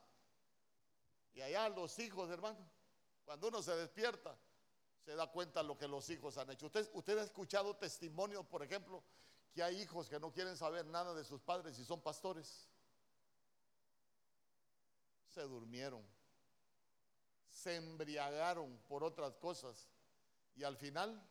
Y 1.33 1.41
allá 1.41 1.69
los 1.69 1.97
hijos, 1.99 2.29
hermano, 2.29 2.59
cuando 3.25 3.47
uno 3.47 3.61
se 3.61 3.75
despierta, 3.75 4.37
se 5.05 5.15
da 5.15 5.27
cuenta 5.27 5.61
de 5.61 5.67
lo 5.67 5.77
que 5.77 5.87
los 5.87 6.09
hijos 6.09 6.37
han 6.37 6.49
hecho. 6.51 6.67
Usted, 6.67 7.17
ha 7.17 7.23
escuchado 7.23 7.75
testimonios, 7.75 8.45
por 8.45 8.63
ejemplo, 8.63 9.03
que 9.53 9.63
hay 9.63 9.81
hijos 9.81 10.09
que 10.09 10.19
no 10.19 10.31
quieren 10.31 10.55
saber 10.55 10.85
nada 10.85 11.13
de 11.13 11.23
sus 11.23 11.41
padres 11.41 11.77
y 11.79 11.85
son 11.85 12.01
pastores. 12.01 12.69
Se 15.29 15.41
durmieron, 15.41 16.05
se 17.49 17.77
embriagaron 17.77 18.77
por 18.87 19.03
otras 19.03 19.37
cosas 19.37 19.89
y 20.55 20.63
al 20.63 20.77
final 20.77 21.25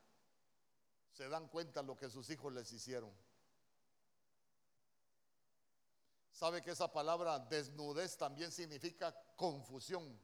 se 1.12 1.28
dan 1.28 1.48
cuenta 1.48 1.82
lo 1.82 1.96
que 1.96 2.08
sus 2.08 2.30
hijos 2.30 2.52
les 2.52 2.72
hicieron. 2.72 3.12
¿Sabe 6.30 6.62
que 6.62 6.70
esa 6.70 6.90
palabra 6.90 7.38
desnudez 7.38 8.16
también 8.16 8.50
significa 8.52 9.14
confusión? 9.36 10.18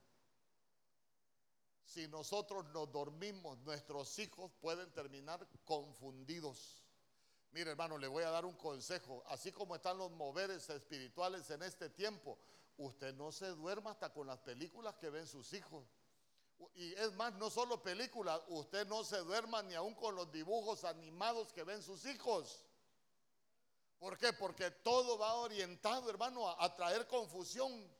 Si 1.84 2.08
nosotros 2.08 2.64
nos 2.66 2.90
dormimos, 2.90 3.58
nuestros 3.58 4.18
hijos 4.18 4.50
pueden 4.60 4.90
terminar 4.92 5.46
confundidos. 5.64 6.82
Mire, 7.52 7.70
hermano, 7.70 7.96
le 7.96 8.08
voy 8.08 8.24
a 8.24 8.30
dar 8.30 8.44
un 8.44 8.56
consejo. 8.56 9.22
Así 9.28 9.52
como 9.52 9.76
están 9.76 9.96
los 9.96 10.10
moveres 10.10 10.68
espirituales 10.68 11.48
en 11.50 11.62
este 11.62 11.88
tiempo, 11.88 12.38
usted 12.76 13.14
no 13.14 13.30
se 13.32 13.46
duerma 13.46 13.92
hasta 13.92 14.12
con 14.12 14.26
las 14.26 14.38
películas 14.40 14.96
que 14.96 15.10
ven 15.10 15.26
sus 15.26 15.52
hijos. 15.52 15.86
Y 16.74 16.92
es 16.94 17.12
más, 17.14 17.34
no 17.34 17.48
solo 17.48 17.82
películas, 17.82 18.40
usted 18.48 18.86
no 18.86 19.04
se 19.04 19.18
duerma 19.18 19.62
ni 19.62 19.74
aún 19.74 19.94
con 19.94 20.14
los 20.14 20.30
dibujos 20.32 20.84
animados 20.84 21.52
que 21.52 21.64
ven 21.64 21.82
sus 21.82 22.04
hijos. 22.06 22.65
¿Por 23.98 24.18
qué? 24.18 24.32
Porque 24.32 24.70
todo 24.70 25.18
va 25.18 25.34
orientado, 25.34 26.10
hermano, 26.10 26.48
a, 26.48 26.74
traer 26.74 27.06
confusión. 27.06 27.90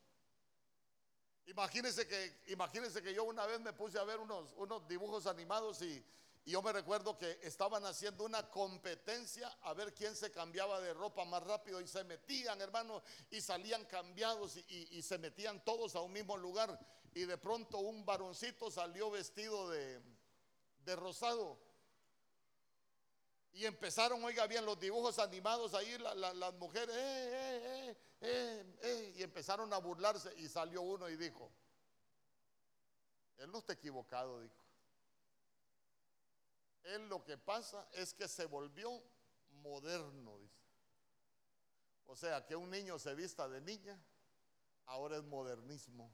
Imagínense 1.46 2.06
que, 2.06 2.42
imagínense 2.48 3.02
que 3.02 3.14
yo 3.14 3.24
una 3.24 3.46
vez 3.46 3.60
me 3.60 3.72
puse 3.72 3.98
a 3.98 4.04
ver 4.04 4.20
unos, 4.20 4.54
dibujos 4.88 5.26
animados 5.26 5.80
y, 5.82 6.04
yo 6.44 6.62
me 6.62 6.72
recuerdo 6.72 7.18
que 7.18 7.40
estaban 7.42 7.84
haciendo 7.86 8.24
una 8.24 8.48
competencia 8.48 9.48
a 9.62 9.74
ver 9.74 9.92
quién 9.92 10.14
se 10.14 10.30
cambiaba 10.30 10.80
de 10.80 10.94
ropa 10.94 11.24
más 11.24 11.42
rápido 11.42 11.80
y 11.80 11.88
se 11.88 12.04
metían, 12.04 12.60
hermano, 12.60 13.02
y 13.30 13.40
salían 13.40 13.84
cambiados 13.86 14.56
y, 14.68 15.02
se 15.02 15.18
metían 15.18 15.64
todos 15.64 15.96
a 15.96 16.02
un 16.02 16.12
mismo 16.12 16.36
lugar. 16.36 16.78
Y 17.14 17.24
de 17.24 17.36
pronto 17.36 17.78
un 17.78 18.04
varoncito 18.04 18.70
salió 18.70 19.10
vestido 19.10 19.70
de 19.70 20.96
rosado. 20.96 21.65
Y 23.56 23.64
empezaron, 23.64 24.22
oiga 24.22 24.46
bien, 24.46 24.66
los 24.66 24.78
dibujos 24.78 25.18
animados 25.18 25.72
ahí, 25.72 25.96
las 25.96 26.54
mujeres, 26.56 26.94
eh, 26.94 27.96
eh, 28.20 28.76
eh, 28.82 29.14
y 29.16 29.22
empezaron 29.22 29.72
a 29.72 29.78
burlarse. 29.78 30.30
Y 30.36 30.46
salió 30.46 30.82
uno 30.82 31.08
y 31.08 31.16
dijo, 31.16 31.50
él 33.38 33.50
no 33.50 33.56
está 33.56 33.72
equivocado, 33.72 34.42
dijo. 34.42 34.54
Él 36.84 37.08
lo 37.08 37.24
que 37.24 37.38
pasa 37.38 37.88
es 37.92 38.12
que 38.12 38.28
se 38.28 38.44
volvió 38.44 39.02
moderno, 39.62 40.38
dice. 40.38 40.60
O 42.04 42.14
sea, 42.14 42.44
que 42.44 42.56
un 42.56 42.68
niño 42.68 42.98
se 42.98 43.14
vista 43.14 43.48
de 43.48 43.62
niña, 43.62 43.98
ahora 44.84 45.16
es 45.16 45.24
modernismo. 45.24 46.12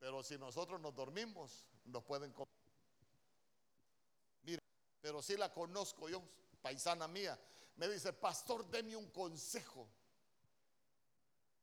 Pero 0.00 0.24
si 0.24 0.36
nosotros 0.36 0.80
nos 0.80 0.96
dormimos, 0.96 1.68
nos 1.84 2.02
pueden 2.02 2.32
pero 5.00 5.22
sí 5.22 5.36
la 5.36 5.52
conozco 5.52 6.08
yo, 6.08 6.22
paisana 6.62 7.08
mía. 7.08 7.38
Me 7.76 7.88
dice, 7.88 8.12
pastor, 8.12 8.68
deme 8.68 8.96
un 8.96 9.08
consejo. 9.10 9.88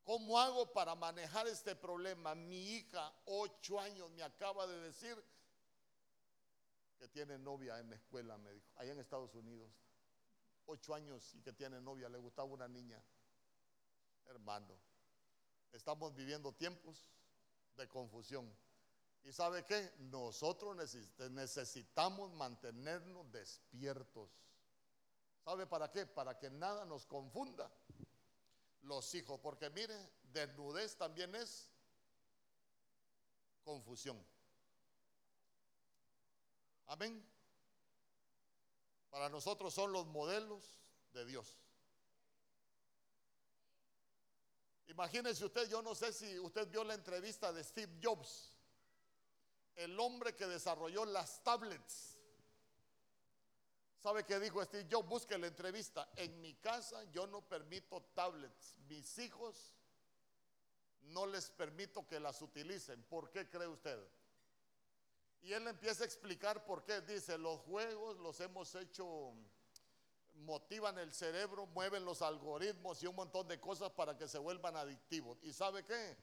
¿Cómo 0.06 0.40
hago 0.40 0.72
para 0.72 0.94
manejar 0.96 1.48
este 1.48 1.76
problema? 1.76 2.36
Mi 2.36 2.76
hija, 2.76 3.12
ocho 3.26 3.80
años, 3.80 4.10
me 4.12 4.24
acaba 4.24 4.68
de 4.68 4.80
decir 4.82 5.22
que 7.00 7.08
tiene 7.08 7.38
novia 7.38 7.80
en 7.80 7.90
la 7.90 7.96
escuela, 7.96 8.38
me 8.38 8.52
dijo, 8.52 8.66
allá 8.76 8.92
en 8.92 9.00
Estados 9.00 9.34
Unidos. 9.34 9.70
Ocho 10.68 10.94
años 10.94 11.34
y 11.36 11.42
que 11.42 11.54
tiene 11.54 11.82
novia, 11.82 12.08
le 12.08 12.18
gustaba 12.18 12.48
una 12.48 12.68
niña. 12.68 13.02
Hermano, 14.28 14.76
estamos 15.74 16.16
viviendo 16.16 16.54
tiempos 16.54 17.12
de 17.76 17.88
confusión. 17.88 18.52
¿Y 19.26 19.34
sabe 19.34 19.66
qué? 19.66 19.92
Nosotros 19.98 20.78
necesitamos 21.32 22.32
mantenernos 22.34 23.32
despiertos. 23.32 24.30
¿Sabe 25.44 25.66
para 25.66 25.92
qué? 25.92 26.06
Para 26.06 26.38
que 26.38 26.52
nada 26.52 26.86
nos 26.86 27.08
confunda 27.08 27.72
los 28.84 29.14
hijos. 29.16 29.40
Porque 29.40 29.72
mire, 29.72 29.96
desnudez 30.32 30.96
también 30.96 31.34
es 31.34 31.72
confusión. 33.64 34.24
Amén. 36.86 37.28
Para 39.10 39.28
nosotros 39.30 39.74
son 39.74 39.92
los 39.92 40.06
modelos 40.06 40.78
de 41.14 41.26
Dios. 41.26 41.58
Imagínese 44.86 45.44
usted, 45.46 45.68
yo 45.68 45.82
no 45.82 45.96
sé 45.96 46.14
si 46.14 46.40
usted 46.40 46.70
vio 46.70 46.84
la 46.84 46.94
entrevista 46.94 47.52
de 47.52 47.64
Steve 47.64 48.00
Jobs, 48.04 48.55
el 49.76 50.00
hombre 50.00 50.36
que 50.36 50.48
desarrolló 50.48 51.06
las 51.06 51.44
tablets. 51.44 52.18
¿Sabe 54.00 54.24
qué 54.24 54.40
dijo 54.40 54.64
Steve 54.64 54.88
Jobs? 54.90 55.10
Busque 55.10 55.38
la 55.38 55.48
entrevista. 55.48 56.10
En 56.16 56.40
mi 56.42 56.54
casa 56.56 57.04
yo 57.12 57.26
no 57.28 57.42
permito 57.42 58.02
tablets. 58.14 58.76
Mis 58.88 59.18
hijos 59.18 59.74
no 61.04 61.26
les 61.26 61.50
permito 61.50 62.08
que 62.08 62.20
las 62.20 62.42
utilicen. 62.42 63.04
¿Por 63.04 63.32
qué 63.32 63.50
cree 63.50 63.68
usted? 63.68 64.00
Y 65.42 65.54
él 65.54 65.68
empieza 65.68 66.04
a 66.04 66.06
explicar 66.06 66.66
por 66.66 66.84
qué. 66.84 67.02
Dice, 67.02 67.38
los 67.38 67.62
juegos 67.62 68.18
los 68.18 68.40
hemos 68.40 68.74
hecho 68.76 69.34
motivan 70.44 70.98
el 70.98 71.14
cerebro, 71.14 71.66
mueven 71.68 72.06
los 72.06 72.22
algoritmos 72.22 73.02
y 73.02 73.08
un 73.08 73.16
montón 73.16 73.48
de 73.48 73.60
cosas 73.60 73.92
para 73.92 74.18
que 74.18 74.28
se 74.28 74.38
vuelvan 74.38 74.76
adictivos. 74.76 75.38
¿Y 75.44 75.54
sabe 75.54 75.86
qué? 75.86 76.18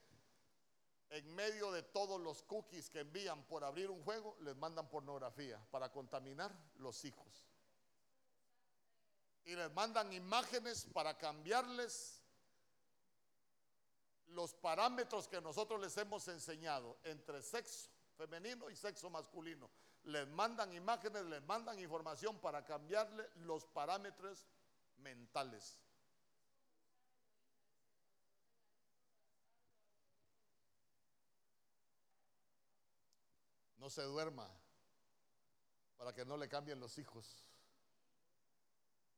En 1.12 1.34
medio 1.34 1.70
de 1.70 1.82
todos 1.82 2.20
los 2.20 2.42
cookies 2.42 2.90
que 2.90 3.00
envían 3.00 3.44
por 3.44 3.64
abrir 3.64 3.90
un 3.90 4.02
juego, 4.02 4.36
les 4.40 4.56
mandan 4.56 4.88
pornografía 4.88 5.60
para 5.70 5.92
contaminar 5.92 6.52
los 6.78 7.04
hijos. 7.04 7.46
Y 9.44 9.54
les 9.54 9.72
mandan 9.72 10.12
imágenes 10.12 10.86
para 10.92 11.16
cambiarles 11.16 12.22
los 14.28 14.54
parámetros 14.54 15.28
que 15.28 15.40
nosotros 15.40 15.80
les 15.80 15.96
hemos 15.98 16.26
enseñado 16.28 16.98
entre 17.04 17.42
sexo 17.42 17.90
femenino 18.16 18.70
y 18.70 18.76
sexo 18.76 19.10
masculino 19.10 19.70
les 20.04 20.26
mandan 20.28 20.72
imágenes, 20.72 21.24
les 21.26 21.42
mandan 21.42 21.78
información 21.78 22.38
para 22.38 22.64
cambiarle 22.64 23.28
los 23.36 23.64
parámetros 23.66 24.46
mentales. 24.98 25.78
No 33.82 33.90
se 33.90 34.02
duerma 34.02 34.48
para 35.96 36.12
que 36.12 36.24
no 36.24 36.36
le 36.36 36.48
cambien 36.48 36.78
los 36.78 36.96
hijos. 36.98 37.26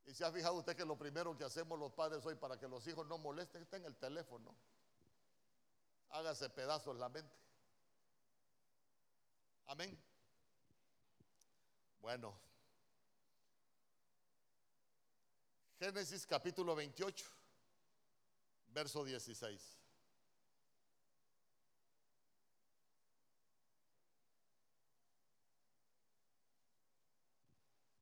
Y 0.07 0.15
se 0.15 0.25
ha 0.25 0.33
fijado 0.33 0.55
usted 0.55 0.75
que 0.75 0.87
lo 0.87 0.97
primero 0.97 1.37
que 1.37 1.45
hacemos 1.45 1.79
los 1.79 1.93
padres 1.93 2.25
hoy 2.25 2.35
para 2.35 2.59
que 2.59 2.67
los 2.67 2.87
hijos 2.87 3.07
no 3.07 3.19
molesten 3.19 3.61
está 3.61 3.77
en 3.77 3.85
el 3.85 3.95
teléfono. 3.95 4.57
Hágase 6.09 6.49
pedazos 6.49 6.97
la 6.97 7.11
mente. 7.11 7.37
Amén. 9.67 10.03
Bueno, 12.01 12.35
Génesis 15.79 16.27
capítulo 16.27 16.75
28, 16.75 17.27
verso 18.69 19.05
16. 19.05 19.74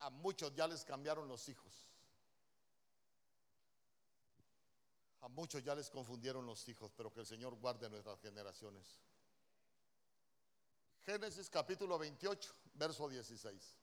A 0.03 0.11
muchos 0.11 0.53
ya 0.55 0.67
les 0.67 0.85
cambiaron 0.85 1.29
los 1.29 1.49
hijos. 1.49 1.73
A 5.21 5.29
muchos 5.29 5.63
ya 5.63 5.75
les 5.77 5.89
confundieron 5.89 6.45
los 6.45 6.69
hijos, 6.69 6.93
pero 6.97 7.13
que 7.13 7.21
el 7.21 7.27
Señor 7.27 7.55
guarde 7.55 7.89
nuestras 7.89 8.21
generaciones. 8.21 8.99
Génesis 11.07 11.49
capítulo 11.49 11.99
28, 11.99 12.53
verso 12.75 13.09
16. 13.09 13.77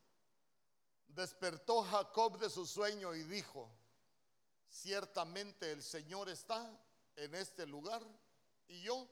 Despertó 1.08 1.84
Jacob 1.84 2.38
de 2.38 2.50
su 2.50 2.66
sueño 2.66 3.16
y 3.16 3.24
dijo, 3.24 3.70
ciertamente 4.70 5.72
el 5.72 5.82
Señor 5.82 6.28
está 6.28 6.70
en 7.16 7.34
este 7.36 7.66
lugar 7.66 8.06
y 8.68 8.82
yo 8.82 9.08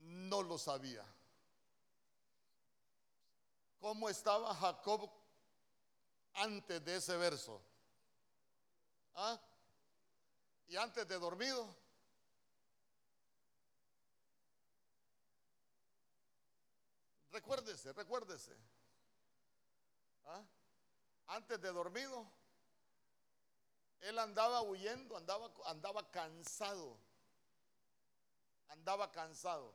no 0.00 0.42
lo 0.42 0.56
sabía. 0.56 1.04
¿Cómo 3.78 4.08
estaba 4.08 4.54
Jacob 4.54 5.17
antes 6.34 6.84
de 6.84 6.96
ese 6.96 7.16
verso? 7.16 7.60
¿Ah? 9.14 9.40
¿Y 10.68 10.76
antes 10.76 11.06
de 11.08 11.18
dormido? 11.18 11.74
Recuérdese, 17.30 17.92
recuérdese. 17.92 18.56
¿Ah? 20.26 20.42
Antes 21.28 21.60
de 21.60 21.72
dormido, 21.72 22.26
él 24.00 24.18
andaba 24.18 24.62
huyendo, 24.62 25.16
andaba, 25.16 25.52
andaba 25.66 26.10
cansado. 26.10 26.98
Andaba 28.68 29.10
cansado. 29.10 29.74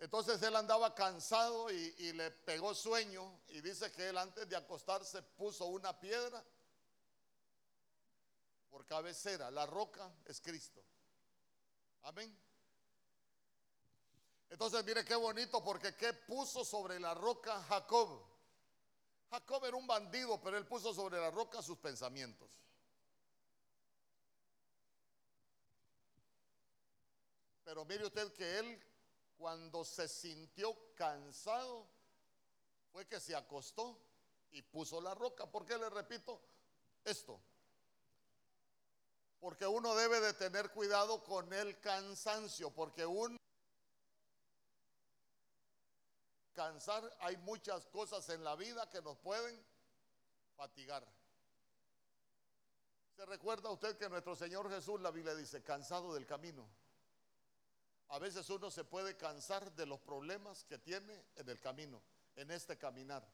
Entonces 0.00 0.40
él 0.40 0.56
andaba 0.56 0.94
cansado 0.94 1.70
y, 1.70 2.12
le 2.14 2.30
pegó 2.30 2.74
sueño 2.74 3.42
y 3.48 3.60
dice 3.60 3.92
que 3.92 4.08
él 4.08 4.16
antes 4.16 4.48
de 4.48 4.56
acostarse 4.56 5.22
puso 5.22 5.66
una 5.66 5.98
piedra 6.00 6.42
por 8.70 8.86
cabecera. 8.86 9.50
La 9.50 9.66
roca 9.66 10.10
es 10.24 10.40
Cristo. 10.40 10.82
Amén. 12.04 12.34
Entonces 14.48 14.82
mire 14.86 15.04
qué 15.04 15.14
bonito 15.14 15.62
porque 15.62 15.94
qué 15.94 16.14
puso 16.14 16.64
sobre 16.64 16.98
la 16.98 17.12
roca 17.12 17.62
Jacob. 17.64 18.24
Jacob 19.30 19.66
era 19.66 19.76
un 19.76 19.86
bandido, 19.86 20.40
pero 20.40 20.56
él 20.56 20.66
puso 20.66 20.94
sobre 20.94 21.20
la 21.20 21.30
roca 21.30 21.60
sus 21.60 21.76
pensamientos. 21.76 22.48
Pero 27.64 27.84
mire 27.84 28.06
usted 28.06 28.32
que 28.32 28.58
él 28.58 28.89
cuando 29.40 29.86
se 29.86 30.06
sintió 30.06 30.76
cansado 30.94 31.86
fue 32.92 33.06
que 33.06 33.18
se 33.18 33.34
acostó 33.34 33.98
y 34.50 34.60
puso 34.60 35.00
la 35.00 35.14
roca. 35.14 35.50
¿Por 35.50 35.64
qué 35.64 35.78
le 35.78 35.88
repito 35.88 36.38
esto? 37.02 37.40
Porque 39.40 39.66
uno 39.66 39.94
debe 39.94 40.20
de 40.20 40.34
tener 40.34 40.70
cuidado 40.72 41.24
con 41.24 41.50
el 41.54 41.80
cansancio, 41.80 42.70
porque 42.70 43.06
uno 43.06 43.38
cansar, 46.52 47.16
hay 47.20 47.38
muchas 47.38 47.86
cosas 47.86 48.28
en 48.28 48.44
la 48.44 48.56
vida 48.56 48.90
que 48.90 49.00
nos 49.00 49.16
pueden 49.20 49.58
fatigar. 50.54 51.02
¿Se 53.16 53.24
recuerda 53.24 53.70
usted 53.70 53.96
que 53.96 54.10
nuestro 54.10 54.36
Señor 54.36 54.68
Jesús, 54.68 55.00
la 55.00 55.10
Biblia 55.10 55.34
dice, 55.34 55.62
cansado 55.62 56.12
del 56.12 56.26
camino? 56.26 56.68
A 58.10 58.18
veces 58.18 58.50
uno 58.50 58.70
se 58.70 58.84
puede 58.84 59.16
cansar 59.16 59.72
de 59.72 59.86
los 59.86 60.00
problemas 60.00 60.64
que 60.64 60.78
tiene 60.78 61.26
en 61.36 61.48
el 61.48 61.60
camino, 61.60 62.02
en 62.34 62.50
este 62.50 62.76
caminar. 62.76 63.24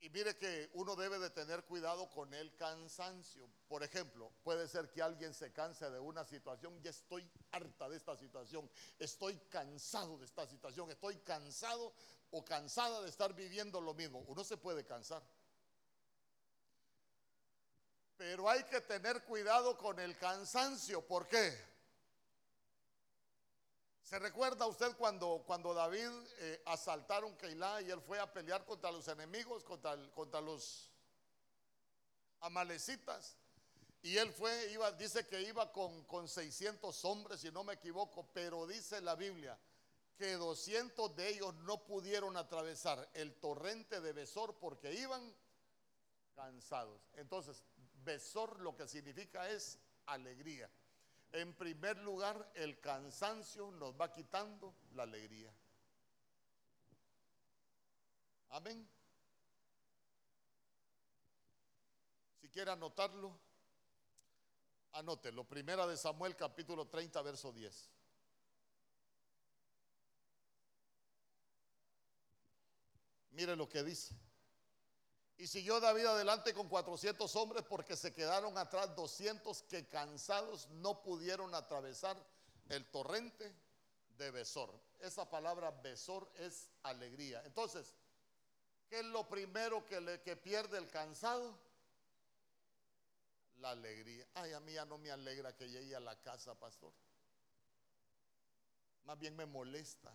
Y 0.00 0.08
mire 0.10 0.36
que 0.36 0.70
uno 0.72 0.96
debe 0.96 1.18
de 1.18 1.28
tener 1.28 1.64
cuidado 1.64 2.08
con 2.08 2.32
el 2.32 2.54
cansancio. 2.54 3.46
Por 3.68 3.82
ejemplo, 3.82 4.32
puede 4.42 4.68
ser 4.68 4.90
que 4.90 5.02
alguien 5.02 5.34
se 5.34 5.52
canse 5.52 5.90
de 5.90 5.98
una 5.98 6.24
situación, 6.24 6.80
ya 6.80 6.90
estoy 6.90 7.28
harta 7.50 7.90
de 7.90 7.96
esta 7.96 8.16
situación, 8.16 8.70
estoy 8.98 9.36
cansado 9.50 10.16
de 10.16 10.24
esta 10.24 10.46
situación, 10.46 10.90
estoy 10.90 11.16
cansado 11.18 11.92
o 12.30 12.42
cansada 12.42 13.02
de 13.02 13.10
estar 13.10 13.34
viviendo 13.34 13.82
lo 13.82 13.92
mismo. 13.92 14.20
Uno 14.28 14.44
se 14.44 14.56
puede 14.56 14.84
cansar. 14.86 15.22
Pero 18.16 18.48
hay 18.48 18.62
que 18.64 18.80
tener 18.80 19.24
cuidado 19.24 19.76
con 19.76 19.98
el 20.00 20.16
cansancio. 20.16 21.06
¿Por 21.06 21.26
qué? 21.26 21.77
¿Se 24.08 24.18
recuerda 24.18 24.66
usted 24.66 24.96
cuando, 24.96 25.42
cuando 25.46 25.74
David 25.74 26.08
eh, 26.38 26.62
asaltaron 26.64 27.36
Keilah 27.36 27.82
y 27.82 27.90
él 27.90 28.00
fue 28.00 28.18
a 28.18 28.32
pelear 28.32 28.64
contra 28.64 28.90
los 28.90 29.06
enemigos, 29.06 29.62
contra, 29.64 29.98
contra 30.14 30.40
los 30.40 30.90
amalecitas? 32.40 33.36
Y 34.00 34.16
él 34.16 34.32
fue, 34.32 34.72
iba, 34.72 34.90
dice 34.92 35.26
que 35.26 35.42
iba 35.42 35.70
con, 35.72 36.04
con 36.04 36.26
600 36.26 37.04
hombres, 37.04 37.42
si 37.42 37.50
no 37.50 37.64
me 37.64 37.74
equivoco, 37.74 38.26
pero 38.32 38.66
dice 38.66 38.98
la 39.02 39.14
Biblia 39.14 39.58
que 40.16 40.32
200 40.32 41.14
de 41.14 41.28
ellos 41.28 41.54
no 41.56 41.84
pudieron 41.84 42.38
atravesar 42.38 43.10
el 43.12 43.34
torrente 43.34 44.00
de 44.00 44.14
Besor 44.14 44.58
porque 44.58 44.94
iban 44.94 45.36
cansados. 46.34 47.02
Entonces, 47.12 47.62
Besor 48.04 48.58
lo 48.60 48.74
que 48.74 48.88
significa 48.88 49.50
es 49.50 49.78
alegría. 50.06 50.70
En 51.32 51.52
primer 51.54 51.98
lugar, 51.98 52.50
el 52.54 52.80
cansancio 52.80 53.70
nos 53.72 53.94
va 54.00 54.10
quitando 54.10 54.74
la 54.94 55.02
alegría. 55.02 55.52
Amén. 58.50 58.88
Si 62.40 62.48
quiere 62.48 62.70
anotarlo, 62.70 63.38
anótelo. 64.92 65.44
Primera 65.44 65.86
de 65.86 65.96
Samuel 65.96 66.34
capítulo 66.34 66.86
30, 66.86 67.20
verso 67.20 67.52
10. 67.52 67.90
Mire 73.32 73.54
lo 73.54 73.68
que 73.68 73.84
dice. 73.84 74.27
Y 75.38 75.46
siguió 75.46 75.78
David 75.78 76.06
adelante 76.06 76.52
con 76.52 76.68
400 76.68 77.34
hombres 77.36 77.62
porque 77.62 77.94
se 77.94 78.12
quedaron 78.12 78.58
atrás 78.58 78.94
200 78.96 79.62
que 79.62 79.86
cansados 79.86 80.68
no 80.70 81.00
pudieron 81.00 81.54
atravesar 81.54 82.16
el 82.68 82.84
torrente 82.90 83.54
de 84.18 84.32
Besor. 84.32 84.74
Esa 84.98 85.30
palabra 85.30 85.70
Besor 85.70 86.28
es 86.38 86.68
alegría. 86.82 87.40
Entonces, 87.44 87.94
¿qué 88.88 88.98
es 88.98 89.04
lo 89.04 89.28
primero 89.28 89.86
que, 89.86 90.00
le, 90.00 90.20
que 90.22 90.36
pierde 90.36 90.76
el 90.76 90.90
cansado? 90.90 91.56
La 93.58 93.70
alegría. 93.70 94.26
Ay, 94.34 94.52
a 94.54 94.60
mí 94.60 94.72
ya 94.72 94.84
no 94.86 94.98
me 94.98 95.12
alegra 95.12 95.54
que 95.54 95.68
llegue 95.68 95.94
a 95.94 96.00
la 96.00 96.20
casa, 96.20 96.56
pastor. 96.56 96.92
Más 99.04 99.16
bien 99.16 99.36
me 99.36 99.46
molesta. 99.46 100.12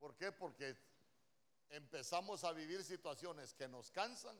¿Por 0.00 0.16
qué? 0.16 0.32
Porque 0.32 0.89
empezamos 1.70 2.44
a 2.44 2.52
vivir 2.52 2.84
situaciones 2.84 3.54
que 3.54 3.68
nos 3.68 3.90
cansan 3.90 4.36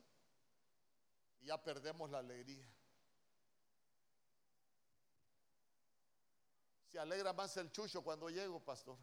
y 1.41 1.47
ya 1.47 1.63
perdemos 1.63 2.11
la 2.11 2.19
alegría. 2.19 2.69
Se 6.91 6.99
alegra 6.99 7.33
más 7.33 7.57
el 7.57 7.71
chucho 7.71 8.03
cuando 8.03 8.29
llego, 8.29 8.61
pastor. 8.61 8.99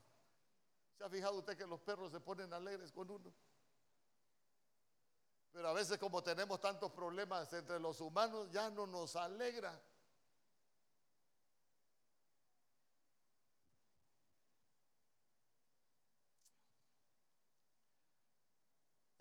¿Se 0.98 1.04
ha 1.04 1.10
fijado 1.10 1.38
usted 1.38 1.58
que 1.58 1.66
los 1.66 1.80
perros 1.80 2.12
se 2.12 2.20
ponen 2.20 2.52
alegres 2.54 2.92
con 2.92 3.10
uno? 3.10 3.34
Pero 5.54 5.70
a 5.70 5.74
veces 5.74 5.98
como 5.98 6.22
tenemos 6.22 6.60
tantos 6.60 6.92
problemas 6.92 7.52
entre 7.54 7.80
los 7.80 8.02
humanos, 8.02 8.52
ya 8.52 8.70
no 8.70 8.86
nos 8.86 9.16
alegra. 9.16 9.80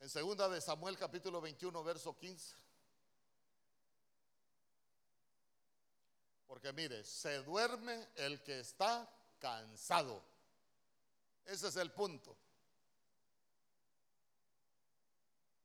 En 0.06 0.10
segunda 0.10 0.48
de 0.48 0.60
Samuel 0.60 0.96
capítulo 0.96 1.40
21 1.40 1.82
verso 1.82 2.16
15. 2.16 2.54
Porque 6.46 6.72
mire, 6.72 7.02
se 7.02 7.42
duerme 7.42 8.10
el 8.14 8.40
que 8.40 8.60
está 8.60 9.10
cansado. 9.40 10.22
Ese 11.44 11.66
es 11.66 11.74
el 11.74 11.90
punto. 11.90 12.36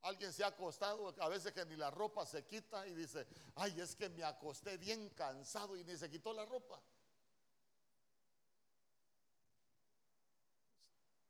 Alguien 0.02 0.34
se 0.34 0.44
ha 0.44 0.48
acostado, 0.48 1.14
a 1.20 1.30
veces 1.30 1.54
que 1.54 1.64
ni 1.68 1.76
la 1.76 1.92
ropa 1.92 2.26
se 2.26 2.44
quita 2.44 2.88
y 2.88 2.96
dice, 2.96 3.28
ay, 3.58 3.80
es 3.80 3.96
que 3.96 4.10
me 4.10 4.24
acosté 4.24 4.76
bien 4.78 5.10
cansado 5.10 5.78
y 5.78 5.84
ni 5.84 5.96
se 5.96 6.10
quitó 6.10 6.34
la 6.34 6.48
ropa. 6.48 6.82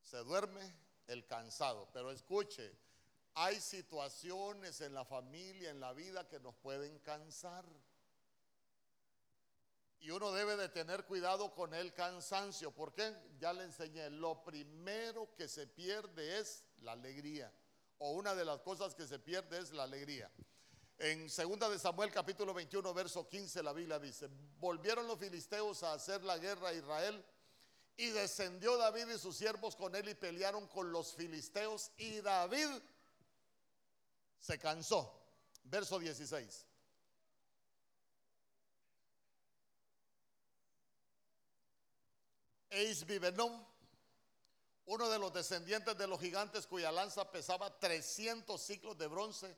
Se 0.01 0.15
duerme 0.19 0.73
el 1.07 1.25
cansado, 1.25 1.89
pero 1.91 2.09
escuche, 2.09 2.73
hay 3.33 3.59
situaciones 3.59 4.81
en 4.81 4.93
la 4.93 5.05
familia, 5.05 5.69
en 5.69 5.79
la 5.79 5.93
vida 5.93 6.27
que 6.27 6.39
nos 6.39 6.55
pueden 6.55 6.99
cansar. 6.99 7.65
Y 9.99 10.09
uno 10.09 10.31
debe 10.31 10.57
de 10.57 10.67
tener 10.69 11.05
cuidado 11.05 11.53
con 11.53 11.73
el 11.73 11.93
cansancio. 11.93 12.71
¿Por 12.71 12.93
qué? 12.93 13.13
Ya 13.39 13.53
le 13.53 13.63
enseñé. 13.63 14.09
Lo 14.09 14.43
primero 14.43 15.33
que 15.35 15.47
se 15.47 15.67
pierde 15.67 16.39
es 16.39 16.65
la 16.79 16.93
alegría. 16.93 17.53
O 17.99 18.11
una 18.13 18.33
de 18.33 18.43
las 18.43 18.61
cosas 18.61 18.95
que 18.95 19.05
se 19.05 19.19
pierde 19.19 19.59
es 19.59 19.71
la 19.71 19.83
alegría. 19.83 20.31
En 20.97 21.27
2 21.27 21.71
de 21.71 21.79
Samuel 21.79 22.11
capítulo 22.11 22.53
21 22.53 22.93
verso 22.93 23.27
15 23.27 23.63
la 23.63 23.73
Biblia 23.73 23.97
dice, 23.97 24.27
volvieron 24.59 25.07
los 25.07 25.17
filisteos 25.17 25.81
a 25.81 25.93
hacer 25.93 26.23
la 26.23 26.37
guerra 26.37 26.69
a 26.69 26.73
Israel 26.73 27.25
y 27.97 28.09
descendió 28.09 28.77
David 28.77 29.07
y 29.07 29.17
sus 29.17 29.35
siervos 29.35 29.75
con 29.75 29.95
él 29.95 30.09
y 30.09 30.15
pelearon 30.15 30.67
con 30.67 30.91
los 30.91 31.15
filisteos 31.15 31.91
y 31.97 32.21
David 32.21 32.67
se 34.41 34.59
cansó. 34.59 35.17
Verso 35.63 35.99
16. 35.99 36.65
Eisbibenón, 42.71 43.65
uno 44.85 45.09
de 45.09 45.19
los 45.19 45.31
descendientes 45.33 45.97
de 45.97 46.07
los 46.07 46.19
gigantes 46.19 46.65
cuya 46.65 46.91
lanza 46.91 47.29
pesaba 47.29 47.79
300 47.79 48.59
ciclos 48.59 48.97
de 48.97 49.07
bronce 49.07 49.55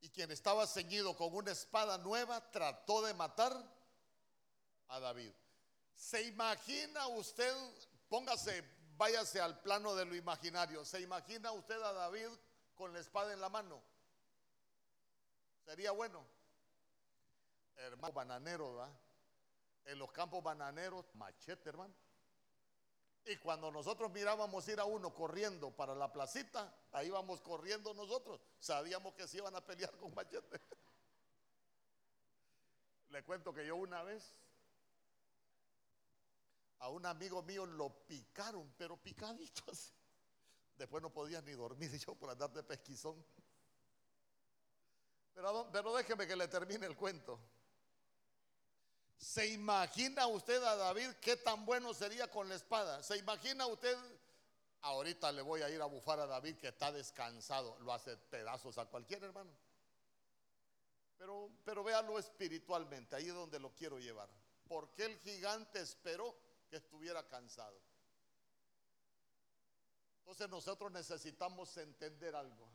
y 0.00 0.08
quien 0.08 0.30
estaba 0.30 0.66
ceñido 0.66 1.16
con 1.16 1.34
una 1.34 1.52
espada 1.52 1.98
nueva, 1.98 2.50
trató 2.50 3.02
de 3.02 3.14
matar 3.14 3.52
a 4.88 5.00
David. 5.00 5.32
¿Se 5.94 6.22
imagina 6.22 7.06
usted, 7.08 7.54
póngase, 8.08 8.64
váyase 8.96 9.40
al 9.40 9.60
plano 9.60 9.94
de 9.94 10.04
lo 10.04 10.16
imaginario, 10.16 10.84
¿se 10.84 11.00
imagina 11.00 11.52
usted 11.52 11.80
a 11.80 11.92
David 11.92 12.28
con 12.82 12.92
la 12.92 12.98
espada 12.98 13.32
en 13.32 13.40
la 13.40 13.48
mano. 13.48 13.80
Sería 15.64 15.92
bueno. 15.92 16.26
Hermano 17.76 18.12
bananero, 18.12 18.74
¿verdad? 18.74 18.92
En 19.84 20.00
los 20.00 20.10
campos 20.10 20.42
bananeros, 20.42 21.06
machete, 21.14 21.68
hermano. 21.68 21.94
Y 23.24 23.36
cuando 23.36 23.70
nosotros 23.70 24.10
mirábamos 24.10 24.66
ir 24.66 24.80
a 24.80 24.84
uno 24.84 25.14
corriendo 25.14 25.70
para 25.70 25.94
la 25.94 26.12
placita, 26.12 26.74
ahí 26.90 27.06
íbamos 27.06 27.40
corriendo 27.40 27.94
nosotros. 27.94 28.40
Sabíamos 28.58 29.14
que 29.14 29.28
se 29.28 29.36
iban 29.36 29.54
a 29.54 29.64
pelear 29.64 29.96
con 29.98 30.12
machete. 30.12 30.60
Le 33.10 33.22
cuento 33.22 33.54
que 33.54 33.64
yo 33.64 33.76
una 33.76 34.02
vez 34.02 34.24
a 36.80 36.88
un 36.88 37.06
amigo 37.06 37.44
mío 37.44 37.64
lo 37.64 37.90
picaron, 38.08 38.74
pero 38.76 38.96
picaditos. 38.96 39.94
Después 40.82 41.00
no 41.00 41.10
podía 41.10 41.40
ni 41.42 41.52
dormir 41.52 41.96
yo 42.04 42.16
por 42.16 42.28
andar 42.28 42.50
de 42.50 42.60
pesquizón. 42.64 43.24
Pero, 45.32 45.94
déjeme 45.94 46.26
que 46.26 46.34
le 46.34 46.48
termine 46.48 46.86
el 46.86 46.96
cuento. 46.96 47.38
¿Se 49.16 49.46
imagina 49.46 50.26
usted 50.26 50.60
a 50.60 50.74
David 50.74 51.10
qué 51.20 51.36
tan 51.36 51.64
bueno 51.64 51.94
sería 51.94 52.28
con 52.28 52.48
la 52.48 52.56
espada? 52.56 53.00
¿Se 53.04 53.16
imagina 53.16 53.64
usted? 53.68 53.96
Ahorita 54.80 55.30
le 55.30 55.42
voy 55.42 55.62
a 55.62 55.70
ir 55.70 55.80
a 55.80 55.86
bufar 55.86 56.18
a 56.18 56.26
David 56.26 56.56
que 56.56 56.66
está 56.66 56.90
descansado. 56.90 57.78
Lo 57.78 57.92
hace 57.92 58.16
pedazos 58.16 58.76
a 58.76 58.86
cualquier 58.86 59.22
hermano. 59.22 59.52
Pero, 61.16 61.48
pero 61.64 61.84
véalo 61.84 62.18
espiritualmente, 62.18 63.14
ahí 63.14 63.28
es 63.28 63.34
donde 63.34 63.60
lo 63.60 63.72
quiero 63.72 64.00
llevar. 64.00 64.28
Porque 64.66 65.04
el 65.04 65.16
gigante 65.20 65.80
esperó 65.80 66.36
que 66.68 66.78
estuviera 66.78 67.24
cansado? 67.28 67.80
Entonces 70.22 70.48
nosotros 70.48 70.90
necesitamos 70.92 71.76
entender 71.76 72.34
algo. 72.34 72.68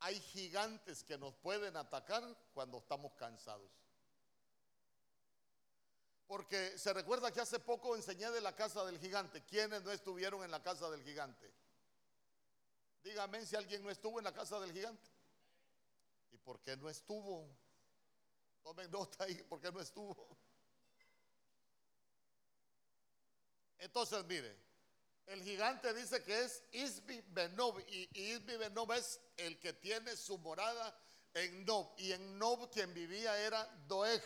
Hay 0.00 0.20
gigantes 0.20 1.04
que 1.04 1.16
nos 1.16 1.34
pueden 1.36 1.76
atacar 1.76 2.22
cuando 2.52 2.78
estamos 2.78 3.12
cansados. 3.14 3.70
Porque 6.26 6.76
se 6.76 6.92
recuerda 6.92 7.30
que 7.30 7.40
hace 7.40 7.60
poco 7.60 7.94
enseñé 7.94 8.30
de 8.30 8.40
la 8.40 8.54
casa 8.56 8.84
del 8.84 8.98
gigante. 8.98 9.44
¿Quiénes 9.44 9.82
no 9.84 9.92
estuvieron 9.92 10.42
en 10.42 10.50
la 10.50 10.62
casa 10.62 10.90
del 10.90 11.02
gigante? 11.02 11.52
Dígame 13.04 13.46
si 13.46 13.54
alguien 13.54 13.82
no 13.82 13.90
estuvo 13.90 14.18
en 14.18 14.24
la 14.24 14.32
casa 14.32 14.58
del 14.58 14.72
gigante. 14.72 15.08
¿Y 16.32 16.38
por 16.38 16.60
qué 16.60 16.76
no 16.76 16.88
estuvo? 16.88 17.46
Tomen 18.62 18.90
nota 18.90 19.24
ahí, 19.24 19.34
¿por 19.44 19.60
qué 19.60 19.70
no 19.70 19.80
estuvo? 19.80 20.36
Entonces, 23.78 24.24
mire, 24.24 24.63
el 25.26 25.42
gigante 25.42 25.92
dice 25.94 26.22
que 26.22 26.42
es 26.42 26.62
Isbi 26.72 27.22
Benob 27.28 27.80
y 27.88 28.08
Isbi 28.12 28.56
Benob 28.56 28.92
es 28.92 29.20
el 29.36 29.58
que 29.58 29.72
tiene 29.72 30.16
su 30.16 30.38
morada 30.38 30.96
en 31.32 31.64
Nob 31.64 31.92
y 31.98 32.12
en 32.12 32.38
Nob 32.38 32.70
quien 32.70 32.92
vivía 32.92 33.38
era 33.38 33.64
Doeg 33.86 34.22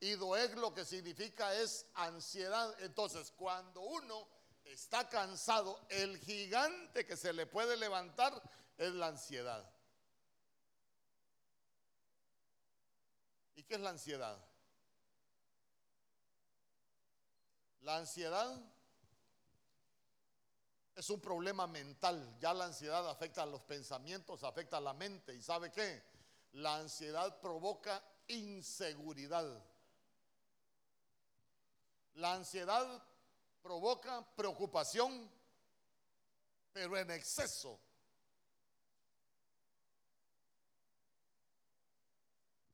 y 0.00 0.12
Doeg 0.12 0.56
lo 0.56 0.72
que 0.72 0.84
significa 0.84 1.54
es 1.54 1.86
ansiedad. 1.94 2.74
Entonces, 2.80 3.32
cuando 3.36 3.80
uno 3.80 4.28
está 4.64 5.08
cansado, 5.08 5.80
el 5.88 6.18
gigante 6.18 7.04
que 7.04 7.16
se 7.16 7.32
le 7.32 7.46
puede 7.46 7.76
levantar 7.76 8.40
es 8.76 8.92
la 8.92 9.08
ansiedad. 9.08 9.68
¿Y 13.56 13.64
qué 13.64 13.74
es 13.74 13.80
la 13.80 13.90
ansiedad? 13.90 14.38
La 17.80 17.96
ansiedad 17.96 18.60
es 20.98 21.10
un 21.10 21.20
problema 21.20 21.68
mental. 21.68 22.36
Ya 22.40 22.52
la 22.52 22.64
ansiedad 22.64 23.08
afecta 23.08 23.44
a 23.44 23.46
los 23.46 23.62
pensamientos, 23.62 24.42
afecta 24.42 24.78
a 24.78 24.80
la 24.80 24.92
mente. 24.94 25.32
¿Y 25.32 25.40
sabe 25.40 25.70
qué? 25.70 26.02
La 26.54 26.74
ansiedad 26.74 27.40
provoca 27.40 28.02
inseguridad. 28.26 29.64
La 32.14 32.34
ansiedad 32.34 33.00
provoca 33.62 34.26
preocupación, 34.34 35.30
pero 36.72 36.98
en 36.98 37.12
exceso. 37.12 37.78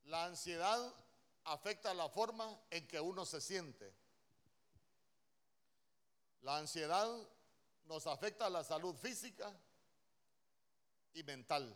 La 0.05 0.25
ansiedad 0.25 0.95
afecta 1.45 1.93
la 1.93 2.09
forma 2.09 2.59
en 2.71 2.89
que 2.89 2.99
uno 2.99 3.27
se 3.27 3.43
siente. 3.43 3.95
La 6.41 6.57
ansiedad 6.57 7.29
nos 7.87 8.07
afecta 8.07 8.49
la 8.49 8.65
salud 8.65 8.95
física 8.97 9.53
y 11.13 11.23
mental. 11.23 11.75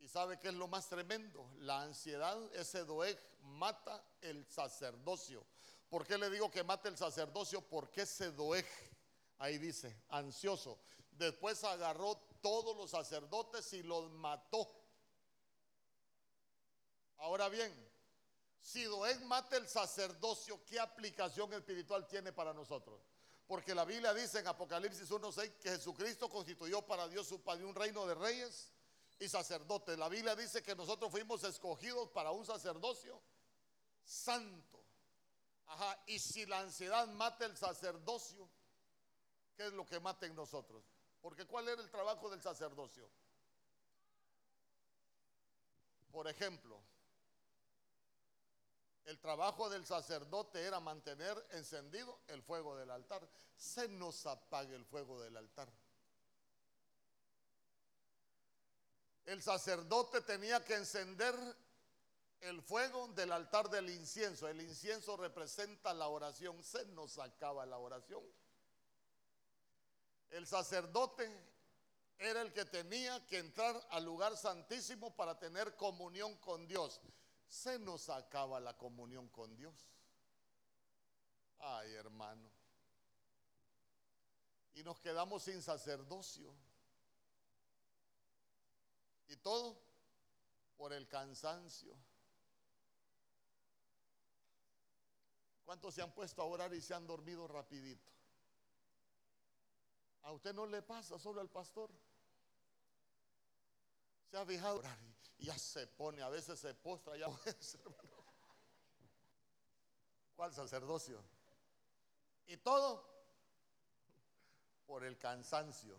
¿Y 0.00 0.08
sabe 0.08 0.38
qué 0.38 0.48
es 0.48 0.54
lo 0.54 0.66
más 0.66 0.88
tremendo? 0.88 1.48
La 1.58 1.82
ansiedad, 1.82 2.36
ese 2.54 2.84
doeg, 2.84 3.18
mata 3.42 4.04
el 4.20 4.44
sacerdocio. 4.46 5.46
¿Por 5.88 6.06
qué 6.06 6.18
le 6.18 6.30
digo 6.30 6.50
que 6.50 6.64
mate 6.64 6.88
el 6.88 6.96
sacerdocio? 6.96 7.60
Porque 7.60 8.02
ese 8.02 8.32
doeg, 8.32 8.66
ahí 9.38 9.58
dice, 9.58 10.02
ansioso. 10.08 10.80
Después 11.12 11.62
agarró 11.62 12.16
todos 12.40 12.76
los 12.76 12.90
sacerdotes 12.90 13.72
y 13.74 13.82
los 13.82 14.10
mató. 14.10 14.74
Ahora 17.18 17.48
bien, 17.48 17.72
si 18.60 18.84
doeg 18.84 19.20
mata 19.26 19.56
el 19.56 19.68
sacerdocio, 19.68 20.64
¿qué 20.64 20.80
aplicación 20.80 21.52
espiritual 21.52 22.08
tiene 22.08 22.32
para 22.32 22.52
nosotros? 22.52 23.00
Porque 23.46 23.74
la 23.74 23.84
Biblia 23.84 24.14
dice 24.14 24.38
en 24.38 24.46
Apocalipsis 24.46 25.10
1.6 25.10 25.58
que 25.58 25.70
Jesucristo 25.70 26.28
constituyó 26.28 26.82
para 26.82 27.08
Dios 27.08 27.26
su 27.26 27.42
Padre 27.42 27.64
un 27.64 27.74
reino 27.74 28.06
de 28.06 28.14
reyes 28.14 28.72
y 29.18 29.28
sacerdotes. 29.28 29.98
La 29.98 30.08
Biblia 30.08 30.34
dice 30.34 30.62
que 30.62 30.74
nosotros 30.74 31.10
fuimos 31.10 31.44
escogidos 31.44 32.08
para 32.10 32.30
un 32.30 32.46
sacerdocio 32.46 33.20
santo. 34.04 34.82
Ajá, 35.66 36.02
y 36.06 36.18
si 36.18 36.46
la 36.46 36.60
ansiedad 36.60 37.06
mata 37.08 37.46
el 37.46 37.56
sacerdocio, 37.56 38.48
¿qué 39.56 39.66
es 39.66 39.72
lo 39.72 39.86
que 39.86 40.00
mata 40.00 40.26
en 40.26 40.34
nosotros? 40.34 40.84
Porque 41.20 41.46
¿cuál 41.46 41.68
era 41.68 41.80
el 41.80 41.90
trabajo 41.90 42.28
del 42.30 42.42
sacerdocio? 42.42 43.08
Por 46.10 46.28
ejemplo, 46.28 46.82
el 49.04 49.18
trabajo 49.18 49.68
del 49.68 49.84
sacerdote 49.84 50.60
era 50.62 50.78
mantener 50.78 51.36
encendido 51.50 52.20
el 52.28 52.42
fuego 52.42 52.76
del 52.76 52.90
altar. 52.90 53.28
Se 53.56 53.88
nos 53.88 54.26
apague 54.26 54.74
el 54.74 54.84
fuego 54.84 55.20
del 55.20 55.36
altar. 55.36 55.68
El 59.24 59.42
sacerdote 59.42 60.20
tenía 60.22 60.64
que 60.64 60.74
encender 60.74 61.34
el 62.40 62.62
fuego 62.62 63.08
del 63.08 63.32
altar 63.32 63.68
del 63.70 63.90
incienso. 63.90 64.48
El 64.48 64.60
incienso 64.60 65.16
representa 65.16 65.92
la 65.94 66.08
oración. 66.08 66.62
Se 66.62 66.84
nos 66.86 67.18
acaba 67.18 67.66
la 67.66 67.78
oración. 67.78 68.22
El 70.30 70.46
sacerdote 70.46 71.28
era 72.18 72.40
el 72.40 72.52
que 72.52 72.64
tenía 72.64 73.24
que 73.26 73.38
entrar 73.38 73.80
al 73.90 74.04
lugar 74.04 74.36
santísimo 74.36 75.14
para 75.14 75.38
tener 75.38 75.76
comunión 75.76 76.36
con 76.36 76.66
Dios 76.68 77.00
se 77.52 77.78
nos 77.78 78.08
acaba 78.08 78.58
la 78.60 78.74
comunión 78.78 79.28
con 79.28 79.54
Dios. 79.54 79.74
Ay, 81.58 81.92
hermano. 81.92 82.50
Y 84.72 84.82
nos 84.82 84.98
quedamos 85.00 85.42
sin 85.42 85.60
sacerdocio. 85.60 86.50
Y 89.28 89.36
todo 89.36 89.78
por 90.78 90.94
el 90.94 91.06
cansancio. 91.06 91.94
¿Cuántos 95.66 95.94
se 95.94 96.00
han 96.00 96.12
puesto 96.14 96.40
a 96.40 96.46
orar 96.46 96.72
y 96.72 96.80
se 96.80 96.94
han 96.94 97.06
dormido 97.06 97.46
rapidito? 97.46 98.10
A 100.22 100.32
usted 100.32 100.54
no 100.54 100.64
le 100.64 100.80
pasa, 100.80 101.18
solo 101.18 101.42
al 101.42 101.50
pastor. 101.50 101.90
Se 104.30 104.38
ha 104.38 104.46
fijado 104.46 104.78
orar 104.78 105.11
ya 105.42 105.58
se 105.58 105.86
pone, 105.86 106.22
a 106.22 106.28
veces 106.28 106.58
se 106.58 106.72
postra, 106.74 107.16
ya 107.16 107.26
¿Cuál 110.36 110.52
sacerdocio? 110.54 111.22
Y 112.46 112.56
todo 112.58 113.04
por 114.86 115.04
el 115.04 115.18
cansancio. 115.18 115.98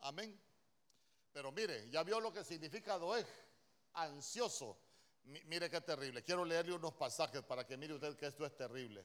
Amén. 0.00 0.38
Pero 1.32 1.52
mire, 1.52 1.88
ya 1.90 2.02
vio 2.02 2.20
lo 2.20 2.32
que 2.32 2.44
significa 2.44 2.98
doeg, 2.98 3.26
ansioso. 3.94 4.78
mire 5.24 5.70
qué 5.70 5.80
terrible. 5.80 6.22
Quiero 6.22 6.44
leerle 6.44 6.74
unos 6.74 6.94
pasajes 6.94 7.42
para 7.42 7.66
que 7.66 7.76
mire 7.76 7.94
usted 7.94 8.16
que 8.16 8.26
esto 8.26 8.44
es 8.46 8.56
terrible. 8.56 9.04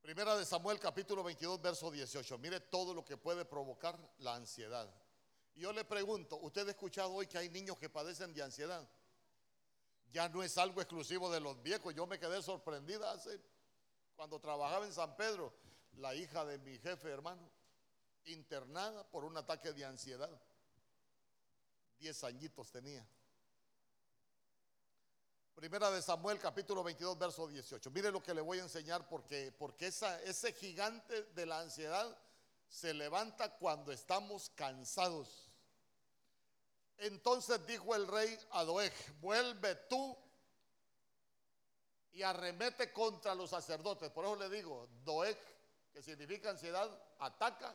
Primera 0.00 0.36
de 0.36 0.44
Samuel 0.44 0.78
capítulo 0.78 1.22
22 1.22 1.60
verso 1.60 1.90
18. 1.90 2.38
Mire 2.38 2.60
todo 2.60 2.94
lo 2.94 3.04
que 3.04 3.16
puede 3.16 3.44
provocar 3.44 3.98
la 4.18 4.34
ansiedad. 4.34 4.88
Yo 5.58 5.72
le 5.72 5.84
pregunto, 5.84 6.36
¿usted 6.36 6.68
ha 6.68 6.70
escuchado 6.70 7.12
hoy 7.12 7.26
que 7.26 7.36
hay 7.36 7.50
niños 7.50 7.76
que 7.78 7.90
padecen 7.90 8.32
de 8.32 8.42
ansiedad? 8.42 8.88
Ya 10.12 10.28
no 10.28 10.44
es 10.44 10.56
algo 10.56 10.80
exclusivo 10.80 11.30
de 11.32 11.40
los 11.40 11.60
viejos. 11.60 11.92
Yo 11.94 12.06
me 12.06 12.16
quedé 12.16 12.40
sorprendida 12.42 13.10
hace, 13.10 13.40
cuando 14.14 14.38
trabajaba 14.38 14.86
en 14.86 14.92
San 14.92 15.16
Pedro, 15.16 15.52
la 15.96 16.14
hija 16.14 16.44
de 16.44 16.58
mi 16.58 16.78
jefe, 16.78 17.10
hermano, 17.10 17.50
internada 18.26 19.02
por 19.10 19.24
un 19.24 19.36
ataque 19.36 19.72
de 19.72 19.84
ansiedad. 19.84 20.30
Diez 21.98 22.22
añitos 22.22 22.70
tenía. 22.70 23.04
Primera 25.56 25.90
de 25.90 26.00
Samuel, 26.00 26.38
capítulo 26.38 26.84
22, 26.84 27.18
verso 27.18 27.48
18. 27.48 27.90
Mire 27.90 28.12
lo 28.12 28.22
que 28.22 28.32
le 28.32 28.42
voy 28.42 28.60
a 28.60 28.62
enseñar 28.62 29.08
porque, 29.08 29.50
porque 29.58 29.88
ese 29.88 30.52
gigante 30.52 31.24
de 31.34 31.46
la 31.46 31.58
ansiedad 31.58 32.16
se 32.68 32.94
levanta 32.94 33.56
cuando 33.56 33.90
estamos 33.90 34.50
cansados. 34.50 35.47
Entonces 36.98 37.64
dijo 37.66 37.94
el 37.94 38.06
rey 38.08 38.38
a 38.50 38.64
Doeg, 38.64 38.92
vuelve 39.20 39.74
tú 39.88 40.16
y 42.12 42.22
arremete 42.22 42.92
contra 42.92 43.34
los 43.34 43.50
sacerdotes. 43.50 44.10
Por 44.10 44.24
eso 44.24 44.36
le 44.36 44.48
digo, 44.48 44.88
Doeg, 45.04 45.38
que 45.92 46.02
significa 46.02 46.50
ansiedad, 46.50 46.90
ataca 47.20 47.74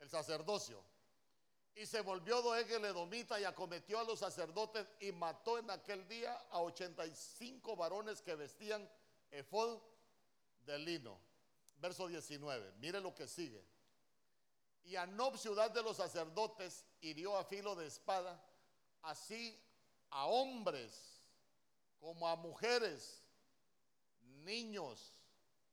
el 0.00 0.08
sacerdocio. 0.08 0.82
Y 1.74 1.86
se 1.86 2.00
volvió 2.00 2.40
Doeg 2.40 2.72
el 2.72 2.86
edomita 2.86 3.38
y 3.38 3.44
acometió 3.44 4.00
a 4.00 4.04
los 4.04 4.18
sacerdotes 4.18 4.86
y 5.00 5.12
mató 5.12 5.58
en 5.58 5.70
aquel 5.70 6.08
día 6.08 6.32
a 6.50 6.60
85 6.62 7.76
varones 7.76 8.22
que 8.22 8.34
vestían 8.34 8.88
efod 9.30 9.78
de 10.64 10.78
lino. 10.78 11.20
Verso 11.76 12.08
19, 12.08 12.72
mire 12.78 13.00
lo 13.00 13.14
que 13.14 13.28
sigue. 13.28 13.62
Y 14.84 14.96
a 14.96 15.06
Nob, 15.06 15.36
ciudad 15.36 15.70
de 15.70 15.82
los 15.82 15.96
sacerdotes, 15.96 16.84
hirió 17.00 17.36
a 17.36 17.44
filo 17.44 17.74
de 17.74 17.86
espada, 17.86 18.42
así 19.02 19.58
a 20.10 20.26
hombres 20.26 21.22
como 22.00 22.26
a 22.28 22.36
mujeres, 22.36 23.22
niños, 24.44 25.12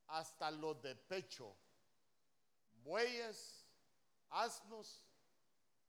hasta 0.08 0.52
los 0.52 0.82
de 0.82 0.96
pecho, 0.96 1.56
bueyes, 2.84 3.66
asnos 4.30 5.02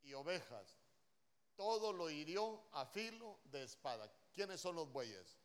y 0.04 0.14
ovejas. 0.14 0.78
Todo 1.56 1.92
lo 1.92 2.10
hirió 2.10 2.62
a 2.72 2.86
filo 2.86 3.38
de 3.44 3.62
espada. 3.64 4.10
¿Quiénes 4.32 4.60
son 4.60 4.76
los 4.76 4.90
bueyes? 4.92 5.38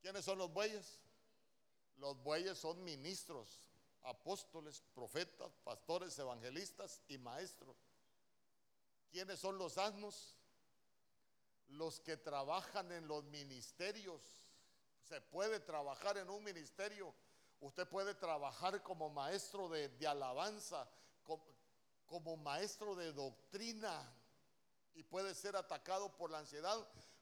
¿Quiénes 0.00 0.24
son 0.24 0.38
los 0.38 0.52
bueyes? 0.52 0.98
Los 1.98 2.22
bueyes 2.22 2.58
son 2.58 2.82
ministros 2.84 3.66
apóstoles, 4.06 4.82
profetas, 4.94 5.52
pastores, 5.64 6.18
evangelistas 6.18 7.02
y 7.08 7.18
maestros. 7.18 7.76
¿Quiénes 9.10 9.38
son 9.40 9.58
los 9.58 9.78
asnos? 9.78 10.36
Los 11.68 12.00
que 12.00 12.16
trabajan 12.16 12.92
en 12.92 13.06
los 13.08 13.24
ministerios. 13.24 14.20
Se 15.02 15.20
puede 15.20 15.60
trabajar 15.60 16.16
en 16.18 16.30
un 16.30 16.42
ministerio. 16.42 17.14
Usted 17.60 17.86
puede 17.88 18.14
trabajar 18.14 18.82
como 18.82 19.10
maestro 19.10 19.68
de, 19.68 20.06
alabanza, 20.06 20.88
como, 21.24 21.44
como 22.06 22.36
maestro 22.36 22.94
de 22.94 23.12
doctrina 23.12 24.12
y 24.94 25.02
puede 25.02 25.34
ser 25.34 25.56
atacado 25.56 26.14
por 26.16 26.30
la 26.30 26.38
ansiedad 26.38 26.76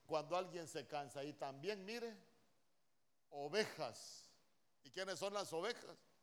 cuando 0.06 0.36
alguien 0.36 0.68
se 0.68 0.86
cansa. 0.86 1.24
Y 1.24 1.32
también, 1.32 1.84
mire, 1.84 2.16
ovejas. 3.30 4.30
¿Y 4.84 4.90
quiénes 4.90 5.18
son 5.18 5.32
las 5.32 5.52
ovejas? 5.52 6.13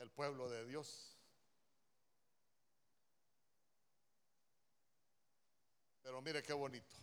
El 0.00 0.10
pueblo 0.10 0.48
de 0.48 0.64
Dios. 0.64 1.16
Pero 6.02 6.20
mire 6.22 6.42
qué 6.42 6.52
bonito. 6.52 6.96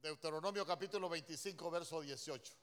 Deuteronomio 0.00 0.64
capítulo 0.64 1.08
25, 1.08 1.70
verso 1.70 2.00
18. 2.00 2.54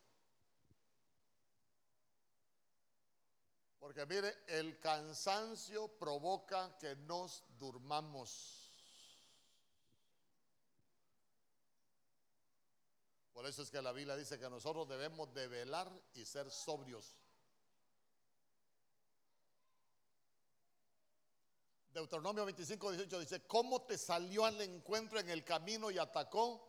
Porque 3.80 4.06
mire, 4.06 4.44
el 4.48 4.80
cansancio 4.80 5.90
provoca 6.00 6.78
que 6.80 6.96
nos 6.96 7.44
durmamos. 7.60 8.63
Por 13.34 13.48
eso 13.48 13.64
es 13.64 13.72
que 13.72 13.82
la 13.82 13.92
Biblia 13.92 14.16
dice 14.16 14.40
que 14.40 14.50
nosotros 14.50 14.88
debemos 14.88 15.34
de 15.34 15.48
velar 15.48 15.92
y 16.14 16.24
ser 16.26 16.52
sobrios. 16.52 17.16
Deuteronomio 21.94 22.46
25, 22.46 22.92
18 22.92 23.20
dice, 23.20 23.48
¿cómo 23.48 23.84
te 23.84 23.98
salió 23.98 24.46
al 24.46 24.60
encuentro 24.62 25.20
en 25.20 25.30
el 25.30 25.44
camino 25.44 25.92
y 25.92 26.00
atacó 26.00 26.68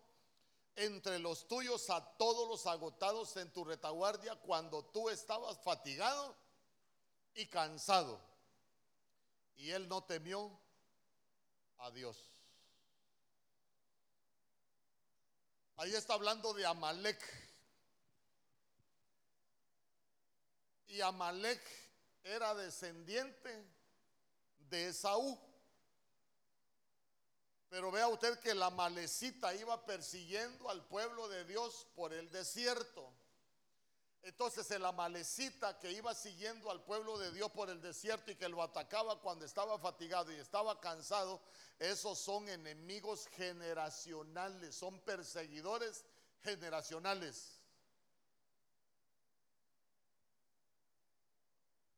entre 0.77 1.19
los 1.19 1.49
tuyos 1.49 1.89
a 1.89 2.05
todos 2.17 2.49
los 2.49 2.67
agotados 2.67 3.37
en 3.37 3.51
tu 3.51 3.65
retaguardia 3.65 4.37
cuando 4.37 4.85
tú 4.85 5.09
estabas 5.09 5.59
fatigado 5.59 6.37
y 7.35 7.47
cansado? 7.47 8.21
Y 9.57 9.71
él 9.71 9.89
no 9.89 10.03
temió 10.05 10.51
a 11.79 11.91
Dios. 11.91 12.44
Ahí 15.77 15.95
está 15.95 16.15
hablando 16.15 16.53
de 16.55 16.65
Amalek. 16.65 17.21
Y 20.87 21.01
Amalek 21.01 21.61
era 22.23 22.55
descendiente 22.55 23.67
de 24.71 24.89
Esaú. 24.89 25.39
Pero 27.69 27.91
vea 27.91 28.07
usted 28.07 28.39
que 28.39 28.55
la 28.55 28.71
malecita 28.71 29.53
iba 29.55 29.85
persiguiendo 29.85 30.71
al 30.71 30.87
pueblo 30.87 31.29
de 31.29 31.45
Dios 31.45 31.89
por 31.97 32.13
el 32.13 32.31
desierto. 32.31 33.13
Entonces 34.25 34.71
el 34.71 34.83
amalecita 34.87 35.79
que 35.79 35.93
iba 35.93 36.15
siguiendo 36.15 36.71
al 36.71 36.83
pueblo 36.83 37.19
de 37.19 37.31
Dios 37.31 37.51
por 37.51 37.69
el 37.69 37.83
desierto 37.83 38.31
y 38.31 38.37
que 38.37 38.49
lo 38.49 38.63
atacaba 38.63 39.21
cuando 39.21 39.45
estaba 39.45 39.79
fatigado 39.79 40.33
y 40.33 40.37
estaba 40.37 40.81
cansado, 40.81 41.43
esos 41.79 42.19
son 42.19 42.49
enemigos 42.49 43.29
generacionales, 43.29 44.75
son 44.75 44.99
perseguidores 45.01 46.07
generacionales. 46.43 47.61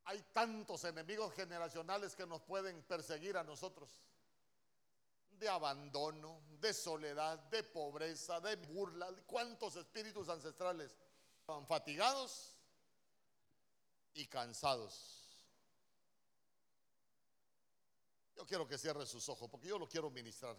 Hay 0.06 0.20
tantos 0.32 0.82
enemigos 0.82 1.32
generacionales 1.32 2.16
que 2.16 2.26
nos 2.26 2.42
pueden 2.42 2.82
perseguir 2.82 3.36
a 3.36 3.44
nosotros. 3.44 3.88
De 5.30 5.48
abandono, 5.48 6.40
de 6.58 6.74
soledad, 6.74 7.38
de 7.50 7.62
pobreza, 7.62 8.40
de 8.40 8.56
burla, 8.56 9.14
cuántos 9.26 9.76
espíritus 9.76 10.28
ancestrales 10.28 10.96
fatigados 11.66 12.52
y 14.14 14.26
cansados. 14.26 15.22
Yo 18.34 18.44
quiero 18.46 18.66
que 18.66 18.76
cierre 18.76 19.06
sus 19.06 19.28
ojos 19.28 19.48
porque 19.48 19.68
yo 19.68 19.78
lo 19.78 19.88
quiero 19.88 20.10
ministrar. 20.10 20.56